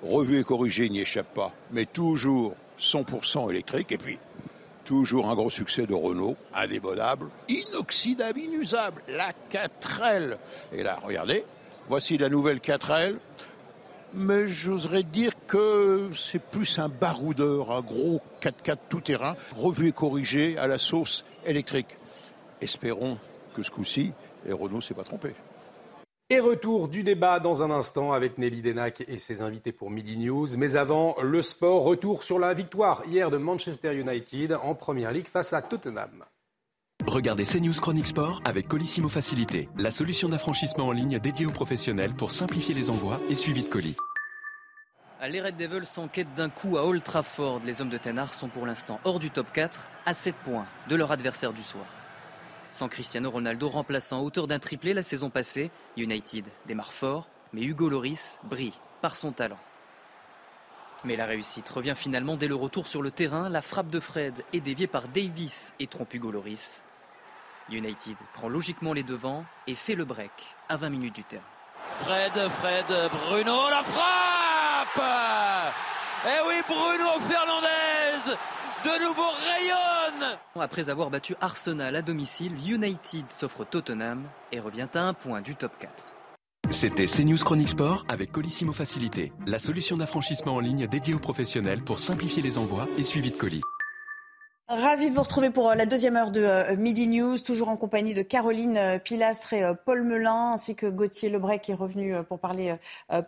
revue 0.02 0.40
et 0.40 0.44
corrigée, 0.44 0.88
n'y 0.88 1.00
échappe 1.00 1.34
pas, 1.34 1.52
mais 1.70 1.84
toujours 1.84 2.54
100% 2.78 3.50
électrique. 3.50 3.92
Et 3.92 3.98
puis, 3.98 4.18
toujours 4.89 5.28
un 5.28 5.34
gros 5.34 5.51
succès 5.51 5.86
de 5.86 5.93
Renault, 5.93 6.34
indémodable, 6.55 7.26
inoxydable, 7.47 8.41
inusable, 8.41 9.03
la 9.07 9.32
4L. 9.51 10.39
Et 10.72 10.82
là, 10.82 10.99
regardez, 11.05 11.45
voici 11.91 12.16
la 12.16 12.30
nouvelle 12.30 12.57
4L. 12.57 13.18
Mais 14.14 14.49
j'oserais 14.49 15.03
dire 15.03 15.32
que 15.47 16.09
c'est 16.14 16.41
plus 16.41 16.78
un 16.78 16.89
baroudeur, 16.89 17.70
un 17.70 17.82
gros 17.82 18.22
4x4 18.41 18.76
tout-terrain, 18.89 19.36
revu 19.55 19.89
et 19.89 19.93
corrigé 19.93 20.57
à 20.57 20.66
la 20.66 20.78
sauce 20.78 21.26
électrique. 21.45 21.99
Espérons 22.62 23.18
que 23.55 23.62
ce 23.62 23.70
coup-ci, 23.70 24.12
les 24.47 24.55
Renault 24.55 24.80
s'est 24.80 24.95
pas 24.95 25.05
trompé. 25.05 25.34
Et 26.30 26.40
retour 26.40 26.88
du 26.88 27.04
débat 27.04 27.40
dans 27.40 27.62
un 27.62 27.70
instant 27.70 28.12
avec 28.12 28.36
Nelly 28.36 28.60
Denac 28.60 29.02
et 29.08 29.16
ses 29.16 29.40
invités 29.40 29.72
pour 29.72 29.90
Midi 29.90 30.18
News. 30.18 30.46
Mais 30.58 30.76
avant, 30.76 31.16
le 31.22 31.40
sport, 31.40 31.84
retour 31.84 32.22
sur 32.22 32.38
la 32.38 32.52
victoire 32.52 33.02
hier 33.06 33.30
de 33.30 33.38
Manchester 33.38 33.94
United 33.94 34.52
en 34.62 34.74
Première 34.74 35.10
Ligue 35.10 35.26
face 35.26 35.54
à 35.54 35.62
Tottenham. 35.62 36.26
Regardez 37.06 37.44
CNews 37.44 37.80
Chronique 37.80 38.08
Sport 38.08 38.42
avec 38.44 38.68
Colissimo 38.68 39.08
Facilité, 39.08 39.70
la 39.78 39.90
solution 39.90 40.28
d'affranchissement 40.28 40.88
en 40.88 40.92
ligne 40.92 41.18
dédiée 41.18 41.46
aux 41.46 41.50
professionnels 41.50 42.12
pour 42.12 42.30
simplifier 42.30 42.74
les 42.74 42.90
envois 42.90 43.16
et 43.30 43.34
suivi 43.34 43.62
de 43.62 43.68
colis. 43.68 43.96
Les 45.26 45.40
Red 45.40 45.56
Devils 45.56 45.86
s'enquêtent 45.86 46.34
d'un 46.34 46.50
coup 46.50 46.76
à 46.76 46.84
Old 46.84 47.02
Trafford. 47.02 47.62
Les 47.64 47.80
hommes 47.80 47.88
de 47.88 47.96
Tenard 47.96 48.34
sont 48.34 48.48
pour 48.48 48.66
l'instant 48.66 49.00
hors 49.04 49.18
du 49.18 49.30
top 49.30 49.46
4, 49.54 49.88
à 50.04 50.12
7 50.12 50.34
points 50.44 50.66
de 50.90 50.94
leur 50.96 51.10
adversaire 51.10 51.54
du 51.54 51.62
soir. 51.62 51.86
Sans 52.70 52.88
Cristiano 52.88 53.30
Ronaldo 53.30 53.68
remplaçant 53.68 54.20
auteur 54.20 54.46
d'un 54.46 54.58
triplé 54.58 54.94
la 54.94 55.02
saison 55.02 55.30
passée, 55.30 55.70
United 55.96 56.44
démarre 56.66 56.92
fort, 56.92 57.26
mais 57.52 57.62
Hugo 57.62 57.88
Loris 57.88 58.38
brille 58.44 58.74
par 59.00 59.16
son 59.16 59.32
talent. 59.32 59.58
Mais 61.04 61.16
la 61.16 61.26
réussite 61.26 61.68
revient 61.68 61.94
finalement 61.96 62.36
dès 62.36 62.48
le 62.48 62.56
retour 62.56 62.86
sur 62.86 63.02
le 63.02 63.10
terrain. 63.10 63.48
La 63.48 63.62
frappe 63.62 63.88
de 63.88 64.00
Fred 64.00 64.34
est 64.52 64.60
déviée 64.60 64.88
par 64.88 65.08
Davis 65.08 65.72
et 65.78 65.86
trompe 65.86 66.12
Hugo 66.12 66.30
Loris. 66.30 66.82
United 67.70 68.16
prend 68.34 68.48
logiquement 68.48 68.92
les 68.92 69.02
devants 69.02 69.44
et 69.66 69.74
fait 69.74 69.94
le 69.94 70.04
break 70.04 70.32
à 70.68 70.76
20 70.76 70.88
minutes 70.90 71.14
du 71.14 71.24
terrain. 71.24 71.42
Fred, 72.00 72.32
Fred, 72.32 72.86
Bruno, 73.28 73.70
la 73.70 73.82
frappe 73.82 75.00
Eh 76.26 76.48
oui, 76.48 76.62
Bruno 76.66 77.20
Fernandez 77.28 78.36
de 78.84 79.08
nouveau 79.08 79.28
rayonne 79.30 80.38
Après 80.60 80.90
avoir 80.90 81.10
battu 81.10 81.34
Arsenal 81.40 81.96
à 81.96 82.02
domicile, 82.02 82.52
United 82.66 83.26
s'offre 83.30 83.64
Tottenham 83.64 84.24
et 84.52 84.60
revient 84.60 84.88
à 84.94 85.02
un 85.02 85.14
point 85.14 85.40
du 85.40 85.54
top 85.54 85.72
4. 85.78 85.90
C'était 86.70 87.06
CNews 87.06 87.38
Chronique 87.38 87.70
Sport 87.70 88.04
avec 88.08 88.30
Colissimo 88.30 88.72
Facilité, 88.72 89.32
la 89.46 89.58
solution 89.58 89.96
d'affranchissement 89.96 90.56
en 90.56 90.60
ligne 90.60 90.86
dédiée 90.86 91.14
aux 91.14 91.18
professionnels 91.18 91.82
pour 91.82 91.98
simplifier 91.98 92.42
les 92.42 92.58
envois 92.58 92.86
et 92.98 93.02
suivi 93.02 93.30
de 93.30 93.36
colis. 93.36 93.62
Ravi 94.70 95.08
de 95.08 95.14
vous 95.14 95.22
retrouver 95.22 95.48
pour 95.48 95.72
la 95.72 95.86
deuxième 95.86 96.14
heure 96.16 96.30
de 96.30 96.42
euh, 96.42 96.76
Midi 96.76 97.08
News, 97.08 97.38
toujours 97.38 97.70
en 97.70 97.78
compagnie 97.78 98.12
de 98.12 98.20
Caroline 98.20 98.76
euh, 98.76 98.98
Pilastre 98.98 99.54
et 99.54 99.64
euh, 99.64 99.72
Paul 99.72 100.02
Melun, 100.02 100.52
ainsi 100.52 100.74
que 100.74 100.84
Gauthier 100.84 101.30
Lebrec 101.30 101.62
qui 101.62 101.72
est 101.72 101.74
revenu 101.74 102.14
pour 102.28 102.38
parler 102.38 102.76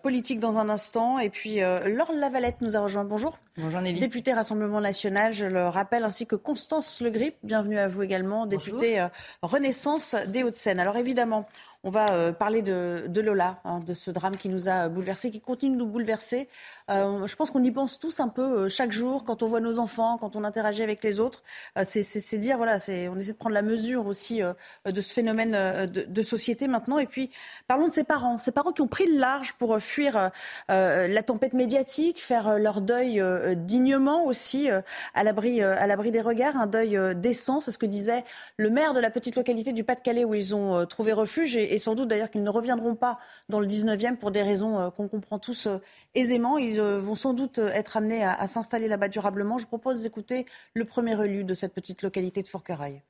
politique 0.03 0.39
dans 0.39 0.59
un 0.59 0.69
instant. 0.69 1.19
Et 1.19 1.31
puis 1.31 1.61
Laure 1.61 2.13
Lavalette 2.13 2.61
nous 2.61 2.77
a 2.77 2.81
rejoint. 2.81 3.05
Bonjour. 3.05 3.39
Bonjour 3.57 3.81
Nelly. 3.81 4.01
Députée 4.01 4.35
Rassemblement 4.35 4.81
National, 4.83 5.33
je 5.33 5.47
le 5.47 5.67
rappelle, 5.67 6.05
ainsi 6.05 6.27
que 6.27 6.37
Constance 6.37 7.01
Le 7.01 7.09
Grip. 7.11 7.37
Bienvenue 7.43 7.79
à 7.79 7.89
vous 7.89 8.03
également, 8.03 8.45
députée 8.47 9.07
Renaissance 9.43 10.15
des 10.27 10.43
Hauts-de-Seine. 10.43 10.79
Alors 10.79 10.97
évidemment, 10.97 11.47
on 11.83 11.91
va 11.91 12.11
euh, 12.11 12.33
parler 12.33 12.61
de, 12.61 13.05
de 13.09 13.21
Lola, 13.21 13.61
hein, 13.65 13.81
de 13.81 13.95
ce 13.95 14.11
drame 14.11 14.37
qui 14.37 14.49
nous 14.49 14.69
a 14.69 14.89
bouleversés, 14.89 15.31
qui 15.31 15.41
continue 15.41 15.73
de 15.73 15.79
nous 15.79 15.87
bouleverser. 15.87 16.49
Euh, 16.91 17.27
je 17.27 17.37
pense 17.37 17.51
qu'on 17.51 17.63
y 17.63 17.71
pense 17.71 17.99
tous 17.99 18.21
un 18.21 18.29
peu 18.29 18.43
euh, 18.43 18.69
chaque 18.69 18.91
jour 18.91 19.25
quand 19.25 19.43
on 19.43 19.47
voit 19.47 19.61
nos 19.61 19.79
enfants, 19.79 20.19
quand 20.19 20.35
on 20.35 20.45
interagit 20.45 20.83
avec 20.83 21.05
les 21.05 21.21
autres. 21.21 21.43
Euh, 21.79 21.85
c'est 21.85 22.39
dire, 22.39 22.57
voilà, 22.57 22.79
on 22.89 23.19
essaie 23.19 23.33
de 23.33 23.37
prendre 23.37 23.55
la 23.55 23.63
mesure 23.63 24.07
aussi 24.07 24.41
de 24.85 25.01
ce 25.01 25.13
phénomène 25.13 25.87
de, 25.87 26.23
société 26.23 26.69
maintenant. 26.69 26.99
Et 26.99 27.07
puis, 27.07 27.31
parlons 27.69 27.89
de 27.89 27.93
ces 27.93 28.05
parents, 28.05 28.39
ces 28.39 28.53
parents 28.53 28.73
qui 28.73 28.83
ont 28.83 28.89
pris 28.89 29.07
le 29.07 29.19
large 29.19 29.55
pour 29.55 29.79
fuir 29.79 30.31
la 30.69 31.23
tempête 31.23 31.53
médiatique, 31.53 32.21
faire 32.21 32.59
leur 32.59 32.81
deuil 32.81 33.23
dignement 33.57 34.25
aussi, 34.25 34.69
à 34.71 35.23
l'abri 35.23 36.11
des 36.11 36.21
regards, 36.21 36.57
un 36.57 36.67
deuil 36.67 36.99
décent. 37.17 37.61
C'est 37.61 37.71
ce 37.71 37.79
que 37.79 37.87
disait 37.87 38.25
le 38.57 38.71
maire 38.71 38.95
de 38.95 39.01
la 39.01 39.11
petite 39.11 39.37
localité 39.37 39.73
du 39.73 39.85
Pas-de-Calais 39.85 40.25
où 40.25 40.35
ils 40.35 40.55
ont 40.55 40.87
trouvé 40.87 41.13
refuge. 41.13 41.57
Et, 41.57 41.79
sans 41.79 41.95
doute 41.95 42.09
d'ailleurs 42.09 42.31
qu'ils 42.31 42.43
ne 42.43 42.51
reviendront 42.51 42.95
pas 42.95 43.19
dans 43.49 43.61
le 43.61 43.67
19e 43.67 44.17
pour 44.17 44.31
des 44.31 44.43
raisons 44.43 44.91
qu'on 44.97 45.09
comprend 45.09 45.39
tous 45.39 45.69
aisément. 46.15 46.59
Vont 46.81 47.15
sans 47.15 47.35
doute 47.35 47.59
être 47.59 47.97
amenés 47.97 48.25
à, 48.25 48.47
s'installer 48.47 48.89
là-bas 48.89 49.09
durablement. 49.09 49.59
Je 49.59 49.67
propose 49.67 50.03
d'écouter 50.03 50.47
le 50.75 50.85
premier 50.85 51.23
élu 51.25 51.45
de 51.45 51.55
cette 51.55 51.75
petite 51.75 52.03
localité 52.03 52.43
de 52.43 52.49
Fourquerail. 52.49 53.03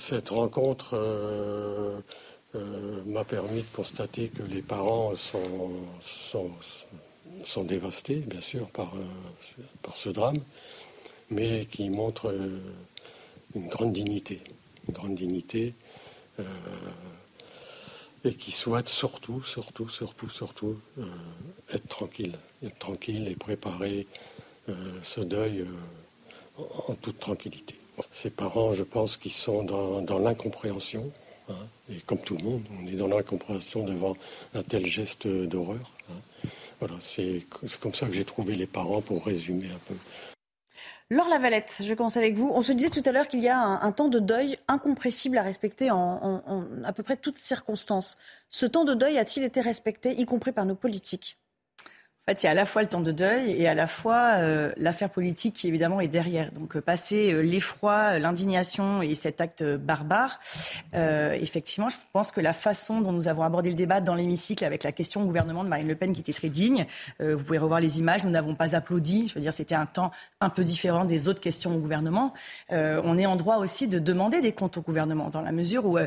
Cette 0.00 0.30
rencontre 0.30 0.94
euh, 0.94 2.00
euh, 2.54 3.02
m'a 3.04 3.24
permis 3.24 3.60
de 3.60 3.76
constater 3.76 4.28
que 4.28 4.42
les 4.42 4.62
parents 4.62 5.14
sont, 5.14 5.70
sont, 7.44 7.64
dévastés, 7.64 8.16
bien 8.16 8.40
sûr, 8.40 8.68
par, 8.70 8.94
euh, 8.96 9.62
par, 9.82 9.96
ce 9.96 10.08
drame, 10.08 10.38
mais 11.30 11.66
qui 11.66 11.90
montre 11.90 12.34
une 13.54 13.68
grande 13.68 13.92
dignité. 13.92 14.38
Une 14.88 14.94
grande 14.94 15.14
dignité 15.14 15.74
et 18.24 18.34
qui 18.34 18.52
souhaitent 18.52 18.88
surtout, 18.88 19.42
surtout, 19.42 19.88
surtout, 19.88 20.28
surtout 20.28 20.76
euh, 20.98 21.04
être 21.72 21.88
tranquille, 21.88 22.36
être 22.64 22.78
tranquille 22.78 23.28
et 23.28 23.34
préparer 23.34 24.06
euh, 24.68 24.74
ce 25.02 25.20
deuil 25.20 25.60
euh, 25.60 26.62
en, 26.88 26.94
toute 26.94 27.18
tranquillité. 27.18 27.76
Ces 28.12 28.30
parents, 28.30 28.72
je 28.72 28.82
pense, 28.82 29.16
qui 29.16 29.30
sont 29.30 29.62
dans, 29.62 30.02
dans 30.02 30.18
l'incompréhension, 30.18 31.10
hein, 31.48 31.54
et 31.90 32.00
comme 32.00 32.20
tout 32.20 32.36
le 32.36 32.44
monde, 32.44 32.62
on 32.78 32.86
est 32.86 32.96
dans 32.96 33.08
l'incompréhension 33.08 33.84
devant 33.84 34.16
un 34.54 34.62
tel 34.62 34.86
geste 34.86 35.26
d'horreur. 35.26 35.90
Hein, 36.10 36.48
Voilà, 36.78 36.94
c'est 37.00 37.42
comme 37.80 37.94
ça 37.94 38.06
que 38.06 38.12
j'ai 38.12 38.24
trouvé 38.24 38.54
les 38.54 38.66
parents 38.66 39.00
pour 39.00 39.24
résumer 39.24 39.66
un 39.66 39.80
peu. 39.86 39.94
Laure 41.12 41.28
Lavalette, 41.28 41.78
je 41.82 41.92
commence 41.92 42.16
avec 42.16 42.36
vous. 42.36 42.52
On 42.54 42.62
se 42.62 42.70
disait 42.70 42.88
tout 42.88 43.02
à 43.04 43.10
l'heure 43.10 43.26
qu'il 43.26 43.40
y 43.40 43.48
a 43.48 43.58
un, 43.58 43.90
temps 43.90 44.08
de 44.08 44.20
deuil 44.20 44.56
incompressible 44.68 45.38
à 45.38 45.42
respecter 45.42 45.90
en, 45.90 46.40
à 46.84 46.92
peu 46.92 47.02
près 47.02 47.16
toutes 47.16 47.36
circonstances. 47.36 48.16
Ce 48.48 48.64
temps 48.64 48.84
de 48.84 48.94
deuil 48.94 49.18
a-t-il 49.18 49.44
été 49.44 49.60
respecté, 49.60 50.20
y 50.20 50.24
compris 50.24 50.52
par 50.52 50.66
nos 50.66 50.76
politiques? 50.76 51.39
En 52.26 52.32
fait, 52.32 52.42
il 52.42 52.46
y 52.46 52.48
a 52.48 52.52
à 52.52 52.54
la 52.54 52.66
fois 52.66 52.82
le 52.82 52.88
temps 52.88 53.00
de 53.00 53.12
deuil 53.12 53.50
et 53.50 53.66
à 53.66 53.72
la 53.72 53.86
fois 53.86 54.34
euh, 54.36 54.72
l'affaire 54.76 55.08
politique 55.08 55.54
qui 55.54 55.68
évidemment 55.68 56.00
est 56.00 56.08
derrière. 56.08 56.52
Donc 56.52 56.76
euh, 56.76 56.82
passer 56.82 57.32
euh, 57.32 57.40
l'effroi, 57.40 58.18
l'indignation 58.18 59.00
et 59.00 59.14
cet 59.14 59.40
acte 59.40 59.64
barbare, 59.64 60.38
effectivement, 60.92 61.88
je 61.88 61.96
pense 62.12 62.30
que 62.30 62.40
la 62.40 62.52
façon 62.52 63.00
dont 63.00 63.12
nous 63.12 63.26
avons 63.26 63.42
abordé 63.42 63.70
le 63.70 63.74
débat 63.74 64.02
dans 64.02 64.14
l'hémicycle 64.14 64.64
avec 64.64 64.84
la 64.84 64.92
question 64.92 65.22
au 65.22 65.24
gouvernement 65.24 65.64
de 65.64 65.70
Marine 65.70 65.88
Le 65.88 65.94
Pen 65.94 66.12
qui 66.12 66.20
était 66.20 66.32
très 66.32 66.50
digne, 66.50 66.86
vous 67.20 67.42
pouvez 67.42 67.58
revoir 67.58 67.80
les 67.80 67.98
images, 67.98 68.22
nous 68.24 68.30
n'avons 68.30 68.54
pas 68.54 68.76
applaudi. 68.76 69.28
Je 69.28 69.34
veux 69.34 69.40
dire, 69.40 69.52
c'était 69.52 69.74
un 69.74 69.86
temps 69.86 70.10
un 70.40 70.50
peu 70.50 70.62
différent 70.62 71.04
des 71.04 71.28
autres 71.28 71.40
questions 71.40 71.74
au 71.74 71.78
gouvernement. 71.78 72.32
on 72.70 73.16
est 73.18 73.26
en 73.26 73.36
droit 73.36 73.56
aussi 73.56 73.88
de 73.88 73.98
demander 73.98 74.40
des 74.40 74.52
comptes 74.52 74.76
au 74.76 74.82
gouvernement 74.82 75.30
dans 75.30 75.42
la 75.42 75.52
mesure 75.52 75.86
où, 75.86 75.98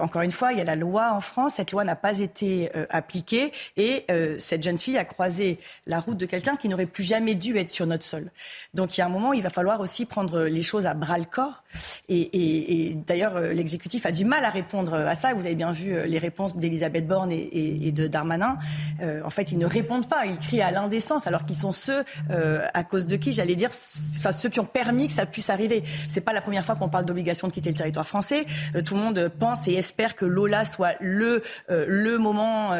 encore 0.00 0.22
une 0.22 0.30
fois, 0.30 0.52
il 0.52 0.58
y 0.58 0.60
a 0.60 0.64
la 0.64 0.76
loi 0.76 1.12
en 1.12 1.20
France. 1.20 1.54
Cette 1.54 1.70
loi 1.72 1.84
n'a 1.84 1.96
pas 1.96 2.18
été 2.18 2.70
appliquée 2.90 3.52
et 3.76 4.06
cette 4.38 4.62
jeune 4.62 4.78
fille 4.78 4.98
a 4.98 5.04
croisé 5.04 5.43
la 5.86 6.00
route 6.00 6.16
de 6.16 6.26
quelqu'un 6.26 6.56
qui 6.56 6.68
n'aurait 6.68 6.86
plus 6.86 7.04
jamais 7.04 7.34
dû 7.34 7.56
être 7.56 7.70
sur 7.70 7.86
notre 7.86 8.04
sol. 8.04 8.30
Donc 8.74 8.96
il 8.96 9.00
y 9.00 9.02
a 9.02 9.06
un 9.06 9.10
moment, 9.10 9.32
il 9.32 9.42
va 9.42 9.50
falloir 9.50 9.80
aussi 9.80 10.06
prendre 10.06 10.42
les 10.42 10.62
choses 10.62 10.86
à 10.86 10.94
bras 10.94 11.18
le 11.18 11.24
corps. 11.24 11.62
Et, 12.08 12.96
d'ailleurs, 13.06 13.36
euh, 13.36 13.52
l'exécutif 13.52 14.06
a 14.06 14.12
du 14.12 14.24
mal 14.24 14.44
à 14.44 14.50
répondre 14.50 14.94
à 14.94 15.14
ça. 15.14 15.34
Vous 15.34 15.46
avez 15.46 15.54
bien 15.54 15.72
vu 15.72 15.92
euh, 15.92 16.06
les 16.06 16.18
réponses 16.18 16.56
d'Elisabeth 16.56 17.06
Borne 17.06 17.32
et, 17.32 17.92
de 17.92 18.06
Darmanin. 18.06 18.58
Euh, 19.00 19.22
en 19.24 19.30
fait, 19.30 19.52
ils 19.52 19.58
ne 19.58 19.66
répondent 19.66 20.08
pas. 20.08 20.26
Ils 20.26 20.38
crient 20.38 20.62
à 20.62 20.70
l'indécence, 20.70 21.26
alors 21.26 21.46
qu'ils 21.46 21.56
sont 21.56 21.72
ceux 21.72 22.04
à 22.30 22.84
cause 22.84 23.06
de 23.06 23.16
qui, 23.16 23.32
j'allais 23.32 23.56
dire, 23.56 23.70
enfin 24.18 24.32
ceux 24.32 24.48
qui 24.48 24.60
ont 24.60 24.64
permis 24.64 25.06
que 25.06 25.12
ça 25.12 25.26
puisse 25.26 25.50
arriver. 25.50 25.84
C'est 26.08 26.20
pas 26.20 26.32
la 26.32 26.40
première 26.40 26.64
fois 26.64 26.74
qu'on 26.76 26.88
parle 26.88 27.04
d'obligation 27.04 27.48
de 27.48 27.52
quitter 27.52 27.70
le 27.70 27.76
territoire 27.76 28.06
français. 28.06 28.46
tout 28.84 28.94
le 28.94 29.00
monde 29.00 29.30
pense 29.38 29.66
et 29.68 29.74
espère 29.74 30.14
que 30.14 30.24
Lola 30.24 30.64
soit 30.64 30.94
le 31.00 31.42
le 31.68 32.18
moment, 32.18 32.72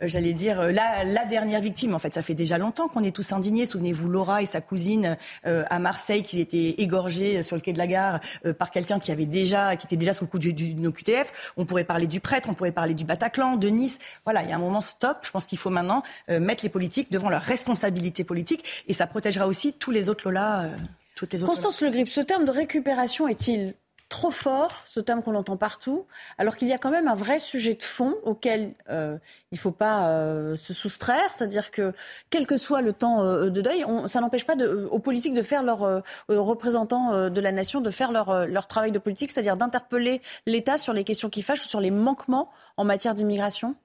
j'allais 0.00 0.34
dire, 0.34 0.62
la, 0.72 1.04
la 1.04 1.24
dernière 1.24 1.60
victime. 1.60 1.94
En 1.94 1.98
fait, 1.98 2.11
ça 2.12 2.22
fait 2.22 2.34
déjà 2.34 2.58
longtemps 2.58 2.88
qu'on 2.88 3.02
est 3.02 3.14
tous 3.14 3.32
indignés. 3.32 3.66
Souvenez-vous, 3.66 4.08
Laura 4.08 4.42
et 4.42 4.46
sa 4.46 4.60
cousine 4.60 5.16
euh, 5.46 5.64
à 5.70 5.78
Marseille 5.78 6.22
qui 6.22 6.40
étaient 6.40 6.74
égorgées 6.78 7.42
sur 7.42 7.56
le 7.56 7.62
quai 7.62 7.72
de 7.72 7.78
la 7.78 7.86
gare 7.86 8.20
euh, 8.46 8.52
par 8.52 8.70
quelqu'un 8.70 8.98
qui 8.98 9.12
avait 9.12 9.26
déjà, 9.26 9.76
qui 9.76 9.86
était 9.86 9.96
déjà 9.96 10.14
sous 10.14 10.24
le 10.24 10.30
coup 10.30 10.38
du, 10.38 10.52
du, 10.52 10.86
OQTF. 10.86 11.52
On 11.56 11.64
pourrait 11.64 11.84
parler 11.84 12.06
du 12.06 12.20
prêtre, 12.20 12.48
on 12.50 12.54
pourrait 12.54 12.72
parler 12.72 12.94
du 12.94 13.04
Bataclan, 13.04 13.56
de 13.56 13.68
Nice. 13.68 13.98
Voilà, 14.24 14.42
il 14.42 14.50
y 14.50 14.52
a 14.52 14.56
un 14.56 14.60
moment 14.60 14.82
stop. 14.82 15.18
Je 15.22 15.30
pense 15.30 15.46
qu'il 15.46 15.58
faut 15.58 15.70
maintenant 15.70 16.02
euh, 16.28 16.40
mettre 16.40 16.64
les 16.64 16.70
politiques 16.70 17.10
devant 17.10 17.30
leurs 17.30 17.42
responsabilités 17.42 18.24
politiques 18.24 18.84
et 18.86 18.92
ça 18.92 19.06
protégera 19.06 19.46
aussi 19.46 19.72
tous 19.74 19.90
les 19.90 20.08
autres 20.08 20.28
Lola. 20.28 20.66
toutes 21.14 21.32
les 21.32 21.42
autres 21.42 21.52
Constance 21.52 21.80
Le 21.82 21.90
Grip, 21.90 22.08
ce 22.08 22.20
terme 22.20 22.44
de 22.44 22.50
récupération 22.50 23.28
est-il 23.28 23.74
trop 24.12 24.30
fort, 24.30 24.82
ce 24.84 25.00
terme 25.00 25.22
qu'on 25.22 25.34
entend 25.34 25.56
partout, 25.56 26.04
alors 26.36 26.58
qu'il 26.58 26.68
y 26.68 26.74
a 26.74 26.78
quand 26.78 26.90
même 26.90 27.08
un 27.08 27.14
vrai 27.14 27.38
sujet 27.38 27.72
de 27.72 27.82
fond 27.82 28.14
auquel 28.24 28.74
euh, 28.90 29.16
il 29.52 29.54
ne 29.54 29.58
faut 29.58 29.70
pas 29.70 30.08
euh, 30.08 30.54
se 30.54 30.74
soustraire, 30.74 31.30
c'est-à-dire 31.30 31.70
que 31.70 31.94
quel 32.28 32.46
que 32.46 32.58
soit 32.58 32.82
le 32.82 32.92
temps 32.92 33.22
euh, 33.22 33.48
de 33.48 33.62
deuil, 33.62 33.86
ça 34.04 34.20
n'empêche 34.20 34.44
pas 34.44 34.54
aux 34.90 34.98
politiques 34.98 35.32
de 35.32 35.40
faire 35.40 35.62
leur, 35.62 36.02
aux 36.28 36.44
représentants 36.44 37.30
de 37.30 37.40
la 37.40 37.52
nation 37.52 37.80
de 37.80 37.88
faire 37.88 38.12
leur, 38.12 38.46
leur 38.46 38.66
travail 38.66 38.92
de 38.92 38.98
politique, 38.98 39.30
c'est-à-dire 39.30 39.56
d'interpeller 39.56 40.20
l'État 40.46 40.76
sur 40.76 40.92
les 40.92 41.04
questions 41.04 41.30
qui 41.30 41.40
fâchent 41.40 41.64
ou 41.64 41.68
sur 41.68 41.80
les 41.80 41.90
manquements 41.90 42.50
en 42.76 42.84
matière 42.84 43.14
d'immigration? 43.14 43.76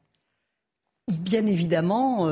Bien 1.07 1.45
évidemment, 1.45 2.27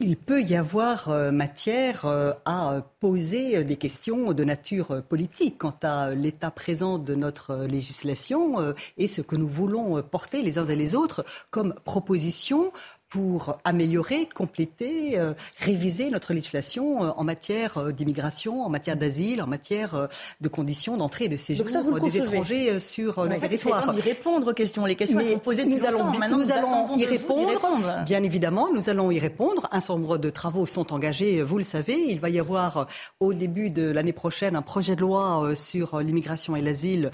il 0.00 0.16
peut 0.16 0.42
y 0.42 0.56
avoir 0.56 1.08
euh, 1.08 1.30
matière 1.30 2.04
euh, 2.04 2.32
à 2.44 2.82
poser 3.00 3.62
des 3.64 3.76
questions 3.76 4.32
de 4.32 4.44
nature 4.44 5.02
politique 5.02 5.58
quant 5.58 5.74
à 5.82 6.10
l'état 6.10 6.50
présent 6.50 6.98
de 6.98 7.14
notre 7.14 7.64
législation 7.66 8.74
et 8.96 9.06
ce 9.06 9.20
que 9.20 9.36
nous 9.36 9.46
voulons 9.46 10.02
porter 10.02 10.42
les 10.42 10.58
uns 10.58 10.64
et 10.64 10.76
les 10.76 10.94
autres 10.94 11.24
comme 11.50 11.74
proposition 11.84 12.72
pour 13.14 13.60
améliorer, 13.62 14.26
compléter, 14.26 15.16
euh, 15.16 15.34
réviser 15.60 16.10
notre 16.10 16.34
législation 16.34 17.04
euh, 17.04 17.10
en 17.16 17.22
matière 17.22 17.78
euh, 17.78 17.92
d'immigration, 17.92 18.64
en 18.64 18.68
matière 18.68 18.96
d'asile, 18.96 19.40
en 19.40 19.46
matière 19.46 20.08
de 20.40 20.48
conditions 20.48 20.96
d'entrée 20.96 21.26
et 21.26 21.28
de 21.28 21.36
séjour 21.36 21.64
des 22.00 22.18
étrangers 22.18 22.80
sur 22.80 23.24
le 23.24 23.38
territoire. 23.38 23.96
y 23.96 24.00
répondre 24.00 24.50
aux 24.50 24.52
questions. 24.52 24.84
Les 24.84 24.96
questions 24.96 25.20
sont 25.20 25.38
posées 25.38 25.64
nous 25.64 25.84
allons, 25.84 26.10
nous, 26.28 26.50
allons 26.50 26.96
y 26.96 27.04
répondre, 27.04 28.02
Bien 28.04 28.24
évidemment, 28.24 28.70
nous 28.74 28.88
allons 28.88 29.12
y 29.12 29.20
répondre. 29.20 29.68
Un 29.70 29.78
certain 29.78 30.00
nombre 30.00 30.18
de 30.18 30.30
travaux 30.30 30.66
sont 30.66 30.92
engagés, 30.92 31.40
vous 31.40 31.58
le 31.58 31.64
savez. 31.64 31.96
Il 32.08 32.18
va 32.18 32.30
y 32.30 32.40
avoir 32.40 32.88
au 33.20 33.32
début 33.32 33.70
de 33.70 33.92
l'année 33.92 34.12
prochaine 34.12 34.56
un 34.56 34.62
projet 34.62 34.96
de 34.96 35.02
loi 35.02 35.52
sur 35.54 36.00
l'immigration 36.00 36.56
et 36.56 36.62
l'asile 36.62 37.12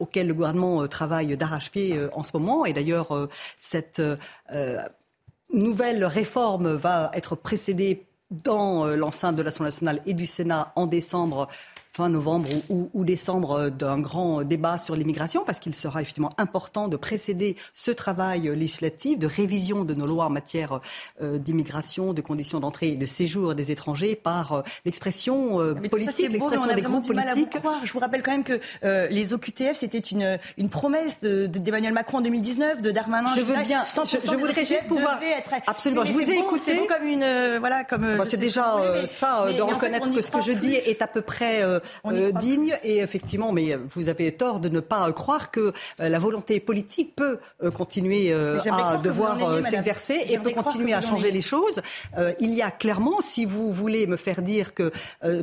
auquel 0.00 0.26
le 0.26 0.34
gouvernement 0.34 0.88
travaille 0.88 1.36
d'arrache-pied 1.36 2.00
en 2.14 2.24
ce 2.24 2.36
moment. 2.36 2.66
Et 2.66 2.72
d'ailleurs, 2.72 3.28
cette 3.60 4.02
nouvelle 5.52 6.04
réforme 6.04 6.74
va 6.74 7.10
être 7.14 7.36
précédée 7.36 8.06
dans 8.30 8.86
euh, 8.86 8.96
l'enceinte 8.96 9.36
de 9.36 9.42
l'Assemblée 9.42 9.68
nationale 9.68 10.00
et 10.06 10.14
du 10.14 10.26
Sénat 10.26 10.72
en 10.76 10.86
décembre 10.86 11.48
fin 11.96 12.10
novembre 12.10 12.50
ou, 12.68 13.04
décembre 13.04 13.52
euh, 13.52 13.70
d'un 13.70 13.98
grand 13.98 14.42
débat 14.42 14.76
sur 14.76 14.96
l'immigration, 14.96 15.44
parce 15.46 15.60
qu'il 15.60 15.74
sera 15.74 16.02
effectivement 16.02 16.28
important 16.36 16.88
de 16.88 16.96
précéder 16.96 17.56
ce 17.72 17.90
travail 17.90 18.54
législatif 18.54 19.18
de 19.18 19.26
révision 19.26 19.82
de 19.84 19.94
nos 19.94 20.04
lois 20.04 20.26
en 20.26 20.30
matière 20.30 20.80
euh, 21.22 21.38
d'immigration, 21.38 22.12
de 22.12 22.20
conditions 22.20 22.60
d'entrée 22.60 22.88
et 22.88 22.96
de 22.96 23.06
séjour 23.06 23.54
des 23.54 23.70
étrangers 23.70 24.14
par 24.14 24.52
euh, 24.52 24.62
l'expression 24.84 25.56
politique, 25.90 26.30
l'expression 26.30 26.74
des 26.74 26.82
groupes 26.82 27.06
politiques. 27.06 27.56
Je 27.84 27.92
vous 27.92 27.98
rappelle 27.98 28.22
quand 28.22 28.32
même 28.32 28.44
que 28.44 28.60
les 28.82 29.32
OQTF, 29.32 29.74
c'était 29.74 29.98
une, 29.98 30.38
une 30.58 30.68
promesse 30.68 31.22
d'Emmanuel 31.22 31.94
Macron 31.94 32.18
en 32.18 32.20
2019, 32.20 32.82
de 32.82 32.90
Darmanin. 32.90 33.30
Je 33.34 33.40
veux 33.40 33.62
bien, 33.62 33.84
je, 33.84 34.36
voudrais 34.36 34.64
juste 34.64 34.86
pouvoir... 34.86 35.18
Être... 35.22 35.50
Absolument, 35.66 36.04
je 36.04 36.12
vous 36.12 36.30
ai 36.30 36.38
écouté. 36.38 36.86
comme 36.86 37.06
une... 37.06 37.58
voilà, 37.58 37.84
comme... 37.84 38.22
c'est 38.24 38.36
déjà 38.36 39.06
ça, 39.06 39.46
de 39.50 39.62
reconnaître 39.62 40.10
que 40.10 40.20
ce 40.20 40.30
que 40.30 40.42
je 40.42 40.52
dis 40.52 40.74
est 40.74 41.00
à 41.00 41.06
peu 41.06 41.22
près 41.22 41.62
euh, 42.06 42.32
digne. 42.32 42.74
Et 42.82 42.98
effectivement, 42.98 43.52
mais 43.52 43.76
vous 43.94 44.08
avez 44.08 44.32
tort 44.32 44.60
de 44.60 44.68
ne 44.68 44.80
pas 44.80 45.10
croire 45.12 45.50
que 45.50 45.72
euh, 46.00 46.08
la 46.08 46.18
volonté 46.18 46.60
politique 46.60 47.14
peut 47.16 47.38
euh, 47.62 47.70
continuer 47.70 48.32
à 48.32 48.96
devoir 48.96 49.62
s'exercer 49.62 50.24
et 50.28 50.38
peut 50.38 50.50
continuer 50.50 50.94
à 50.94 51.00
changer 51.00 51.30
les 51.30 51.40
choses. 51.40 51.80
il 52.40 52.52
y 52.54 52.62
a 52.62 52.70
clairement, 52.70 53.20
si 53.20 53.44
vous 53.44 53.72
voulez 53.72 54.06
me 54.06 54.16
faire 54.16 54.42
dire 54.42 54.74
que 54.74 54.92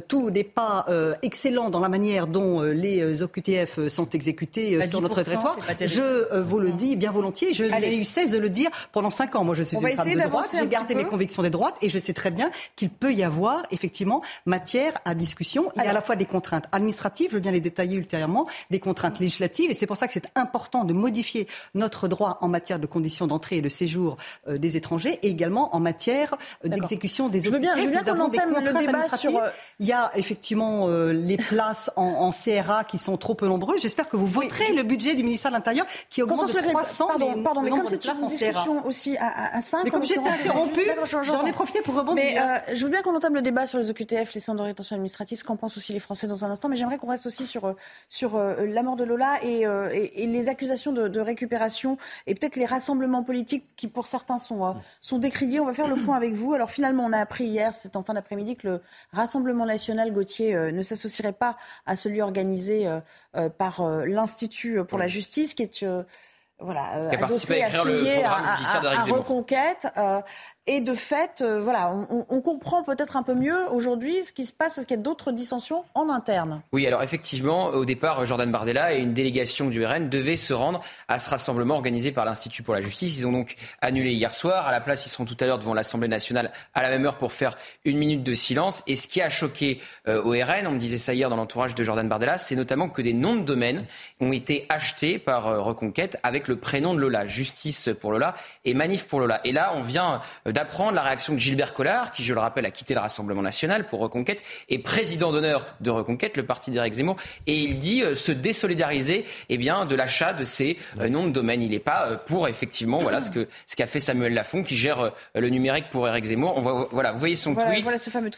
tout 0.07 0.29
n'est 0.29 0.43
pas 0.43 0.85
excellent 1.21 1.69
dans 1.69 1.79
la 1.79 1.89
manière 1.89 2.27
dont 2.27 2.61
les 2.61 3.23
OQTF 3.23 3.87
sont 3.87 4.09
exécutés 4.09 4.85
sur 4.87 5.01
notre 5.01 5.21
territoire, 5.21 5.57
je 5.79 6.39
vous 6.39 6.59
le 6.59 6.71
dis 6.71 6.95
bien 6.95 7.11
volontiers. 7.11 7.53
Je 7.53 7.63
n'ai 7.63 7.97
eu 7.97 8.05
cesse 8.05 8.31
de 8.31 8.37
le 8.37 8.49
dire 8.49 8.69
pendant 8.91 9.09
cinq 9.09 9.35
ans. 9.35 9.43
Moi, 9.43 9.55
je 9.55 9.63
suis 9.63 9.77
une 9.77 9.95
femme 9.95 10.13
de 10.13 10.27
droite. 10.27 10.55
J'ai 10.57 10.67
gardé 10.67 10.95
mes 10.95 11.05
convictions 11.05 11.43
des 11.43 11.49
droites 11.49 11.75
et 11.81 11.89
je 11.89 11.99
sais 11.99 12.13
très 12.13 12.31
bien 12.31 12.51
qu'il 12.75 12.89
peut 12.89 13.13
y 13.13 13.23
avoir 13.23 13.63
effectivement 13.71 14.21
matière 14.45 14.93
à 15.05 15.15
discussion. 15.15 15.71
Il 15.75 15.83
y 15.83 15.85
a 15.85 15.89
à 15.89 15.93
la 15.93 16.01
fois 16.01 16.15
des 16.15 16.25
contraintes 16.33 16.65
administratives, 16.71 17.29
je 17.29 17.35
veux 17.35 17.41
bien 17.41 17.51
les 17.51 17.59
détailler 17.59 17.95
ultérieurement, 17.95 18.47
des 18.71 18.79
contraintes 18.79 19.19
législatives. 19.19 19.69
Et 19.69 19.75
c'est 19.75 19.85
pour 19.85 19.97
ça 19.97 20.07
que 20.07 20.13
c'est 20.13 20.29
important 20.33 20.83
de 20.83 20.91
modifier 20.91 21.47
notre 21.75 22.07
droit 22.07 22.39
en 22.41 22.47
matière 22.47 22.79
de 22.79 22.87
conditions 22.87 23.27
d'entrée 23.27 23.57
et 23.57 23.61
de 23.61 23.69
séjour 23.69 24.17
euh, 24.47 24.57
des 24.57 24.75
étrangers 24.75 25.19
et 25.21 25.27
également 25.27 25.75
en 25.75 25.79
matière 25.79 26.33
euh, 26.65 26.69
d'exécution 26.69 27.29
des 27.29 27.41
bien, 27.59 27.77
je 27.77 27.83
veux 27.83 27.91
bien 27.91 28.03
qu'on 28.03 28.19
entame 28.19 28.51
le 28.51 28.79
débat 28.79 29.15
sur... 29.15 29.37
Euh, 29.37 29.49
Il 29.79 29.85
y 29.85 29.93
a 29.93 30.11
effectivement 30.15 30.87
les 30.87 31.37
places 31.37 31.91
en, 31.95 32.31
CRA 32.31 32.83
qui 32.83 32.97
sont 32.97 33.17
trop 33.17 33.35
peu 33.35 33.47
nombreuses. 33.47 33.81
J'espère 33.81 34.09
que 34.09 34.17
vous 34.17 34.25
voterez 34.25 34.73
le 34.73 34.81
budget 34.81 35.13
du 35.13 35.23
ministère 35.23 35.51
de 35.51 35.57
l'Intérieur 35.57 35.85
qui 36.09 36.23
augmente 36.23 36.51
de 36.51 36.59
300 36.59 37.07
pardon, 37.07 37.43
pardon, 37.43 37.61
mais 37.61 37.69
comme 37.69 37.85
c'est 37.85 38.03
une 38.05 38.27
discussion 38.27 38.85
aussi 38.87 39.17
à, 39.17 39.57
à 39.57 39.61
5... 39.61 39.83
Mais 39.83 39.91
comme 39.91 40.05
j'étais 40.05 40.27
interrompu, 40.27 40.81
j'en 41.23 41.45
ai 41.45 41.51
profité 41.51 41.81
pour 41.81 41.95
rebondir. 41.95 42.23
Mais 42.23 42.75
je 42.75 42.83
veux 42.83 42.89
bien 42.89 43.03
qu'on 43.03 43.15
entame 43.15 43.35
le 43.35 43.43
débat 43.43 43.67
sur 43.67 43.77
les 43.77 43.91
OQTF, 43.91 44.33
les 44.33 44.39
centres 44.39 44.59
de 44.59 44.63
rétention 44.63 44.95
administrative, 44.95 45.39
ce 45.39 45.43
qu'en 45.43 45.57
pensent 45.57 45.77
aussi 45.77 45.93
les 45.93 45.99
Français 45.99 46.22
dans 46.27 46.45
un 46.45 46.51
instant 46.51 46.69
mais 46.69 46.75
j'aimerais 46.75 46.97
qu'on 46.97 47.07
reste 47.07 47.25
aussi 47.25 47.45
sur, 47.45 47.65
euh, 47.65 47.73
sur 48.09 48.35
euh, 48.35 48.65
la 48.65 48.83
mort 48.83 48.95
de 48.95 49.03
Lola 49.03 49.39
euh, 49.43 49.89
et, 49.93 50.23
et, 50.23 50.27
les 50.27 50.49
accusations 50.49 50.91
de, 50.91 51.07
de 51.07 51.19
récupération 51.19 51.97
et 52.27 52.35
peut-être 52.35 52.55
les 52.55 52.65
rassemblements 52.65 53.23
politiques 53.23 53.67
qui, 53.75 53.87
pour 53.87 54.07
certains, 54.07 54.37
sont, 54.37 54.75
sont 55.01 55.19
décriés. 55.19 55.59
On 55.59 55.65
va 55.65 55.73
faire 55.73 55.87
le 55.87 55.95
point 55.95 56.15
avec 56.15 56.33
vous. 56.33 56.53
Alors 56.53 56.71
finalement, 56.71 57.03
on 57.05 57.13
a 57.13 57.19
appris 57.19 57.45
hier, 57.45 57.75
c'est 57.75 57.95
en 57.95 58.03
fin 58.03 58.13
d'après-midi, 58.13 58.55
que 58.55 58.67
le 58.67 58.81
Rassemblement 59.11 59.65
national 59.65 60.11
Gauthier 60.11 60.55
ne 60.55 60.81
s'associerait 60.81 61.33
pas 61.33 61.57
à 61.85 61.95
celui 61.95 62.21
organisé 62.21 62.87
par 63.57 63.83
l'Institut 64.05 64.83
pour 64.85 64.97
la 64.97 65.07
justice, 65.07 65.53
qui 65.53 65.63
est 65.63 65.85
voilà, 66.59 67.09
qui 67.09 67.15
a 67.15 67.19
participé 67.19 67.63
à 67.63 67.67
écrire 67.67 67.85
le 67.85 68.21
programme 68.21 68.57
judiciaire 68.57 69.15
Reconquête. 69.15 69.87
Et 70.65 70.79
de 70.79 70.93
fait, 70.93 71.41
euh, 71.41 71.61
voilà, 71.61 71.93
on, 72.09 72.39
comprend 72.39 72.83
peut-être 72.83 73.17
un 73.17 73.23
peu 73.23 73.33
mieux 73.33 73.67
aujourd'hui 73.71 74.23
ce 74.23 74.31
qui 74.31 74.45
se 74.45 74.53
passe 74.53 74.73
parce 74.73 74.87
qu'il 74.87 74.95
y 74.95 74.99
a 74.99 75.03
d'autres 75.03 75.33
dissensions 75.33 75.83
en 75.93 76.09
interne. 76.09 76.61
Oui, 76.71 76.87
alors 76.87 77.03
effectivement, 77.03 77.67
au 77.67 77.83
départ, 77.83 78.25
Jordan 78.25 78.49
Bardella 78.49 78.93
et 78.93 78.99
une 78.99 79.13
délégation 79.13 79.67
du 79.67 79.85
RN 79.85 80.07
devaient 80.07 80.37
se 80.37 80.53
rendre 80.53 80.79
à 81.09 81.19
ce 81.19 81.29
rassemblement 81.29 81.75
organisé 81.75 82.13
par 82.13 82.23
l'Institut 82.23 82.63
pour 82.63 82.73
la 82.73 82.79
justice. 82.79 83.17
Ils 83.17 83.27
ont 83.27 83.33
donc 83.33 83.55
annulé 83.81 84.13
hier 84.13 84.33
soir. 84.33 84.65
À 84.65 84.71
la 84.71 84.79
place, 84.79 85.05
ils 85.05 85.09
seront 85.09 85.25
tout 85.25 85.35
à 85.41 85.45
l'heure 85.45 85.57
devant 85.57 85.73
l'Assemblée 85.73 86.07
nationale 86.07 86.51
à 86.73 86.81
la 86.81 86.89
même 86.89 87.05
heure 87.05 87.17
pour 87.17 87.33
faire 87.33 87.57
une 87.83 87.97
minute 87.97 88.23
de 88.23 88.33
silence. 88.33 88.83
Et 88.87 88.95
ce 88.95 89.09
qui 89.09 89.21
a 89.21 89.29
choqué 89.29 89.81
euh, 90.07 90.23
au 90.23 90.31
RN, 90.31 90.67
on 90.67 90.71
me 90.71 90.79
disait 90.79 90.97
ça 90.97 91.13
hier 91.13 91.29
dans 91.29 91.35
l'entourage 91.35 91.75
de 91.75 91.83
Jordan 91.83 92.07
Bardella, 92.07 92.37
c'est 92.37 92.55
notamment 92.55 92.87
que 92.87 93.01
des 93.01 93.13
noms 93.13 93.35
de 93.35 93.43
domaines 93.43 93.85
ont 94.21 94.31
été 94.31 94.65
achetés 94.69 95.19
par 95.19 95.47
euh, 95.47 95.59
Reconquête 95.59 96.19
avec 96.23 96.47
le 96.47 96.55
prénom 96.55 96.93
de 96.93 96.99
Lola, 96.99 97.27
Justice 97.27 97.89
pour 97.99 98.13
Lola 98.13 98.33
et 98.63 98.73
Manif 98.73 99.07
pour 99.07 99.19
Lola. 99.19 99.41
Et 99.43 99.51
là, 99.51 99.73
on 99.75 99.81
vient 99.81 100.21
d'apprendre 100.53 100.93
la 100.93 101.01
réaction 101.01 101.33
de 101.33 101.39
Gilbert 101.39 101.73
Collard, 101.73 102.11
qui, 102.11 102.23
je 102.23 102.33
le 102.33 102.39
rappelle, 102.39 102.65
a 102.65 102.71
quitté 102.71 102.93
le 102.93 102.99
Rassemblement 102.99 103.41
national 103.41 103.87
pour 103.87 103.99
Reconquête, 103.99 104.43
et 104.69 104.77
président 104.77 105.31
d'honneur 105.31 105.65
de 105.81 105.89
Reconquête, 105.89 106.37
le 106.37 106.45
parti 106.45 106.71
d'Éric 106.71 106.93
Zemmour, 106.93 107.17
et 107.47 107.57
il 107.57 107.79
dit 107.79 108.03
euh, 108.03 108.13
se 108.13 108.31
désolidariser 108.31 109.25
eh 109.49 109.57
bien, 109.57 109.85
de 109.85 109.95
l'achat 109.95 110.33
de 110.33 110.43
ces 110.43 110.77
euh, 110.99 111.09
noms 111.09 111.25
de 111.27 111.31
domaine. 111.31 111.61
Il 111.61 111.71
n'est 111.71 111.79
pas 111.79 112.07
euh, 112.07 112.17
pour, 112.17 112.47
effectivement, 112.47 113.01
voilà 113.01 113.19
ce 113.19 113.31
qu'a 113.31 113.45
ce 113.65 113.75
qu'a 113.75 113.87
fait 113.87 113.99
Samuel 113.99 114.33
Lafont, 114.33 114.63
qui 114.63 114.77
gère 114.77 115.11
le 115.33 115.49
numérique 115.49 115.89
pour 115.89 116.07
Éric 116.07 116.25
Zemmour. 116.25 116.53
On 116.57 116.61
voit, 116.61 116.87
voilà, 116.91 117.11
vous 117.11 117.19
voyez 117.19 117.35
son 117.35 117.55
tweet, 117.55 117.85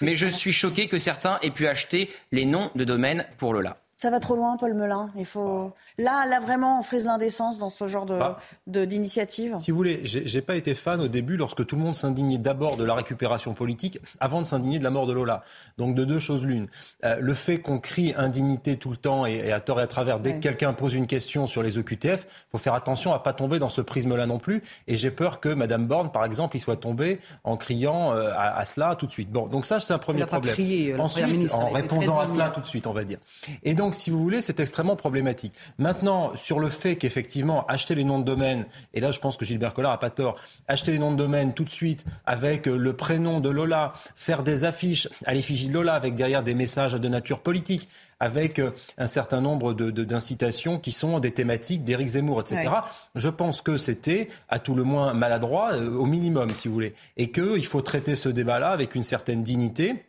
mais 0.02 0.16
je 0.16 0.28
suis 0.28 0.54
choqué 0.54 0.88
que 0.88 0.98
certains 0.98 1.38
aient 1.42 1.52
pu 1.52 1.68
acheter 1.68 2.10
les 2.32 2.46
noms 2.46 2.72
de 2.76 2.86
domaine 2.86 3.26
pour 3.38 3.54
Lola. 3.54 3.78
Ça 3.98 4.10
va 4.10 4.20
trop 4.20 4.36
loin, 4.36 4.58
Paul 4.58 4.74
Melun. 4.74 5.10
Il 5.18 5.26
faut 5.26 5.72
là, 5.98 6.26
là 6.26 6.42
vraiment, 6.42 6.80
on 6.80 6.82
frise 6.82 7.06
l'indécence 7.06 7.60
dans 7.60 7.70
ce 7.70 7.88
genre 7.88 8.06
de, 8.06 8.18
bah, 8.18 8.38
d'initiative. 8.68 9.56
Si 9.60 9.72
vous 9.72 9.78
voulez, 9.78 10.02
j'ai 10.04 10.42
pas 10.42 10.58
été 10.58 10.76
fan 10.76 11.00
au 11.00 11.08
début 11.08 11.38
lorsque 11.38 11.66
tout 11.66 11.78
le 11.78 11.82
monde 11.82 11.96
s'indignait 11.96 12.38
d'abord 12.38 12.76
de 12.76 12.84
la 12.84 12.94
récupération 12.94 13.54
politique 13.54 14.00
avant 14.20 14.42
de 14.42 14.46
s'indigner 14.46 14.80
de 14.80 14.84
la 14.84 14.90
mort 14.90 15.08
de 15.08 15.14
Lola. 15.14 15.44
Donc 15.78 15.96
de 15.96 16.04
deux 16.04 16.20
choses 16.20 16.46
l'une. 16.46 16.68
Euh, 17.06 17.18
le 17.22 17.34
fait 17.34 17.60
qu'on 17.60 17.80
crie 17.80 18.14
indignité 18.18 18.76
tout 18.76 18.90
le 18.90 18.98
temps 18.98 19.26
et, 19.26 19.54
à 19.54 19.62
tort 19.62 19.80
et 19.80 19.84
à 19.84 19.88
travers 19.88 20.20
dès 20.20 20.34
que 20.34 20.40
quelqu'un 20.40 20.74
pose 20.74 20.94
une 20.94 21.08
question 21.08 21.48
sur 21.48 21.64
les 21.64 21.78
OQTF, 21.78 22.28
faut 22.52 22.58
faire 22.58 22.74
attention 22.74 23.14
à 23.14 23.20
pas 23.20 23.32
tomber 23.32 23.60
dans 23.60 23.70
ce 23.70 23.80
prisme-là 23.80 24.26
non 24.26 24.40
plus. 24.40 24.62
Et 24.88 24.98
j'ai 24.98 25.12
peur 25.12 25.40
que 25.40 25.48
Madame 25.48 25.88
Borne, 25.88 26.12
par 26.12 26.26
exemple, 26.26 26.58
y 26.58 26.60
soit 26.60 26.76
tombée 26.76 27.22
en 27.46 27.56
criant 27.56 28.12
euh, 28.12 28.32
à, 28.36 28.66
cela 28.66 28.96
tout 28.96 29.06
de 29.06 29.12
suite. 29.12 29.32
Bon, 29.32 29.48
donc 29.48 29.66
ça 29.66 29.80
c'est 29.80 29.94
un 29.94 30.00
premier 30.00 30.26
problème. 30.26 30.54
Crié, 30.54 30.96
Ensuite, 31.00 31.54
en 31.54 31.70
répondant 31.70 32.20
à 32.20 32.28
cela 32.28 32.50
tout 32.50 32.60
de 32.60 32.66
suite, 32.66 32.88
on 32.88 32.94
va 32.94 33.06
dire. 33.06 33.20
Et 33.64 33.74
donc 33.74 33.85
donc, 33.86 33.94
si 33.94 34.10
vous 34.10 34.20
voulez, 34.20 34.42
c'est 34.42 34.60
extrêmement 34.60 34.96
problématique. 34.96 35.54
Maintenant, 35.78 36.36
sur 36.36 36.60
le 36.60 36.70
fait 36.70 36.96
qu'effectivement, 36.96 37.68
acheter 37.68 37.94
les 37.94 38.04
noms 38.04 38.18
de 38.18 38.24
domaine, 38.24 38.66
et 38.96 39.00
là, 39.00 39.12
je 39.12 39.20
pense 39.20 39.38
que 39.38 39.46
Gilbert 39.46 39.76
Collard 39.76 39.92
n'a 39.92 40.00
pas 40.00 40.10
tort, 40.10 40.38
acheter 40.68 40.92
les 40.92 40.98
noms 40.98 41.12
de 41.12 41.18
domaine 41.18 41.54
tout 41.54 41.64
de 41.64 41.70
suite 41.70 42.04
avec 42.26 42.66
le 42.66 42.96
prénom 42.96 43.40
de 43.42 43.50
Lola, 43.52 43.94
faire 44.16 44.42
des 44.42 44.66
affiches 44.66 45.08
à 45.28 45.36
l'effigie 45.36 45.68
de 45.68 45.74
Lola 45.76 45.94
avec 45.94 46.16
derrière 46.16 46.42
des 46.42 46.56
messages 46.56 46.94
de 46.94 47.08
nature 47.08 47.42
politique, 47.42 47.88
avec 48.20 48.58
euh, 48.58 48.72
un 48.98 49.06
certain 49.06 49.40
nombre 49.40 49.74
d'incitations 49.74 50.80
qui 50.80 50.92
sont 50.92 51.20
des 51.20 51.30
thématiques 51.30 51.84
d'Éric 51.84 52.08
Zemmour, 52.08 52.42
etc. 52.42 52.68
Je 53.14 53.30
pense 53.30 53.62
que 53.62 53.78
c'était 53.78 54.30
à 54.50 54.58
tout 54.58 54.74
le 54.74 54.84
moins 54.84 55.14
maladroit, 55.14 55.74
euh, 55.74 55.92
au 55.92 56.08
minimum, 56.08 56.56
si 56.56 56.70
vous 56.70 56.74
voulez, 56.74 56.96
et 57.18 57.30
qu'il 57.30 57.66
faut 57.68 57.82
traiter 57.82 58.16
ce 58.16 58.30
débat-là 58.30 58.72
avec 58.72 58.96
une 58.96 59.04
certaine 59.04 59.44
dignité 59.44 60.06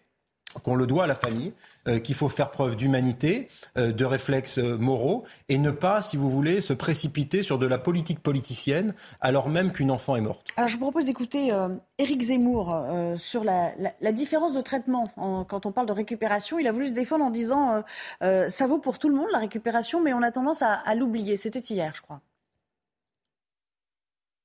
qu'on 0.62 0.76
le 0.76 0.86
doit 0.86 1.04
à 1.04 1.06
la 1.06 1.14
famille, 1.14 1.48
euh, 1.48 1.52
qu'il 1.98 2.14
faut 2.14 2.28
faire 2.28 2.50
preuve 2.50 2.76
d'humanité, 2.76 3.48
euh, 3.76 3.92
de 3.92 4.04
réflexes 4.04 4.58
euh, 4.58 4.76
moraux, 4.76 5.24
et 5.48 5.58
ne 5.58 5.70
pas, 5.70 6.02
si 6.02 6.16
vous 6.16 6.30
voulez, 6.30 6.60
se 6.60 6.72
précipiter 6.72 7.42
sur 7.42 7.58
de 7.58 7.66
la 7.66 7.78
politique 7.78 8.20
politicienne 8.20 8.94
alors 9.20 9.48
même 9.48 9.72
qu'une 9.72 9.90
enfant 9.90 10.16
est 10.16 10.20
morte. 10.20 10.48
Alors 10.56 10.68
je 10.68 10.74
vous 10.74 10.80
propose 10.80 11.06
d'écouter 11.06 11.50
Éric 11.98 12.22
Zemmour 12.22 12.74
sur 13.16 13.44
la, 13.44 13.72
différence 14.12 14.52
de 14.52 14.60
traitement 14.60 15.04
quand 15.48 15.66
on 15.66 15.72
parle 15.72 15.86
de 15.86 15.92
récupération. 15.92 16.58
Il 16.58 16.66
a 16.66 16.72
voulu 16.72 16.88
se 16.88 16.92
défendre 16.92 17.24
en 17.24 17.30
disant 17.30 17.84
ça 18.20 18.66
vaut 18.66 18.78
pour 18.78 18.98
tout 18.98 19.08
le 19.08 19.14
monde 19.14 19.28
la 19.32 19.38
récupération, 19.38 20.02
mais 20.02 20.12
on 20.12 20.22
a 20.22 20.30
tendance 20.30 20.62
à 20.62 20.94
l'oublier. 20.94 21.36
C'était 21.36 21.60
hier, 21.60 21.92
je 21.94 22.02
crois. 22.02 22.20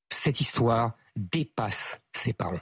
Cette 0.10 0.42
histoire 0.42 0.94
dépasse 1.16 2.00
ses 2.14 2.34
parents 2.34 2.60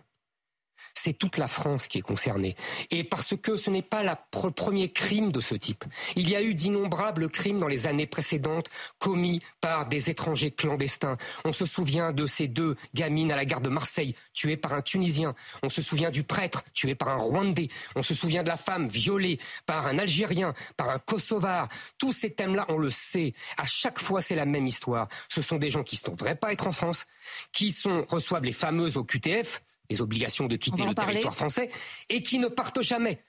c'est 0.99 1.13
toute 1.13 1.37
la 1.37 1.47
France 1.47 1.87
qui 1.87 1.97
est 1.97 2.01
concernée. 2.01 2.55
Et 2.91 3.03
parce 3.03 3.35
que 3.37 3.55
ce 3.55 3.69
n'est 3.69 3.81
pas 3.81 4.03
le 4.03 4.51
premier 4.51 4.91
crime 4.91 5.31
de 5.31 5.39
ce 5.39 5.55
type. 5.55 5.85
Il 6.15 6.29
y 6.29 6.35
a 6.35 6.41
eu 6.41 6.53
d'innombrables 6.53 7.29
crimes 7.29 7.57
dans 7.57 7.67
les 7.67 7.87
années 7.87 8.05
précédentes 8.05 8.69
commis 8.99 9.41
par 9.61 9.87
des 9.87 10.09
étrangers 10.09 10.51
clandestins. 10.51 11.17
On 11.45 11.51
se 11.51 11.65
souvient 11.65 12.11
de 12.11 12.25
ces 12.25 12.47
deux 12.47 12.75
gamines 12.93 13.31
à 13.31 13.37
la 13.37 13.45
gare 13.45 13.61
de 13.61 13.69
Marseille 13.69 14.15
tuées 14.33 14.57
par 14.57 14.73
un 14.73 14.81
Tunisien. 14.81 15.35
On 15.63 15.69
se 15.69 15.81
souvient 15.81 16.11
du 16.11 16.23
prêtre 16.23 16.63
tué 16.73 16.95
par 16.95 17.09
un 17.09 17.17
Rwandais. 17.17 17.69
On 17.95 18.03
se 18.03 18.13
souvient 18.13 18.43
de 18.43 18.49
la 18.49 18.57
femme 18.57 18.89
violée 18.89 19.39
par 19.65 19.87
un 19.87 19.97
Algérien, 19.97 20.53
par 20.75 20.89
un 20.89 20.99
Kosovar. 20.99 21.69
Tous 21.97 22.11
ces 22.11 22.31
thèmes-là, 22.31 22.65
on 22.69 22.77
le 22.77 22.89
sait. 22.89 23.33
À 23.57 23.65
chaque 23.65 23.99
fois, 23.99 24.21
c'est 24.21 24.35
la 24.35 24.45
même 24.45 24.67
histoire. 24.67 25.07
Ce 25.29 25.41
sont 25.41 25.57
des 25.57 25.69
gens 25.69 25.83
qui 25.83 25.99
ne 26.05 26.15
devraient 26.15 26.35
pas 26.35 26.51
être 26.51 26.67
en 26.67 26.71
France, 26.71 27.05
qui 27.53 27.73
reçoivent 28.09 28.43
les 28.43 28.51
fameuses 28.51 28.97
au 28.97 29.03
QTF, 29.03 29.61
les 29.89 30.01
obligations 30.01 30.47
de 30.47 30.55
quitter 30.55 30.85
le 30.85 30.93
territoire 30.93 31.35
français, 31.35 31.69
et 32.09 32.23
qui 32.23 32.39
ne 32.39 32.47
partent 32.47 32.81
jamais. 32.81 33.23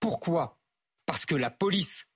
Pourquoi? 0.00 0.58
Parce 1.06 1.26
que 1.26 1.34
la 1.34 1.50
police 1.50 2.08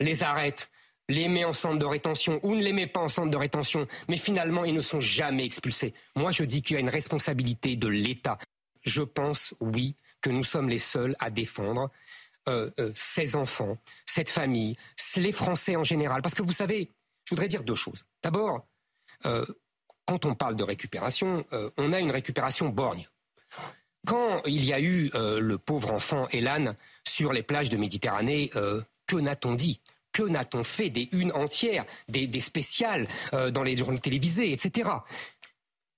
les 0.00 0.22
arrête, 0.22 0.70
les 1.08 1.28
met 1.28 1.44
en 1.44 1.52
centre 1.52 1.78
de 1.78 1.86
rétention 1.86 2.40
ou 2.42 2.54
ne 2.54 2.62
les 2.62 2.72
met 2.72 2.86
pas 2.86 3.00
en 3.00 3.08
centre 3.08 3.30
de 3.30 3.36
rétention, 3.36 3.86
mais 4.08 4.16
finalement 4.16 4.64
ils 4.64 4.74
ne 4.74 4.80
sont 4.80 5.00
jamais 5.00 5.44
expulsés. 5.44 5.94
Moi 6.14 6.30
je 6.30 6.44
dis 6.44 6.62
qu'il 6.62 6.74
y 6.74 6.76
a 6.76 6.80
une 6.80 6.88
responsabilité 6.88 7.76
de 7.76 7.88
l'État. 7.88 8.38
Je 8.84 9.02
pense, 9.02 9.54
oui, 9.60 9.96
que 10.20 10.30
nous 10.30 10.44
sommes 10.44 10.68
les 10.68 10.78
seuls 10.78 11.16
à 11.18 11.30
défendre 11.30 11.90
euh, 12.48 12.70
euh, 12.78 12.92
ces 12.94 13.36
enfants, 13.36 13.78
cette 14.04 14.30
famille, 14.30 14.76
les 15.16 15.32
Français 15.32 15.76
en 15.76 15.84
général. 15.84 16.22
Parce 16.22 16.34
que 16.34 16.42
vous 16.42 16.52
savez, 16.52 16.90
je 17.24 17.30
voudrais 17.30 17.48
dire 17.48 17.64
deux 17.64 17.74
choses. 17.74 18.04
D'abord, 18.22 18.66
euh, 19.24 19.44
quand 20.06 20.24
on 20.24 20.34
parle 20.34 20.54
de 20.54 20.62
récupération, 20.62 21.44
on 21.76 21.92
a 21.92 21.98
une 21.98 22.12
récupération 22.12 22.68
borgne. 22.68 23.08
Quand 24.06 24.40
il 24.46 24.64
y 24.64 24.72
a 24.72 24.80
eu 24.80 25.10
euh, 25.14 25.40
le 25.40 25.58
pauvre 25.58 25.92
enfant 25.92 26.28
Elan 26.28 26.74
sur 27.06 27.32
les 27.32 27.42
plages 27.42 27.70
de 27.70 27.76
Méditerranée, 27.76 28.50
euh, 28.54 28.80
que 29.06 29.16
n'a-t-on 29.16 29.54
dit? 29.54 29.80
Que 30.12 30.22
n'a-t-on 30.22 30.62
fait 30.62 30.90
des 30.90 31.08
unes 31.12 31.32
entières, 31.32 31.84
des, 32.08 32.40
spéciales 32.40 33.08
euh, 33.34 33.50
dans 33.50 33.64
les 33.64 33.76
journaux 33.76 33.98
télévisés, 33.98 34.52
etc. 34.52 34.90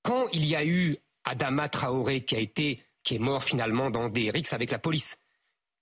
Quand 0.03 0.27
il 0.33 0.47
y 0.47 0.57
a 0.57 0.65
eu 0.65 0.97
Adama 1.25 1.69
Traoré 1.69 2.25
qui 2.25 2.35
a 2.35 2.41
été, 2.41 2.83
qui 3.05 3.17
est 3.17 3.21
mort 3.21 3.45
finalement 3.45 3.91
dans 3.91 4.09
des 4.09 4.31
rixes 4.31 4.55
avec 4.55 4.71
la 4.71 4.79
police, 4.79 5.19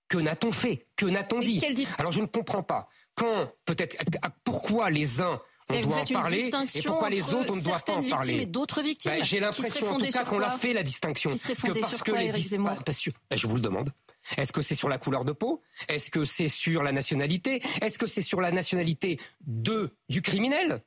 que 0.09 0.17
n'a-t-on 0.17 0.51
fait? 0.51 0.85
Que 0.95 1.05
n'a-t-on 1.05 1.39
dit? 1.39 1.87
Alors 1.97 2.11
je 2.11 2.21
ne 2.21 2.27
comprends 2.27 2.63
pas. 2.63 2.89
Quand 3.15 3.51
peut-être 3.65 3.95
pourquoi 4.43 4.89
les 4.89 5.21
uns 5.21 5.41
on 5.69 5.81
doit 5.81 6.01
en 6.01 6.03
parler 6.05 6.49
et 6.75 6.81
pourquoi 6.81 7.09
les 7.09 7.33
autres 7.33 7.53
on 7.53 7.55
ne 7.57 7.61
doit 7.61 7.79
pas 7.79 7.93
en 7.93 8.03
parler 8.03 8.41
et 8.41 8.45
d'autres 8.45 8.81
victimes 8.81 9.11
bah, 9.11 9.21
J'ai 9.21 9.39
l'impression 9.39 9.87
en 9.87 9.97
tout 9.97 10.09
cas 10.09 10.23
qu'on 10.23 10.39
l'a 10.39 10.51
fait 10.51 10.73
la 10.73 10.83
distinction 10.83 11.29
que 11.31 11.79
parce 11.79 12.01
que 12.01 12.11
les 12.11 12.57
bah, 12.57 13.35
je 13.35 13.47
vous 13.47 13.55
le 13.55 13.61
demande. 13.61 13.89
Est-ce 14.35 14.51
que 14.51 14.61
c'est 14.61 14.75
sur 14.75 14.89
la 14.89 14.97
couleur 14.97 15.23
de 15.23 15.31
peau? 15.31 15.61
Est-ce 15.87 16.11
que 16.11 16.25
c'est 16.25 16.49
sur 16.49 16.83
la 16.83 16.91
nationalité? 16.91 17.61
Est-ce 17.81 17.97
que 17.97 18.07
c'est 18.07 18.21
sur 18.21 18.41
la 18.41 18.51
nationalité 18.51 19.19
de 19.45 19.93
du 20.09 20.21
criminel? 20.21 20.81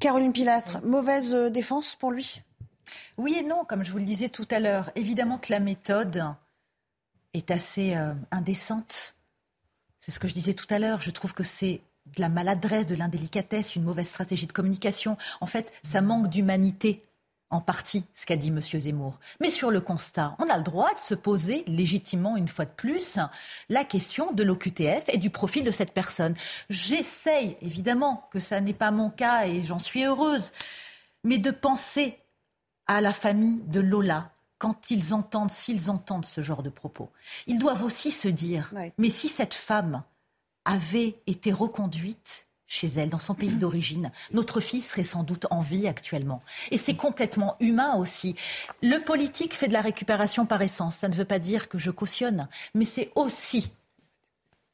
Caroline 0.00 0.32
Pilastre, 0.32 0.82
mauvaise 0.82 1.32
euh, 1.32 1.48
défense 1.48 1.94
pour 1.94 2.10
lui? 2.10 2.42
Oui 3.16 3.36
et 3.38 3.42
non, 3.42 3.64
comme 3.64 3.84
je 3.84 3.90
vous 3.92 3.98
le 3.98 4.04
disais 4.04 4.28
tout 4.28 4.46
à 4.50 4.60
l'heure. 4.60 4.90
Évidemment 4.94 5.38
que 5.38 5.52
la 5.52 5.60
méthode 5.60 6.24
est 7.34 7.50
assez 7.50 7.94
euh, 7.94 8.12
indécente. 8.30 9.14
C'est 10.00 10.12
ce 10.12 10.20
que 10.20 10.28
je 10.28 10.34
disais 10.34 10.54
tout 10.54 10.66
à 10.70 10.78
l'heure. 10.78 11.00
Je 11.00 11.10
trouve 11.10 11.34
que 11.34 11.42
c'est 11.44 11.80
de 12.14 12.20
la 12.20 12.28
maladresse, 12.28 12.86
de 12.86 12.94
l'indélicatesse, 12.94 13.76
une 13.76 13.84
mauvaise 13.84 14.08
stratégie 14.08 14.46
de 14.46 14.52
communication. 14.52 15.16
En 15.40 15.46
fait, 15.46 15.72
ça 15.82 16.00
manque 16.00 16.28
d'humanité 16.28 17.02
en 17.50 17.60
partie 17.60 18.04
ce 18.14 18.26
qu'a 18.26 18.36
dit 18.36 18.48
M. 18.48 18.60
Zemmour. 18.60 19.20
Mais 19.40 19.50
sur 19.50 19.70
le 19.70 19.80
constat, 19.80 20.34
on 20.38 20.48
a 20.48 20.56
le 20.56 20.64
droit 20.64 20.92
de 20.92 20.98
se 20.98 21.14
poser 21.14 21.64
légitimement, 21.66 22.36
une 22.36 22.48
fois 22.48 22.64
de 22.64 22.70
plus, 22.70 23.18
la 23.68 23.84
question 23.84 24.32
de 24.32 24.42
l'OQTF 24.42 25.04
et 25.08 25.18
du 25.18 25.30
profil 25.30 25.64
de 25.64 25.70
cette 25.70 25.92
personne. 25.92 26.34
J'essaye, 26.70 27.56
évidemment, 27.62 28.28
que 28.32 28.40
ça 28.40 28.60
n'est 28.60 28.72
pas 28.72 28.90
mon 28.90 29.10
cas 29.10 29.46
et 29.46 29.64
j'en 29.64 29.78
suis 29.78 30.04
heureuse, 30.04 30.52
mais 31.22 31.38
de 31.38 31.50
penser 31.50 32.18
à 32.86 33.00
la 33.00 33.12
famille 33.12 33.62
de 33.66 33.80
Lola, 33.80 34.30
quand 34.58 34.90
ils 34.90 35.12
entendent, 35.12 35.50
s'ils 35.50 35.90
entendent 35.90 36.24
ce 36.24 36.42
genre 36.42 36.62
de 36.62 36.70
propos. 36.70 37.10
Ils 37.46 37.58
doivent 37.58 37.84
aussi 37.84 38.10
se 38.10 38.28
dire, 38.28 38.72
mais 38.98 39.10
si 39.10 39.28
cette 39.28 39.54
femme 39.54 40.02
avait 40.66 41.16
été 41.26 41.52
reconduite 41.52 42.46
chez 42.66 42.88
elle, 42.88 43.10
dans 43.10 43.18
son 43.18 43.34
pays 43.34 43.50
d'origine, 43.50 44.10
notre 44.32 44.60
fille 44.60 44.82
serait 44.82 45.04
sans 45.04 45.22
doute 45.22 45.46
en 45.50 45.60
vie 45.60 45.86
actuellement. 45.86 46.42
Et 46.70 46.78
c'est 46.78 46.96
complètement 46.96 47.56
humain 47.60 47.94
aussi. 47.94 48.34
Le 48.82 48.98
politique 48.98 49.54
fait 49.54 49.68
de 49.68 49.72
la 49.72 49.80
récupération 49.80 50.46
par 50.46 50.62
essence. 50.62 50.96
Ça 50.96 51.08
ne 51.08 51.14
veut 51.14 51.24
pas 51.24 51.38
dire 51.38 51.68
que 51.68 51.78
je 51.78 51.90
cautionne, 51.90 52.48
mais 52.74 52.84
c'est 52.84 53.12
aussi 53.14 53.70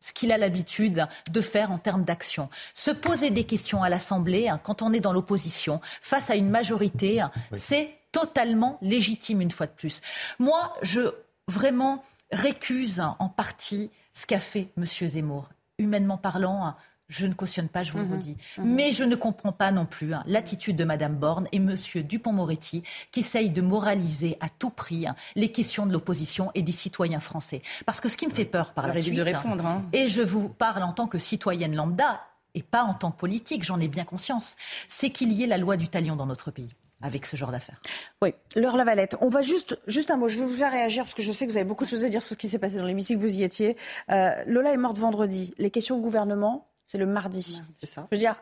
ce 0.01 0.13
qu'il 0.13 0.33
a 0.33 0.39
l'habitude 0.39 1.07
de 1.31 1.41
faire 1.41 1.71
en 1.71 1.79
termes 1.79 2.03
d'action. 2.03 2.49
Se 2.75 2.91
poser 2.91 3.31
des 3.31 3.45
questions 3.45 3.83
à 3.83 3.89
l'Assemblée, 3.89 4.49
hein, 4.49 4.59
quand 4.61 4.83
on 4.83 4.93
est 4.93 5.01
dans 5.01 5.13
l'opposition, 5.13 5.81
face 6.01 6.31
à 6.31 6.35
une 6.35 6.49
majorité, 6.49 7.25
c'est 7.55 7.91
totalement 8.11 8.79
légitime 8.83 9.41
une 9.41 9.51
fois 9.51 9.67
de 9.67 9.73
plus. 9.73 10.01
Moi, 10.39 10.75
je 10.83 11.15
vraiment 11.47 12.03
récuse 12.33 13.01
en 13.01 13.29
partie 13.29 13.91
ce 14.13 14.27
qu'a 14.27 14.41
fait 14.41 14.69
M. 14.77 14.87
Zemmour. 14.87 15.49
Humainement 15.79 16.19
parlant, 16.19 16.75
je 17.13 17.27
ne 17.27 17.35
cautionne 17.35 17.69
pas, 17.69 17.83
je 17.83 17.93
vous 17.93 17.99
le 17.99 18.05
mhm. 18.05 18.13
redis. 18.13 18.37
Mhm. 18.59 18.75
Mais 18.75 18.93
je 18.93 19.05
ne 19.05 19.15
comprends 19.15 19.53
pas 19.53 19.71
non 19.71 19.85
plus 19.85 20.15
hein, 20.15 20.23
l'attitude 20.27 20.77
de 20.77 20.85
Mme 20.85 21.17
Borne 21.17 21.47
et 21.53 21.59
M. 21.59 21.77
Dupont-Moretti 21.95 22.83
qui 23.11 23.21
essayent 23.21 23.51
de 23.51 23.61
moraliser 23.61 24.37
à 24.41 24.49
tout 24.49 24.71
prix 24.71 25.07
hein, 25.07 25.15
les 25.35 25.53
questions 25.53 25.87
de 25.87 25.93
l'opposition 25.93 26.51
et 26.55 26.63
des 26.63 26.73
citoyens 26.73 27.21
français. 27.21 27.63
Parce 27.85 28.01
que 28.01 28.09
ce 28.09 28.17
qui 28.17 28.27
me 28.27 28.33
fait 28.33 28.47
peur 28.47 28.73
par 28.73 28.87
la 28.87 28.97
suite, 28.97 29.15
de 29.15 29.23
répondre, 29.23 29.67
hein. 29.67 29.85
et 29.93 30.09
je 30.09 30.23
vous 30.23 30.49
parle 30.49 30.83
en 30.83 30.93
tant 30.93 31.07
que 31.07 31.19
citoyenne 31.19 31.77
lambda 31.77 32.21
et 32.55 32.63
pas 32.63 32.83
en 32.83 32.95
tant 32.95 33.11
que 33.11 33.19
politique, 33.19 33.63
j'en 33.63 33.81
ai 33.81 33.89
bien 33.89 34.05
conscience, 34.05 34.57
c'est 34.89 35.11
qu'il 35.11 35.33
y 35.33 35.43
ait 35.43 35.47
la 35.47 35.59
loi 35.59 35.77
du 35.77 35.89
talion 35.89 36.17
dans 36.17 36.27
notre 36.27 36.51
pays 36.51 36.71
avec 37.03 37.27
ce 37.27 37.37
genre 37.37 37.51
d'affaires. 37.51 37.81
Oui, 38.23 38.35
Laure 38.57 38.77
Lavalette. 38.77 39.17
On 39.21 39.29
va 39.29 39.43
juste, 39.43 39.79
juste 39.87 40.11
un 40.11 40.17
mot. 40.17 40.29
Je 40.29 40.39
vais 40.39 40.45
vous 40.45 40.55
faire 40.55 40.73
réagir 40.73 41.05
parce 41.05 41.15
que 41.15 41.23
je 41.23 41.33
sais 41.33 41.47
que 41.47 41.51
vous 41.51 41.57
avez 41.57 41.67
beaucoup 41.67 41.85
de 41.85 41.91
choses 41.91 42.05
à 42.05 42.09
dire 42.09 42.23
sur 42.23 42.35
ce 42.35 42.39
qui 42.39 42.49
s'est 42.49 42.59
passé 42.59 42.77
dans 42.77 42.87
l'hémicycle. 42.87 43.21
Vous 43.21 43.35
y 43.35 43.43
étiez. 43.43 43.77
Euh, 44.11 44.31
Lola 44.47 44.73
est 44.73 44.77
morte 44.77 44.99
vendredi. 44.99 45.55
Les 45.59 45.71
questions 45.71 45.97
au 45.97 46.01
gouvernement, 46.01 46.69
c'est 46.85 46.99
le 46.99 47.07
mardi. 47.07 47.61
C'est 47.77 47.87
ça. 47.87 48.07
Je 48.11 48.17
veux 48.17 48.21
dire, 48.21 48.37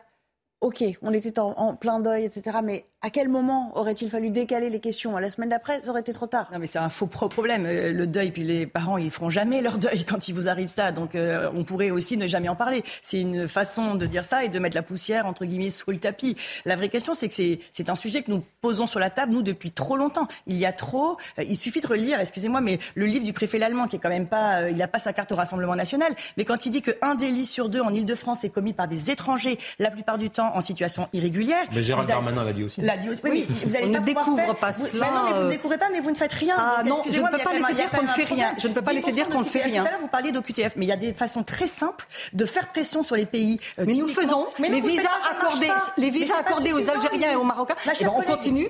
ok, 0.61 0.83
on 1.01 1.11
était 1.11 1.39
en, 1.39 1.75
plein 1.75 1.99
deuil, 1.99 2.23
etc. 2.23 2.57
Mais 2.63 2.85
à 3.01 3.09
quel 3.09 3.29
moment 3.29 3.71
aurait-il 3.75 4.11
fallu 4.11 4.29
décaler 4.29 4.69
les 4.69 4.79
questions? 4.79 5.17
La 5.17 5.31
semaine 5.31 5.49
d'après, 5.49 5.79
ça 5.79 5.89
aurait 5.89 6.01
été 6.01 6.13
trop 6.13 6.27
tard. 6.27 6.49
Non, 6.53 6.59
mais 6.59 6.67
c'est 6.67 6.77
un 6.77 6.89
faux 6.89 7.07
problème. 7.07 7.65
Euh, 7.65 7.91
le 7.91 8.05
deuil, 8.05 8.31
puis 8.31 8.43
les 8.43 8.67
parents, 8.67 8.97
ils 8.97 9.09
feront 9.09 9.31
jamais 9.31 9.61
leur 9.61 9.79
deuil 9.79 10.05
quand 10.07 10.27
il 10.27 10.35
vous 10.35 10.47
arrive 10.47 10.67
ça. 10.67 10.91
Donc, 10.91 11.15
euh, 11.15 11.49
on 11.55 11.63
pourrait 11.63 11.89
aussi 11.89 12.15
ne 12.15 12.27
jamais 12.27 12.47
en 12.47 12.55
parler. 12.55 12.83
C'est 13.01 13.19
une 13.19 13.47
façon 13.47 13.95
de 13.95 14.05
dire 14.05 14.23
ça 14.23 14.45
et 14.45 14.49
de 14.49 14.59
mettre 14.59 14.75
la 14.75 14.83
poussière, 14.83 15.25
entre 15.25 15.45
guillemets, 15.45 15.71
sous 15.71 15.89
le 15.89 15.97
tapis. 15.97 16.35
La 16.65 16.75
vraie 16.75 16.89
question, 16.89 17.15
c'est 17.15 17.27
que 17.27 17.33
c'est 17.33 17.89
un 17.89 17.95
sujet 17.95 18.21
que 18.21 18.29
nous 18.29 18.43
posons 18.61 18.85
sur 18.85 18.99
la 18.99 19.09
table, 19.09 19.33
nous, 19.33 19.41
depuis 19.41 19.71
trop 19.71 19.97
longtemps. 19.97 20.27
Il 20.45 20.57
y 20.57 20.67
a 20.67 20.73
trop. 20.73 21.17
Euh, 21.39 21.43
il 21.43 21.57
suffit 21.57 21.81
de 21.81 21.87
relire, 21.87 22.19
excusez-moi, 22.19 22.61
mais 22.61 22.77
le 22.93 23.07
livre 23.07 23.25
du 23.25 23.33
préfet 23.33 23.57
Lallemand, 23.57 23.87
qui 23.87 23.95
est 23.95 23.99
quand 23.99 24.09
même 24.09 24.27
pas. 24.27 24.69
il 24.69 24.77
n'a 24.77 24.87
pas 24.87 24.99
sa 24.99 25.11
carte 25.11 25.31
au 25.31 25.35
Rassemblement 25.35 25.75
national. 25.75 26.13
Mais 26.37 26.45
quand 26.45 26.67
il 26.67 26.69
dit 26.69 26.83
qu'un 26.83 27.15
délit 27.15 27.47
sur 27.47 27.67
deux 27.67 27.81
en 27.81 27.91
Ile-de-France 27.91 28.43
est 28.43 28.49
commis 28.49 28.73
par 28.73 28.87
des 28.87 29.09
étrangers, 29.09 29.57
la 29.79 29.89
plupart 29.89 30.19
du 30.19 30.29
temps 30.29 30.50
en 30.55 30.61
situation 30.61 31.07
irrégulière. 31.13 31.65
Mais 31.73 31.81
Gérald 31.81 32.07
Darmanin 32.07 32.43
l'a 32.43 32.53
dit 32.53 32.63
aussi. 32.63 32.81
L'a 32.81 32.97
dit 32.97 33.09
aussi. 33.09 33.21
Oui, 33.23 33.45
vous 33.63 33.75
allez 33.75 33.85
on 33.85 33.89
ne 33.89 33.99
découvre 33.99 34.55
pas 34.55 34.71
cela. 34.71 35.05
non, 35.05 35.23
mais 35.25 35.33
vous 35.33 35.45
ne 35.45 35.49
découvrez 35.49 35.77
pas, 35.77 35.89
mais 35.91 35.99
vous 35.99 36.11
ne 36.11 36.15
faites 36.15 36.33
rien. 36.33 36.55
Ah 36.57 36.83
non, 36.83 37.01
je 37.09 37.19
ne 37.19 37.27
peux 37.27 37.37
pas 37.37 37.53
laisser 37.53 37.73
dire 37.73 37.89
qu'on 37.91 38.03
ne 38.03 38.07
fait 38.07 38.23
rien. 38.23 38.53
Je 38.57 38.67
ne 38.67 38.73
peux 38.73 38.81
pas 38.81 38.93
laisser 38.93 39.11
dire 39.11 39.29
qu'on 39.29 39.39
ne 39.41 39.45
fait 39.45 39.63
rien. 39.63 39.81
Tout 39.81 39.87
à 39.87 39.91
l'heure, 39.91 40.01
vous 40.01 40.07
parliez 40.07 40.31
d'OQTF, 40.31 40.73
mais 40.75 40.85
il 40.85 40.89
y 40.89 40.93
a 40.93 40.97
des 40.97 41.13
façons 41.13 41.43
très 41.43 41.67
simples 41.67 42.07
de 42.33 42.45
faire 42.45 42.71
pression 42.71 43.03
sur 43.03 43.15
les 43.15 43.25
pays. 43.25 43.59
Euh, 43.79 43.85
mais 43.87 43.95
nous 43.95 44.07
le 44.07 44.13
faisons. 44.13 44.47
Les 44.59 44.81
visas 44.81 45.09
accordés, 45.29 45.67
les 45.97 46.09
visas 46.09 46.37
accordés 46.39 46.73
aux 46.73 46.89
Algériens 46.89 47.31
et 47.31 47.35
aux 47.35 47.43
Marocains. 47.43 47.75
On 48.15 48.21
continue. 48.21 48.69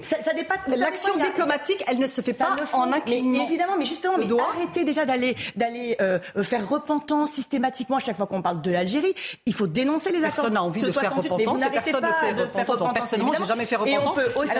L'action 0.67 1.13
diplomatique, 1.17 1.83
elle 1.87 1.99
ne 1.99 2.07
se 2.07 2.21
fait 2.21 2.33
pas 2.33 2.55
en 2.73 2.91
un 2.91 2.99
clignement. 2.99 3.45
Évidemment, 3.47 3.73
mais 3.77 3.85
justement, 3.85 4.15
arrêtez 4.55 4.83
déjà 4.83 5.05
d'aller 5.05 5.35
d'aller 5.55 5.95
euh, 6.01 6.19
faire 6.43 6.67
repentance 6.67 7.31
systématiquement 7.31 7.97
à 7.97 7.99
chaque 7.99 8.17
fois 8.17 8.27
qu'on 8.27 8.41
parle 8.41 8.61
de 8.61 8.71
l'Algérie. 8.71 9.13
Il 9.45 9.53
faut 9.53 9.67
dénoncer 9.67 10.11
les 10.11 10.19
accords. 10.19 10.31
Personne 10.35 10.53
n'a 10.53 10.63
envie 10.63 10.81
de 10.81 10.91
faire 10.91 11.15
repentance. 11.15 11.61
Personne 11.71 12.03
ne 12.03 12.45
fait 12.47 12.61
repentance. 12.61 12.93
Personnellement, 12.93 13.33
j'ai 13.37 13.45
jamais 13.45 13.65
fait 13.65 13.75
repentance. 13.75 14.03
Et 14.03 14.07
on 14.07 14.13
peut 14.13 14.31
aussi 14.35 14.51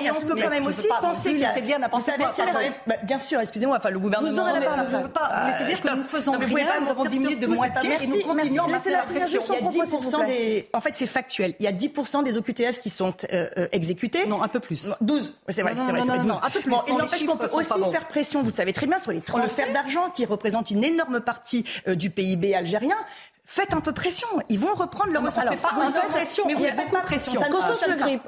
et 0.00 0.10
on 0.10 0.20
peut 0.20 0.36
quand 0.40 0.50
même 0.50 0.66
aussi 0.66 0.88
penser 1.00 1.30
qu'il 1.30 1.66
y 1.68 1.74
a... 1.74 1.78
Bah, 2.86 2.94
bien 3.02 3.20
sûr, 3.20 3.40
excusez-moi, 3.40 3.76
enfin 3.78 3.90
le 3.90 3.98
gouvernement 3.98 4.44
ne 4.46 5.02
veut 5.02 5.08
pas 5.08 5.46
laisser 5.46 5.64
dire 5.64 5.80
que 5.80 5.96
nous 5.96 6.04
faisons 6.04 6.32
rien, 6.32 6.80
nous 6.80 6.88
avons 6.88 7.04
diminué 7.04 7.36
de 7.36 7.46
moitié 7.46 7.90
et 8.02 8.06
nous 8.06 8.20
continuons 8.20 8.64
à 8.64 8.90
la 8.90 9.02
pression. 9.02 9.40
En 10.72 10.80
fait, 10.80 10.94
c'est 10.94 11.06
factuel. 11.06 11.54
Il 11.60 11.64
y 11.64 11.68
a 11.68 11.72
10% 11.72 12.24
des 12.24 12.36
OQTF 12.36 12.80
qui 12.80 12.90
sont 12.90 13.14
euh, 13.32 13.48
euh, 13.56 13.68
exécutés. 13.72 14.26
Non, 14.26 14.42
un 14.42 14.48
peu 14.48 14.60
plus. 14.60 14.88
12. 15.00 15.34
C'est 15.48 15.62
vrai, 15.62 15.74
c'est 15.86 15.92
vrai, 15.92 16.00
12. 16.00 16.32
Il 16.88 16.96
n'empêche 16.96 17.26
qu'on 17.26 17.36
peut 17.36 17.50
aussi 17.52 17.90
faire 17.90 18.08
pression, 18.08 18.40
vous 18.42 18.48
le 18.48 18.52
savez 18.52 18.72
très 18.72 18.86
bien, 18.86 18.98
sur 19.00 19.12
les 19.12 19.20
transferts 19.20 19.72
d'argent 19.72 20.10
qui 20.10 20.24
représentent 20.24 20.70
une 20.70 20.84
énorme 20.84 21.20
partie 21.20 21.64
euh, 21.86 21.94
du 21.94 22.10
PIB 22.10 22.54
algérien. 22.54 22.96
Faites 23.50 23.72
un 23.72 23.80
peu 23.80 23.92
pression. 23.92 24.28
Ils 24.50 24.58
vont 24.58 24.74
reprendre 24.74 25.10
leur 25.10 25.24
ressources. 25.24 25.62
pas 25.62 25.72
un 25.72 25.90
peu 25.90 26.08
pression, 26.10 26.44
mais 26.46 26.52
vous 26.52 26.66
avez 26.66 26.76
beaucoup 26.76 26.96
de 26.96 27.00
pression. 27.00 27.40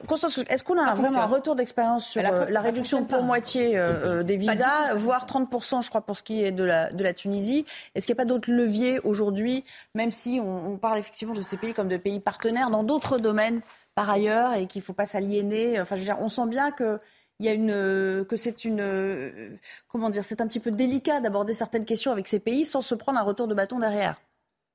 Constance 0.08 0.38
Le 0.38 0.50
est-ce 0.50 0.64
qu'on 0.64 0.78
a 0.78 0.94
vraiment 0.94 1.20
un 1.20 1.26
retour 1.26 1.56
d'expérience 1.56 2.06
sur 2.06 2.24
euh, 2.24 2.46
la 2.48 2.60
réduction 2.62 3.04
pour 3.04 3.22
moitié 3.22 3.76
euh, 3.78 4.20
euh, 4.20 4.22
des 4.22 4.38
visas, 4.38 4.94
voire 4.94 5.26
30%, 5.26 5.82
je 5.82 5.90
crois, 5.90 6.00
pour 6.00 6.16
ce 6.16 6.22
qui 6.22 6.42
est 6.42 6.52
de 6.52 6.64
la, 6.64 6.90
de 6.90 7.04
la 7.04 7.12
Tunisie? 7.12 7.66
Est-ce 7.94 8.06
qu'il 8.06 8.14
n'y 8.14 8.18
a 8.18 8.22
pas 8.22 8.24
d'autres 8.24 8.50
leviers 8.50 8.98
aujourd'hui, 9.00 9.62
même 9.94 10.10
si 10.10 10.40
on, 10.42 10.78
parle 10.78 10.98
effectivement 10.98 11.34
de 11.34 11.42
ces 11.42 11.58
pays 11.58 11.74
comme 11.74 11.88
de 11.88 11.98
pays 11.98 12.18
partenaires 12.18 12.70
dans 12.70 12.82
d'autres 12.82 13.18
domaines 13.18 13.60
par 13.94 14.08
ailleurs 14.08 14.54
et 14.54 14.66
qu'il 14.66 14.80
ne 14.80 14.84
faut 14.84 14.94
pas 14.94 15.06
s'aliéner? 15.06 15.78
Enfin, 15.82 15.96
je 15.96 16.00
veux 16.00 16.06
dire, 16.06 16.16
on 16.20 16.30
sent 16.30 16.46
bien 16.46 16.70
que 16.70 16.98
il 17.40 17.44
y 17.44 17.50
a 17.50 17.52
une 17.52 18.24
que 18.24 18.36
c'est 18.36 18.64
une 18.64 19.58
comment 19.86 20.08
dire, 20.08 20.24
c'est 20.24 20.40
un 20.40 20.46
petit 20.46 20.60
peu 20.60 20.70
délicat 20.70 21.20
d'aborder 21.20 21.52
certaines 21.52 21.84
questions 21.84 22.10
avec 22.10 22.26
ces 22.26 22.38
pays 22.38 22.64
sans 22.64 22.80
se 22.80 22.94
prendre 22.94 23.18
un 23.18 23.22
retour 23.22 23.48
de 23.48 23.54
bâton 23.54 23.78
derrière. 23.78 24.16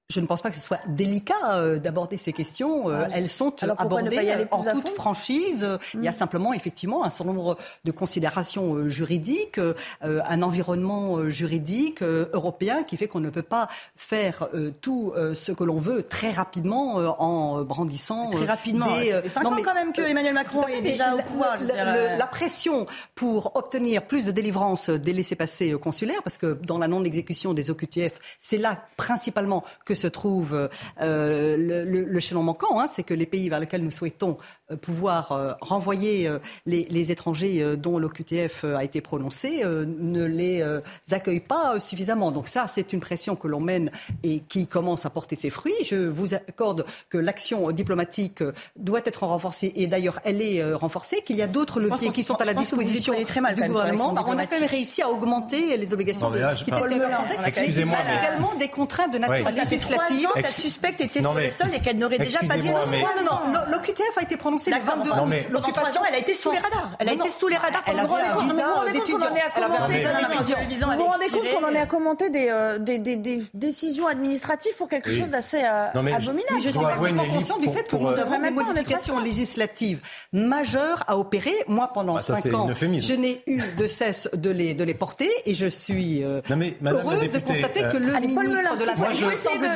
Je 0.08 0.20
ne 0.20 0.28
pense 0.28 0.44
pas 0.44 0.52
que 0.52 0.56
ce 0.56 0.62
soit 0.62 0.80
délicat 0.88 1.34
euh, 1.54 1.80
d'aborder 1.80 2.18
ces 2.18 2.32
questions. 2.32 2.92
Euh, 2.92 3.06
ah, 3.06 3.10
elles 3.16 3.30
sont 3.30 3.56
abordées 3.64 4.46
en 4.52 4.64
toute 4.64 4.90
franchise. 4.90 5.68
Il 5.96 6.04
y 6.04 6.08
a 6.08 6.12
hmm. 6.12 6.14
simplement 6.14 6.54
effectivement 6.54 7.04
un 7.04 7.10
certain 7.10 7.34
nombre 7.34 7.58
de 7.86 7.92
considérations 7.92 8.76
euh, 8.76 8.90
juridiques, 8.90 9.60
un 10.02 10.42
environnement 10.44 11.30
juridique 11.30 12.04
européen 12.04 12.84
qui 12.84 12.98
fait 12.98 13.08
qu'on 13.08 13.20
ne 13.20 13.32
peut 13.32 13.42
pas 13.42 13.68
faire 13.96 14.48
tout 14.82 15.14
ce 15.16 15.52
que 15.52 15.64
l'on 15.64 15.80
veut 15.80 16.04
très 16.04 16.32
rapidement 16.32 16.96
en 17.20 17.64
brandissant 17.64 18.30
très 18.30 18.46
rapidement. 18.46 18.86
Des, 18.98 19.12
ça 19.12 19.22
fait 19.22 19.30
cinq 19.30 19.46
ans 19.46 19.56
quand 19.64 19.74
même 19.74 19.92
que 19.92 20.02
Emmanuel 20.02 20.34
Macron 20.34 20.68
est 20.68 20.82
déjà 20.82 21.16
au 21.16 21.22
pouvoir. 21.22 21.58
la 21.64 22.28
pression 22.28 22.86
pour 23.16 23.56
obtenir 23.56 24.04
plus 24.04 24.26
de 24.26 24.32
délivrance 24.32 24.90
des 24.90 25.14
laissés-passer 25.14 25.72
consulaires, 25.74 26.22
parce 26.24 26.38
que 26.38 26.54
dans 26.54 26.78
la 26.78 26.88
non-exécution 26.88 27.54
des 27.54 27.72
OQTF, 27.72 28.20
c'est 28.40 28.58
là 28.58 28.86
principalement 28.98 29.64
que 29.86 29.95
se 29.96 30.08
trouve 30.08 30.70
euh, 31.02 31.58
le, 31.86 32.20
chaînon 32.20 32.44
manquant, 32.44 32.80
hein, 32.80 32.88
c'est 32.88 33.04
que 33.04 33.14
les 33.14 33.26
pays 33.26 33.50
vers 33.50 33.60
lesquels 33.60 33.84
nous 33.84 33.92
souhaitons 33.92 34.38
euh, 34.72 34.76
pouvoir 34.76 35.32
euh, 35.32 35.54
renvoyer 35.62 36.30
les, 36.66 37.12
étrangers 37.12 37.76
dont 37.78 38.00
l'OQTF 38.00 38.64
a 38.64 38.84
été 38.84 39.00
prononcé 39.00 39.64
ne 39.64 40.26
les 40.26 40.64
accueillent 41.12 41.40
pas 41.40 41.80
suffisamment. 41.80 42.32
Donc 42.32 42.48
ça, 42.48 42.66
c'est 42.68 42.94
une 42.94 43.00
pression 43.00 43.36
que 43.36 43.48
l'on 43.48 43.60
mène 43.60 43.92
et 44.24 44.40
qui 44.40 44.66
commence 44.66 45.06
à 45.06 45.12
porter 45.12 45.36
ses 45.36 45.52
fruits. 45.52 45.74
Je 45.86 45.96
vous 45.96 46.34
accorde 46.34 46.86
que 47.10 47.20
l'action 47.20 47.70
diplomatique 47.72 48.44
doit 48.76 49.02
être 49.06 49.24
renforcée 49.24 49.72
et 49.76 49.86
d'ailleurs 49.86 50.20
elle 50.24 50.42
est 50.42 50.74
renforcée, 50.74 51.22
qu'il 51.22 51.36
y 51.36 51.44
a 51.44 51.48
d'autres 51.48 51.80
leviers 51.80 52.10
qui 52.10 52.24
sont 52.24 52.36
à 52.36 52.46
la 52.46 52.56
disposition 52.56 53.14
très 53.26 53.42
mal, 53.42 53.54
du 53.54 53.64
gouvernement. 53.64 54.14
on 54.14 54.38
a 54.38 54.48
quand 54.48 54.60
même 54.60 54.70
réussi 54.70 55.04
à 55.04 55.10
augmenter 55.10 55.78
les 55.78 55.94
obligations 55.94 56.32
qui 56.32 56.72
étaient 56.72 56.82
Excusez-moi, 57.46 57.98
également 58.20 58.56
des 58.56 58.68
contraintes 58.68 59.14
de 59.14 59.20
nature 59.20 59.48
législative. 59.90 60.30
La 60.42 60.50
suspecte 60.50 61.02
était 61.02 61.22
sur 61.22 61.34
le 61.34 61.50
sol 61.50 61.68
et 61.74 61.80
qu'elle 61.80 61.98
n'aurait 61.98 62.20
déjà 62.20 62.40
pas 62.40 62.58
dit 62.58 62.70
non. 62.70 62.86
Non, 63.26 63.52
non, 63.52 63.60
l'OQTF 63.72 64.18
a 64.18 64.22
été 64.22 64.38
prononcé 64.38 64.72
le 64.72 64.78
22 64.78 65.10
août. 65.12 65.48
L'occupation, 65.52 66.02
elle 66.08 66.16
a 66.16 66.20
été 66.20 66.34
sous 66.34 66.52
les 66.52 66.60
radars. 66.60 66.92
Elle 67.00 67.10
a 67.10 67.14
été 67.14 67.30
sous 67.30 67.48
les 67.48 67.58
radars. 67.58 67.84
Elle 67.88 68.00
avait 68.00 68.14
un 68.14 69.88
visa 69.88 70.14
d'étudiant. 70.14 70.92
Vous 70.92 70.98
vous 70.98 71.06
rendez 71.06 71.28
compte 71.30 71.50
qu'on 71.50 71.66
en 71.66 71.74
est 71.74 71.80
à 71.80 71.86
commenter 71.86 72.30
des 72.30 73.42
décisions 73.54 74.08
administratives 74.08 74.76
pour 74.78 74.88
quelque 74.88 75.10
chose 75.10 75.30
d'assez 75.30 75.62
abominable. 75.64 76.62
Je 76.62 76.70
suis 76.70 76.80
parfaitement 76.80 77.28
conscient 77.28 77.58
du 77.58 77.70
fait 77.70 77.88
que 77.88 77.96
nous 77.96 78.08
avons 78.10 78.40
des 78.40 78.52
modifications 78.52 79.20
législatives 79.20 80.02
majeures 80.34 81.04
à 81.08 81.18
opérer. 81.18 81.54
Moi, 81.68 81.90
pendant 81.94 82.20
5 82.20 82.54
ans, 82.54 82.70
je 82.74 83.14
n'ai 83.14 83.42
eu 83.48 83.62
de 83.78 83.88
cesse 83.88 84.30
de 84.34 84.50
les 84.52 84.94
porter 84.94 85.30
et 85.46 85.54
je 85.54 85.68
suis 85.68 86.22
heureuse 86.24 87.32
de 87.32 87.40
constater 87.40 87.82
que 87.92 87.98
le 87.98 88.20
ministre 88.20 88.78
de 88.78 88.86
la 88.86 88.96
semble 89.36 89.75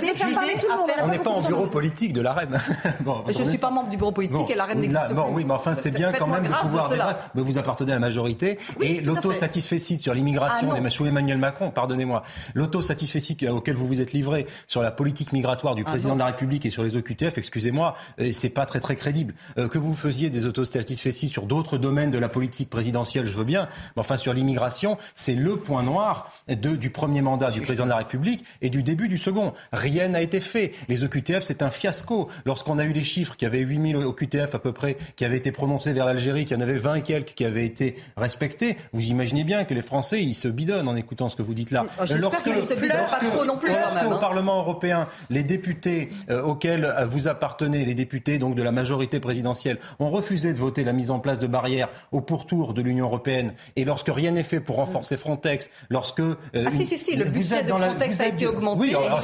on 1.02 1.08
n'est 1.08 1.20
pas 1.20 1.30
en 1.30 1.42
bureau 1.42 1.66
politique 1.68 2.14
de 2.14 2.22
l'AREM. 2.22 2.58
bon, 3.02 3.24
je 3.28 3.44
ne 3.44 3.50
suis 3.50 3.58
pas 3.58 3.70
membre 3.70 3.90
du 3.90 3.98
bureau 3.98 4.12
politique 4.12 4.50
et 4.50 4.56
l'AREM 4.56 4.80
n'existe 4.80 5.08
pas. 5.08 5.14
Bon, 5.14 5.28
oui, 5.32 5.44
mais 5.46 5.54
enfin, 5.54 5.76
c'est 5.76 5.92
bien 5.92 6.12
quand 6.12 6.28
même 6.28 6.44
de 6.44 6.48
pouvoir 6.48 6.90
débattre. 6.90 7.32
Mais 7.36 7.42
vous 7.42 7.58
appartenez 7.58 7.92
à 7.92 7.96
la 7.96 8.00
majorité. 8.00 8.58
et 8.82 9.02
l'autosatisfecit 9.02 10.00
sur 10.00 10.14
l'immigration, 10.14 10.70
ah, 10.72 10.90
sous 10.90 11.06
Emmanuel 11.06 11.38
Macron, 11.38 11.72
pardonnez-moi, 11.72 12.24
l'autosatisfecit 12.54 13.38
auquel 13.48 13.76
vous 13.76 13.88
vous 13.88 14.02
êtes 14.02 14.14
livré 14.14 14.46
sur 14.68 14.82
la 14.82 14.92
politique 14.92 15.34
migratoire 15.34 15.76
du 15.76 15.84
ah, 15.86 15.90
président 15.90 16.14
de 16.16 16.20
la 16.20 16.28
République 16.28 16.66
et 16.66 16.70
sur 16.70 16.84
les 16.84 16.96
OQTF, 16.96 17.38
excusez-moi, 17.38 17.96
euh, 18.20 18.32
c'est 18.34 18.50
pas 18.50 18.66
très 18.66 18.80
très 18.80 18.96
crédible. 18.96 19.34
Euh, 19.58 19.68
que 19.68 19.78
vous 19.78 19.94
faisiez 19.94 20.30
des 20.30 20.46
autosatisfecits 20.46 21.30
sur 21.30 21.44
d'autres 21.44 21.78
domaines 21.78 22.12
de 22.12 22.18
la 22.18 22.30
politique 22.30 22.70
présidentielle, 22.70 23.26
je 23.26 23.36
veux 23.36 23.44
bien. 23.44 23.68
Mais 23.96 24.02
enfin, 24.02 24.18
sur 24.18 24.34
l'immigration, 24.34 24.98
c'est 25.16 25.36
le 25.36 25.58
point 25.58 25.84
noir 25.84 26.32
de, 26.48 26.76
du 26.76 26.90
premier 26.90 27.22
mandat 27.22 27.52
du 27.52 27.62
président 27.62 27.86
de 27.86 27.90
la 27.90 27.98
République 27.98 28.44
et 28.62 28.70
du 28.70 28.84
début 28.84 29.08
du 29.08 29.18
second. 29.18 29.54
rien 29.72 29.89
n'a 29.90 30.22
été 30.22 30.40
fait. 30.40 30.72
Les 30.88 31.04
OQTF, 31.04 31.42
c'est 31.42 31.62
un 31.62 31.70
fiasco. 31.70 32.30
Lorsqu'on 32.46 32.80
a 32.80 32.84
eu 32.84 32.94
les 32.94 33.04
chiffres 33.04 33.36
qu'il 33.36 33.46
y 33.46 33.50
avait 33.50 33.60
8000 33.60 33.98
OQTF 33.98 34.56
à 34.56 34.60
peu 34.60 34.72
près 34.72 34.98
qui 35.16 35.26
avaient 35.26 35.38
été 35.38 35.52
prononcés 35.52 35.94
vers 35.94 36.06
l'Algérie, 36.06 36.46
qu'il 36.46 36.58
y 36.58 36.60
en 36.60 36.64
avait 36.64 36.78
20 36.78 36.96
et 36.96 37.02
quelques 37.02 37.34
qui 37.34 37.46
avaient 37.46 37.66
été 37.66 37.96
respectés, 38.18 38.78
vous 38.94 39.04
imaginez 39.04 39.44
bien 39.44 39.66
que 39.66 39.74
les 39.74 39.82
Français, 39.82 40.22
ils 40.22 40.36
se 40.36 40.48
bidonnent 40.48 40.88
en 40.88 40.96
écoutant 40.96 41.30
ce 41.30 41.36
que 41.36 41.42
vous 41.42 41.54
dites 41.54 41.72
là. 41.72 41.86
J'espère 42.04 42.44
qu'ils 42.44 42.56
ne 42.56 42.62
se 42.62 42.74
bidonnent 42.74 43.08
pas 43.10 43.20
trop 43.20 43.46
non 43.46 43.58
plus. 43.58 43.70
Lorsque 43.70 44.06
au 44.06 44.14
hein. 44.14 44.18
Parlement 44.20 44.60
européen, 44.60 45.08
les 45.30 45.44
députés 45.44 46.10
euh, 46.30 46.42
auxquels 46.42 46.86
euh, 46.86 47.06
vous 47.06 47.28
appartenez, 47.28 47.86
les 47.86 47.94
députés 47.94 48.38
donc 48.38 48.56
de 48.56 48.64
la 48.64 48.72
majorité 48.72 49.20
présidentielle, 49.20 49.80
ont 50.00 50.10
refusé 50.10 50.54
de 50.54 50.60
voter 50.60 50.84
la 50.84 50.94
mise 50.94 51.12
en 51.12 51.20
place 51.20 51.40
de 51.40 51.48
barrières 51.48 51.90
au 52.12 52.22
pourtour 52.22 52.74
de 52.74 52.82
l'Union 52.82 53.06
européenne, 53.06 53.54
et 53.76 53.86
lorsque 53.86 54.10
rien 54.10 54.32
n'est 54.32 54.44
fait 54.44 54.60
pour 54.60 54.78
renforcer 54.78 55.18
Frontex, 55.18 55.70
lorsque 55.90 56.20
euh, 56.20 56.36
ah 56.56 56.70
si 56.70 56.86
si 56.86 56.98
si, 56.98 57.16
le 57.16 57.26
budget 57.26 57.64
de 57.64 57.70
Frontex 57.70 58.20
a 58.20 58.28
été 58.28 58.48
augmenté. 58.48 58.80
Oui, 58.80 58.96
alors 58.96 59.22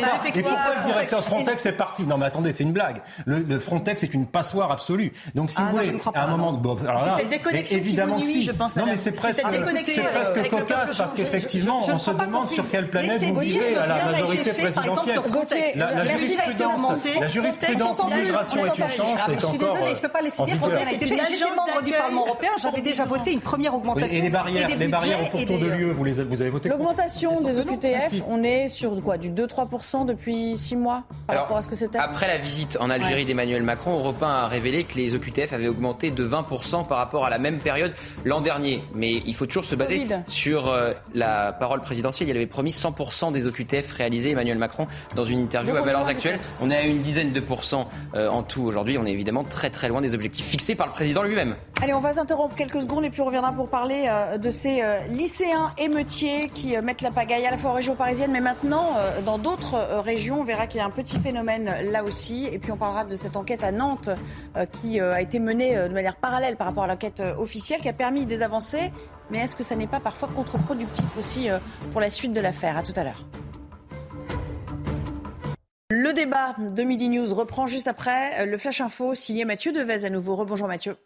pourquoi 0.56 0.82
le 0.82 0.86
directeur 0.86 1.20
de 1.20 1.26
Frontex 1.26 1.66
est 1.66 1.74
parti 1.74 2.04
Non, 2.04 2.18
mais 2.18 2.26
attendez, 2.26 2.52
c'est 2.52 2.64
une 2.64 2.74
blague. 2.74 3.02
Le, 3.26 3.60
Frontex 3.60 4.04
est 4.04 4.14
une 4.14 4.28
passoire 4.28 4.72
absolue. 4.72 5.14
Donc 5.34 5.52
si 5.52 5.58
ah, 5.60 5.64
vous 5.66 5.78
voulez, 5.78 5.98
à 6.14 6.24
un 6.24 6.28
moment, 6.28 6.54
bon, 6.54 6.78
alors 6.88 7.06
là, 7.06 7.18
évidemment 7.72 8.18
qui 8.18 8.28
nuit, 8.28 8.34
si. 8.34 8.44
je 8.44 8.52
pense. 8.52 8.76
Non, 8.76 8.86
mais 8.86 8.98
c'est 8.98 9.12
presque, 9.12 9.44
c'est 9.86 10.02
presque 10.02 10.50
cocasse 10.50 10.98
parce 10.98 11.14
qu'effectivement, 11.14 11.80
on 11.80 11.98
se 11.98 12.12
demande 12.12 12.48
sur 12.48 12.70
quelle 12.70 12.90
planète 12.90 13.24
vous 13.24 13.40
vivez 13.40 13.76
à 13.76 13.88
la 13.88 14.06
majorité 14.06 14.52
présidentielle. 14.52 15.22
La 15.76 16.06
jurisprudence, 16.06 16.92
la 17.20 17.28
jurisprudence, 17.28 18.02
l'immigration 18.10 18.66
est 18.66 18.78
une 18.78 18.90
chance. 18.90 19.20
Je 19.34 19.46
suis 19.46 19.58
désolée, 19.58 19.96
je 19.96 20.02
peux 20.02 20.10
pas 20.10 20.22
laisser 20.22 20.44
dire 20.44 20.56
elle 20.66 20.88
a 20.88 20.92
été 20.92 21.06
membre 21.56 21.84
du 21.84 21.92
Parlement 21.92 22.26
européen, 22.26 22.52
j'avais 22.62 22.82
déjà 22.82 23.06
voté 23.06 23.32
une 23.32 23.42
première 23.42 23.76
augmentation. 23.76 24.18
Et 24.18 24.22
les 24.22 24.30
barrières, 24.30 24.68
les 24.68 24.88
barrières 24.88 25.22
au 25.22 25.30
pourtour 25.30 25.60
de 25.60 25.66
l'UE, 25.66 25.92
vous 25.92 26.42
avez 26.42 26.50
voté 26.50 26.70
L'augmentation 26.70 27.42
des 27.42 27.60
OQTF, 27.60 28.22
on 28.28 28.44
est 28.44 28.70
sur 28.70 29.02
quoi 29.02 29.18
Du 29.18 29.32
2-3% 29.32 30.06
depuis 30.06 30.45
6 30.54 30.76
mois 30.76 31.04
par 31.28 31.38
rapport 31.38 31.58
à 31.58 31.62
ce 31.62 31.68
que 31.68 31.76
c'était 31.76 31.98
Après 31.98 32.28
la 32.28 32.38
visite 32.38 32.78
en 32.80 32.90
Algérie 32.90 33.26
d'Emmanuel 33.26 33.64
Macron, 33.64 33.98
Europe 33.98 34.22
1 34.22 34.28
a 34.28 34.48
révélé 34.48 34.84
que 34.84 34.96
les 34.96 35.16
OQTF 35.16 35.54
avaient 35.54 35.68
augmenté 35.68 36.12
de 36.12 36.28
20% 36.28 36.88
par 36.88 36.98
rapport 36.98 37.26
à 37.26 37.30
la 37.30 37.40
même 37.40 37.60
période 37.60 37.94
l'an 38.24 38.42
dernier. 38.42 38.82
Mais 38.94 39.14
il 39.26 39.36
faut 39.36 39.46
toujours 39.46 39.66
se 39.66 39.76
baser 39.76 40.08
sur 40.28 40.68
euh, 40.68 40.94
la 41.14 41.54
parole 41.54 41.82
présidentielle. 41.82 42.30
Il 42.30 42.36
avait 42.36 42.46
promis 42.46 42.72
100% 42.72 43.32
des 43.32 43.48
OQTF 43.48 43.92
réalisés, 43.94 44.32
Emmanuel 44.32 44.58
Macron, 44.58 44.88
dans 45.16 45.24
une 45.24 45.40
interview 45.40 45.76
à 45.76 45.82
Valeurs 45.82 46.08
Actuelles. 46.08 46.40
On 46.62 46.70
est 46.70 46.76
à 46.76 46.84
une 46.84 47.02
dizaine 47.02 47.32
de 47.32 47.40
pourcents 47.40 47.90
euh, 48.14 48.30
en 48.30 48.44
tout 48.44 48.64
aujourd'hui. 48.64 48.98
On 48.98 49.06
est 49.06 49.12
évidemment 49.12 49.44
très 49.44 49.70
très 49.70 49.88
loin 49.88 50.02
des 50.02 50.14
objectifs 50.14 50.46
fixés 50.46 50.76
par 50.76 50.88
le 50.88 50.94
président 50.94 51.24
lui-même. 51.24 51.56
Allez, 51.82 51.94
on 51.94 52.00
va 52.00 52.14
s'interrompre 52.14 52.56
quelques 52.56 52.82
secondes 52.82 53.06
et 53.06 53.10
puis 53.10 53.22
on 53.22 53.26
reviendra 53.26 53.52
pour 53.52 53.70
parler 53.70 54.06
euh, 54.08 54.38
de 54.38 54.52
ces 54.52 54.82
lycéens 55.10 55.74
émeutiers 55.78 56.50
qui 56.54 56.78
mettent 56.78 57.02
la 57.02 57.12
pagaille 57.12 57.46
à 57.46 57.52
la 57.52 57.58
fois 57.58 57.72
en 57.72 57.74
région 57.74 57.96
parisienne, 57.96 58.32
mais 58.32 58.42
maintenant 58.42 58.98
dans 59.26 59.38
d'autres 59.38 59.78
régions. 60.04 60.25
On 60.32 60.44
verra 60.44 60.68
qu'il 60.68 60.80
y 60.80 60.82
a 60.82 60.86
un 60.86 60.92
petit 60.92 61.20
phénomène 61.20 61.74
là 61.92 62.04
aussi. 62.04 62.46
Et 62.46 62.60
puis 62.60 62.72
on 62.72 62.78
parlera 62.78 63.06
de 63.06 63.16
cette 63.16 63.38
enquête 63.38 63.64
à 63.64 63.72
Nantes 63.72 64.10
qui 64.72 65.00
a 65.00 65.22
été 65.22 65.40
menée 65.40 65.76
de 65.76 65.94
manière 65.94 66.16
parallèle 66.16 66.56
par 66.56 66.68
rapport 66.68 66.84
à 66.84 66.88
l'enquête 66.88 67.22
officielle, 67.38 67.82
qui 67.82 67.90
a 67.90 67.94
permis 67.94 68.26
des 68.26 68.42
avancées. 68.42 68.92
Mais 69.30 69.40
est-ce 69.40 69.56
que 69.56 69.64
ça 69.64 69.76
n'est 69.76 69.88
pas 69.88 70.00
parfois 70.00 70.30
contre-productif 70.36 71.18
aussi 71.18 71.48
pour 71.92 72.02
la 72.02 72.10
suite 72.10 72.34
de 72.34 72.42
l'affaire? 72.42 72.78
À 72.78 72.84
tout 72.84 72.94
à 72.96 73.04
l'heure. 73.04 73.26
Le 75.90 76.14
débat 76.14 76.56
de 76.58 76.84
Midi 76.84 77.10
News 77.10 77.34
reprend 77.34 77.68
juste 77.68 77.88
après 77.88 78.46
le 78.46 78.58
Flash 78.58 78.82
Info 78.82 79.14
signé 79.14 79.46
Mathieu 79.46 79.72
Devez 79.72 80.04
à 80.06 80.10
nouveau. 80.10 80.36
Rebonjour 80.36 80.68
Mathieu. 80.68 80.98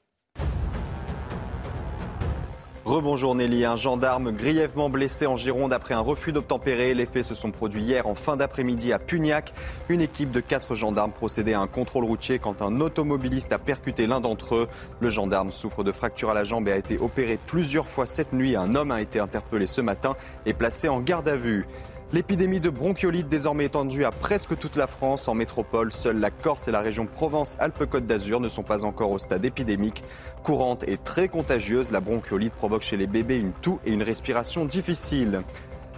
Rebonjour 2.86 3.36
Nelly, 3.36 3.66
un 3.66 3.76
gendarme 3.76 4.32
grièvement 4.32 4.90
blessé 4.90 5.26
en 5.28 5.36
Gironde 5.36 5.74
après 5.74 5.94
un 5.94 6.00
refus 6.00 6.32
d'obtempérer. 6.32 6.94
Les 6.94 7.06
faits 7.06 7.26
se 7.26 7.36
sont 7.36 7.52
produits 7.52 7.84
hier 7.84 8.08
en 8.08 8.16
fin 8.16 8.38
d'après-midi 8.38 8.94
à 8.94 9.00
Pugnac. 9.00 9.54
Une 9.90 10.00
équipe 10.00 10.32
de 10.32 10.40
quatre 10.40 10.76
gendarmes 10.76 11.12
procédait 11.12 11.54
à 11.54 11.60
un 11.60 11.68
contrôle 11.68 12.06
routier 12.06 12.40
quand 12.40 12.62
un 12.62 12.80
automobiliste 12.80 13.52
a 13.52 13.60
percuté 13.60 14.08
l'un 14.08 14.22
d'entre 14.22 14.56
eux. 14.56 14.68
Le 15.02 15.10
gendarme 15.10 15.52
souffre 15.52 15.84
de 15.84 15.92
fractures 15.92 16.30
à 16.30 16.34
la 16.34 16.46
jambe 16.46 16.70
et 16.70 16.72
a 16.72 16.78
été 16.78 16.98
opéré 16.98 17.38
plusieurs 17.46 17.88
fois 17.88 18.06
cette 18.06 18.32
nuit. 18.32 18.56
Un 18.56 18.74
homme 18.76 18.92
a 18.92 19.02
été 19.02 19.20
interpellé 19.20 19.68
ce 19.68 19.82
matin 19.82 20.16
et 20.46 20.54
placé 20.54 20.88
en 20.88 21.02
garde 21.02 21.28
à 21.28 21.36
vue. 21.36 21.68
L'épidémie 22.12 22.60
de 22.60 22.72
bronchiolite 22.72 23.30
désormais 23.30 23.66
étendue 23.66 24.04
à 24.04 24.10
presque 24.10 24.58
toute 24.58 24.76
la 24.76 24.88
France. 24.88 25.28
En 25.28 25.36
métropole, 25.36 25.92
seules 25.92 26.20
la 26.20 26.32
Corse 26.32 26.68
et 26.68 26.72
la 26.72 26.80
région 26.80 27.06
Provence-Alpes-Côte 27.06 28.08
d'Azur 28.08 28.40
ne 28.40 28.50
sont 28.50 28.64
pas 28.64 28.84
encore 28.84 29.12
au 29.12 29.20
stade 29.20 29.46
épidémique. 29.46 30.04
Courante 30.44 30.84
et 30.88 30.98
très 30.98 31.28
contagieuse, 31.28 31.92
la 31.92 32.00
bronchiolite 32.00 32.54
provoque 32.54 32.82
chez 32.82 32.98
les 32.98 33.06
bébés 33.06 33.38
une 33.38 33.52
toux 33.52 33.80
et 33.86 33.92
une 33.92 34.02
respiration 34.02 34.66
difficile. 34.66 35.44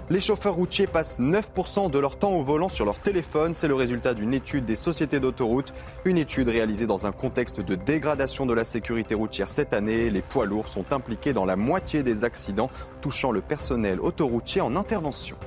Les 0.10 0.20
chauffeurs 0.20 0.56
routiers 0.56 0.86
passent 0.86 1.22
9% 1.22 1.90
de 1.90 1.98
leur 1.98 2.20
temps 2.20 2.34
au 2.34 2.44
volant 2.44 2.68
sur 2.68 2.84
leur 2.84 3.00
téléphone. 3.00 3.54
C'est 3.54 3.70
le 3.70 3.76
résultat 3.76 4.14
d'une 4.14 4.34
étude 4.34 4.66
des 4.66 4.76
sociétés 4.76 5.22
d'autoroutes. 5.22 5.74
Une 6.04 6.18
étude 6.18 6.50
réalisée 6.50 6.88
dans 6.88 7.08
un 7.08 7.14
contexte 7.14 7.62
de 7.62 7.76
dégradation 7.76 8.46
de 8.46 8.54
la 8.54 8.66
sécurité 8.66 9.16
routière 9.16 9.48
cette 9.48 9.72
année. 9.72 10.10
Les 10.10 10.22
poids 10.22 10.46
lourds 10.46 10.68
sont 10.68 10.92
impliqués 10.92 11.32
dans 11.32 11.46
la 11.46 11.56
moitié 11.56 12.04
des 12.04 12.26
accidents 12.26 12.70
touchant 13.00 13.32
le 13.32 13.40
personnel 13.40 14.02
autoroutier 14.02 14.60
en 14.60 14.76
intervention. 14.76 15.38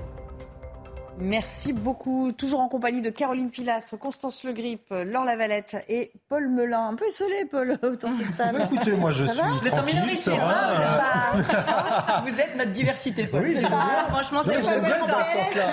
Merci 1.19 1.73
beaucoup. 1.73 2.33
Toujours 2.33 2.61
en 2.61 2.69
compagnie 2.69 3.01
de 3.01 3.11
Caroline 3.11 3.51
Pilastre, 3.51 3.99
Constance 3.99 4.45
Le 4.45 4.53
Grip, 4.53 4.83
Laure 4.91 5.25
Lavalette 5.25 5.77
et 5.89 6.13
Paul 6.29 6.49
Melun. 6.49 6.89
Un 6.89 6.95
peu 6.95 7.07
isolé, 7.07 7.45
Paul, 7.51 7.79
autour 7.83 8.11
de 8.11 8.37
table. 8.37 8.63
écoutez, 8.73 8.93
moi 8.93 9.11
je 9.13 9.25
suis 9.25 9.41
Vous 9.61 9.69
êtes 9.69 9.79
en 9.79 9.85
minorité. 9.85 10.33
Hein, 10.33 12.23
Vous 12.27 12.41
êtes 12.41 12.57
notre 12.57 12.73
diversité, 12.73 13.27
Paul. 13.27 13.43
Oui, 13.45 13.63
pas... 13.63 14.07
Franchement, 14.09 14.41
c'est 14.43 14.61
bien 14.61 14.99
dans 14.99 15.07
ce 15.07 15.13
sens-là. 15.13 15.67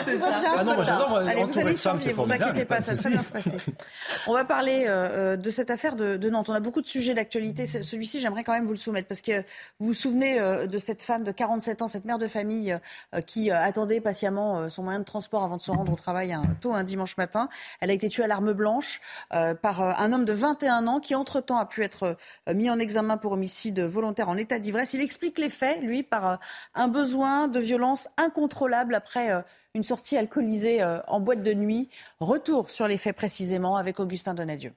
Ah 0.58 0.64
non, 0.64 0.76
moi 0.76 0.84
j'adore 0.84 1.22
de 1.22 1.76
femmes, 1.76 2.00
c'est 2.00 2.14
formidable. 2.14 2.44
Vous 2.44 2.50
inquiétez 2.50 2.66
pas, 2.66 2.82
ça 2.82 2.94
va 2.94 2.98
très 2.98 3.10
bien 3.10 3.24
se 3.24 3.32
passer. 3.32 3.58
On 4.28 4.34
va 4.34 4.46
parler 4.46 4.86
euh, 4.88 5.38
de 5.38 5.50
cette 5.50 5.72
affaire 5.72 5.96
de, 5.96 6.30
Nantes. 6.30 6.50
On 6.50 6.54
a 6.54 6.60
beaucoup 6.60 6.82
de 6.82 6.88
sujets 6.88 7.14
d'actualité. 7.14 7.66
Celui-ci, 7.66 8.20
j'aimerais 8.20 8.44
quand 8.44 8.54
même 8.54 8.66
vous 8.66 8.72
le 8.72 8.78
soumettre 8.78 9.08
parce 9.08 9.22
que 9.22 9.42
vous 9.80 9.88
vous 9.88 9.94
souvenez 9.94 10.40
euh, 10.40 10.68
de 10.68 10.78
cette 10.78 11.02
femme 11.02 11.24
de 11.24 11.32
47 11.32 11.82
ans, 11.82 11.88
cette 11.88 12.06
mère 12.06 12.20
de 12.20 12.28
famille 12.28 12.78
euh, 13.14 13.22
qui 13.22 13.52
attendait 13.52 14.02
patiemment 14.02 14.70
son 14.70 14.84
moyen 14.84 15.00
de 15.00 15.06
transport 15.06 15.31
avant 15.40 15.58
de 15.58 15.62
se 15.62 15.72
rendre 15.72 15.94
au 15.94 15.96
travail 15.96 16.34
un, 16.34 16.44
tôt 16.60 16.74
un 16.74 16.84
dimanche 16.84 17.18
matin. 17.18 17.50
Elle 17.80 17.90
a 17.90 17.94
été 17.94 18.10
tuée 18.10 18.24
à 18.24 18.28
l'arme 18.28 18.54
blanche 18.54 19.02
euh, 19.34 19.54
par 19.54 19.82
euh, 19.82 19.94
un 19.98 20.12
homme 20.12 20.26
de 20.26 20.34
21 20.34 20.88
ans 20.88 21.00
qui, 21.00 21.16
entre-temps, 21.16 21.58
a 21.58 21.66
pu 21.66 21.84
être 21.84 22.18
euh, 22.48 22.54
mis 22.54 22.70
en 22.70 22.80
examen 22.80 23.18
pour 23.18 23.32
homicide 23.32 23.80
volontaire 23.80 24.30
en 24.30 24.38
état 24.38 24.60
d'ivresse. 24.60 24.94
Il 24.94 25.02
explique 25.02 25.40
les 25.40 25.50
faits, 25.50 25.82
lui, 25.82 26.04
par 26.04 26.40
un 26.76 26.88
besoin 26.88 27.48
de 27.48 27.60
violence 27.60 28.10
incontrôlable 28.18 28.96
après 28.96 29.44
une 29.74 29.84
sortie 29.84 30.18
alcoolisée 30.18 30.84
en 31.08 31.20
boîte 31.20 31.44
de 31.44 31.54
nuit. 31.54 31.90
Retour 32.20 32.70
sur 32.70 32.88
les 32.88 32.98
faits 32.98 33.16
précisément 33.16 33.78
avec 33.78 34.00
Augustin 34.00 34.34
Donadieu. 34.34 34.74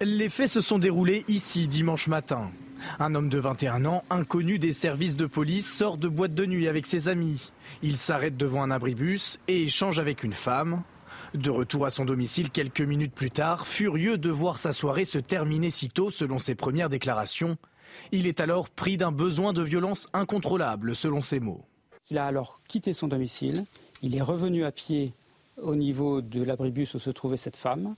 Les 0.00 0.28
faits 0.28 0.48
se 0.48 0.60
sont 0.60 0.78
déroulés 0.78 1.24
ici 1.28 1.68
dimanche 1.68 2.08
matin. 2.08 2.50
Un 2.98 3.14
homme 3.14 3.28
de 3.28 3.38
21 3.38 3.84
ans, 3.84 4.04
inconnu 4.10 4.58
des 4.58 4.72
services 4.72 5.16
de 5.16 5.26
police, 5.26 5.72
sort 5.72 5.98
de 5.98 6.08
boîte 6.08 6.34
de 6.34 6.46
nuit 6.46 6.68
avec 6.68 6.86
ses 6.86 7.08
amis. 7.08 7.52
Il 7.82 7.96
s'arrête 7.96 8.36
devant 8.36 8.62
un 8.62 8.70
abribus 8.70 9.38
et 9.48 9.62
échange 9.62 9.98
avec 9.98 10.22
une 10.22 10.32
femme. 10.32 10.82
De 11.34 11.50
retour 11.50 11.86
à 11.86 11.90
son 11.90 12.04
domicile 12.04 12.50
quelques 12.50 12.80
minutes 12.80 13.14
plus 13.14 13.30
tard, 13.30 13.66
furieux 13.66 14.18
de 14.18 14.30
voir 14.30 14.58
sa 14.58 14.72
soirée 14.72 15.04
se 15.04 15.18
terminer 15.18 15.70
si 15.70 15.88
tôt 15.88 16.10
selon 16.10 16.38
ses 16.38 16.54
premières 16.54 16.88
déclarations, 16.88 17.56
il 18.10 18.26
est 18.26 18.40
alors 18.40 18.68
pris 18.68 18.96
d'un 18.96 19.12
besoin 19.12 19.52
de 19.52 19.62
violence 19.62 20.08
incontrôlable 20.12 20.94
selon 20.94 21.20
ses 21.20 21.40
mots. 21.40 21.64
Il 22.10 22.18
a 22.18 22.26
alors 22.26 22.60
quitté 22.68 22.94
son 22.94 23.08
domicile, 23.08 23.64
il 24.02 24.16
est 24.16 24.22
revenu 24.22 24.64
à 24.64 24.72
pied 24.72 25.12
au 25.60 25.76
niveau 25.76 26.20
de 26.20 26.42
l'abribus 26.42 26.94
où 26.94 26.98
se 26.98 27.10
trouvait 27.10 27.36
cette 27.36 27.56
femme. 27.56 27.94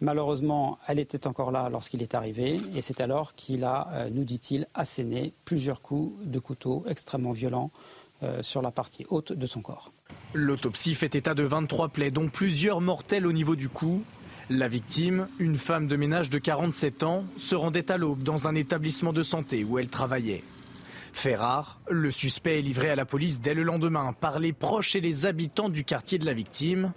Malheureusement, 0.00 0.78
elle 0.86 0.98
était 0.98 1.26
encore 1.26 1.50
là 1.50 1.68
lorsqu'il 1.70 2.02
est 2.02 2.14
arrivé 2.14 2.60
et 2.74 2.82
c'est 2.82 3.00
alors 3.00 3.34
qu'il 3.34 3.64
a, 3.64 3.88
euh, 3.92 4.10
nous 4.10 4.24
dit-il, 4.24 4.66
asséné 4.74 5.32
plusieurs 5.44 5.82
coups 5.82 6.24
de 6.24 6.38
couteau 6.38 6.84
extrêmement 6.88 7.32
violents 7.32 7.70
euh, 8.22 8.42
sur 8.42 8.62
la 8.62 8.70
partie 8.70 9.06
haute 9.10 9.32
de 9.32 9.46
son 9.46 9.60
corps. 9.60 9.92
L'autopsie 10.34 10.94
fait 10.94 11.14
état 11.14 11.34
de 11.34 11.42
23 11.42 11.88
plaies, 11.88 12.10
dont 12.10 12.28
plusieurs 12.28 12.80
mortelles 12.80 13.26
au 13.26 13.32
niveau 13.32 13.56
du 13.56 13.68
cou. 13.68 14.02
La 14.50 14.68
victime, 14.68 15.28
une 15.38 15.58
femme 15.58 15.88
de 15.88 15.96
ménage 15.96 16.30
de 16.30 16.38
47 16.38 17.02
ans, 17.02 17.24
se 17.36 17.54
rendait 17.54 17.90
à 17.90 17.96
l'aube 17.96 18.22
dans 18.22 18.48
un 18.48 18.54
établissement 18.54 19.12
de 19.12 19.22
santé 19.22 19.64
où 19.64 19.78
elle 19.78 19.88
travaillait. 19.88 20.42
Fait 21.12 21.34
rare, 21.34 21.80
le 21.88 22.10
suspect 22.10 22.58
est 22.58 22.62
livré 22.62 22.90
à 22.90 22.96
la 22.96 23.04
police 23.04 23.40
dès 23.40 23.54
le 23.54 23.62
lendemain 23.62 24.12
par 24.12 24.38
les 24.38 24.52
proches 24.52 24.94
et 24.96 25.00
les 25.00 25.26
habitants 25.26 25.68
du 25.68 25.84
quartier 25.84 26.18
de 26.18 26.24
la 26.24 26.34
victime. 26.34 26.92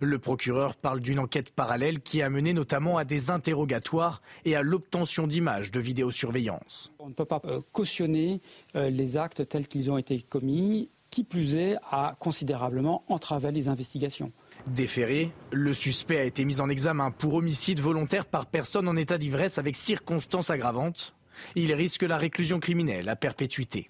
Le 0.00 0.18
procureur 0.18 0.76
parle 0.76 1.00
d'une 1.00 1.18
enquête 1.18 1.50
parallèle 1.50 2.00
qui 2.00 2.22
a 2.22 2.28
mené 2.28 2.52
notamment 2.52 2.98
à 2.98 3.04
des 3.04 3.30
interrogatoires 3.30 4.20
et 4.44 4.54
à 4.54 4.62
l'obtention 4.62 5.26
d'images 5.26 5.70
de 5.70 5.80
vidéosurveillance. 5.80 6.92
On 6.98 7.08
ne 7.08 7.14
peut 7.14 7.24
pas 7.24 7.40
euh, 7.44 7.60
cautionner 7.72 8.40
euh, 8.74 8.90
les 8.90 9.16
actes 9.16 9.48
tels 9.48 9.66
qu'ils 9.66 9.90
ont 9.90 9.98
été 9.98 10.20
commis, 10.20 10.90
qui 11.10 11.24
plus 11.24 11.56
est 11.56 11.76
a 11.90 12.16
considérablement 12.18 13.04
entravé 13.08 13.50
les 13.52 13.68
investigations. 13.68 14.32
Déféré, 14.66 15.32
le 15.50 15.72
suspect 15.72 16.18
a 16.18 16.24
été 16.24 16.44
mis 16.44 16.60
en 16.60 16.68
examen 16.68 17.10
pour 17.10 17.34
homicide 17.34 17.80
volontaire 17.80 18.26
par 18.26 18.46
personne 18.46 18.88
en 18.88 18.96
état 18.96 19.16
d'ivresse 19.16 19.58
avec 19.58 19.76
circonstances 19.76 20.50
aggravantes. 20.50 21.14
Il 21.54 21.72
risque 21.72 22.02
la 22.02 22.18
réclusion 22.18 22.60
criminelle 22.60 23.08
à 23.08 23.16
perpétuité. 23.16 23.88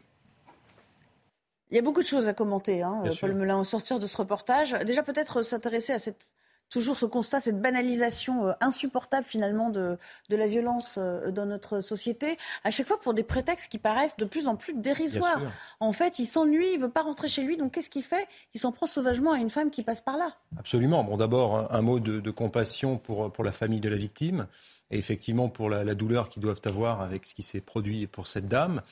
Il 1.70 1.76
y 1.76 1.78
a 1.78 1.82
beaucoup 1.82 2.02
de 2.02 2.06
choses 2.06 2.28
à 2.28 2.32
commenter, 2.32 2.82
hein, 2.82 3.02
Paul 3.20 3.34
Melun, 3.34 3.58
au 3.58 3.64
sortir 3.64 3.98
de 3.98 4.06
ce 4.06 4.16
reportage. 4.16 4.72
Déjà, 4.86 5.02
peut-être 5.02 5.42
s'intéresser 5.42 5.92
à 5.92 5.98
cette 5.98 6.28
toujours 6.70 6.98
ce 6.98 7.06
constat, 7.06 7.40
cette 7.40 7.60
banalisation 7.60 8.48
euh, 8.48 8.52
insupportable 8.60 9.24
finalement 9.24 9.70
de, 9.70 9.98
de 10.30 10.36
la 10.36 10.46
violence 10.46 10.98
euh, 10.98 11.30
dans 11.30 11.46
notre 11.46 11.80
société, 11.80 12.38
à 12.64 12.70
chaque 12.70 12.86
fois 12.86 12.98
pour 13.00 13.14
des 13.14 13.22
prétextes 13.22 13.70
qui 13.70 13.78
paraissent 13.78 14.16
de 14.16 14.24
plus 14.24 14.48
en 14.48 14.56
plus 14.56 14.74
dérisoires. 14.74 15.40
En 15.80 15.92
fait, 15.92 16.18
il 16.18 16.26
s'ennuie, 16.26 16.72
il 16.74 16.80
veut 16.80 16.90
pas 16.90 17.02
rentrer 17.02 17.28
chez 17.28 17.42
lui, 17.42 17.56
donc 17.56 17.72
qu'est-ce 17.72 17.90
qu'il 17.90 18.02
fait? 18.02 18.26
Il 18.54 18.60
s'en 18.60 18.72
prend 18.72 18.86
sauvagement 18.86 19.32
à 19.32 19.38
une 19.38 19.50
femme 19.50 19.70
qui 19.70 19.82
passe 19.82 20.00
par 20.00 20.16
là. 20.16 20.34
Absolument. 20.58 21.04
Bon, 21.04 21.16
d'abord, 21.16 21.72
un, 21.72 21.82
mot 21.82 22.00
de, 22.00 22.20
de, 22.20 22.30
compassion 22.30 22.98
pour, 22.98 23.30
pour 23.32 23.44
la 23.44 23.52
famille 23.52 23.80
de 23.80 23.88
la 23.88 23.96
victime 23.96 24.46
et 24.90 24.98
effectivement 24.98 25.48
pour 25.48 25.70
la, 25.70 25.94
douleur 25.94 26.28
qu'ils 26.28 26.42
doivent 26.42 26.60
avoir 26.64 27.00
avec 27.00 27.26
ce 27.26 27.34
qui 27.34 27.42
s'est 27.42 27.60
produit 27.60 28.06
pour 28.06 28.26
cette 28.26 28.46
dame. 28.46 28.82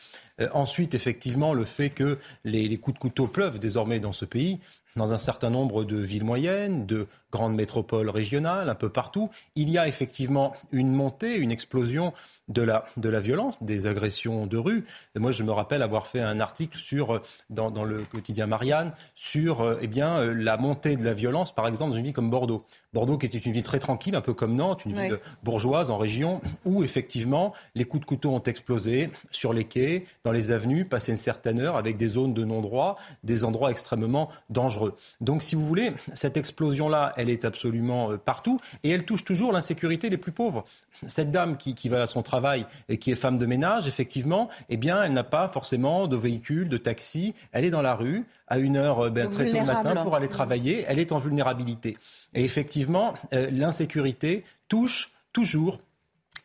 Euh, 0.40 0.48
ensuite, 0.52 0.94
effectivement, 0.94 1.54
le 1.54 1.64
fait 1.64 1.90
que 1.90 2.18
les, 2.44 2.68
les, 2.68 2.78
coups 2.78 2.94
de 2.94 3.00
couteau 3.00 3.26
pleuvent 3.26 3.58
désormais 3.58 4.00
dans 4.00 4.12
ce 4.12 4.24
pays, 4.24 4.58
dans 4.96 5.12
un 5.12 5.18
certain 5.18 5.50
nombre 5.50 5.84
de 5.84 5.96
villes 5.96 6.24
moyennes, 6.24 6.86
de 6.86 7.06
grandes 7.32 7.54
métropoles 7.54 8.08
régionales, 8.08 8.68
un 8.68 8.74
peu 8.76 8.88
partout, 8.88 9.28
il 9.56 9.68
y 9.68 9.76
a 9.76 9.88
effectivement 9.88 10.52
une 10.70 10.92
montée, 10.92 11.36
une 11.36 11.50
explosion 11.50 12.12
de 12.48 12.62
la, 12.62 12.84
de 12.96 13.08
la 13.08 13.18
violence, 13.18 13.62
des 13.62 13.88
agressions 13.88 14.46
de 14.46 14.56
rue. 14.56 14.84
Et 15.16 15.18
moi, 15.18 15.32
je 15.32 15.42
me 15.42 15.50
rappelle 15.50 15.82
avoir 15.82 16.06
fait 16.06 16.20
un 16.20 16.38
article 16.38 16.78
sur, 16.78 17.20
dans, 17.50 17.72
dans 17.72 17.84
le 17.84 18.02
quotidien 18.04 18.46
Marianne 18.46 18.92
sur 19.16 19.62
euh, 19.62 19.78
eh 19.80 19.88
bien, 19.88 20.18
euh, 20.18 20.32
la 20.32 20.56
montée 20.56 20.96
de 20.96 21.04
la 21.04 21.12
violence, 21.12 21.52
par 21.52 21.66
exemple, 21.66 21.90
dans 21.90 21.96
une 21.96 22.04
ville 22.04 22.12
comme 22.12 22.30
Bordeaux. 22.30 22.64
Bordeaux, 22.92 23.18
qui 23.18 23.26
était 23.26 23.38
une 23.38 23.52
ville 23.52 23.64
très 23.64 23.80
tranquille, 23.80 24.14
un 24.14 24.20
peu 24.20 24.34
comme 24.34 24.54
Nantes, 24.54 24.84
une 24.84 24.92
ville 24.92 25.18
bourgeoise 25.42 25.83
en 25.90 25.98
région, 25.98 26.40
où 26.64 26.82
effectivement 26.82 27.52
les 27.74 27.84
coups 27.84 28.02
de 28.02 28.06
couteau 28.06 28.30
ont 28.30 28.42
explosé 28.42 29.10
sur 29.30 29.52
les 29.52 29.64
quais, 29.64 30.04
dans 30.24 30.32
les 30.32 30.50
avenues, 30.50 30.84
passé 30.84 31.12
une 31.12 31.18
certaine 31.18 31.60
heure, 31.60 31.76
avec 31.76 31.96
des 31.96 32.08
zones 32.08 32.34
de 32.34 32.44
non-droit, 32.44 32.96
des 33.22 33.44
endroits 33.44 33.70
extrêmement 33.70 34.28
dangereux. 34.50 34.94
Donc, 35.20 35.42
si 35.42 35.54
vous 35.54 35.66
voulez, 35.66 35.92
cette 36.12 36.36
explosion-là, 36.36 37.12
elle 37.16 37.30
est 37.30 37.44
absolument 37.44 38.12
euh, 38.12 38.16
partout, 38.16 38.60
et 38.82 38.90
elle 38.90 39.04
touche 39.04 39.24
toujours 39.24 39.52
l'insécurité 39.52 40.10
les 40.10 40.18
plus 40.18 40.32
pauvres. 40.32 40.64
Cette 40.92 41.30
dame 41.30 41.56
qui, 41.56 41.74
qui 41.74 41.88
va 41.88 42.02
à 42.02 42.06
son 42.06 42.22
travail 42.22 42.66
et 42.88 42.98
qui 42.98 43.10
est 43.10 43.16
femme 43.16 43.38
de 43.38 43.46
ménage, 43.46 43.88
effectivement, 43.88 44.48
eh 44.68 44.76
bien, 44.76 45.02
elle 45.02 45.12
n'a 45.12 45.24
pas 45.24 45.48
forcément 45.48 46.06
de 46.06 46.16
véhicule, 46.16 46.68
de 46.68 46.76
taxi, 46.76 47.34
elle 47.52 47.64
est 47.64 47.70
dans 47.70 47.82
la 47.82 47.94
rue 47.94 48.24
à 48.48 48.58
une 48.58 48.76
heure 48.76 49.06
euh, 49.06 49.10
ben, 49.10 49.30
très 49.30 49.50
tôt 49.50 49.58
le 49.58 49.64
matin 49.64 50.02
pour 50.02 50.14
aller 50.14 50.28
travailler, 50.28 50.84
elle 50.86 50.98
est 50.98 51.12
en 51.12 51.18
vulnérabilité. 51.18 51.96
Et 52.34 52.44
effectivement, 52.44 53.14
euh, 53.32 53.50
l'insécurité 53.50 54.44
touche 54.68 55.12
toujours 55.34 55.80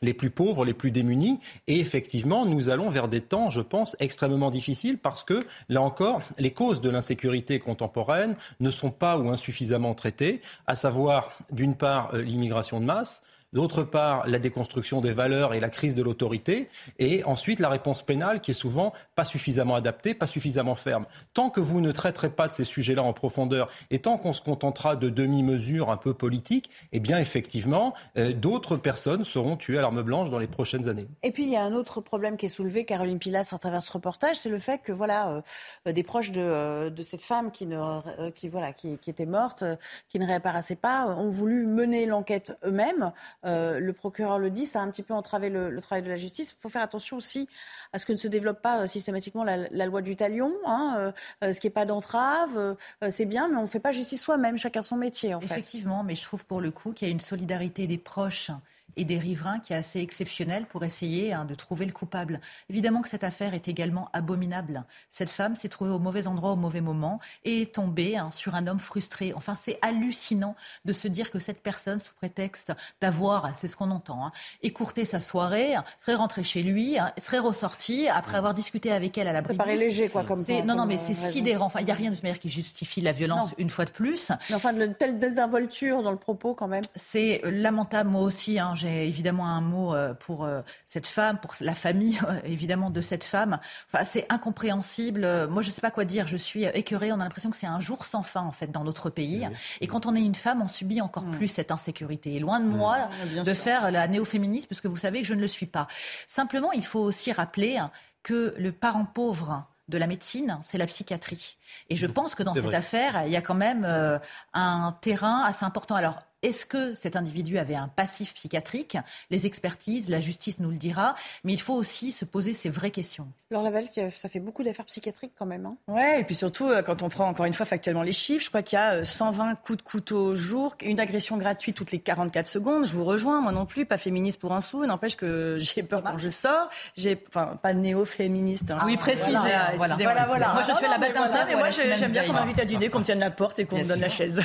les 0.02 0.14
plus 0.14 0.30
pauvres, 0.30 0.66
les 0.66 0.74
plus 0.74 0.92
démunis. 0.92 1.40
Et 1.68 1.80
effectivement, 1.80 2.46
nous 2.46 2.70
allons 2.70 2.90
vers 2.90 3.08
des 3.08 3.22
temps, 3.22 3.50
je 3.50 3.62
pense, 3.62 3.96
extrêmement 4.00 4.50
difficiles 4.50 4.98
parce 4.98 5.24
que, 5.24 5.40
là 5.68 5.82
encore, 5.82 6.22
les 6.38 6.52
causes 6.52 6.82
de 6.82 6.90
l'insécurité 6.90 7.60
contemporaine 7.60 8.36
ne 8.60 8.70
sont 8.70 8.92
pas 8.92 9.18
ou 9.18 9.30
insuffisamment 9.30 9.94
traitées, 9.94 10.42
à 10.68 10.76
savoir, 10.76 11.32
d'une 11.52 11.76
part, 11.76 12.14
euh, 12.14 12.22
l'immigration 12.22 12.80
de 12.80 12.86
masse, 12.86 13.22
d'autre 13.54 13.84
part 13.84 14.28
la 14.28 14.40
déconstruction 14.40 15.02
des 15.02 15.12
valeurs 15.12 15.54
et 15.54 15.60
la 15.60 15.70
crise 15.70 15.96
de 15.96 16.04
l'autorité, 16.04 16.70
et 16.98 17.24
ensuite 17.24 17.60
la 17.60 17.70
réponse 17.70 18.02
pénale 18.02 18.42
qui 18.42 18.52
est 18.52 18.54
souvent 18.54 18.94
pas 19.16 19.26
suffisamment 19.26 19.76
adaptée, 19.76 20.14
pas 20.14 20.28
suffisamment 20.28 20.76
ferme. 20.76 21.06
Tant 21.34 21.50
que 21.50 21.60
vous 21.60 21.82
ne 21.82 21.92
traiterez 21.92 22.30
pas 22.30 22.48
de 22.48 22.54
ces 22.54 22.64
sujets-là 22.64 23.04
en 23.04 23.14
profondeur, 23.14 23.70
et 23.90 24.00
tant 24.00 24.18
qu'on 24.18 24.34
se 24.34 24.42
contentera 24.42 24.96
de 24.96 25.10
demi-mesures 25.10 25.90
un 25.90 25.98
peu 25.98 26.14
politiques, 26.14 26.70
eh 26.92 27.00
bien 27.00 27.20
effectivement, 27.20 27.94
euh, 28.18 28.34
d'autres 28.34 28.78
personnes 28.78 29.24
seront 29.24 29.58
tuées 29.58 29.78
à 29.78 29.82
l'arme 29.82 30.02
blanche 30.02 30.30
dans 30.30 30.40
les 30.40 30.48
prochaines 30.48 30.88
années. 30.88 31.08
Et 31.24 31.32
puis 31.32 31.44
il 31.44 31.50
y 31.50 31.56
a 31.56 31.64
un 31.64 31.74
autre 31.74 32.02
problème 32.02 32.38
qui 32.38 32.46
est 32.46 32.50
soulevé, 32.50 32.86
Caroline 32.86 33.20
Pilas, 33.20 33.52
à 33.54 33.58
travers 33.58 33.84
ce 33.84 33.92
reportage, 33.92 34.38
c'est 34.38 34.50
le 34.50 34.60
fait 34.60 34.82
que 34.84 34.92
voilà, 34.92 35.44
euh, 35.88 35.92
des 35.92 36.04
proches 36.04 36.32
de, 36.32 36.42
euh, 36.42 36.90
de, 36.90 37.04
cette 37.04 37.24
femme 37.24 37.52
qui, 37.52 37.66
ne, 37.66 38.30
qui, 38.32 38.48
voilà, 38.48 38.74
qui 38.74 38.98
était 39.08 39.26
morte, 39.26 39.64
qui 40.10 40.20
ne 40.20 40.26
réapparaissait 40.26 40.76
pas, 40.76 41.08
ont 41.08 41.30
voulu 41.30 41.66
mener 41.66 42.06
l'enquête 42.06 42.58
eux-mêmes. 42.64 43.12
Euh, 43.46 43.80
le 43.80 43.94
procureur 43.94 44.40
le 44.40 44.50
dit, 44.50 44.66
ça 44.66 44.82
a 44.82 44.84
un 44.84 44.90
petit 44.90 45.04
peu 45.04 45.14
entravé 45.14 45.50
le, 45.50 45.80
travail 45.82 46.04
de 46.04 46.10
la 46.10 46.16
justice. 46.16 46.56
Il 46.58 46.62
faut 46.62 46.70
faire 46.70 46.82
attention 46.82 47.18
aussi 47.18 47.48
à 47.94 48.00
ce 48.00 48.06
que 48.06 48.12
ne 48.12 48.18
se 48.18 48.28
développe 48.28 48.62
pas 48.62 48.82
euh, 48.82 48.88
systématiquement 48.88 49.44
la, 49.44 49.86
loi 49.86 50.02
du 50.02 50.16
talion. 50.16 50.54
Hein, 50.66 51.14
euh, 51.44 51.54
ce 51.54 51.60
qui 51.60 51.68
n'est 51.68 51.72
pas 51.72 51.86
d'entrave, 51.86 52.76
c'est 53.10 53.26
bien, 53.26 53.48
mais 53.48 53.56
on 53.56 53.62
ne 53.62 53.68
fait 53.68 53.80
pas 53.80 53.92
justice 53.92 54.22
soi-même, 54.22 54.58
chacun 54.58 54.84
son 54.84 54.98
métier. 54.98 55.34
En 55.34 55.40
Effectivement, 55.40 56.04
mais 56.04 56.16
je 56.16 56.24
trouve 56.24 56.46
pour 56.46 56.62
le 56.62 56.72
coup 56.72 56.92
qu'il 56.92 57.08
y 57.08 57.12
a 57.12 57.14
une 57.14 57.20
solidarité 57.20 57.88
des 57.88 57.98
proches 57.98 58.52
et 58.96 59.06
des 59.06 59.20
riverains 59.20 59.60
qui 59.60 59.74
est 59.74 59.76
assez 59.76 60.00
exceptionnel 60.00 60.66
pour 60.66 60.84
essayer 60.84 61.34
hein, 61.34 61.46
de 61.46 61.56
trouver 61.56 61.86
le 61.86 61.92
coupable. 61.92 62.40
Évidemment 62.70 63.02
que 63.02 63.10
cette 63.10 63.24
affaire 63.24 63.54
est 63.54 63.68
également 63.68 64.10
abominable. 64.14 64.84
Cette 65.10 65.30
femme 65.30 65.56
s'est 65.56 65.70
trouvée 65.70 65.92
au 65.92 66.00
mauvais 66.00 66.28
endroit 66.28 66.52
au 66.52 66.56
mauvais 66.56 66.82
moment 66.82 67.20
et 67.46 67.64
est 67.64 67.76
tombée 67.76 68.18
hein, 68.18 68.32
sur 68.32 68.56
un 68.56 68.68
homme 68.68 68.80
frustré. 68.80 69.34
Enfin, 69.34 69.56
c'est 69.56 69.80
hallucinant 69.82 70.56
de 70.86 70.94
se 70.94 71.08
dire 71.08 71.32
que 71.32 71.40
cette 71.40 71.62
personne, 71.62 72.00
sous 72.00 72.14
prétexte 72.14 72.74
d'avoir, 73.02 73.56
c'est 73.56 73.68
ce 73.68 73.76
qu'on 73.76 73.92
entend, 73.92 74.26
hein, 74.26 74.32
écourté 74.64 75.06
sa 75.06 75.20
soirée, 75.20 75.76
serait 75.98 76.16
rentrée 76.16 76.44
chez 76.44 76.64
lui, 76.64 76.98
serait 77.18 77.40
ressortie 77.40 78.08
après 78.08 78.38
avoir 78.38 78.54
discuté 78.54 78.92
avec 78.92 79.18
elle 79.18 79.28
à 79.28 79.34
la 79.34 79.44
Ça 79.44 79.54
paraît 79.54 79.76
léger, 79.76 80.10
quoi, 80.10 80.24
comme 80.24 80.44
Non, 80.66 80.76
non, 80.76 80.86
mais 80.86 80.98
c'est 80.98 81.12
euh, 81.12 81.30
sidérant. 81.30 81.66
Enfin, 81.66 81.80
il 81.80 81.86
n'y 81.86 81.92
a 81.92 81.96
rien 81.96 82.12
de 82.12 82.16
manière 82.16 82.40
qui 82.40 82.50
justifie 82.50 83.02
la 83.02 83.12
violence 83.12 83.50
une 83.58 83.70
fois 83.70 83.86
de 83.86 83.92
plus. 83.92 84.32
Mais 84.50 84.56
enfin, 84.56 84.74
de 84.74 84.88
telle 84.88 85.20
désinvolture 85.20 86.04
dans 86.04 86.12
le 86.12 86.18
propos, 86.18 86.54
quand 86.54 86.68
même. 86.68 86.84
C'est 86.96 87.42
lamentable, 87.46 88.10
moi 88.10 88.22
aussi. 88.22 88.60
Hein, 88.60 88.76
j'ai 88.80 89.08
évidemment 89.08 89.48
un 89.48 89.62
mot 89.62 89.94
euh, 89.94 90.14
pour 90.14 90.44
euh, 90.44 90.62
cette 90.88 91.08
femme, 91.08 91.38
pour 91.40 91.54
la 91.60 91.76
famille 91.76 92.20
évidemment 92.44 92.90
de 92.90 93.02
cette 93.02 93.24
femme. 93.24 93.60
Enfin, 93.92 94.04
c'est 94.04 94.26
incompréhensible. 94.30 95.48
Moi, 95.48 95.62
je 95.62 95.68
ne 95.68 95.74
sais 95.74 95.82
pas 95.82 95.92
quoi 95.92 96.06
dire. 96.06 96.28
Je 96.28 96.38
suis 96.38 96.64
écœurée. 96.64 97.12
On 97.12 97.20
a 97.20 97.24
l'impression 97.24 97.50
que 97.50 97.58
c'est 97.58 97.68
un 97.68 97.80
jour 97.80 98.06
sans 98.06 98.24
fin 98.24 98.42
en 98.42 98.52
fait 98.52 98.72
dans 98.72 98.84
notre 98.84 99.10
pays. 99.10 99.48
Et 99.82 99.88
quand 99.88 100.06
on 100.06 100.16
est 100.16 100.22
une 100.22 100.36
femme, 100.36 100.62
on 100.62 100.68
subit 100.68 101.02
encore 101.02 101.26
mm. 101.26 101.32
plus 101.32 101.48
cette 101.48 101.72
insécurité. 101.72 102.36
Et 102.36 102.40
loin 102.40 102.60
de 102.60 102.68
moi 102.68 102.98
ah, 103.00 103.44
de 103.44 103.54
faire 103.54 103.92
la 103.92 104.08
néo-féministe, 104.08 104.68
puisque 104.68 104.86
vous 104.86 104.98
savez 104.98 105.22
que 105.22 105.28
je 105.28 105.34
ne 105.34 105.42
le 105.42 105.48
suis 105.48 105.66
pas. 105.66 105.88
Simplement, 106.28 106.72
il 106.72 106.86
faut 106.86 107.02
aussi 107.02 107.32
rappeler 107.32 107.80
que 108.24 108.54
le 108.58 108.72
parent 108.72 109.06
pauvre 109.06 109.66
de 109.90 109.98
la 109.98 110.08
médecine, 110.08 110.60
c'est 110.62 110.78
la 110.78 110.86
psychiatrie. 110.86 111.58
Et 111.90 111.98
je 111.98 112.08
mm. 112.08 112.14
pense 112.14 112.36
que 112.36 112.44
dans 112.44 112.54
cette 112.54 112.74
affaire, 112.74 113.24
il 113.26 113.32
y 113.32 113.36
a 113.36 113.42
quand 113.42 113.56
même 113.56 113.86
euh, 113.86 114.20
un 114.54 114.96
terrain 115.02 115.44
assez 115.44 115.66
important. 115.66 115.96
Alors, 115.96 116.24
est-ce 116.42 116.66
que 116.66 116.96
cet 116.96 117.16
individu 117.16 117.58
avait 117.58 117.76
un 117.76 117.88
passif 117.88 118.34
psychiatrique? 118.34 118.98
Les 119.30 119.46
expertises, 119.46 120.10
la 120.10 120.20
justice 120.20 120.60
nous 120.60 120.70
le 120.70 120.78
dira, 120.78 121.16
mais 121.44 121.54
il 121.54 121.62
faut 121.62 121.74
aussi 121.74 122.12
se 122.12 122.26
poser 122.26 122.54
ces 122.54 122.70
vraies 122.70 122.92
questions. 122.92 123.28
Laure 123.52 123.64
Laval, 123.64 123.86
ça 124.12 124.30
fait 124.30 124.40
beaucoup 124.40 124.64
d'affaires 124.64 124.86
psychiatriques 124.86 125.34
quand 125.38 125.46
même. 125.46 125.66
Hein 125.66 125.76
ouais, 125.88 126.22
et 126.22 126.24
puis 126.24 126.36
surtout, 126.36 126.68
euh, 126.68 126.82
quand 126.82 127.02
on 127.02 127.10
prend 127.10 127.28
encore 127.28 127.46
une 127.46 127.54
fois 127.54 127.66
factuellement 127.66 128.04
les 128.04 128.12
chiffres, 128.12 128.44
je 128.44 128.50
crois 128.50 128.62
qu'il 128.62 128.78
y 128.78 128.82
a 128.82 129.04
120 129.04 129.52
euh, 129.52 129.56
coups 129.56 129.78
de 129.78 129.84
couteau 129.84 130.20
au 130.28 130.36
jour, 130.36 130.76
une 130.82 131.00
agression 131.00 131.38
gratuite 131.38 131.76
toutes 131.76 131.92
les 131.92 132.00
44 132.00 132.48
secondes. 132.48 132.86
Je 132.86 132.94
vous 132.94 133.04
rejoins, 133.06 133.42
moi 133.42 133.52
non 133.52 133.66
plus, 133.66 133.86
pas 133.86 133.98
féministe 133.98 134.40
pour 134.40 134.54
un 134.54 134.60
sou. 134.60 134.86
N'empêche 134.86 135.16
que 135.18 135.58
j'ai 135.60 135.84
peur 135.84 136.04
quand 136.04 136.18
je 136.18 136.30
sors. 136.30 136.70
J'ai, 136.96 137.22
enfin, 137.28 137.58
pas 137.62 137.74
néo-féministe. 137.74 138.72
Hein. 138.72 138.80
oui, 138.86 138.98
précisez. 138.98 139.32
Voilà, 139.32 139.96
voilà, 139.96 140.26
voilà, 140.26 140.54
Moi, 140.54 140.62
je 140.62 140.74
suis 140.74 140.88
la 140.88 140.98
bête 140.98 141.14
d'un 141.14 141.46
mais 141.46 141.56
moi, 141.56 141.70
j'aime 141.70 142.12
bien 142.12 142.26
qu'on 142.26 142.34
m'invite 142.34 142.60
à 142.60 142.66
dîner, 142.66 142.90
qu'on 142.90 143.00
me 143.00 143.04
tienne 143.04 143.20
la 143.20 143.32
porte 143.32 143.60
et 143.60 143.66
qu'on 143.66 143.80
me 143.80 143.84
donne 143.84 144.02
la 144.02 144.10
chaise. 144.10 144.42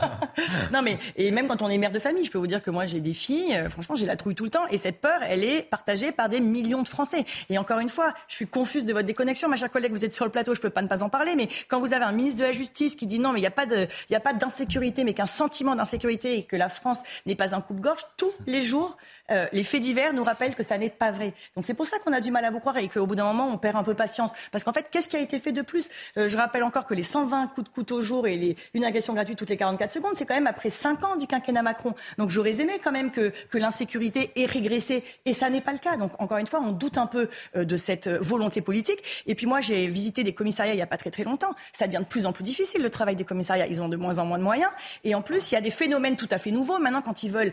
non, 0.72 0.82
mais 0.82 0.98
et 1.16 1.30
même 1.30 1.48
quand 1.48 1.62
on 1.62 1.68
est 1.68 1.78
mère 1.78 1.92
de 1.92 1.98
famille, 1.98 2.24
je 2.24 2.30
peux 2.30 2.38
vous 2.38 2.46
dire 2.46 2.62
que 2.62 2.70
moi 2.70 2.84
j'ai 2.86 3.00
des 3.00 3.12
filles, 3.12 3.54
euh, 3.54 3.68
franchement 3.68 3.94
j'ai 3.94 4.06
la 4.06 4.16
trouille 4.16 4.34
tout 4.34 4.44
le 4.44 4.50
temps 4.50 4.66
et 4.68 4.76
cette 4.76 5.00
peur, 5.00 5.20
elle 5.22 5.44
est 5.44 5.62
partagée 5.62 6.12
par 6.12 6.28
des 6.28 6.40
millions 6.40 6.82
de 6.82 6.88
Français. 6.88 7.24
Et 7.48 7.58
encore 7.58 7.78
une 7.78 7.88
fois, 7.88 8.14
je 8.28 8.36
suis 8.36 8.46
confuse 8.46 8.84
de 8.86 8.92
votre 8.92 9.06
déconnexion, 9.06 9.48
ma 9.48 9.56
chère 9.56 9.70
collègue, 9.70 9.92
vous 9.92 10.04
êtes 10.04 10.12
sur 10.12 10.24
le 10.24 10.30
plateau, 10.30 10.54
je 10.54 10.60
peux 10.60 10.70
pas 10.70 10.82
ne 10.82 10.88
pas 10.88 11.02
en 11.02 11.08
parler, 11.08 11.34
mais 11.36 11.48
quand 11.68 11.80
vous 11.80 11.94
avez 11.94 12.04
un 12.04 12.12
ministre 12.12 12.40
de 12.40 12.44
la 12.44 12.52
Justice 12.52 12.96
qui 12.96 13.06
dit 13.06 13.18
non, 13.18 13.32
mais 13.32 13.40
il 13.40 13.42
n'y 13.42 14.16
a 14.16 14.20
pas 14.20 14.32
d'insécurité, 14.32 15.04
mais 15.04 15.14
qu'un 15.14 15.26
sentiment 15.26 15.74
d'insécurité 15.74 16.38
et 16.38 16.42
que 16.44 16.56
la 16.56 16.68
France 16.68 17.00
n'est 17.26 17.34
pas 17.34 17.54
un 17.54 17.60
coupe-gorge, 17.60 18.02
tous 18.16 18.32
les 18.46 18.62
jours, 18.62 18.96
euh, 19.30 19.46
les 19.52 19.62
faits 19.62 19.80
divers 19.80 20.12
nous 20.12 20.24
rappellent 20.24 20.54
que 20.54 20.62
ça 20.62 20.78
n'est 20.78 20.90
pas 20.90 21.10
vrai. 21.10 21.34
Donc 21.56 21.64
c'est 21.64 21.74
pour 21.74 21.86
ça 21.86 21.98
qu'on 21.98 22.12
a 22.12 22.20
du 22.20 22.30
mal 22.30 22.44
à 22.44 22.50
vous 22.50 22.60
croire 22.60 22.76
et 22.78 22.88
qu'au 22.88 23.06
bout 23.06 23.14
d'un 23.14 23.24
moment, 23.24 23.48
on 23.48 23.58
perd 23.58 23.76
un 23.76 23.82
peu 23.82 23.94
patience. 23.94 24.30
Parce 24.50 24.64
qu'en 24.64 24.72
fait, 24.72 24.88
qu'est-ce 24.90 25.08
qui 25.08 25.16
a 25.16 25.20
été 25.20 25.38
fait 25.38 25.52
de 25.52 25.62
plus? 25.62 25.88
Euh, 26.16 26.28
Je 26.28 26.36
rappelle 26.36 26.64
encore 26.64 26.86
que 26.86 26.94
les 26.94 27.02
120 27.02 27.48
coups 27.48 27.68
de 27.68 27.72
couteau 27.72 27.98
au 27.98 28.02
jour 28.02 28.26
et 28.26 28.36
les, 28.36 28.56
une 28.74 28.84
agression 28.84 29.14
gratuite 29.14 29.38
toutes 29.38 29.50
les 29.50 29.56
44 29.56 29.92
secondes, 29.92 30.12
c'est 30.14 30.26
quand 30.26 30.34
même 30.34 30.46
après 30.46 30.70
5 30.70 31.04
ans 31.04 31.16
du 31.16 31.26
quinquennat 31.26 31.62
Macron. 31.62 31.94
Donc 32.18 32.30
j'aurais 32.30 32.60
aimé 32.60 32.80
quand 32.82 32.92
même 32.92 33.10
que, 33.10 33.32
l'insécurité 33.60 34.30
ait 34.36 34.46
régressé 34.46 35.04
et 35.26 35.34
ça 35.34 35.50
n'est 35.50 35.60
pas 35.60 35.72
le 35.72 35.78
cas. 35.78 35.98
Donc 35.98 36.12
encore 36.18 36.38
une 36.38 36.46
fois, 36.46 36.60
on 36.60 36.72
doute 36.72 36.96
un 36.96 37.06
peu 37.06 37.28
euh, 37.56 37.64
de 37.64 37.76
cette 37.76 38.08
volonté 38.08 38.62
politique. 38.62 39.22
Et 39.26 39.34
puis 39.34 39.46
moi, 39.46 39.60
j'ai 39.60 39.86
visité 39.86 40.24
des 40.24 40.32
commissariats 40.32 40.72
il 40.72 40.76
n'y 40.76 40.82
a 40.82 40.86
pas 40.86 40.96
très 40.96 41.10
très 41.10 41.24
longtemps. 41.24 41.54
Ça 41.72 41.86
devient 41.86 41.98
de 41.98 42.08
plus 42.08 42.24
en 42.24 42.32
plus 42.32 42.42
difficile 42.42 42.82
le 42.82 42.88
travail 42.88 43.16
des 43.16 43.24
commissariats. 43.24 43.66
Ils 43.66 43.82
ont 43.82 43.88
de 43.90 43.96
moins 43.96 44.18
en 44.18 44.24
moins 44.24 44.38
de 44.38 44.42
moyens. 44.42 44.70
Et 45.04 45.14
en 45.14 45.20
plus, 45.20 45.52
il 45.52 45.56
y 45.56 45.58
a 45.58 45.60
des 45.60 45.70
phénomènes 45.70 46.16
tout 46.16 46.28
à 46.30 46.38
fait 46.38 46.50
nouveaux. 46.50 46.78
Maintenant, 46.78 47.02
quand 47.02 47.22
ils 47.22 47.30
veulent 47.30 47.52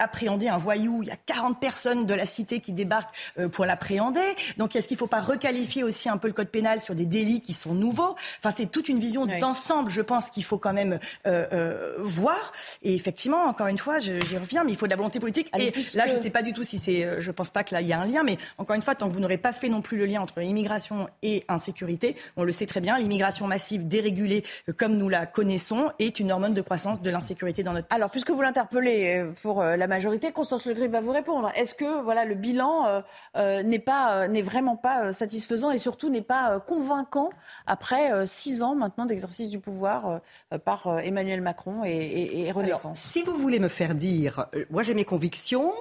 appréhender 0.00 0.48
un 0.48 0.56
voyou, 0.56 1.04
il 1.06 1.10
y 1.10 1.12
a 1.12 1.16
40 1.16 1.60
personnes 1.60 2.04
de 2.04 2.14
la 2.14 2.26
cité 2.26 2.60
qui 2.60 2.72
débarquent 2.72 3.14
euh, 3.38 3.48
pour 3.48 3.64
l'appréhender. 3.64 4.34
Donc 4.56 4.74
est-ce 4.74 4.88
qu'il 4.88 4.96
ne 4.96 4.98
faut 4.98 5.06
pas 5.06 5.20
requalifier 5.20 5.84
aussi 5.84 6.08
un 6.08 6.18
peu 6.18 6.26
le 6.26 6.34
code 6.34 6.48
pénal 6.48 6.80
sur 6.80 6.94
des 6.94 7.06
délits 7.06 7.40
qui 7.40 7.52
sont 7.52 7.74
nouveaux? 7.74 8.16
Enfin, 8.40 8.52
c'est 8.54 8.66
toute 8.66 8.88
une 8.88 8.98
vision 8.98 9.24
d'ensemble, 9.26 9.90
je 9.90 10.00
pense, 10.00 10.30
qu'il 10.30 10.44
faut 10.44 10.58
quand 10.58 10.72
même 10.72 10.98
euh, 11.26 11.46
euh, 11.52 11.94
voir. 12.00 12.52
Et 12.82 12.94
effectivement, 12.94 13.44
encore 13.44 13.68
une 13.68 13.78
fois, 13.78 13.98
j'y 13.98 14.36
reviens, 14.36 14.64
mais 14.64 14.72
il 14.72 14.78
faut 14.78 14.86
de 14.86 14.90
la 14.90 14.96
volonté 14.96 15.20
politique. 15.20 15.48
et 15.56 15.72
là, 15.94 16.06
je 16.06 16.16
ne 16.16 16.20
sais 16.20 16.30
pas 16.30 16.42
du 16.42 16.52
tout 16.52 16.64
si 16.64 16.78
c'est. 16.78 17.20
Je 17.20 17.30
pense 17.30 17.50
pas 17.50 17.62
que 17.62 17.74
là 17.74 17.80
il 17.80 17.86
y 17.86 17.92
a 17.92 18.00
un 18.00 18.06
lien, 18.06 18.22
mais 18.24 18.36
encore 18.58 18.74
une 18.74 18.82
fois, 18.82 18.94
tant 18.94 19.08
que 19.08 19.14
vous 19.14 19.20
n'aurez 19.20 19.38
pas 19.38 19.52
fait 19.52 19.68
non 19.68 19.82
plus 19.82 19.96
le 19.96 20.06
lien 20.06 20.20
entre 20.20 20.42
immigration 20.42 21.08
et 21.22 21.44
insécurité, 21.48 22.16
on 22.36 22.42
le 22.42 22.52
sait 22.52 22.66
très 22.66 22.80
bien, 22.80 22.98
l'immigration 22.98 23.46
massive 23.46 23.86
dérégulée, 23.86 24.42
comme 24.76 24.96
nous 24.96 25.08
la 25.08 25.26
connaissons, 25.26 25.90
est 25.98 26.18
une 26.18 26.32
hormone 26.32 26.54
de 26.54 26.62
croissance 26.62 27.00
de 27.00 27.10
l'insécurité 27.10 27.62
dans 27.62 27.72
notre. 27.72 27.86
Alors, 27.90 28.10
puisque 28.10 28.30
vous 28.30 28.42
l'interpellez 28.42 29.24
pour 29.42 29.62
la 29.62 29.86
majorité, 29.86 30.32
Constance 30.32 30.66
Le 30.66 30.74
Va 30.86 31.00
vous 31.00 31.12
répondre. 31.12 31.50
Est-ce 31.54 31.74
que 31.74 32.02
voilà 32.02 32.24
le 32.24 32.34
bilan 32.34 33.02
n'est 33.34 33.78
pas 33.78 34.28
n'est 34.28 34.42
vraiment 34.42 34.76
pas 34.76 35.12
satisfaisant 35.12 35.70
et 35.70 35.78
surtout 35.78 36.10
n'est 36.10 36.22
pas 36.22 36.60
convaincant 36.60 37.30
après 37.66 38.26
six 38.26 38.62
ans 38.62 38.74
maintenant 38.74 39.06
d'exercice 39.06 39.50
du 39.50 39.58
pouvoir 39.58 40.20
par 40.64 40.98
Emmanuel 41.00 41.40
Macron 41.40 41.82
et, 41.84 42.46
et, 42.46 42.52
Renaissance? 42.52 43.00
si 43.00 43.22
vous 43.22 43.34
voulez 43.34 43.58
me 43.58 43.68
faire 43.68 43.94
dire, 43.94 44.46
moi 44.70 44.82
j'ai 44.82 44.94
mes 44.94 45.04
convictions, 45.04 45.72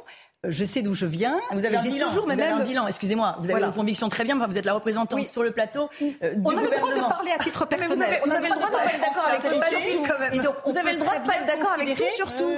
je 0.50 0.64
sais 0.64 0.82
d'où 0.82 0.94
je 0.94 1.06
viens. 1.06 1.38
Vous 1.52 1.66
avez 1.66 1.78
un 1.78 1.82
bilan. 1.82 2.08
Toujours, 2.08 2.24
vous 2.24 2.30
même... 2.30 2.40
avez 2.40 2.62
un 2.62 2.64
bilan. 2.64 2.88
Excusez-moi. 2.88 3.38
Vous 3.40 3.52
avez 3.52 3.64
une 3.64 3.74
conviction 3.74 4.10
très 4.10 4.24
bien. 4.24 4.36
vous 4.36 4.58
êtes 4.58 4.66
la 4.66 4.74
représentante 4.74 5.26
sur 5.26 5.44
le 5.44 5.52
plateau 5.52 5.90
euh, 6.02 6.36
du 6.36 6.42
On 6.46 6.58
a 6.58 6.62
le 6.62 6.70
droit 6.70 6.94
de 6.94 7.00
parler 7.00 7.32
à 7.38 7.44
titre 7.44 7.66
personnel. 7.66 8.22
Vous 8.26 8.32
avez, 8.32 8.50
le 8.50 8.55
droit 8.55 8.55
Et 10.34 10.40
donc, 10.40 10.56
vous 10.66 10.78
avez 10.78 10.94
le 10.94 11.00
droit 11.00 11.18
de 11.18 11.26
pas 11.26 11.36
être 11.36 11.46
d'accord 11.46 11.74
avec 11.74 11.96
tout, 11.96 12.04
surtout. 12.16 12.50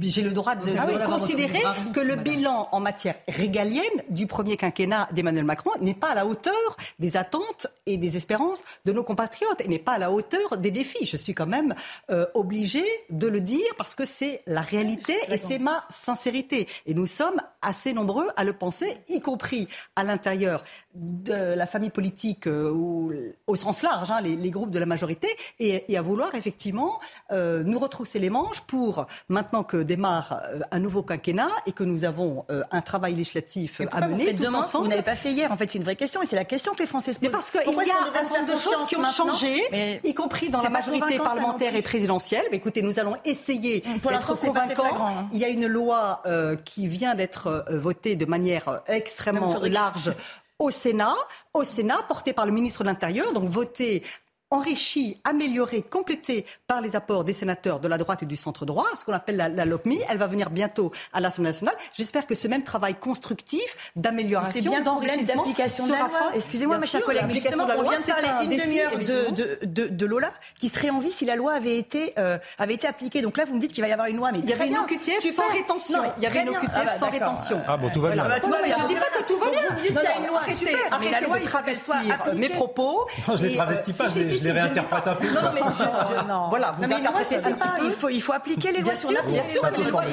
J'ai 0.00 0.22
le 0.22 0.30
droit 0.30 0.54
de, 0.54 0.66
ah 0.78 1.06
considérer 1.06 1.62
que 1.92 2.00
le 2.00 2.16
bilan 2.16 2.68
en 2.72 2.80
matière 2.80 3.14
régalienne 3.28 3.82
du 4.10 4.26
premier 4.26 4.56
quinquennat 4.56 5.08
d'Emmanuel 5.12 5.44
Macron 5.44 5.70
n'est 5.80 5.94
pas 5.94 6.10
à 6.10 6.14
la 6.14 6.26
hauteur 6.26 6.76
des 6.98 7.16
attentes 7.16 7.66
et 7.86 7.96
des 7.96 8.16
espérances 8.16 8.62
de 8.84 8.92
nos 8.92 9.04
compatriotes 9.04 9.60
et 9.60 9.68
n'est 9.68 9.78
pas 9.78 9.92
à 9.92 9.98
la 9.98 10.10
hauteur 10.10 10.56
des 10.58 10.70
défis. 10.70 11.06
Je 11.06 11.16
suis 11.16 11.34
quand 11.34 11.46
même 11.46 11.74
euh, 12.10 12.26
obligée 12.34 12.86
de 13.10 13.28
le 13.28 13.40
dire 13.40 13.74
parce 13.76 13.94
que 13.94 14.04
c'est 14.04 14.42
la 14.46 14.60
réalité 14.60 15.14
et 15.28 15.36
c'est 15.36 15.58
ma 15.58 15.84
sincérité. 15.88 16.68
Et 16.86 16.94
nous 16.94 17.06
sommes 17.06 17.40
assez 17.62 17.92
nombreux 17.92 18.28
à 18.36 18.44
le 18.44 18.52
penser, 18.52 18.96
y 19.08 19.20
compris 19.20 19.68
à 19.96 20.04
l'intérieur 20.04 20.62
de 20.98 21.54
la 21.54 21.66
famille 21.66 21.90
politique 21.90 22.46
euh, 22.46 23.32
au 23.46 23.56
sens 23.56 23.82
large, 23.82 24.10
hein, 24.10 24.20
les, 24.20 24.50
groupes 24.50 24.70
de 24.70 24.78
la 24.78 24.86
majorité, 24.86 25.28
et, 25.60 25.96
à 25.96 26.02
vouloir 26.02 26.34
effectivement 26.34 26.98
euh, 27.30 27.62
nous 27.62 27.78
retrousser 27.78 28.18
les 28.18 28.30
manches 28.30 28.60
pour, 28.62 29.06
maintenant 29.28 29.62
que 29.62 29.76
démarre 29.76 30.40
euh, 30.52 30.60
un 30.70 30.80
nouveau 30.80 31.02
quinquennat 31.02 31.48
et 31.66 31.72
que 31.72 31.84
nous 31.84 32.04
avons 32.04 32.44
un 32.48 32.80
travail 32.80 33.14
législatif 33.14 33.80
à 33.92 34.06
mener 34.06 34.34
tous 34.34 34.44
demain, 34.44 34.58
ensemble. 34.58 34.84
Vous 34.84 34.90
n'avez 34.90 35.02
pas 35.02 35.16
fait 35.16 35.32
hier, 35.32 35.52
en 35.52 35.56
fait, 35.56 35.70
c'est 35.70 35.78
une 35.78 35.84
vraie 35.84 35.96
question, 35.96 36.22
et 36.22 36.26
c'est 36.26 36.36
la 36.36 36.44
question 36.44 36.74
que 36.74 36.80
les 36.80 36.86
Français 36.86 37.12
se 37.12 37.18
posent. 37.18 37.28
Mais 37.28 37.32
parce 37.32 37.50
qu'il 37.50 37.60
y 37.60 37.90
a 37.90 38.20
un 38.20 38.24
certain 38.24 38.40
nombre 38.40 38.52
de 38.52 38.58
choses 38.58 38.86
qui 38.88 38.96
ont 38.96 39.04
changé, 39.04 40.00
y 40.04 40.14
compris 40.14 40.50
dans 40.50 40.62
la 40.62 40.70
majorité 40.70 41.18
parlementaire 41.18 41.74
et 41.74 41.82
présidentielle. 41.82 42.44
Mais 42.50 42.56
écoutez, 42.56 42.82
nous 42.82 42.98
allons 42.98 43.16
essayer 43.24 43.80
d'être 43.80 44.38
convaincants. 44.38 45.06
Hein. 45.06 45.28
Il 45.32 45.38
y 45.38 45.44
a 45.44 45.48
une 45.48 45.66
loi 45.66 46.22
qui 46.64 46.88
vient 46.88 47.14
d'être 47.14 47.64
votée 47.70 48.16
de 48.16 48.26
manière 48.26 48.82
extrêmement 48.86 49.58
large 49.62 50.12
au 50.58 50.70
Sénat, 50.70 51.14
au 51.54 51.64
Sénat, 51.64 52.02
porté 52.08 52.32
par 52.32 52.46
le 52.46 52.52
ministre 52.52 52.82
de 52.82 52.88
l'Intérieur, 52.88 53.32
donc 53.32 53.48
voté 53.48 54.02
enrichie, 54.50 55.20
améliorée, 55.24 55.82
complétée 55.82 56.46
par 56.66 56.80
les 56.80 56.96
apports 56.96 57.24
des 57.24 57.32
sénateurs 57.32 57.80
de 57.80 57.88
la 57.88 57.98
droite 57.98 58.22
et 58.22 58.26
du 58.26 58.36
centre 58.36 58.64
droit, 58.64 58.86
ce 58.96 59.04
qu'on 59.04 59.12
appelle 59.12 59.36
la, 59.36 59.64
LOPMI. 59.64 60.00
Elle 60.08 60.18
va 60.18 60.26
venir 60.26 60.50
bientôt 60.50 60.90
à 61.12 61.20
l'Assemblée 61.20 61.50
nationale. 61.50 61.74
J'espère 61.94 62.26
que 62.26 62.34
ce 62.34 62.48
même 62.48 62.64
travail 62.64 62.94
constructif 62.94 63.92
d'amélioration, 63.96 64.82
d'enrichissement 64.82 65.44
sera 65.68 66.08
fait. 66.08 66.36
Excusez-moi, 66.36 66.78
ma 66.78 66.86
chère 66.86 67.02
collègue, 67.02 67.24
mais 67.26 67.34
justement, 67.34 67.66
on 67.76 67.82
vient 67.82 68.00
de 68.00 68.06
parler 68.06 68.28
une 68.44 68.58
demi-heure 68.58 68.98
de, 68.98 69.66
de, 69.66 69.88
de, 69.88 70.06
Lola, 70.06 70.32
qui 70.58 70.68
serait 70.68 70.90
en 70.90 70.98
vie 70.98 71.10
si 71.10 71.26
la 71.26 71.36
loi 71.36 71.52
avait 71.52 71.76
été, 71.76 72.14
euh, 72.18 72.38
avait 72.58 72.74
été 72.74 72.86
appliquée. 72.86 73.20
Donc 73.20 73.36
là, 73.36 73.44
vous 73.44 73.54
me 73.54 73.60
dites 73.60 73.72
qu'il 73.72 73.82
va 73.82 73.88
y 73.88 73.92
avoir 73.92 74.08
une 74.08 74.16
loi, 74.16 74.32
mais 74.32 74.38
il 74.38 74.48
y 74.48 74.52
avait 74.52 74.68
une 74.68 74.78
OQTF 74.78 75.22
sans 75.30 75.48
rétention. 75.48 76.02
il 76.16 76.22
y 76.22 76.26
avait 76.26 76.42
une 76.42 76.50
OQTF 76.50 76.68
ah 76.74 76.84
bah, 76.84 76.90
sans 76.92 77.10
rétention. 77.10 77.62
Ah 77.68 77.76
bon, 77.76 77.90
tout 77.90 78.00
va 78.00 78.12
bien. 78.12 78.24
Ah 78.24 78.28
bah, 78.28 78.48
non, 78.48 78.56
mais 78.62 78.72
je 78.76 78.82
ne 78.82 78.88
dis 78.88 78.94
pas 78.94 79.10
que 79.18 79.24
tout 79.24 79.36
va 79.36 79.50
bien. 79.50 79.60
Vous 79.68 79.82
dites 79.82 79.98
qu'il 79.98 80.02
y 80.02 80.06
a 80.06 80.16
une 80.16 80.26
loi, 80.26 80.40
arrêtez 80.40 81.40
de 81.40 81.44
travestir 81.44 81.94
mes 82.34 82.48
propos. 82.48 83.06
Non, 83.26 83.36
je 83.36 83.42
ne 83.42 83.48
les 83.48 83.56
travestis 83.56 83.92
pas, 83.92 84.08
je 84.38 84.44
les 84.44 84.52
réinterprète 84.52 85.06
un 85.06 85.14
peu. 85.14 85.26
Non, 85.26 85.32
non, 85.42 85.50
mais 85.54 85.60
je, 85.60 86.26
non. 86.26 86.48
Voilà, 86.48 86.74
vous 86.76 86.84
interprétez 86.84 87.36
un 87.36 87.52
petit 87.52 87.68
peu. 87.78 87.86
Il 87.86 87.92
faut, 87.92 88.08
il 88.08 88.22
faut 88.22 88.32
appliquer 88.32 88.72
les 88.72 88.80
lois. 88.80 88.92
Bien 88.92 88.96
sûr, 88.96 89.24
bien 89.26 89.44
sûr, 89.44 89.62
les 89.76 89.90
lois 89.90 90.04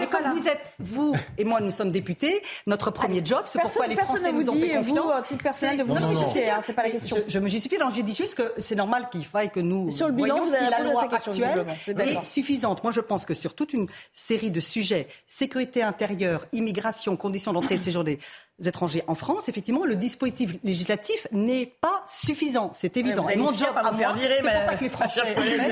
Et 0.00 0.06
comme 0.06 0.32
vous 0.32 0.48
êtes, 0.48 0.72
vous 0.78 1.14
et 1.38 1.44
moi, 1.44 1.60
nous 1.60 1.70
sommes 1.70 1.90
députés, 1.90 2.42
notre 2.66 2.90
premier 2.90 3.24
job, 3.24 3.42
c'est 3.46 3.60
pourquoi 3.60 3.86
les 3.86 3.96
Français 3.96 4.32
nous 4.32 4.48
ont 4.48 4.54
fait 4.54 4.74
confiance. 4.74 5.04
Vous, 5.04 5.10
à 5.10 5.22
titre 5.22 5.42
personnel, 5.42 5.78
de 5.78 5.82
vous 5.82 5.96
justifier, 5.96 6.48
c'est 6.62 6.72
pas 6.72 6.82
la 6.82 6.90
question. 6.90 7.16
Je 7.26 7.38
me 7.38 7.48
justifie, 7.48 7.78
non, 7.78 7.90
je 7.90 8.00
dis 8.02 8.14
juste 8.14 8.34
que 8.34 8.52
c'est 8.58 8.74
normal 8.74 9.08
qu'il 9.10 9.24
faille 9.24 9.50
que 9.50 9.60
nous 9.60 9.90
sur 9.90 10.06
le 10.06 10.12
bilan, 10.12 10.38
voyons 10.38 10.52
si 10.52 10.70
la 10.70 10.80
loi 10.80 11.02
actuelle 11.02 11.66
est 11.98 12.24
suffisante. 12.24 12.82
Moi, 12.82 12.92
je 12.92 13.00
pense 13.00 13.26
que 13.26 13.34
sur 13.34 13.54
toute 13.54 13.72
une 13.72 13.86
série 14.12 14.50
de 14.50 14.60
sujets, 14.60 15.08
sécurité 15.26 15.82
intérieure, 15.82 16.46
immigration, 16.52 17.16
conditions 17.16 17.52
d'entrée 17.52 17.74
et 17.76 17.78
de 17.78 17.82
séjour 17.82 18.04
des 18.04 18.18
étrangers 18.64 19.02
en 19.08 19.14
France, 19.14 19.48
effectivement, 19.48 19.84
le 19.84 19.96
dispositif 19.96 20.54
législatif 20.62 21.26
n'est 21.32 21.66
pas 21.80 22.02
suffisant. 22.06 22.70
C'est 22.74 22.96
évident. 22.96 23.26
mon 23.36 23.52
job 23.52 23.68
à 23.76 23.90
moi, 23.90 24.14
c'est 24.16 24.42
pour 24.42 24.62
ça 24.62 24.74
que 24.76 24.84
les 24.84 24.90
Français... 24.90 25.20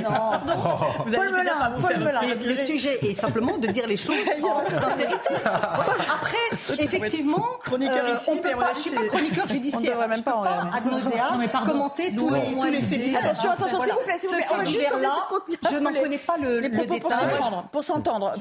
Pardon. 0.02 0.54
Vous 1.06 1.14
allez 1.14 1.48
pas 1.48 1.70
vous 1.76 1.86
faire 1.86 2.22
Le 2.44 2.56
sujet 2.56 2.98
est 3.08 3.12
simplement 3.12 3.58
de 3.58 3.68
dire 3.68 3.86
les 3.86 3.96
choses 4.02 4.16
en 4.42 4.68
sincérité. 4.68 5.34
Après, 5.44 6.82
effectivement, 6.82 7.46
euh, 7.72 8.16
on 8.28 8.36
peut 8.36 8.50
pas, 8.50 8.72
je 8.74 8.78
suis 8.78 8.90
pas 8.90 9.04
chroniqueur 9.04 9.48
judiciaire. 9.48 9.96
On 9.98 10.02
ne 10.02 10.06
même 10.08 10.22
pas, 10.22 10.42
pas 10.42 10.76
ad 10.76 10.86
nausea 10.86 11.64
commenter 11.66 12.14
tous 12.14 12.30
les, 12.30 12.40
tous 12.40 12.64
les 12.64 12.82
faits 12.82 13.16
Attention, 13.22 13.50
attention, 13.50 13.82
s'il 13.82 13.92
vous 13.92 14.00
plaît, 14.00 14.18
s'il 14.18 14.28
vous 14.28 14.36
plaît. 14.36 15.58
je 15.72 15.78
n'en 15.78 15.92
connais 15.92 16.18
pas 16.18 16.36
le, 16.38 16.60
détail. 16.68 17.00
Pour 17.70 17.84
s'entendre. 17.84 18.32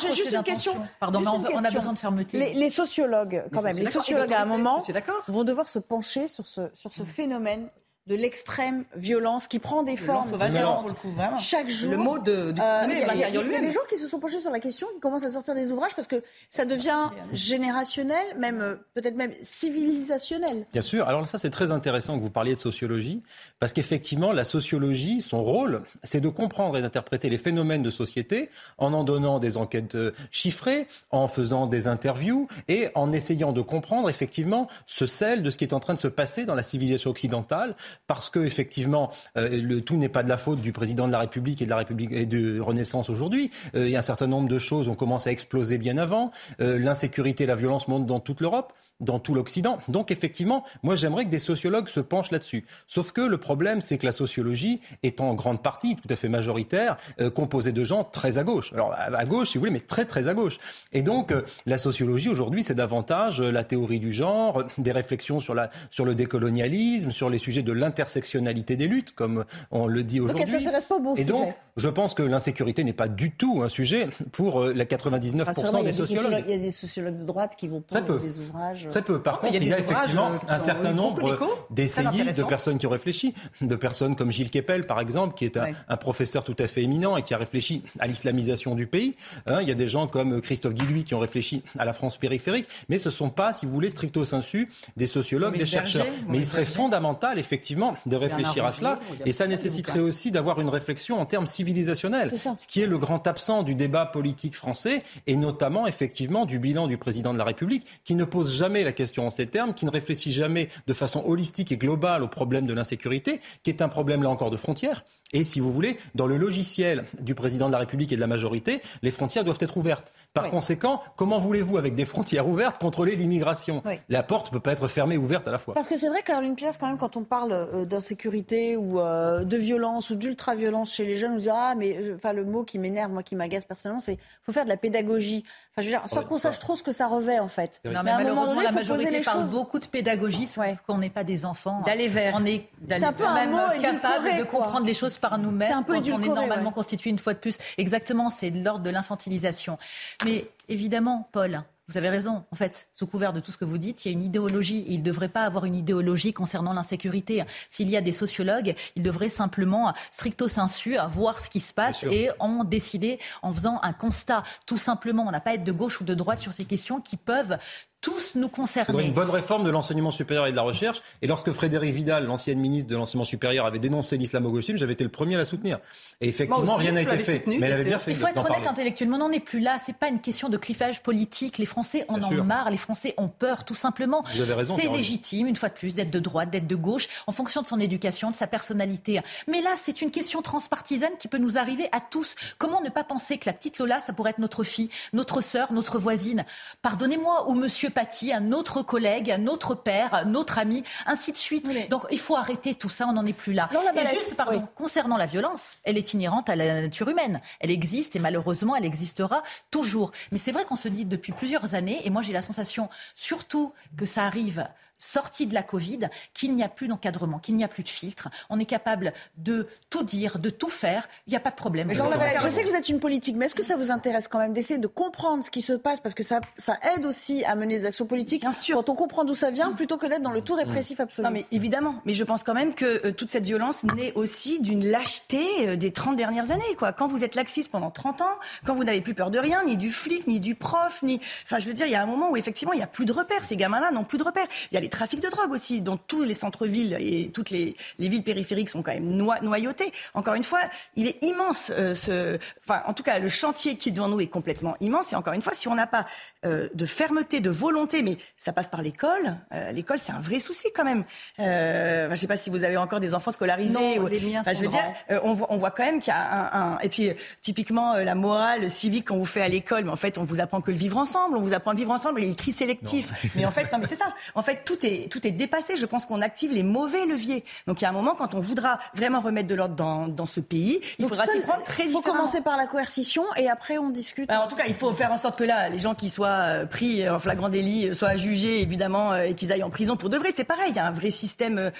J'ai 0.00 0.12
juste 0.12 0.32
une 0.32 0.42
question. 0.42 0.76
Pardon, 0.98 1.20
mais 1.20 1.54
on 1.54 1.64
a 1.64 1.70
besoin 1.70 1.92
de 1.92 1.98
fermeté. 1.98 2.54
Les 2.54 2.70
sociologues, 2.70 3.44
quand 3.52 3.62
même, 3.62 3.83
les 3.84 3.90
sociologues 3.90 4.32
à 4.32 4.42
un 4.42 4.46
moment 4.46 4.82
vont 5.28 5.44
devoir 5.44 5.68
se 5.68 5.78
pencher 5.78 6.28
sur 6.28 6.46
ce, 6.46 6.62
sur 6.72 6.92
ce 6.92 7.04
phénomène 7.04 7.68
de 8.06 8.14
l'extrême 8.14 8.84
violence 8.94 9.48
qui 9.48 9.58
prend 9.58 9.82
des 9.82 9.96
formes 9.96 10.30
différentes 10.30 10.94
chaque 11.40 11.70
jour. 11.70 11.90
Le 11.90 11.96
mot 11.96 12.18
de, 12.18 12.52
du 12.52 12.60
euh, 12.60 12.82
Il 12.90 13.18
y, 13.18 13.24
a, 13.24 13.28
y 13.30 13.36
a 13.38 13.60
des 13.60 13.72
gens 13.72 13.80
qui 13.88 13.96
se 13.96 14.06
sont 14.06 14.20
penchés 14.20 14.40
sur 14.40 14.50
la 14.50 14.60
question, 14.60 14.86
qui 14.94 15.00
commencent 15.00 15.24
à 15.24 15.30
sortir 15.30 15.54
des 15.54 15.72
ouvrages 15.72 15.94
parce 15.96 16.06
que 16.06 16.22
ça 16.50 16.66
devient 16.66 17.08
générationnel, 17.32 18.26
même 18.38 18.60
euh, 18.60 18.74
peut-être 18.92 19.16
même 19.16 19.32
civilisationnel. 19.42 20.66
Bien 20.72 20.82
sûr. 20.82 21.08
Alors 21.08 21.26
ça, 21.26 21.38
c'est 21.38 21.50
très 21.50 21.70
intéressant 21.70 22.18
que 22.18 22.22
vous 22.22 22.30
parliez 22.30 22.54
de 22.54 22.60
sociologie, 22.60 23.22
parce 23.58 23.72
qu'effectivement, 23.72 24.32
la 24.32 24.44
sociologie, 24.44 25.22
son 25.22 25.42
rôle, 25.42 25.82
c'est 26.02 26.20
de 26.20 26.28
comprendre 26.28 26.76
et 26.76 26.82
d'interpréter 26.82 27.30
les 27.30 27.38
phénomènes 27.38 27.82
de 27.82 27.90
société 27.90 28.50
en 28.76 28.92
en 28.92 29.04
donnant 29.04 29.38
des 29.38 29.56
enquêtes 29.56 29.94
euh, 29.94 30.12
chiffrées, 30.30 30.86
en 31.10 31.26
faisant 31.26 31.66
des 31.66 31.88
interviews 31.88 32.48
et 32.68 32.88
en 32.94 33.12
essayant 33.12 33.52
de 33.52 33.62
comprendre 33.62 34.10
effectivement 34.10 34.68
ce 34.86 35.06
sel 35.06 35.42
de 35.42 35.48
ce 35.48 35.56
qui 35.56 35.64
est 35.64 35.72
en 35.72 35.80
train 35.80 35.94
de 35.94 35.98
se 35.98 36.08
passer 36.08 36.44
dans 36.44 36.54
la 36.54 36.62
civilisation 36.62 37.10
occidentale 37.10 37.74
parce 38.06 38.30
que 38.30 38.40
effectivement, 38.40 39.10
euh, 39.36 39.48
le 39.60 39.80
tout 39.80 39.96
n'est 39.96 40.08
pas 40.08 40.22
de 40.22 40.28
la 40.28 40.36
faute 40.36 40.60
du 40.60 40.72
président 40.72 41.06
de 41.06 41.12
la 41.12 41.20
République 41.20 41.62
et 41.62 41.64
de 41.64 41.70
la 41.70 41.76
République 41.76 42.12
et 42.12 42.26
de 42.26 42.60
Renaissance 42.60 43.10
aujourd'hui. 43.10 43.50
Euh, 43.74 43.86
il 43.86 43.92
y 43.92 43.96
a 43.96 43.98
un 43.98 44.02
certain 44.02 44.26
nombre 44.26 44.48
de 44.48 44.58
choses 44.58 44.88
ont 44.88 44.94
commencé 44.94 45.30
à 45.30 45.32
exploser 45.32 45.78
bien 45.78 45.98
avant. 45.98 46.30
Euh, 46.60 46.78
l'insécurité 46.78 47.46
la 47.46 47.56
violence 47.56 47.88
montent 47.88 48.06
dans 48.06 48.20
toute 48.20 48.40
l'Europe 48.40 48.72
dans 49.00 49.18
tout 49.18 49.34
l'Occident. 49.34 49.78
Donc 49.88 50.10
effectivement, 50.10 50.64
moi 50.82 50.94
j'aimerais 50.94 51.24
que 51.24 51.30
des 51.30 51.38
sociologues 51.38 51.88
se 51.88 52.00
penchent 52.00 52.30
là-dessus. 52.30 52.64
Sauf 52.86 53.12
que 53.12 53.20
le 53.20 53.38
problème, 53.38 53.80
c'est 53.80 53.98
que 53.98 54.06
la 54.06 54.12
sociologie 54.12 54.80
est 55.02 55.20
en 55.20 55.34
grande 55.34 55.62
partie, 55.62 55.96
tout 55.96 56.08
à 56.08 56.16
fait 56.16 56.28
majoritaire, 56.28 56.96
euh, 57.20 57.30
composée 57.30 57.72
de 57.72 57.84
gens 57.84 58.04
très 58.04 58.38
à 58.38 58.44
gauche. 58.44 58.72
Alors 58.72 58.94
à 58.94 59.24
gauche, 59.24 59.50
si 59.50 59.58
vous 59.58 59.62
voulez, 59.62 59.72
mais 59.72 59.80
très 59.80 60.04
très 60.04 60.28
à 60.28 60.34
gauche. 60.34 60.58
Et 60.92 61.02
donc 61.02 61.34
la 61.66 61.78
sociologie 61.78 62.28
aujourd'hui, 62.28 62.62
c'est 62.62 62.74
davantage 62.74 63.40
la 63.40 63.64
théorie 63.64 63.98
du 63.98 64.12
genre, 64.12 64.62
des 64.78 64.92
réflexions 64.92 65.40
sur, 65.40 65.54
la, 65.54 65.70
sur 65.90 66.04
le 66.04 66.14
décolonialisme, 66.14 67.10
sur 67.10 67.30
les 67.30 67.38
sujets 67.38 67.62
de 67.62 67.72
l'intersectionnalité 67.84 68.76
des 68.76 68.88
luttes, 68.88 69.14
comme 69.14 69.44
on 69.70 69.86
le 69.86 70.02
dit 70.02 70.20
aujourd'hui. 70.20 70.44
Donc 70.44 70.54
elle 70.54 70.60
s'intéresse 70.60 70.84
pas 70.84 70.96
au 70.96 71.00
bon 71.00 71.14
Et 71.16 71.24
donc, 71.24 71.54
je 71.76 71.88
pense 71.88 72.14
que 72.14 72.22
l'insécurité 72.22 72.82
n'est 72.84 72.92
pas 72.92 73.08
du 73.08 73.30
tout 73.30 73.62
un 73.62 73.68
sujet 73.68 74.08
pour 74.32 74.64
la 74.64 74.84
99% 74.84 75.84
des 75.84 75.92
sociologues. 75.92 76.44
Il 76.46 76.50
y 76.50 76.58
a 76.58 76.58
des 76.58 76.70
sociologues 76.70 77.18
de 77.18 77.24
droite 77.24 77.54
qui 77.56 77.68
vont 77.68 77.80
prendre 77.80 78.18
des 78.20 78.38
ouvrages. 78.38 78.86
Très 78.90 79.02
peu. 79.02 79.20
Par 79.20 79.40
contre, 79.40 79.54
il 79.54 79.66
y 79.66 79.72
a, 79.72 79.78
effectivement 79.78 80.30
un 80.48 80.58
certain 80.58 80.92
nombre 80.92 81.38
d'essayistes, 81.70 82.36
de 82.36 82.42
personnes 82.44 82.78
qui 82.78 82.86
ont 82.86 82.90
réfléchi, 82.90 83.34
de 83.60 83.76
personnes 83.76 84.16
comme 84.16 84.30
Gilles 84.30 84.50
Kepel, 84.50 84.86
par 84.86 85.00
exemple, 85.00 85.34
qui 85.34 85.44
est 85.44 85.58
un, 85.58 85.96
professeur 85.96 86.44
tout 86.44 86.56
à 86.58 86.66
fait 86.66 86.82
éminent 86.82 87.16
et 87.16 87.22
qui 87.22 87.34
a 87.34 87.38
réfléchi 87.38 87.82
à 87.98 88.06
l'islamisation 88.06 88.74
du 88.74 88.86
pays. 88.86 89.14
Hein, 89.46 89.60
il 89.62 89.68
y 89.68 89.72
a 89.72 89.74
des 89.74 89.88
gens 89.88 90.06
comme 90.06 90.40
Christophe 90.40 90.74
Guilluy 90.74 91.04
qui 91.04 91.14
ont 91.14 91.18
réfléchi 91.18 91.62
à 91.78 91.84
la 91.84 91.92
France 91.92 92.16
périphérique, 92.16 92.68
mais 92.88 92.98
ce 92.98 93.08
ne 93.08 93.14
sont 93.14 93.30
pas, 93.30 93.52
si 93.52 93.66
vous 93.66 93.72
voulez, 93.72 93.88
stricto 93.88 94.24
sensu, 94.24 94.68
des 94.96 95.06
sociologues, 95.06 95.56
des 95.56 95.66
chercheurs. 95.66 96.06
Mais 96.28 96.38
il 96.38 96.46
serait 96.46 96.64
fondamental, 96.64 97.38
effectivement, 97.38 97.73
effectivement 97.74 97.94
de 98.06 98.16
réfléchir 98.16 98.64
à 98.64 98.72
cela. 98.72 99.00
Et 99.26 99.32
ça 99.32 99.46
nécessiterait 99.46 100.00
aussi 100.00 100.30
d'avoir 100.30 100.60
une 100.60 100.68
réflexion 100.68 101.20
en 101.20 101.26
termes 101.26 101.46
civilisationnels. 101.46 102.32
Ce 102.58 102.66
qui 102.66 102.82
est 102.82 102.86
le 102.86 102.98
grand 102.98 103.26
absent 103.26 103.62
du 103.62 103.74
débat 103.74 104.06
politique 104.06 104.54
français 104.54 105.02
et 105.26 105.36
notamment 105.36 105.86
effectivement 105.86 106.46
du 106.46 106.58
bilan 106.58 106.86
du 106.86 106.98
président 106.98 107.32
de 107.32 107.38
la 107.38 107.44
République 107.44 107.86
qui 108.04 108.14
ne 108.14 108.24
pose 108.24 108.54
jamais 108.54 108.84
la 108.84 108.92
question 108.92 109.26
en 109.26 109.30
ces 109.30 109.46
termes, 109.46 109.74
qui 109.74 109.86
ne 109.86 109.90
réfléchit 109.90 110.32
jamais 110.32 110.68
de 110.86 110.92
façon 110.92 111.22
holistique 111.26 111.72
et 111.72 111.76
globale 111.76 112.22
au 112.22 112.28
problème 112.28 112.66
de 112.66 112.74
l'insécurité, 112.74 113.40
qui 113.62 113.70
est 113.70 113.82
un 113.82 113.88
problème 113.88 114.22
là 114.22 114.30
encore 114.30 114.50
de 114.50 114.56
frontières. 114.56 115.04
Et 115.32 115.42
si 115.44 115.58
vous 115.58 115.72
voulez, 115.72 115.98
dans 116.14 116.26
le 116.26 116.36
logiciel 116.36 117.04
du 117.20 117.34
président 117.34 117.66
de 117.66 117.72
la 117.72 117.78
République 117.78 118.12
et 118.12 118.16
de 118.16 118.20
la 118.20 118.28
majorité, 118.28 118.80
les 119.02 119.10
frontières 119.10 119.42
doivent 119.42 119.58
être 119.60 119.76
ouvertes. 119.76 120.12
Par 120.32 120.48
conséquent, 120.48 121.02
comment 121.16 121.40
voulez-vous, 121.40 121.76
avec 121.76 121.96
des 121.96 122.04
frontières 122.04 122.48
ouvertes, 122.48 122.78
contrôler 122.78 123.16
l'immigration? 123.16 123.82
La 124.08 124.22
porte 124.22 124.48
ne 124.48 124.52
peut 124.52 124.60
pas 124.60 124.72
être 124.72 124.86
fermée 124.86 125.16
ou 125.16 125.24
ouverte 125.24 125.48
à 125.48 125.50
la 125.50 125.58
fois. 125.58 125.74
Parce 125.74 125.88
que 125.88 125.96
c'est 125.96 126.08
vrai, 126.08 126.22
Caroline 126.22 126.54
Pièce, 126.54 126.76
quand 126.78 126.86
même, 126.86 126.98
quand 126.98 127.16
on 127.16 127.24
parle 127.24 127.63
euh, 127.72 127.84
d'insécurité 127.84 128.76
ou 128.76 129.00
euh, 129.00 129.44
de 129.44 129.56
violence 129.56 130.10
ou 130.10 130.16
d'ultra-violence 130.16 130.92
chez 130.92 131.04
les 131.04 131.16
jeunes, 131.16 131.32
on 131.32 131.38
dit 131.38 131.48
Ah, 131.50 131.74
mais 131.76 131.96
euh, 131.96 132.14
enfin, 132.16 132.32
le 132.32 132.44
mot 132.44 132.64
qui 132.64 132.78
m'énerve, 132.78 133.12
moi, 133.12 133.22
qui 133.22 133.36
m'agace 133.36 133.64
personnellement, 133.64 134.00
c'est 134.00 134.18
faut 134.42 134.52
faire 134.52 134.64
de 134.64 134.68
la 134.68 134.76
pédagogie. 134.76 135.44
Enfin, 135.72 135.82
je 135.82 135.86
veux 135.86 135.98
dire, 135.98 136.02
sans 136.06 136.22
qu'on 136.22 136.38
sache 136.38 136.58
trop 136.58 136.76
ce 136.76 136.82
que 136.82 136.92
ça 136.92 137.06
revêt, 137.06 137.38
en 137.38 137.48
fait. 137.48 137.80
Non, 137.84 138.02
mais, 138.04 138.12
malheureusement, 138.14 138.60
la 138.60 138.72
majorité 138.72 139.20
parle 139.20 139.48
beaucoup 139.48 139.78
de 139.78 139.86
pédagogie, 139.86 140.48
ouais. 140.56 140.76
qu'on 140.86 140.98
n'est 140.98 141.10
pas 141.10 141.24
des 141.24 141.44
enfants. 141.44 141.82
D'aller 141.86 142.08
vers. 142.08 142.34
On 142.36 142.44
est, 142.44 142.68
un 142.90 143.12
peu 143.12 143.24
même 143.24 143.56
capable 143.80 144.36
de 144.38 144.44
comprendre 144.44 144.86
les 144.86 144.94
choses 144.94 145.18
par 145.18 145.38
nous-mêmes 145.38 145.84
quand 145.86 145.98
on 145.98 146.22
est 146.22 146.28
normalement 146.28 146.72
constitué 146.72 147.10
une 147.10 147.18
fois 147.18 147.34
de 147.34 147.38
plus. 147.38 147.58
Exactement, 147.78 148.30
c'est 148.30 148.50
de 148.50 148.64
l'ordre 148.64 148.84
de 148.84 148.90
l'infantilisation. 148.90 149.78
Mais 150.24 150.46
évidemment, 150.68 151.28
Paul, 151.32 151.62
vous 151.88 151.98
avez 151.98 152.08
raison. 152.08 152.44
En 152.50 152.56
fait, 152.56 152.88
sous 152.92 153.06
couvert 153.06 153.32
de 153.32 153.40
tout 153.40 153.50
ce 153.50 153.58
que 153.58 153.64
vous 153.64 153.76
dites, 153.76 154.04
il 154.04 154.08
y 154.08 154.10
a 154.10 154.12
une 154.12 154.22
idéologie. 154.22 154.84
il 154.88 154.98
ne 154.98 155.04
devrait 155.04 155.28
pas 155.28 155.42
avoir 155.42 155.66
une 155.66 155.74
idéologie 155.74 156.32
concernant 156.32 156.72
l'insécurité. 156.72 157.44
S'il 157.68 157.90
y 157.90 157.96
a 157.96 158.00
des 158.00 158.12
sociologues, 158.12 158.74
ils 158.96 159.02
devraient 159.02 159.28
simplement, 159.28 159.92
stricto 160.10 160.48
sensu, 160.48 160.96
voir 161.10 161.40
ce 161.40 161.50
qui 161.50 161.60
se 161.60 161.74
passe 161.74 162.04
et 162.04 162.30
en 162.38 162.64
décider 162.64 163.18
en 163.42 163.52
faisant 163.52 163.78
un 163.82 163.92
constat. 163.92 164.42
Tout 164.66 164.78
simplement, 164.78 165.24
on 165.26 165.30
n'a 165.30 165.40
pas 165.40 165.50
à 165.50 165.54
être 165.54 165.64
de 165.64 165.72
gauche 165.72 166.00
ou 166.00 166.04
de 166.04 166.14
droite 166.14 166.38
sur 166.38 166.54
ces 166.54 166.64
questions 166.64 167.00
qui 167.00 167.16
peuvent 167.16 167.58
tous 168.04 168.34
nous 168.34 168.50
concerner. 168.50 169.02
Il 169.02 169.08
une 169.08 169.14
bonne 169.14 169.30
réforme 169.30 169.64
de 169.64 169.70
l'enseignement 169.70 170.10
supérieur 170.10 170.46
et 170.46 170.50
de 170.50 170.56
la 170.56 170.62
recherche. 170.62 171.00
Et 171.22 171.26
lorsque 171.26 171.50
Frédéric 171.52 171.94
Vidal, 171.94 172.26
l'ancienne 172.26 172.58
ministre 172.58 172.90
de 172.90 172.96
l'enseignement 172.96 173.24
supérieur, 173.24 173.64
avait 173.64 173.78
dénoncé 173.78 174.18
l'islamo-gauchisme, 174.18 174.76
j'avais 174.76 174.92
été 174.92 175.04
le 175.04 175.10
premier 175.10 175.36
à 175.36 175.38
la 175.38 175.46
soutenir. 175.46 175.78
Et 176.20 176.28
effectivement, 176.28 176.76
rien 176.76 176.92
n'a 176.92 177.00
été 177.00 177.18
fait. 177.18 177.42
mais 177.46 177.56
elle 177.62 177.72
avait 177.72 177.84
bien 177.84 177.98
fait. 177.98 178.10
Il 178.10 178.16
faut 178.16 178.26
être 178.26 178.44
honnête 178.44 178.66
intellectuellement. 178.66 179.16
On 179.16 179.20
n'en 179.20 179.32
est 179.32 179.40
plus 179.40 179.60
là. 179.60 179.78
C'est 179.78 179.96
pas 179.96 180.08
une 180.08 180.20
question 180.20 180.50
de 180.50 180.58
clivage 180.58 181.02
politique. 181.02 181.56
Les 181.56 181.64
Français 181.64 182.04
en 182.08 182.22
ont 182.22 182.44
marre. 182.44 182.70
Les 182.70 182.76
Français 182.76 183.14
ont 183.16 183.28
peur, 183.28 183.64
tout 183.64 183.74
simplement. 183.74 184.22
Vous 184.34 184.42
avez 184.42 184.52
raison. 184.52 184.76
C'est 184.78 184.88
légitime, 184.88 185.46
une 185.46 185.56
fois 185.56 185.70
de 185.70 185.74
plus, 185.74 185.94
d'être 185.94 186.10
de 186.10 186.18
droite, 186.18 186.50
d'être 186.50 186.66
de 186.66 186.76
gauche, 186.76 187.08
en 187.26 187.32
fonction 187.32 187.62
de 187.62 187.68
son 187.68 187.80
éducation, 187.80 188.30
de 188.30 188.36
sa 188.36 188.46
personnalité. 188.46 189.20
Mais 189.48 189.62
là, 189.62 189.70
c'est 189.78 190.02
une 190.02 190.10
question 190.10 190.42
transpartisane 190.42 191.12
qui 191.18 191.28
peut 191.28 191.38
nous 191.38 191.56
arriver 191.56 191.88
à 191.92 192.00
tous. 192.00 192.34
Comment 192.58 192.82
ne 192.82 192.90
pas 192.90 193.04
penser 193.04 193.38
que 193.38 193.46
la 193.46 193.54
petite 193.54 193.78
Lola, 193.78 194.00
ça 194.00 194.12
pourrait 194.12 194.30
être 194.30 194.38
notre 194.38 194.62
fille, 194.62 194.90
notre 195.14 195.40
sœur, 195.40 195.72
notre 195.72 195.98
voisine? 195.98 196.44
Pardonnez-moi, 196.82 197.48
ou 197.48 197.54
Monsieur 197.54 197.93
Paty, 197.94 198.32
un 198.32 198.52
autre 198.52 198.82
collègue, 198.82 199.34
notre 199.38 199.74
père, 199.74 200.24
notre 200.26 200.58
ami, 200.58 200.84
ainsi 201.06 201.32
de 201.32 201.36
suite. 201.36 201.88
Donc 201.88 202.06
il 202.10 202.18
faut 202.18 202.36
arrêter 202.36 202.74
tout 202.74 202.88
ça, 202.88 203.06
on 203.08 203.12
n'en 203.12 203.26
est 203.26 203.32
plus 203.32 203.52
là. 203.52 203.70
et 203.94 204.06
juste, 204.06 204.34
pardon, 204.34 204.66
concernant 204.74 205.16
la 205.16 205.26
violence, 205.26 205.78
elle 205.84 205.96
est 205.96 206.12
inhérente 206.12 206.48
à 206.50 206.56
la 206.56 206.82
nature 206.82 207.08
humaine. 207.08 207.40
Elle 207.60 207.70
existe 207.70 208.16
et 208.16 208.18
malheureusement, 208.18 208.76
elle 208.76 208.84
existera 208.84 209.42
toujours. 209.70 210.12
Mais 210.32 210.38
c'est 210.38 210.52
vrai 210.52 210.64
qu'on 210.64 210.76
se 210.76 210.88
dit 210.88 211.04
depuis 211.04 211.32
plusieurs 211.32 211.74
années, 211.74 212.00
et 212.04 212.10
moi 212.10 212.22
j'ai 212.22 212.32
la 212.32 212.42
sensation 212.42 212.88
surtout 213.14 213.72
que 213.96 214.06
ça 214.06 214.24
arrive 214.24 214.66
sortie 215.04 215.46
de 215.46 215.54
la 215.54 215.62
Covid, 215.62 216.00
qu'il 216.32 216.54
n'y 216.54 216.62
a 216.62 216.68
plus 216.68 216.88
d'encadrement, 216.88 217.38
qu'il 217.38 217.56
n'y 217.56 217.64
a 217.64 217.68
plus 217.68 217.82
de 217.82 217.88
filtre. 217.88 218.28
On 218.50 218.58
est 218.58 218.64
capable 218.64 219.12
de 219.36 219.68
tout 219.90 220.02
dire, 220.02 220.38
de 220.38 220.50
tout 220.50 220.68
faire. 220.68 221.08
Il 221.26 221.30
n'y 221.30 221.36
a 221.36 221.40
pas 221.40 221.50
de 221.50 221.56
problème. 221.56 221.90
je 221.92 222.48
sais 222.48 222.62
que 222.62 222.68
vous 222.68 222.76
êtes 222.76 222.88
une 222.88 223.00
politique, 223.00 223.36
mais 223.36 223.46
est-ce 223.46 223.54
que 223.54 223.62
ça 223.62 223.76
vous 223.76 223.90
intéresse 223.90 224.28
quand 224.28 224.38
même 224.38 224.52
d'essayer 224.52 224.78
de 224.78 224.86
comprendre 224.86 225.44
ce 225.44 225.50
qui 225.50 225.60
se 225.60 225.72
passe? 225.72 226.00
Parce 226.00 226.14
que 226.14 226.22
ça, 226.22 226.40
ça 226.56 226.78
aide 226.96 227.06
aussi 227.06 227.44
à 227.44 227.54
mener 227.54 227.78
des 227.78 227.86
actions 227.86 228.06
politiques. 228.06 228.40
Bien 228.40 228.52
sûr. 228.52 228.76
Quand 228.76 228.88
on 228.88 228.94
comprend 228.94 229.24
d'où 229.24 229.34
ça 229.34 229.50
vient, 229.50 229.72
plutôt 229.72 229.96
que 229.96 230.06
d'être 230.06 230.22
dans 230.22 230.32
le 230.32 230.40
tout 230.40 230.54
répressif 230.54 231.00
absolu. 231.00 231.24
Non, 231.24 231.32
mais 231.32 231.44
évidemment. 231.52 231.96
Mais 232.04 232.14
je 232.14 232.24
pense 232.24 232.42
quand 232.42 232.54
même 232.54 232.74
que 232.74 233.06
euh, 233.06 233.12
toute 233.12 233.30
cette 233.30 233.44
violence 233.44 233.84
naît 233.84 234.12
aussi 234.14 234.60
d'une 234.60 234.84
lâcheté 234.84 235.68
euh, 235.68 235.76
des 235.76 235.92
30 235.92 236.16
dernières 236.16 236.50
années. 236.50 236.62
Quoi. 236.78 236.92
Quand 236.92 237.06
vous 237.06 237.24
êtes 237.24 237.34
laxiste 237.34 237.70
pendant 237.70 237.90
30 237.90 238.22
ans, 238.22 238.38
quand 238.64 238.74
vous 238.74 238.84
n'avez 238.84 239.00
plus 239.00 239.14
peur 239.14 239.30
de 239.30 239.38
rien, 239.38 239.64
ni 239.64 239.76
du 239.76 239.90
flic, 239.90 240.26
ni 240.26 240.40
du 240.40 240.54
prof, 240.54 241.02
ni. 241.02 241.20
Enfin, 241.44 241.58
je 241.58 241.66
veux 241.66 241.74
dire, 241.74 241.86
il 241.86 241.92
y 241.92 241.96
a 241.96 242.02
un 242.02 242.06
moment 242.06 242.30
où 242.30 242.36
effectivement, 242.36 242.72
il 242.72 242.78
n'y 242.78 242.82
a 242.82 242.88
plus 242.88 243.04
de 243.04 243.12
repères. 243.12 243.44
Ces 243.44 243.56
gamins-là 243.56 243.90
n'ont 243.90 244.04
plus 244.04 244.18
de 244.18 244.24
repères. 244.24 244.46
Il 244.70 244.74
y 244.74 244.78
a 244.78 244.80
les 244.80 244.88
trafics 244.94 245.20
de 245.20 245.28
drogue 245.28 245.52
aussi, 245.52 245.80
dans 245.80 245.96
tous 245.96 246.22
les 246.22 246.34
centres-villes 246.34 246.96
et 246.98 247.30
toutes 247.32 247.50
les, 247.50 247.74
villes 247.98 248.22
périphériques 248.22 248.70
sont 248.70 248.82
quand 248.82 248.94
même 248.94 249.08
noyautées. 249.42 249.92
Encore 250.14 250.34
une 250.34 250.44
fois, 250.44 250.60
il 250.96 251.06
est 251.06 251.22
immense. 251.22 251.72
Euh, 251.74 251.94
ce, 251.94 252.38
enfin, 252.62 252.82
en 252.86 252.94
tout 252.94 253.02
cas, 253.02 253.18
le 253.18 253.28
chantier 253.28 253.76
qui 253.76 253.90
est 253.90 253.92
devant 253.92 254.08
nous 254.08 254.20
est 254.20 254.26
complètement 254.26 254.76
immense. 254.80 255.12
Et 255.12 255.16
encore 255.16 255.32
une 255.32 255.42
fois, 255.42 255.54
si 255.54 255.68
on 255.68 255.74
n'a 255.74 255.86
pas 255.86 256.06
euh, 256.46 256.68
de 256.74 256.86
fermeté, 256.86 257.40
de 257.40 257.50
volonté, 257.50 258.02
mais 258.02 258.18
ça 258.36 258.52
passe 258.52 258.68
par 258.68 258.82
l'école. 258.82 259.36
Euh, 259.52 259.72
l'école, 259.72 259.98
c'est 260.00 260.12
un 260.12 260.20
vrai 260.20 260.38
souci 260.38 260.68
quand 260.74 260.84
même. 260.84 261.04
je 261.38 262.10
ne 262.10 262.16
sais 262.16 262.26
pas 262.26 262.36
si 262.36 262.50
vous 262.50 262.64
avez 262.64 262.76
encore 262.76 263.00
des 263.00 263.14
enfants 263.14 263.30
scolarisés. 263.30 263.74
Non, 263.74 264.06
les 264.06 264.20
miens 264.20 264.42
je 264.46 264.60
veux 264.60 264.68
dire, 264.68 264.94
on 265.22 265.32
voit, 265.32 265.48
on 265.50 265.56
voit 265.56 265.70
quand 265.70 265.84
même 265.84 266.00
qu'il 266.00 266.12
y 266.12 266.16
a 266.16 266.56
un, 266.56 266.78
et 266.78 266.88
puis 266.88 267.10
typiquement 267.40 267.94
la 267.94 268.14
morale 268.14 268.70
civique 268.70 269.08
qu'on 269.08 269.18
vous 269.18 269.24
fait 269.24 269.42
à 269.42 269.48
l'école, 269.48 269.84
mais 269.84 269.90
en 269.90 269.96
fait, 269.96 270.18
on 270.18 270.24
vous 270.24 270.40
apprend 270.40 270.60
que 270.60 270.70
le 270.70 270.76
vivre 270.76 270.96
ensemble, 270.96 271.36
on 271.36 271.40
vous 271.40 271.54
apprend 271.54 271.72
à 271.72 271.74
vivre 271.74 271.90
ensemble 271.90 272.22
et 272.22 272.28
le 272.28 272.34
tri 272.34 272.52
sélectif. 272.52 273.12
Mais 273.34 273.44
en 273.44 273.50
fait, 273.50 273.72
non, 273.72 273.78
mais 273.78 273.86
c'est 273.86 273.96
ça. 273.96 274.14
En 274.34 274.42
fait, 274.42 274.64
tout 274.64 274.83
est 274.84 275.10
tout 275.10 275.26
est 275.26 275.32
dépassé. 275.32 275.76
Je 275.76 275.86
pense 275.86 276.06
qu'on 276.06 276.22
active 276.22 276.52
les 276.52 276.62
mauvais 276.62 277.06
leviers. 277.06 277.44
Donc 277.66 277.80
il 277.80 277.84
y 277.84 277.86
a 277.86 277.90
un 277.90 277.92
moment, 277.92 278.14
quand 278.14 278.34
on 278.34 278.40
voudra 278.40 278.78
vraiment 278.94 279.20
remettre 279.20 279.48
de 279.48 279.54
l'ordre 279.54 279.74
dans, 279.74 280.08
dans 280.08 280.26
ce 280.26 280.40
pays, 280.40 280.80
il 280.98 281.08
faudra 281.08 281.26
s'y 281.26 281.40
prendre 281.40 281.62
très 281.62 281.84
différemment. 281.84 282.00
Il 282.00 282.02
faut 282.02 282.12
commencer 282.12 282.40
par 282.40 282.56
la 282.56 282.66
coercition 282.66 283.24
et 283.36 283.48
après 283.48 283.78
on 283.78 283.90
discute. 283.90 284.30
en 284.30 284.46
tout 284.46 284.56
cas, 284.56 284.64
il 284.66 284.74
faut 284.74 284.92
faire 284.92 285.12
en 285.12 285.16
sorte 285.16 285.38
que 285.38 285.44
là, 285.44 285.68
les 285.68 285.78
gens 285.78 285.94
qui 285.94 286.10
soient 286.10 286.28
euh, 286.28 286.66
pris 286.66 287.08
en 287.08 287.18
flagrant 287.18 287.48
délit 287.48 287.88
euh, 287.88 287.92
soient 287.92 288.16
jugés, 288.16 288.60
évidemment, 288.60 289.12
euh, 289.12 289.22
et 289.22 289.34
qu'ils 289.34 289.52
aillent 289.52 289.62
en 289.62 289.70
prison 289.70 289.96
pour 289.96 290.10
de 290.10 290.16
vrai. 290.16 290.30
C'est 290.34 290.44
pareil, 290.44 290.70
il 290.70 290.76
y 290.76 290.78
a 290.78 290.86
un 290.86 290.92
vrai 290.92 291.10
système 291.10 291.70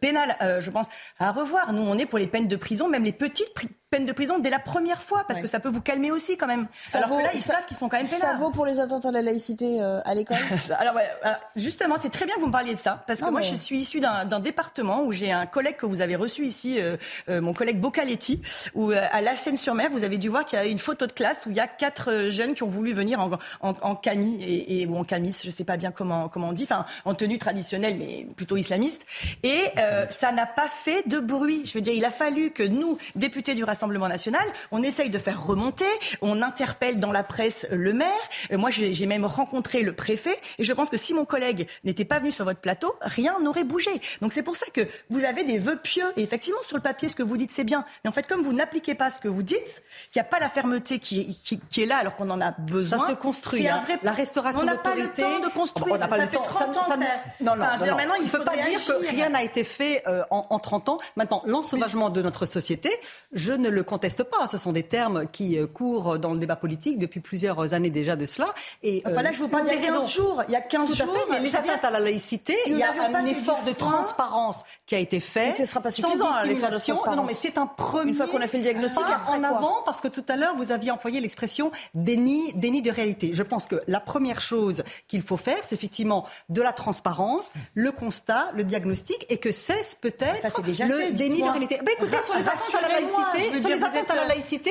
pénal, 0.00 0.36
je 0.60 0.70
pense, 0.70 0.86
à 1.18 1.32
revoir. 1.32 1.72
Nous, 1.72 1.82
on 1.82 1.98
est 1.98 2.06
pour 2.06 2.18
les 2.18 2.26
peines 2.26 2.48
de 2.48 2.56
prison, 2.56 2.88
même 2.88 3.04
les 3.04 3.12
petites 3.12 3.54
peine 3.90 4.06
de 4.06 4.12
prison 4.12 4.38
dès 4.38 4.50
la 4.50 4.60
première 4.60 5.02
fois, 5.02 5.24
parce 5.26 5.40
que 5.40 5.48
ça 5.48 5.58
peut 5.58 5.68
vous 5.68 5.80
calmer 5.80 6.12
aussi 6.12 6.36
quand 6.36 6.46
même. 6.46 6.68
Ça 6.84 6.98
Alors 6.98 7.18
que 7.18 7.24
là, 7.24 7.30
ils 7.34 7.42
savent 7.42 7.66
qu'ils 7.66 7.76
sont 7.76 7.88
quand 7.88 7.96
même 7.96 8.06
pénales. 8.06 8.20
Ça 8.20 8.36
vaut 8.36 8.50
pour 8.50 8.64
les 8.64 8.78
attentats 8.78 9.08
à 9.08 9.12
la 9.12 9.20
laïcité 9.20 9.82
euh, 9.82 10.00
à 10.04 10.14
l'école 10.14 10.36
Alors 10.78 10.94
euh, 10.96 11.32
justement, 11.56 11.96
c'est 12.00 12.10
très 12.10 12.24
bien 12.24 12.36
que 12.36 12.40
vous 12.40 12.46
me 12.46 12.52
parliez 12.52 12.74
de 12.74 12.78
ça, 12.78 13.02
parce 13.08 13.20
que 13.20 13.28
moi, 13.30 13.40
je 13.40 13.56
suis 13.56 13.78
issue 13.78 13.98
d'un 13.98 14.38
département 14.38 15.02
où 15.02 15.10
j'ai 15.10 15.32
un 15.32 15.46
collègue 15.46 15.76
que 15.76 15.86
vous 15.86 16.02
avez 16.02 16.14
reçu 16.14 16.46
ici, 16.46 16.78
euh, 16.78 16.96
mon 17.28 17.52
collègue 17.52 17.80
Bocaletti, 17.80 18.42
où 18.74 18.92
à 18.92 19.20
La 19.20 19.34
Seine-sur-Mer, 19.34 19.90
vous 19.90 20.04
avez 20.04 20.18
dû 20.18 20.28
voir 20.28 20.44
qu'il 20.44 20.56
y 20.56 20.62
a 20.62 20.66
une 20.66 20.78
photo 20.78 21.08
de 21.08 21.12
classe 21.12 21.46
où 21.46 21.50
il 21.50 21.56
y 21.56 21.60
a 21.60 21.66
quatre 21.66 22.28
jeunes 22.28 22.54
qui 22.54 22.62
ont 22.62 22.68
voulu 22.68 22.92
venir 22.92 23.18
en, 23.18 23.32
en, 23.60 23.74
en 23.82 23.96
camis 23.96 24.38
et, 24.68 24.86
ou 24.86 24.96
en 24.96 25.04
camis, 25.04 25.36
je 25.44 25.50
sais 25.50 25.64
pas 25.64 25.76
bien 25.76 25.90
comment 25.90 26.28
comment 26.28 26.50
on 26.50 26.52
dit, 26.52 26.62
enfin 26.62 26.84
en 27.04 27.14
tenue 27.14 27.38
traditionnelle, 27.38 27.96
mais 27.98 28.28
plutôt 28.36 28.56
islamiste. 28.56 29.04
Et 29.42 29.64
ça 30.10 30.30
n'a 30.30 30.46
pas 30.46 30.68
fait 30.68 31.08
de 31.08 31.18
bruit. 31.18 31.62
Je 31.64 31.74
veux 31.74 31.80
dire, 31.80 31.94
il 31.94 32.04
a 32.04 32.10
fallu 32.10 32.52
que 32.52 32.62
nous, 32.62 32.96
députés 33.16 33.54
du 33.54 33.64
Rassemblement 33.64 33.79
national, 33.88 34.46
on 34.70 34.82
essaye 34.82 35.10
de 35.10 35.18
faire 35.18 35.44
remonter, 35.44 35.84
on 36.20 36.42
interpelle 36.42 37.00
dans 37.00 37.12
la 37.12 37.22
presse 37.22 37.66
le 37.70 37.92
maire. 37.92 38.08
Euh, 38.52 38.58
moi, 38.58 38.70
j'ai 38.70 39.06
même 39.06 39.24
rencontré 39.24 39.82
le 39.82 39.92
préfet 39.92 40.38
et 40.58 40.64
je 40.64 40.72
pense 40.72 40.90
que 40.90 40.96
si 40.96 41.14
mon 41.14 41.24
collègue 41.24 41.68
n'était 41.84 42.04
pas 42.04 42.18
venu 42.18 42.30
sur 42.30 42.44
votre 42.44 42.60
plateau, 42.60 42.94
rien 43.00 43.38
n'aurait 43.40 43.64
bougé. 43.64 43.90
Donc 44.20 44.32
c'est 44.32 44.42
pour 44.42 44.56
ça 44.56 44.66
que 44.72 44.86
vous 45.08 45.24
avez 45.24 45.44
des 45.44 45.58
vœux 45.58 45.76
pieux. 45.76 46.12
Et 46.16 46.22
effectivement, 46.22 46.60
sur 46.66 46.76
le 46.76 46.82
papier, 46.82 47.08
ce 47.08 47.16
que 47.16 47.22
vous 47.22 47.36
dites, 47.36 47.50
c'est 47.50 47.64
bien. 47.64 47.84
Mais 48.04 48.10
en 48.10 48.12
fait, 48.12 48.26
comme 48.26 48.42
vous 48.42 48.52
n'appliquez 48.52 48.94
pas 48.94 49.10
ce 49.10 49.18
que 49.18 49.28
vous 49.28 49.42
dites, 49.42 49.82
qu'il 50.12 50.20
n'y 50.20 50.26
a 50.26 50.30
pas 50.30 50.38
la 50.38 50.48
fermeté 50.48 50.98
qui, 50.98 51.36
qui, 51.70 51.82
est 51.82 51.86
là 51.86 51.98
alors 51.98 52.16
qu'on 52.16 52.30
en 52.30 52.40
a 52.40 52.52
besoin. 52.52 52.98
Ça 52.98 53.08
se 53.08 53.14
construit. 53.14 53.66
Hein. 53.68 53.82
Vrai... 53.84 53.98
La 54.02 54.12
restauration 54.12 54.66
d'autorité. 54.66 54.88
On 54.88 54.96
n'a 54.98 55.08
pas 55.08 55.38
le 55.38 55.40
temps 55.40 55.48
de 55.48 55.52
construire. 55.52 55.94
On 55.94 55.98
n'a 55.98 56.08
pas 56.08 56.16
ça 56.16 56.22
le 56.22 56.28
fait 56.28 56.36
temps. 56.36 56.42
30 56.42 56.76
ans. 56.76 56.82
Ça, 56.82 56.96
Non, 56.96 57.56
non, 57.56 57.56
non, 57.56 57.96
Maintenant, 57.96 58.14
il 58.18 58.24
ne 58.24 58.28
faut 58.28 58.44
pas 58.44 58.56
dire 58.56 58.84
que 58.84 59.08
rien 59.08 59.30
n'a 59.30 59.42
été 59.42 59.64
fait 59.64 60.02
euh, 60.06 60.22
en, 60.30 60.46
en 60.50 60.58
30 60.58 60.88
ans. 60.88 60.98
Maintenant, 61.16 61.42
l'ensauvagement 61.46 62.10
de 62.10 62.22
notre 62.22 62.46
société, 62.46 62.90
je 63.32 63.52
ne 63.52 63.69
le 63.70 63.82
conteste 63.82 64.24
pas. 64.24 64.46
Ce 64.46 64.58
sont 64.58 64.72
des 64.72 64.82
termes 64.82 65.26
qui 65.30 65.58
euh, 65.58 65.66
courent 65.66 66.18
dans 66.18 66.32
le 66.32 66.38
débat 66.38 66.56
politique 66.56 66.98
depuis 66.98 67.20
plusieurs 67.20 67.74
années 67.74 67.90
déjà 67.90 68.16
de 68.16 68.24
cela. 68.24 68.46
Et, 68.82 69.02
enfin 69.06 69.22
là, 69.22 69.32
je 69.32 69.38
vous 69.38 69.48
parle 69.48 69.66
il 69.66 69.80
y 69.80 69.86
a 69.86 69.90
15 69.90 70.10
jours. 70.10 70.42
Il 70.48 70.52
y 70.52 70.56
a 70.56 70.60
15 70.60 70.94
jours. 70.94 71.26
mais 71.30 71.40
les 71.40 71.54
atteintes 71.54 71.84
à 71.84 71.90
la 71.90 72.00
laïcité, 72.00 72.56
il 72.66 72.78
y 72.78 72.82
a 72.82 72.92
un 73.14 73.24
effort 73.26 73.62
de 73.66 73.72
transparence 73.72 74.62
qui 74.86 74.94
a 74.94 74.98
été 74.98 75.20
fait. 75.20 75.48
Mais 75.48 75.54
ce 75.54 75.62
ne 75.62 75.66
sera 75.66 75.80
pas 75.80 75.90
suffisant, 75.90 76.30
hein, 76.30 76.44
l'effort 76.44 76.70
de 76.70 76.78
transparence. 76.78 77.16
Non, 77.16 77.24
mais 77.24 77.34
c'est 77.34 77.58
un 77.58 77.66
premier. 77.66 78.10
Une 78.10 78.16
fois 78.16 78.26
qu'on 78.26 78.40
a 78.40 78.48
fait 78.48 78.58
le 78.58 78.64
diagnostic, 78.64 79.04
en 79.28 79.42
avant, 79.42 79.82
parce 79.84 80.00
que 80.00 80.08
tout 80.08 80.24
à 80.28 80.36
l'heure, 80.36 80.56
vous 80.56 80.72
aviez 80.72 80.90
employé 80.90 81.20
l'expression 81.20 81.70
déni, 81.94 82.52
déni 82.54 82.82
de 82.82 82.90
réalité. 82.90 83.30
Je 83.32 83.42
pense 83.42 83.66
que 83.66 83.82
la 83.86 84.00
première 84.00 84.40
chose 84.40 84.82
qu'il 85.08 85.22
faut 85.22 85.36
faire, 85.36 85.58
c'est 85.62 85.74
effectivement 85.74 86.26
de 86.48 86.62
la 86.62 86.72
transparence, 86.72 87.52
le 87.74 87.92
constat, 87.92 88.50
le 88.54 88.64
diagnostic, 88.64 89.26
et 89.28 89.38
que 89.38 89.52
cesse 89.52 89.94
peut-être 89.94 90.60
le 90.62 91.12
déni 91.12 91.42
de 91.42 91.48
réalité. 91.48 91.78
Ben, 91.84 91.94
écoutez, 91.98 92.20
sur 92.20 92.34
les 92.34 92.48
atteintes 92.48 92.74
à 92.78 92.88
la 92.88 93.00
laïcité, 93.00 93.59
sur 93.60 93.68
les 93.68 93.84
atteintes 93.84 94.10
à 94.10 94.16
la 94.16 94.24
laïcité, 94.26 94.70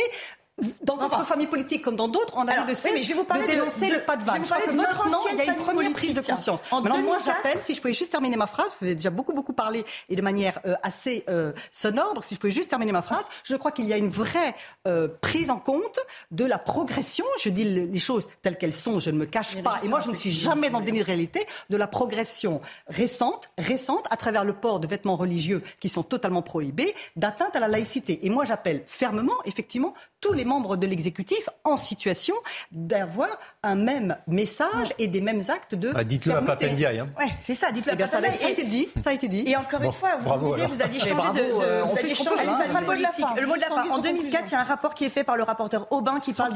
dans 0.84 0.98
votre 0.98 1.26
famille 1.26 1.48
politique 1.48 1.82
comme 1.82 1.96
dans 1.96 2.08
d'autres, 2.08 2.34
on 2.36 2.48
a 2.48 2.64
de 2.64 2.74
cesse 2.74 3.08
de, 3.08 3.48
dénoncer 3.48 3.90
le 3.90 4.00
pas 4.02 4.18
de 4.18 4.24
vague. 4.24 4.44
Je 4.44 4.50
crois 4.50 4.62
que 4.62 4.72
maintenant, 4.72 5.20
il 5.32 5.38
y 5.38 5.42
a 5.42 5.46
une 5.46 5.56
première 5.56 5.92
prise 5.92 6.14
de 6.14 6.22
conscience. 6.22 6.62
Maintenant, 6.72 7.02
moi, 7.02 7.18
j'appelle, 7.24 7.60
si 7.62 7.76
je 7.76 7.82
pouvais 7.82 7.94
juste 7.94 8.12
terminer 8.12 8.38
ma 8.38 8.48
phrase, 8.48 8.72
vous 8.80 8.86
avez 8.86 8.96
déjà 8.96 9.10
beaucoup, 9.10 9.34
beaucoup 9.34 9.54
parlé 9.54 9.86
et 10.10 10.16
de 10.16 10.22
manière 10.22 10.60
euh, 10.66 10.76
assez 10.84 11.24
euh, 11.30 11.52
sonore, 11.72 12.14
donc 12.14 12.24
si 12.24 12.36
je 12.36 12.40
pouvais 12.40 12.52
juste 12.52 12.70
terminer 12.70 12.92
ma 12.92 13.02
phrase, 13.02 13.24
je 13.44 13.56
crois 13.56 13.72
qu'il 13.72 13.86
y 13.86 13.94
a 13.94 13.98
une 13.98 14.10
vraie 14.10 14.56
euh, 14.88 15.08
prise 15.22 15.50
en 15.50 15.58
compte 15.58 16.00
de 16.32 16.46
la 16.46 16.58
progression, 16.58 17.26
je 17.42 17.50
dis 17.50 17.64
les 17.64 18.00
choses 18.00 18.30
telles 18.42 18.58
qu'elles 18.58 18.74
sont, 18.74 19.00
je 19.00 19.10
ne 19.10 19.18
me 19.18 19.26
cache 19.26 19.62
pas, 19.64 19.80
et 19.84 19.88
moi, 19.88 20.00
je 20.00 20.10
ne 20.10 20.16
suis 20.16 20.32
jamais 20.32 20.70
dans 20.70 20.80
le 20.80 20.86
déni 20.86 21.00
de 21.00 21.06
réalité, 21.06 21.46
de 21.70 21.78
la 21.78 21.88
progression 21.88 22.62
récente, 22.88 23.50
récente, 23.58 24.06
à 24.12 24.18
travers 24.18 24.46
le 24.46 24.54
port 24.54 24.80
de 24.80 24.88
vêtements 24.88 25.16
religieux 25.16 25.64
qui 25.80 25.90
sont 25.90 26.04
totalement 26.04 26.42
prohibés, 26.42 26.94
d'atteinte 27.16 27.56
à 27.56 27.60
la 27.60 27.68
laïcité. 27.68 28.26
Et 28.26 28.30
moi, 28.30 28.46
j'appelle 28.46 28.84
fermement, 28.88 29.38
effectivement, 29.46 29.94
tous 30.22 30.34
les 30.34 30.46
membres 30.46 30.78
de 30.78 30.88
l'exécutif 30.88 31.50
en 31.64 31.78
situation 31.78 32.36
d'avoir 32.72 33.30
un 33.64 33.76
même 33.76 34.18
message 34.28 34.94
et 34.98 35.08
des 35.08 35.22
mêmes 35.22 35.42
actes 35.50 35.76
de. 35.76 35.92
Bah, 35.92 36.04
dites-le 36.04 36.36
à 36.36 36.42
Papendiaï. 36.42 37.00
Hein. 37.00 37.10
Ouais, 37.18 37.32
c'est 37.40 37.56
ça, 37.56 37.72
dites-le 37.72 37.94
à 37.94 37.96
eh 37.96 38.08
ça, 38.08 38.22
ça, 38.22 38.46
a 38.46 38.50
été 38.50 38.64
dit. 38.64 38.88
Ça 39.02 39.10
a 39.12 39.14
été 39.14 39.28
dit. 39.28 39.44
Et 39.48 39.56
encore 39.56 39.82
une 39.82 39.92
fois, 39.92 40.16
vous, 40.18 40.30
vous, 40.30 40.50
disiez, 40.56 40.68
vous 40.68 40.82
aviez 40.82 41.00
changé 41.00 41.28
de. 41.34 41.62
Euh, 41.62 41.84
on 41.86 41.96
fait 41.96 42.16
changer 42.16 42.44
le 42.46 42.86
mot 42.86 42.96
de 42.96 43.02
la 43.02 43.12
fin. 43.12 43.36
Le 43.36 43.48
mot 43.48 43.56
de 43.56 43.62
la 43.62 43.68
fin. 43.68 43.90
En 43.90 44.00
2004, 44.00 44.44
il 44.48 44.52
y 44.52 44.56
a 44.56 44.62
un 44.62 44.64
rapport 44.64 44.94
qui 44.94 45.06
est 45.06 45.10
fait 45.10 45.24
par 45.24 45.38
le 45.38 45.44
rapporteur 45.44 45.92
Aubin 45.92 46.20
qui 46.20 46.34
parle 46.34 46.54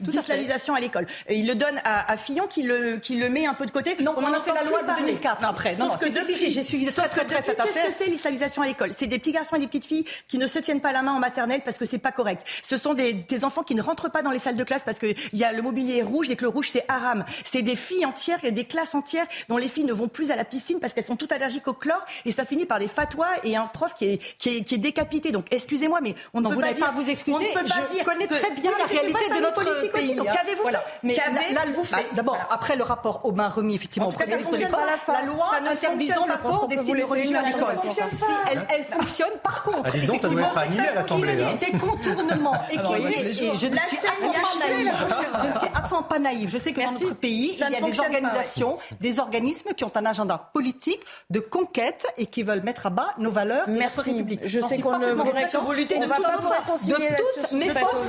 d'islamisation 0.00 0.74
à 0.74 0.80
l'école. 0.80 1.06
Il 1.28 1.46
le 1.46 1.54
donne 1.54 1.80
à 1.84 2.16
Fillon 2.16 2.46
qui 2.46 2.62
le, 2.62 2.96
qui 2.96 3.16
le 3.16 3.28
met 3.28 3.46
un 3.46 3.54
peu 3.54 3.66
de 3.66 3.70
côté. 3.70 3.96
Non, 4.00 4.14
on, 4.16 4.32
a 4.32 4.40
fait 4.40 4.52
la 4.52 4.64
loi 4.64 4.82
de 4.82 4.96
2004 4.98 5.44
après. 5.44 5.76
Non, 5.76 5.88
que 5.88 6.06
j'ai 6.10 6.62
suivi 6.62 6.86
très 6.86 7.08
très 7.08 7.24
près 7.24 7.42
cette 7.42 7.60
affaire. 7.60 7.84
Qu'est-ce 7.84 7.96
que 7.96 8.04
c'est 8.04 8.10
l'islamisation 8.10 8.62
à 8.62 8.66
l'école? 8.66 8.92
C'est 8.96 9.06
des 9.06 9.18
petits 9.18 9.32
garçons 9.32 9.56
et 9.56 9.60
des 9.60 9.66
petites 9.66 9.86
filles 9.86 10.04
qui 10.28 10.38
ne 10.38 10.46
se 10.46 10.58
tiennent 10.58 10.80
pas 10.80 10.92
la 10.92 11.02
main 11.02 11.12
en 11.12 11.18
maternelle 11.18 11.62
parce 11.64 11.78
que 11.78 11.84
c'est 11.84 11.98
pas 11.98 12.12
correct. 12.12 12.46
Ce 12.62 12.76
sont 12.76 12.93
des 12.94 13.44
enfants 13.44 13.62
qui 13.62 13.74
ne 13.74 13.82
rentrent 13.82 14.10
pas 14.10 14.22
dans 14.22 14.30
les 14.30 14.38
salles 14.38 14.56
de 14.56 14.64
classe 14.64 14.84
parce 14.84 14.98
qu'il 14.98 15.16
y 15.32 15.44
a 15.44 15.52
le 15.52 15.62
mobilier 15.62 16.02
rouge 16.02 16.30
et 16.30 16.36
que 16.36 16.42
le 16.42 16.48
rouge 16.48 16.68
c'est 16.70 16.84
haram. 16.88 17.24
C'est 17.44 17.62
des 17.62 17.76
filles 17.76 18.06
entières 18.06 18.44
et 18.44 18.52
des 18.52 18.64
classes 18.64 18.94
entières 18.94 19.26
dont 19.48 19.56
les 19.56 19.68
filles 19.68 19.84
ne 19.84 19.92
vont 19.92 20.08
plus 20.08 20.30
à 20.30 20.36
la 20.36 20.44
piscine 20.44 20.80
parce 20.80 20.92
qu'elles 20.92 21.04
sont 21.04 21.16
toutes 21.16 21.32
allergiques 21.32 21.68
au 21.68 21.72
chlore 21.72 22.04
et 22.24 22.32
ça 22.32 22.44
finit 22.44 22.66
par 22.66 22.78
des 22.78 22.86
fatwas 22.86 23.26
et 23.44 23.56
un 23.56 23.66
prof 23.66 23.94
qui 23.94 24.06
est, 24.06 24.18
qui 24.38 24.56
est, 24.56 24.62
qui 24.62 24.76
est 24.76 24.78
décapité. 24.78 25.32
Donc 25.32 25.46
excusez-moi, 25.50 26.00
mais 26.02 26.14
on 26.32 26.40
ne 26.40 26.48
peut 26.48 26.56
pas 26.56 26.72
dire. 26.72 26.86
pas 26.86 26.92
vous 26.92 27.08
excuser. 27.08 27.36
On 27.54 27.66
je 27.66 28.04
connais 28.04 28.26
très 28.26 28.50
bien 28.52 28.72
la 28.78 28.84
réalité 28.84 29.34
de 29.34 29.40
notre 29.40 29.92
pays. 29.92 30.14
Donc 30.14 30.28
hein. 30.28 30.32
qu'avez-vous 30.34 30.62
voilà. 30.62 30.84
Mais 31.02 31.16
là, 31.16 31.62
vous 31.74 31.84
bah, 31.90 31.98
D'abord, 32.12 32.38
après 32.50 32.76
le 32.76 32.82
rapport 32.82 33.24
Aubin 33.24 33.48
remis 33.48 33.74
effectivement 33.74 34.08
au 34.08 34.12
Premier 34.12 34.36
ministre, 34.36 34.56
la 35.08 35.22
loi 35.22 35.50
interdisant 35.70 36.26
le 36.26 36.36
port 36.42 36.68
des 36.68 36.78
signes 36.78 37.04
religieux 37.04 37.36
à 37.36 37.42
l'école. 37.42 37.76
Si 38.06 38.24
elle 38.48 38.84
fonctionne, 38.84 39.32
par 39.42 39.62
contre, 39.62 39.90
ça 40.18 40.28
doit 40.28 40.42
être 40.42 40.58
annulé 40.58 40.86
à 40.86 40.94
l'Assemblée. 40.94 41.36
Des 41.60 41.78
contournements 41.78 42.62
et 42.92 43.32
je 43.32 43.66
ne 43.66 43.76
suis 43.76 43.98
absolument 45.74 46.02
pas 46.02 46.18
naïve. 46.18 46.48
Je 46.50 46.58
sais 46.58 46.72
que 46.72 46.80
dans 46.80 46.90
notre 46.90 47.14
pays, 47.16 47.52
il 47.54 47.58
y 47.58 47.62
a 47.62 47.80
des 47.80 48.00
organisations, 48.00 48.78
des 49.00 49.18
organismes 49.18 49.70
qui 49.74 49.84
ont 49.84 49.92
un 49.94 50.06
agenda 50.06 50.50
politique 50.52 51.00
de 51.30 51.40
conquête 51.40 52.06
et 52.16 52.26
qui 52.26 52.42
veulent 52.42 52.62
mettre 52.62 52.86
à 52.86 52.90
bas 52.90 53.14
nos 53.18 53.30
valeurs 53.30 53.68
Merci. 53.68 53.98
notre 53.98 54.10
République. 54.10 54.40
Je 54.44 54.60
sais 54.60 54.78
qu'on 54.78 54.98
ne 54.98 55.12
vous 55.12 55.72
lutter 55.72 55.98
de, 55.98 56.04
toutes 56.04 57.52
mes 57.52 57.68
forces. 57.70 58.08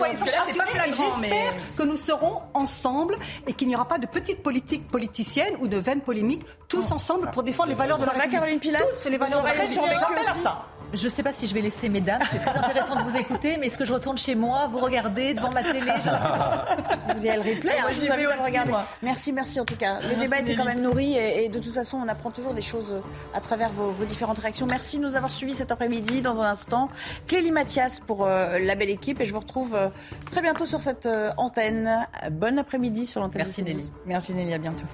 J'espère 0.95 1.53
que 1.77 1.83
nous 1.83 1.97
serons 1.97 2.41
ensemble 2.53 3.17
et 3.47 3.53
qu'il 3.53 3.67
n'y 3.67 3.75
aura 3.75 3.87
pas 3.87 3.97
de 3.97 4.07
petites 4.07 4.41
politiques 4.41 4.87
politiciennes 4.87 5.55
ou 5.59 5.67
de 5.67 5.77
vaines 5.77 6.01
polémiques, 6.01 6.45
tous 6.67 6.91
ensemble 6.91 7.29
pour 7.31 7.43
défendre 7.43 7.69
les 7.69 7.75
valeurs 7.75 7.97
de 7.97 8.05
la 8.05 8.11
République. 8.11 8.31
Caroline 8.31 8.59
Toutes 8.59 9.11
les 9.11 9.17
valeurs 9.17 9.41
de 9.41 9.47
la 9.47 9.53
République. 9.53 9.99
J'appelle 9.99 10.27
à 10.27 10.33
ça. 10.33 10.65
Je 10.93 11.03
ne 11.03 11.09
sais 11.09 11.23
pas 11.23 11.31
si 11.31 11.45
je 11.47 11.53
vais 11.53 11.61
laisser 11.61 11.89
mesdames, 11.89 12.21
c'est 12.31 12.39
très 12.39 12.57
intéressant 12.57 12.95
de 12.95 13.01
vous 13.01 13.17
écouter, 13.17 13.57
mais 13.57 13.67
est-ce 13.67 13.77
que 13.77 13.85
je 13.85 13.93
retourne 13.93 14.17
chez 14.17 14.35
moi, 14.35 14.67
vous 14.67 14.79
regardez 14.79 15.33
devant 15.33 15.51
ma 15.51 15.63
télé 15.63 15.91
je 16.03 17.13
Vous 17.17 17.25
y 17.25 17.29
allez 17.29 17.43
le 17.43 17.55
replay, 17.55 18.65
moi. 18.67 18.85
Merci, 19.01 19.33
merci 19.33 19.59
en 19.59 19.65
tout 19.65 19.75
cas. 19.75 19.99
Le 20.01 20.19
débat 20.19 20.39
était 20.39 20.55
quand 20.55 20.65
même 20.65 20.81
nourri 20.81 21.15
et, 21.17 21.49
de 21.49 21.59
toute 21.59 21.73
façon, 21.73 21.97
on 21.97 22.07
apprend 22.07 22.31
toujours 22.31 22.53
des 22.53 22.61
choses 22.61 22.95
à 23.33 23.41
travers 23.41 23.69
vos, 23.69 23.93
différentes 24.05 24.39
réactions. 24.39 24.67
Merci 24.69 24.97
de 24.97 25.03
nous 25.03 25.15
avoir 25.15 25.31
suivis 25.31 25.53
cet 25.53 25.71
après-midi. 25.71 26.21
Dans 26.21 26.41
un 26.41 26.49
instant, 26.49 26.89
Clélie 27.27 27.51
Mathias 27.51 27.99
pour 27.99 28.25
euh, 28.25 28.59
la 28.59 28.75
belle 28.75 28.89
équipe 28.89 29.19
et 29.21 29.25
je 29.25 29.33
vous 29.33 29.39
retrouve 29.39 29.75
euh, 29.75 29.89
très 30.29 30.41
bientôt 30.41 30.65
sur 30.65 30.81
cette 30.81 31.05
euh, 31.05 31.31
antenne. 31.37 32.07
Bon 32.31 32.57
après-midi 32.57 33.05
sur 33.05 33.21
l'antenne. 33.21 33.43
Merci 33.43 33.63
Nelly. 33.63 33.91
Merci 34.05 34.33
Nelly, 34.33 34.53
à 34.53 34.57
bientôt. 34.57 34.85